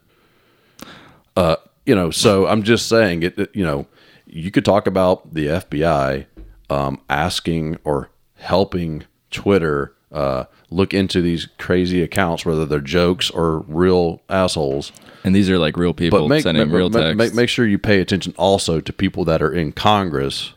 Uh, 1.41 1.57
you 1.87 1.95
know, 1.95 2.11
so 2.11 2.47
I'm 2.47 2.63
just 2.63 2.89
saying 2.89 3.23
it. 3.23 3.39
it- 3.39 3.51
You 3.55 3.65
know, 3.65 3.87
you 4.27 4.51
could 4.51 4.65
talk 4.65 4.87
about 4.87 5.33
the 5.35 5.47
FBI 5.49 6.27
um, 6.69 7.01
asking 7.09 7.79
or 7.85 8.11
helping 8.37 9.05
Twitter 9.31 9.95
uh, 10.13 10.45
look 10.71 10.93
into 10.93 11.21
these 11.23 11.49
crazy 11.59 12.03
accounts, 12.03 12.45
whether 12.45 12.67
they're 12.67 12.81
jokes 12.81 13.31
or 13.31 13.61
real 13.61 14.21
assholes 14.29 14.93
and 15.25 15.35
these 15.37 15.51
are 15.51 15.59
like 15.59 15.77
real 15.77 15.93
people 15.95 16.21
but 16.21 16.29
make, 16.29 16.43
sending 16.43 16.67
make, 16.69 16.75
real 16.77 16.89
make- 16.91 17.03
text. 17.03 17.17
make, 17.19 17.35
make 17.35 17.49
sure 17.49 17.67
you 17.67 17.79
pay 17.79 18.01
attention 18.01 18.35
also 18.39 18.81
to 18.81 18.93
people 18.93 19.25
that 19.27 19.41
are 19.43 19.53
in 19.53 19.71
Congress 19.73 20.53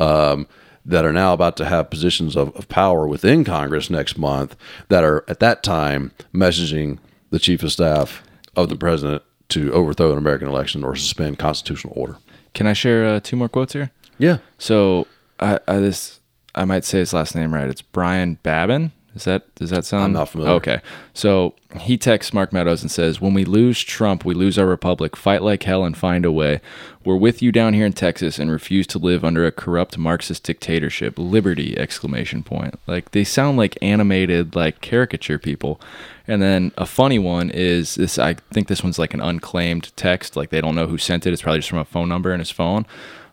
um, 0.00 0.46
that 0.84 1.04
are 1.04 1.12
now 1.12 1.32
about 1.32 1.56
to 1.58 1.64
have 1.64 1.88
positions 1.90 2.34
of, 2.36 2.54
of 2.56 2.68
power 2.68 3.06
within 3.06 3.44
Congress 3.44 3.88
next 3.90 4.18
month 4.18 4.56
that 4.88 5.04
are 5.04 5.24
at 5.28 5.38
that 5.40 5.62
time 5.62 6.12
messaging 6.34 6.98
the 7.30 7.38
chief 7.38 7.62
of 7.62 7.72
staff 7.72 8.22
of 8.56 8.68
the 8.68 8.76
president 8.76 9.22
to 9.52 9.72
overthrow 9.72 10.12
an 10.12 10.18
American 10.18 10.48
election 10.48 10.82
or 10.84 10.96
suspend 10.96 11.38
constitutional 11.38 11.92
order. 11.96 12.16
Can 12.54 12.66
I 12.66 12.72
share 12.72 13.06
uh, 13.06 13.20
two 13.20 13.36
more 13.36 13.48
quotes 13.48 13.72
here? 13.72 13.90
Yeah. 14.18 14.38
So 14.58 15.06
I, 15.40 15.58
I 15.68 15.78
this 15.78 16.20
I 16.54 16.64
might 16.64 16.84
say 16.84 16.98
his 16.98 17.12
last 17.12 17.34
name 17.34 17.54
right. 17.54 17.68
It's 17.68 17.82
Brian 17.82 18.38
Babin. 18.42 18.92
Is 19.14 19.24
that 19.24 19.54
does 19.56 19.70
that 19.70 19.84
sound? 19.84 20.04
I'm 20.04 20.12
not 20.12 20.30
familiar. 20.30 20.54
Okay, 20.54 20.80
so 21.12 21.54
he 21.78 21.98
texts 21.98 22.32
Mark 22.32 22.52
Meadows 22.52 22.80
and 22.80 22.90
says, 22.90 23.20
"When 23.20 23.34
we 23.34 23.44
lose 23.44 23.80
Trump, 23.82 24.24
we 24.24 24.34
lose 24.34 24.58
our 24.58 24.66
republic. 24.66 25.16
Fight 25.16 25.42
like 25.42 25.64
hell 25.64 25.84
and 25.84 25.96
find 25.96 26.24
a 26.24 26.32
way. 26.32 26.60
We're 27.04 27.16
with 27.16 27.42
you 27.42 27.52
down 27.52 27.74
here 27.74 27.84
in 27.84 27.92
Texas 27.92 28.38
and 28.38 28.50
refuse 28.50 28.86
to 28.88 28.98
live 28.98 29.24
under 29.24 29.44
a 29.44 29.52
corrupt 29.52 29.98
Marxist 29.98 30.44
dictatorship. 30.44 31.18
Liberty!" 31.18 31.76
Exclamation 31.76 32.42
point. 32.42 32.78
Like 32.86 33.10
they 33.10 33.24
sound 33.24 33.58
like 33.58 33.76
animated 33.82 34.54
like 34.54 34.80
caricature 34.80 35.38
people. 35.38 35.80
And 36.26 36.40
then 36.40 36.72
a 36.78 36.86
funny 36.86 37.18
one 37.18 37.50
is 37.50 37.96
this. 37.96 38.18
I 38.18 38.34
think 38.52 38.68
this 38.68 38.82
one's 38.82 38.98
like 38.98 39.12
an 39.12 39.20
unclaimed 39.20 39.94
text. 39.96 40.36
Like 40.36 40.48
they 40.50 40.60
don't 40.62 40.74
know 40.74 40.86
who 40.86 40.96
sent 40.96 41.26
it. 41.26 41.32
It's 41.32 41.42
probably 41.42 41.58
just 41.58 41.70
from 41.70 41.80
a 41.80 41.84
phone 41.84 42.08
number 42.08 42.32
in 42.32 42.38
his 42.40 42.50
phone 42.50 42.86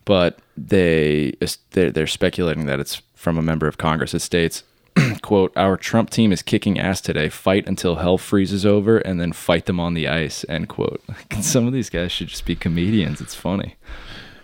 but 0.05 0.39
they 0.57 1.35
they're, 1.71 1.91
they're 1.91 2.07
speculating 2.07 2.65
that 2.65 2.79
it's 2.79 3.01
from 3.13 3.37
a 3.37 3.43
member 3.43 3.67
of 3.67 3.77
Congress. 3.77 4.13
It 4.13 4.21
states, 4.21 4.63
"quote 5.21 5.51
Our 5.55 5.77
Trump 5.77 6.09
team 6.09 6.31
is 6.31 6.41
kicking 6.41 6.79
ass 6.79 7.01
today. 7.01 7.29
Fight 7.29 7.67
until 7.67 7.95
hell 7.95 8.17
freezes 8.17 8.65
over, 8.65 8.97
and 8.99 9.19
then 9.19 9.31
fight 9.31 9.65
them 9.65 9.79
on 9.79 9.93
the 9.93 10.07
ice." 10.07 10.45
End 10.49 10.69
quote. 10.69 11.01
Some 11.41 11.67
of 11.67 11.73
these 11.73 11.89
guys 11.89 12.11
should 12.11 12.27
just 12.27 12.45
be 12.45 12.55
comedians. 12.55 13.21
It's 13.21 13.35
funny. 13.35 13.75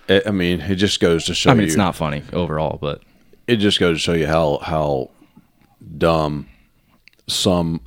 I 0.10 0.24
I 0.28 0.32
mean, 0.32 0.62
it 0.62 0.76
just 0.76 1.00
goes 1.00 1.26
to 1.26 1.34
show 1.34 1.52
I 1.52 1.54
mean, 1.54 1.62
you. 1.62 1.68
it's 1.68 1.76
not 1.78 1.96
funny 1.96 2.24
overall, 2.34 2.78
but 2.80 3.02
it 3.48 3.58
just 3.58 3.80
goes 3.80 3.98
to 3.98 4.00
show 4.00 4.14
you 4.14 4.28
how 4.28 4.60
how 4.62 5.10
dumb 5.98 6.48
some 7.28 7.82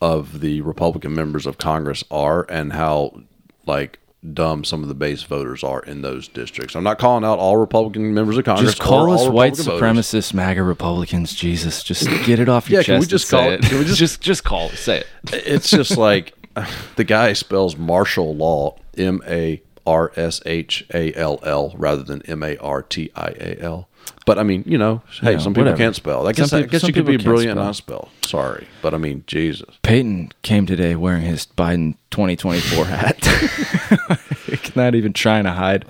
of 0.00 0.40
the 0.40 0.60
Republican 0.62 1.14
members 1.14 1.46
of 1.46 1.58
Congress 1.58 2.04
are, 2.10 2.46
and 2.48 2.72
how 2.72 3.20
like 3.66 3.98
dumb 4.34 4.64
some 4.64 4.82
of 4.82 4.88
the 4.88 4.94
base 4.94 5.22
voters 5.22 5.64
are 5.64 5.80
in 5.80 6.02
those 6.02 6.28
districts. 6.28 6.74
I'm 6.76 6.84
not 6.84 6.98
calling 6.98 7.24
out 7.24 7.38
all 7.38 7.56
Republican 7.56 8.12
members 8.12 8.36
of 8.36 8.44
Congress. 8.44 8.70
just 8.72 8.82
call 8.82 9.10
us 9.12 9.26
white 9.28 9.56
voters. 9.56 9.80
supremacist 9.80 10.34
MAGA 10.34 10.62
Republicans. 10.62 11.34
Jesus, 11.34 11.82
just 11.82 12.06
get 12.26 12.38
it 12.38 12.48
off 12.48 12.68
your 12.68 12.80
Yeah, 12.80 12.84
chest. 12.84 12.88
can 12.94 13.00
we 13.00 13.06
just 13.06 13.30
call- 13.30 13.50
it? 13.50 13.62
can 13.62 13.78
we 13.78 13.84
just- 13.84 13.98
just 13.98 14.20
just 14.20 14.44
call 14.44 14.66
it? 14.68 14.76
Say 14.76 14.98
it. 15.00 15.06
It's 15.32 15.70
just 15.70 15.96
like 15.96 16.34
the 16.96 17.04
guy 17.04 17.32
spells 17.32 17.76
martial 17.76 18.34
law 18.34 18.76
M 18.98 19.22
A 19.26 19.62
R 19.86 20.12
S 20.16 20.42
H 20.44 20.84
A 20.92 21.12
L 21.14 21.40
L 21.42 21.74
rather 21.76 22.02
than 22.02 22.20
M 22.22 22.42
A 22.42 22.56
R 22.58 22.82
T 22.82 23.10
I 23.16 23.28
A 23.40 23.58
L. 23.62 23.88
But 24.26 24.38
I 24.38 24.42
mean, 24.42 24.62
you 24.66 24.76
know, 24.78 25.02
hey, 25.22 25.32
Yeah, 25.32 25.38
some 25.38 25.52
people 25.54 25.64
whatever. 25.64 25.78
can't 25.78 25.96
spell. 25.96 26.28
I 26.28 26.32
guess, 26.32 26.50
Some 26.50 26.62
I 26.62 26.66
guess 26.66 26.82
some 26.82 26.88
you 26.88 26.94
could 26.94 27.06
be 27.06 27.16
people 27.16 27.32
brilliant 27.32 27.58
and 27.58 27.66
not 27.66 27.74
spell. 27.76 28.10
Sorry, 28.22 28.68
but 28.82 28.94
I 28.94 28.98
mean, 28.98 29.24
Jesus. 29.26 29.74
Peyton 29.82 30.30
came 30.42 30.66
today 30.66 30.94
wearing 30.94 31.22
his 31.22 31.46
Biden 31.46 31.96
2024 32.10 32.84
hat. 32.84 34.70
Not 34.76 34.94
even 34.94 35.12
trying 35.12 35.44
to 35.44 35.52
hide 35.52 35.84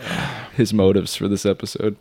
his 0.57 0.73
motives 0.73 1.15
for 1.17 1.29
this 1.29 1.45
episode. 1.45 1.97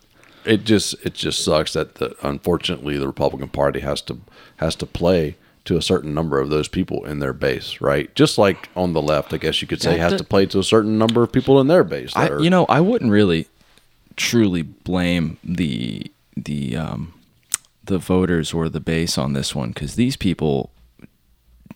it 0.46 0.64
just 0.64 0.96
it 1.06 1.14
just 1.14 1.44
sucks 1.44 1.74
that 1.74 1.96
the, 1.96 2.16
unfortunately 2.24 2.98
the 2.98 3.08
Republican 3.08 3.50
Party 3.50 3.80
has 3.82 4.02
to 4.04 4.20
has 4.58 4.76
to 4.78 4.86
play 4.86 5.36
to 5.66 5.76
a 5.78 5.82
certain 5.82 6.14
number 6.14 6.40
of 6.40 6.50
those 6.50 6.68
people 6.68 7.04
in 7.06 7.20
their 7.20 7.34
base, 7.34 7.82
right? 7.82 8.14
Just 8.16 8.38
like 8.38 8.70
on 8.76 8.94
the 8.94 9.02
left, 9.02 9.34
I 9.34 9.38
guess 9.38 9.62
you 9.62 9.68
could 9.68 9.82
say 9.82 9.98
has 9.98 10.12
that- 10.14 10.18
to 10.20 10.24
play 10.24 10.46
to 10.48 10.60
a 10.60 10.64
certain 10.64 10.98
number 10.98 11.22
of 11.24 11.32
people 11.32 11.60
in 11.60 11.68
their 11.68 11.84
base. 11.84 12.14
I, 12.16 12.30
are- 12.30 12.40
you 12.42 12.50
know, 12.50 12.66
I 12.66 12.80
wouldn't 12.82 13.12
really 13.12 13.48
truly 14.20 14.62
blame 14.62 15.38
the 15.44 16.12
the 16.36 16.76
um, 16.76 17.14
the 17.86 17.98
voters 17.98 18.54
or 18.54 18.70
the 18.70 18.80
base 18.80 19.18
on 19.18 19.34
this 19.34 19.56
one 19.56 19.70
because 19.70 19.96
these 19.96 20.16
people 20.18 20.70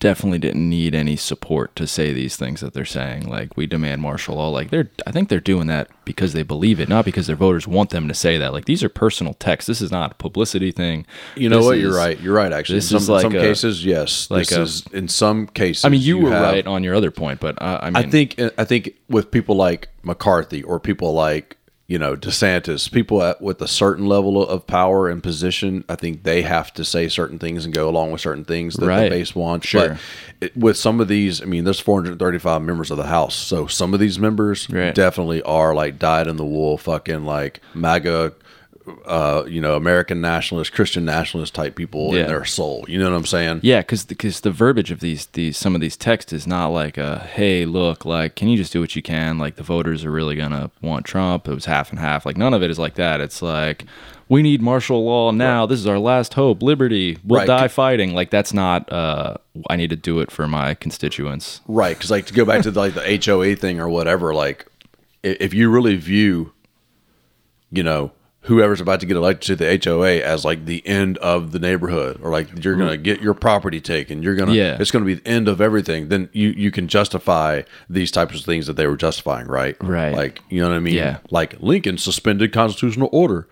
definitely 0.00 0.38
didn't 0.40 0.68
need 0.68 0.94
any 0.94 1.16
support 1.16 1.74
to 1.76 1.86
say 1.86 2.12
these 2.12 2.36
things 2.36 2.60
that 2.60 2.74
they're 2.74 2.84
saying. 2.84 3.26
Like 3.28 3.56
we 3.56 3.66
demand 3.66 4.02
martial 4.02 4.34
law. 4.36 4.48
Like 4.50 4.70
they're, 4.70 4.90
I 5.06 5.12
think 5.12 5.28
they're 5.28 5.40
doing 5.40 5.66
that 5.68 5.88
because 6.04 6.32
they 6.34 6.42
believe 6.42 6.80
it, 6.80 6.88
not 6.88 7.04
because 7.04 7.26
their 7.26 7.36
voters 7.36 7.66
want 7.66 7.90
them 7.90 8.08
to 8.08 8.14
say 8.14 8.36
that. 8.36 8.52
Like 8.52 8.64
these 8.66 8.82
are 8.84 8.88
personal 8.88 9.34
texts. 9.34 9.66
This 9.68 9.80
is 9.80 9.90
not 9.90 10.12
a 10.12 10.14
publicity 10.16 10.72
thing. 10.72 11.06
You 11.36 11.48
know 11.48 11.58
This 11.58 11.64
what? 11.66 11.76
is- 11.76 11.82
You're 11.82 11.96
right. 11.96 12.20
You're 12.20 12.34
right. 12.34 12.52
Actually, 12.52 12.78
this 12.78 12.90
in 12.92 12.98
some, 12.98 13.02
is 13.02 13.08
like 13.08 13.22
some 13.22 13.36
a- 13.36 13.40
cases, 13.40 13.84
yes. 13.84 14.30
like 14.30 14.48
this 14.48 14.58
a- 14.58 14.62
is 14.62 14.84
in 14.92 15.08
some 15.08 15.46
cases. 15.46 15.84
I 15.84 15.88
mean, 15.88 16.02
you, 16.02 16.18
were 16.18 16.30
have- 16.30 16.42
right 16.42 16.66
on 16.66 16.82
your 16.84 16.94
other 16.94 17.10
point, 17.12 17.40
but 17.40 17.60
uh, 17.62 17.78
I 17.82 17.86
mean, 17.90 17.96
I 17.96 18.10
think 18.10 18.38
I 18.58 18.64
think 18.64 18.94
with 19.08 19.30
people 19.30 19.54
like 19.56 19.88
McCarthy 20.02 20.62
or 20.62 20.80
people 20.80 21.14
like 21.14 21.56
you 21.86 21.98
know 21.98 22.16
DeSantis, 22.16 22.90
people 22.90 23.22
at, 23.22 23.42
with 23.42 23.60
a 23.60 23.68
certain 23.68 24.06
level 24.06 24.42
of 24.46 24.66
power 24.66 25.08
and 25.08 25.22
position, 25.22 25.84
I 25.88 25.96
think 25.96 26.22
they 26.22 26.42
have 26.42 26.72
to 26.74 26.84
say 26.84 27.08
certain 27.08 27.38
things 27.38 27.64
and 27.66 27.74
go 27.74 27.88
along 27.88 28.10
with 28.12 28.20
certain 28.22 28.44
things 28.44 28.74
that 28.76 28.86
Right. 28.86 29.04
the 29.04 29.10
base 29.10 29.34
wants. 29.34 29.66
Sure. 29.66 29.88
But 29.90 29.98
it, 30.40 30.56
with 30.56 30.76
some 30.78 31.00
of 31.00 31.08
these, 31.08 31.42
I 31.42 31.44
mean, 31.44 31.64
there's 31.64 31.80
435 31.80 32.62
members 32.62 32.90
of 32.90 32.96
the 32.96 33.06
House, 33.06 33.34
so 33.34 33.66
some 33.66 33.92
of 33.92 34.00
these 34.00 34.18
members 34.18 34.68
Right. 34.70 34.94
definitely 34.94 35.42
are 35.42 35.74
like 35.74 35.98
dyed 35.98 36.26
in 36.26 36.36
the 36.36 36.44
wool, 36.44 36.78
fucking 36.78 37.24
like 37.24 37.60
MAGA. 37.74 38.32
Uh, 39.06 39.44
you 39.48 39.62
know, 39.62 39.76
American 39.76 40.20
nationalist, 40.20 40.72
Christian 40.74 41.06
nationalist 41.06 41.54
type 41.54 41.74
people 41.74 42.14
Yeah. 42.14 42.22
in 42.22 42.26
their 42.26 42.44
soul. 42.44 42.84
You 42.86 42.98
know 42.98 43.10
what 43.10 43.16
I'm 43.16 43.24
saying? 43.24 43.60
Yeah, 43.62 43.80
because 43.80 44.04
because 44.04 44.40
the 44.40 44.50
verbiage 44.50 44.90
of 44.90 45.00
these 45.00 45.24
these 45.26 45.56
some 45.56 45.74
of 45.74 45.80
these 45.80 45.96
texts 45.96 46.34
is 46.34 46.46
not 46.46 46.68
like 46.68 46.98
a 46.98 47.20
hey 47.34 47.64
look 47.64 48.04
like 48.04 48.34
can 48.36 48.48
you 48.48 48.58
just 48.58 48.74
do 48.74 48.80
what 48.80 48.94
you 48.94 49.00
can? 49.00 49.38
Like 49.38 49.56
the 49.56 49.62
voters 49.62 50.04
are 50.04 50.10
really 50.10 50.36
gonna 50.36 50.70
want 50.82 51.06
Trump. 51.06 51.48
It 51.48 51.54
was 51.54 51.64
half 51.64 51.88
and 51.90 51.98
half. 51.98 52.26
Like 52.26 52.36
none 52.36 52.52
of 52.52 52.62
it 52.62 52.70
is 52.70 52.78
like 52.78 52.96
that. 52.96 53.22
It's 53.22 53.40
like 53.40 53.86
we 54.28 54.42
need 54.42 54.60
martial 54.60 55.02
law 55.02 55.30
now. 55.30 55.64
This 55.64 55.78
is 55.80 55.86
our 55.86 55.98
last 55.98 56.34
hope. 56.34 56.62
Liberty. 56.62 57.16
We'll 57.24 57.40
Right. 57.40 57.46
die 57.46 57.68
fighting. 57.68 58.12
Like 58.12 58.28
that's 58.28 58.52
not 58.52 58.92
uh 58.92 59.36
I 59.70 59.76
need 59.76 59.90
to 59.90 59.96
do 59.96 60.20
it 60.20 60.30
for 60.30 60.46
my 60.46 60.74
constituents. 60.74 61.62
Right, 61.68 61.96
because 61.96 62.10
like 62.10 62.26
to 62.26 62.34
go 62.34 62.44
back 62.44 62.60
to 62.64 62.70
like 62.70 62.92
the 62.92 63.00
HOA 63.24 63.54
thing 63.56 63.80
or 63.80 63.88
whatever, 63.88 64.34
like 64.34 64.66
if 65.22 65.54
you 65.54 65.70
really 65.70 65.96
view, 65.96 66.52
you 67.72 67.82
know, 67.82 68.12
whoever's 68.44 68.80
about 68.80 69.00
to 69.00 69.06
get 69.06 69.16
elected 69.16 69.46
to 69.46 69.56
the 69.56 69.80
HOA 69.82 70.18
as 70.20 70.44
like 70.44 70.66
the 70.66 70.86
end 70.86 71.16
of 71.18 71.52
the 71.52 71.58
neighborhood, 71.58 72.18
or 72.22 72.30
like 72.30 72.62
you're 72.64 72.76
gonna 72.76 72.96
get 72.96 73.20
your 73.20 73.34
property 73.34 73.80
taken, 73.80 74.22
you're 74.22 74.34
gonna, 74.34 74.52
Yeah. 74.54 74.76
it's 74.78 74.90
gonna 74.90 75.04
be 75.04 75.14
the 75.14 75.26
end 75.28 75.48
of 75.48 75.60
everything. 75.60 76.08
Then 76.08 76.28
you 76.32 76.48
you 76.50 76.70
can 76.70 76.86
justify 76.88 77.62
these 77.88 78.10
types 78.10 78.38
of 78.38 78.44
things 78.44 78.66
that 78.66 78.74
they 78.74 78.86
were 78.86 78.96
justifying, 78.96 79.46
right? 79.46 79.76
Right. 79.82 80.14
Like 80.14 80.40
you 80.50 80.60
know 80.60 80.68
what 80.68 80.76
I 80.76 80.80
mean? 80.80 80.94
Yeah. 80.94 81.18
Like 81.30 81.56
Lincoln 81.60 81.98
suspended 81.98 82.52
constitutional 82.52 83.08
order. 83.12 83.48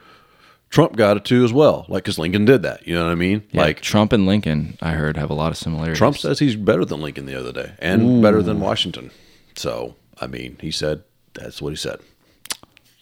Trump 0.68 0.96
got 0.96 1.18
it 1.18 1.24
too 1.26 1.44
as 1.44 1.52
well, 1.52 1.84
like 1.88 2.04
because 2.04 2.18
Lincoln 2.18 2.44
did 2.46 2.62
that. 2.62 2.86
You 2.88 2.94
know 2.94 3.04
what 3.04 3.12
I 3.12 3.14
mean? 3.16 3.42
like 3.52 3.66
Like 3.66 3.80
Trump 3.82 4.12
and 4.12 4.26
Lincoln 4.26 4.78
I 4.80 4.92
heard 4.92 5.16
have 5.18 5.28
a 5.30 5.34
lot 5.34 5.52
of 5.52 5.58
similarities 5.58 5.98
Trump 5.98 6.16
says 6.16 6.38
he's 6.38 6.56
better 6.56 6.84
than 6.84 7.00
Lincoln 7.02 7.26
the 7.26 7.34
other 7.38 7.52
day 7.52 7.72
and 7.78 8.22
better 8.22 8.42
than 8.42 8.58
Washington. 8.60 9.10
So, 9.54 9.96
I 10.18 10.26
mean, 10.26 10.56
he 10.60 10.70
said 10.70 11.02
that's 11.34 11.60
what 11.60 11.70
he 11.70 11.76
said. 11.76 12.00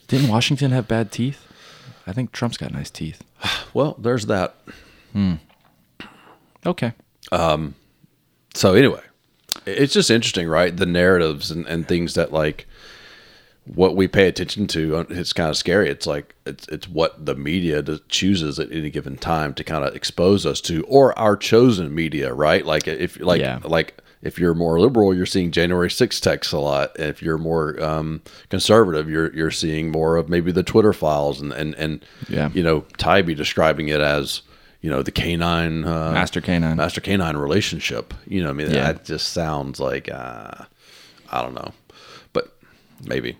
didn't 0.07 0.27
Washington 0.29 0.71
have 0.71 0.87
bad 0.87 1.11
teeth 1.11 1.47
I 2.07 2.13
think 2.13 2.31
Trump's 2.31 2.57
got 2.57 2.71
nice 2.73 2.89
teeth 2.89 3.23
Well, 3.73 3.95
there's 3.99 4.25
that. 4.27 4.55
okay 6.65 6.93
So, 8.53 8.73
anyway, 8.73 9.01
it's 9.65 9.93
just 9.93 10.09
interesting, 10.11 10.47
right? 10.47 10.75
The 10.75 10.85
narratives 10.85 11.51
and, 11.51 11.65
and 11.67 11.87
things 11.87 12.13
that 12.15 12.31
like 12.33 12.67
what 13.65 13.95
we 13.95 14.07
pay 14.07 14.27
attention 14.27 14.67
to. 14.67 14.97
uh, 14.97 15.03
It's 15.09 15.31
kind 15.33 15.49
of 15.49 15.55
scary. 15.57 15.89
It's 15.89 16.05
like 16.07 16.35
it's 16.45 16.67
it's 16.67 16.89
what 16.89 17.25
the 17.25 17.35
media 17.35 17.81
chooses 18.09 18.59
at 18.59 18.71
any 18.71 18.89
given 18.89 19.17
time 19.17 19.53
to 19.53 19.63
kind 19.63 19.85
of 19.85 19.95
expose 19.95 20.45
us 20.45 20.59
to, 20.61 20.83
or 20.83 21.17
our 21.17 21.37
chosen 21.37 21.93
media, 21.95 22.33
right? 22.33 22.65
Like 22.65 22.87
if 22.87 23.19
like 23.19 23.39
Yeah. 23.41 23.59
like 23.63 23.97
if 24.21 24.37
you're 24.39 24.53
more 24.53 24.79
liberal, 24.79 25.13
you're 25.15 25.25
seeing 25.25 25.51
January 25.51 25.89
6 25.89 26.19
texts 26.19 26.53
a 26.53 26.59
lot. 26.59 26.91
If 26.99 27.21
you're 27.23 27.37
more 27.39 27.81
um, 27.83 28.21
conservative, 28.49 29.09
you're 29.09 29.33
you're 29.33 29.51
seeing 29.51 29.91
more 29.91 30.15
of 30.17 30.29
maybe 30.29 30.51
the 30.51 30.63
Twitter 30.63 30.93
files 30.93 31.41
and 31.41 31.51
and 31.53 31.73
and 31.75 32.05
Yeah. 32.29 32.49
you 32.53 32.63
know 32.63 32.81
Taibbi 32.97 33.35
describing 33.35 33.87
it 33.89 33.99
as 34.01 34.41
you 34.81 34.89
know 34.89 35.01
the 35.03 35.11
canine 35.11 35.85
uh, 35.85 36.11
Master 36.11 36.41
Canine 36.41 36.75
master 36.77 37.01
canine 37.01 37.37
relationship. 37.37 38.13
You 38.27 38.43
know, 38.43 38.49
I 38.49 38.53
mean 38.53 38.67
Yeah. 38.71 38.91
that 38.93 39.05
just 39.05 39.29
sounds 39.33 39.79
like 39.79 40.09
uh, 40.11 40.65
I 41.31 41.41
don't 41.41 41.53
know, 41.55 41.71
but 42.33 42.55
maybe. 43.05 43.37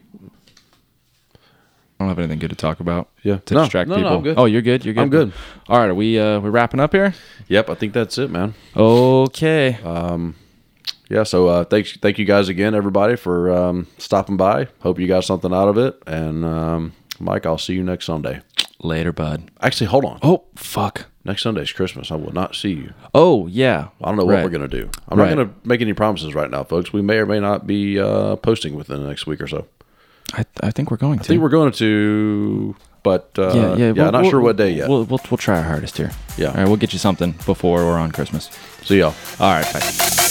I 1.99 2.03
don't 2.05 2.09
have 2.09 2.17
anything 2.19 2.39
good 2.39 2.49
to 2.49 2.55
talk 2.55 2.79
about. 2.79 3.09
Yeah. 3.21 3.37
To 3.45 3.53
No, 3.53 3.59
distract 3.61 3.87
no, 3.87 3.95
no, 3.97 4.01
people. 4.01 4.17
I'm 4.17 4.23
good. 4.23 4.37
Oh, 4.39 4.45
you're 4.45 4.63
good. 4.63 4.83
You're 4.83 4.95
good. 4.95 5.01
I'm 5.01 5.09
good. 5.11 5.33
All 5.69 5.77
right. 5.77 5.89
Are 5.89 5.93
we 5.93 6.17
uh 6.19 6.39
we 6.39 6.49
wrapping 6.49 6.79
up 6.79 6.93
here? 6.93 7.13
Yep, 7.47 7.69
I 7.69 7.75
think 7.75 7.93
that's 7.93 8.17
it, 8.17 8.31
man. 8.31 8.55
Okay. 8.75 9.77
Yeah, 11.11 11.23
so 11.23 11.47
uh, 11.47 11.63
thanks, 11.65 11.97
thank 11.97 12.17
you 12.19 12.25
guys 12.25 12.47
again, 12.47 12.73
everybody, 12.73 13.17
for 13.17 13.51
um, 13.51 13.87
stopping 13.97 14.37
by. 14.37 14.67
Hope 14.79 14.97
you 14.97 15.07
got 15.07 15.25
something 15.25 15.53
out 15.53 15.67
of 15.67 15.77
it. 15.77 16.01
And 16.07 16.45
um, 16.45 16.93
Mike, 17.19 17.45
I'll 17.45 17.57
see 17.57 17.73
you 17.73 17.83
next 17.83 18.05
Sunday. 18.05 18.39
Later, 18.81 19.11
bud. 19.11 19.51
Actually, 19.61 19.87
hold 19.87 20.05
on. 20.05 20.19
Oh 20.23 20.45
fuck. 20.55 21.05
Next 21.25 21.43
Sunday's 21.43 21.71
Christmas. 21.71 22.11
I 22.11 22.15
will 22.15 22.31
not 22.31 22.55
see 22.55 22.71
you. 22.71 22.93
Oh 23.13 23.45
yeah. 23.47 23.89
I 24.01 24.07
don't 24.07 24.15
know 24.17 24.25
what 24.25 24.35
Right. 24.35 24.43
we're 24.43 24.49
gonna 24.49 24.67
do. 24.67 24.89
I'm 25.09 25.19
Right. 25.19 25.29
not 25.29 25.35
gonna 25.35 25.53
make 25.65 25.81
any 25.81 25.93
promises 25.93 26.33
right 26.33 26.49
now, 26.49 26.63
folks. 26.63 26.91
We 26.93 27.01
may 27.03 27.17
or 27.17 27.25
may 27.27 27.39
not 27.41 27.67
be 27.67 27.99
uh, 27.99 28.37
posting 28.37 28.73
within 28.73 29.01
the 29.03 29.07
next 29.07 29.27
week 29.27 29.39
or 29.41 29.47
so. 29.47 29.67
I 30.33 30.45
I 30.63 30.71
think 30.71 30.89
we're 30.91 30.97
going 30.97 31.19
to. 31.19 31.25
I 31.25 31.27
think 31.27 31.41
we're 31.43 31.49
going 31.49 31.73
to, 31.73 32.75
but 33.03 33.29
uh, 33.37 33.51
yeah, 33.53 33.53
yeah. 33.53 33.75
yeah, 33.75 33.91
we'll- 33.91 34.11
not 34.13 34.21
we'll- 34.21 34.31
sure 34.31 34.41
what 34.41 34.55
day 34.55 34.71
yet. 34.71 34.89
We'll, 34.89 35.03
we'll 35.03 35.19
we'll 35.29 35.37
try 35.37 35.57
our 35.57 35.63
hardest 35.63 35.97
here. 35.97 36.11
Yeah. 36.37 36.47
All 36.47 36.53
right. 36.55 36.67
We'll 36.67 36.77
get 36.77 36.93
you 36.93 36.99
something 36.99 37.33
before 37.45 37.81
or 37.83 37.97
on 37.99 38.11
Christmas. 38.11 38.49
See 38.83 38.97
y'all. 38.99 39.13
All 39.39 39.53
right. 39.53 39.71
Bye. 39.73 40.27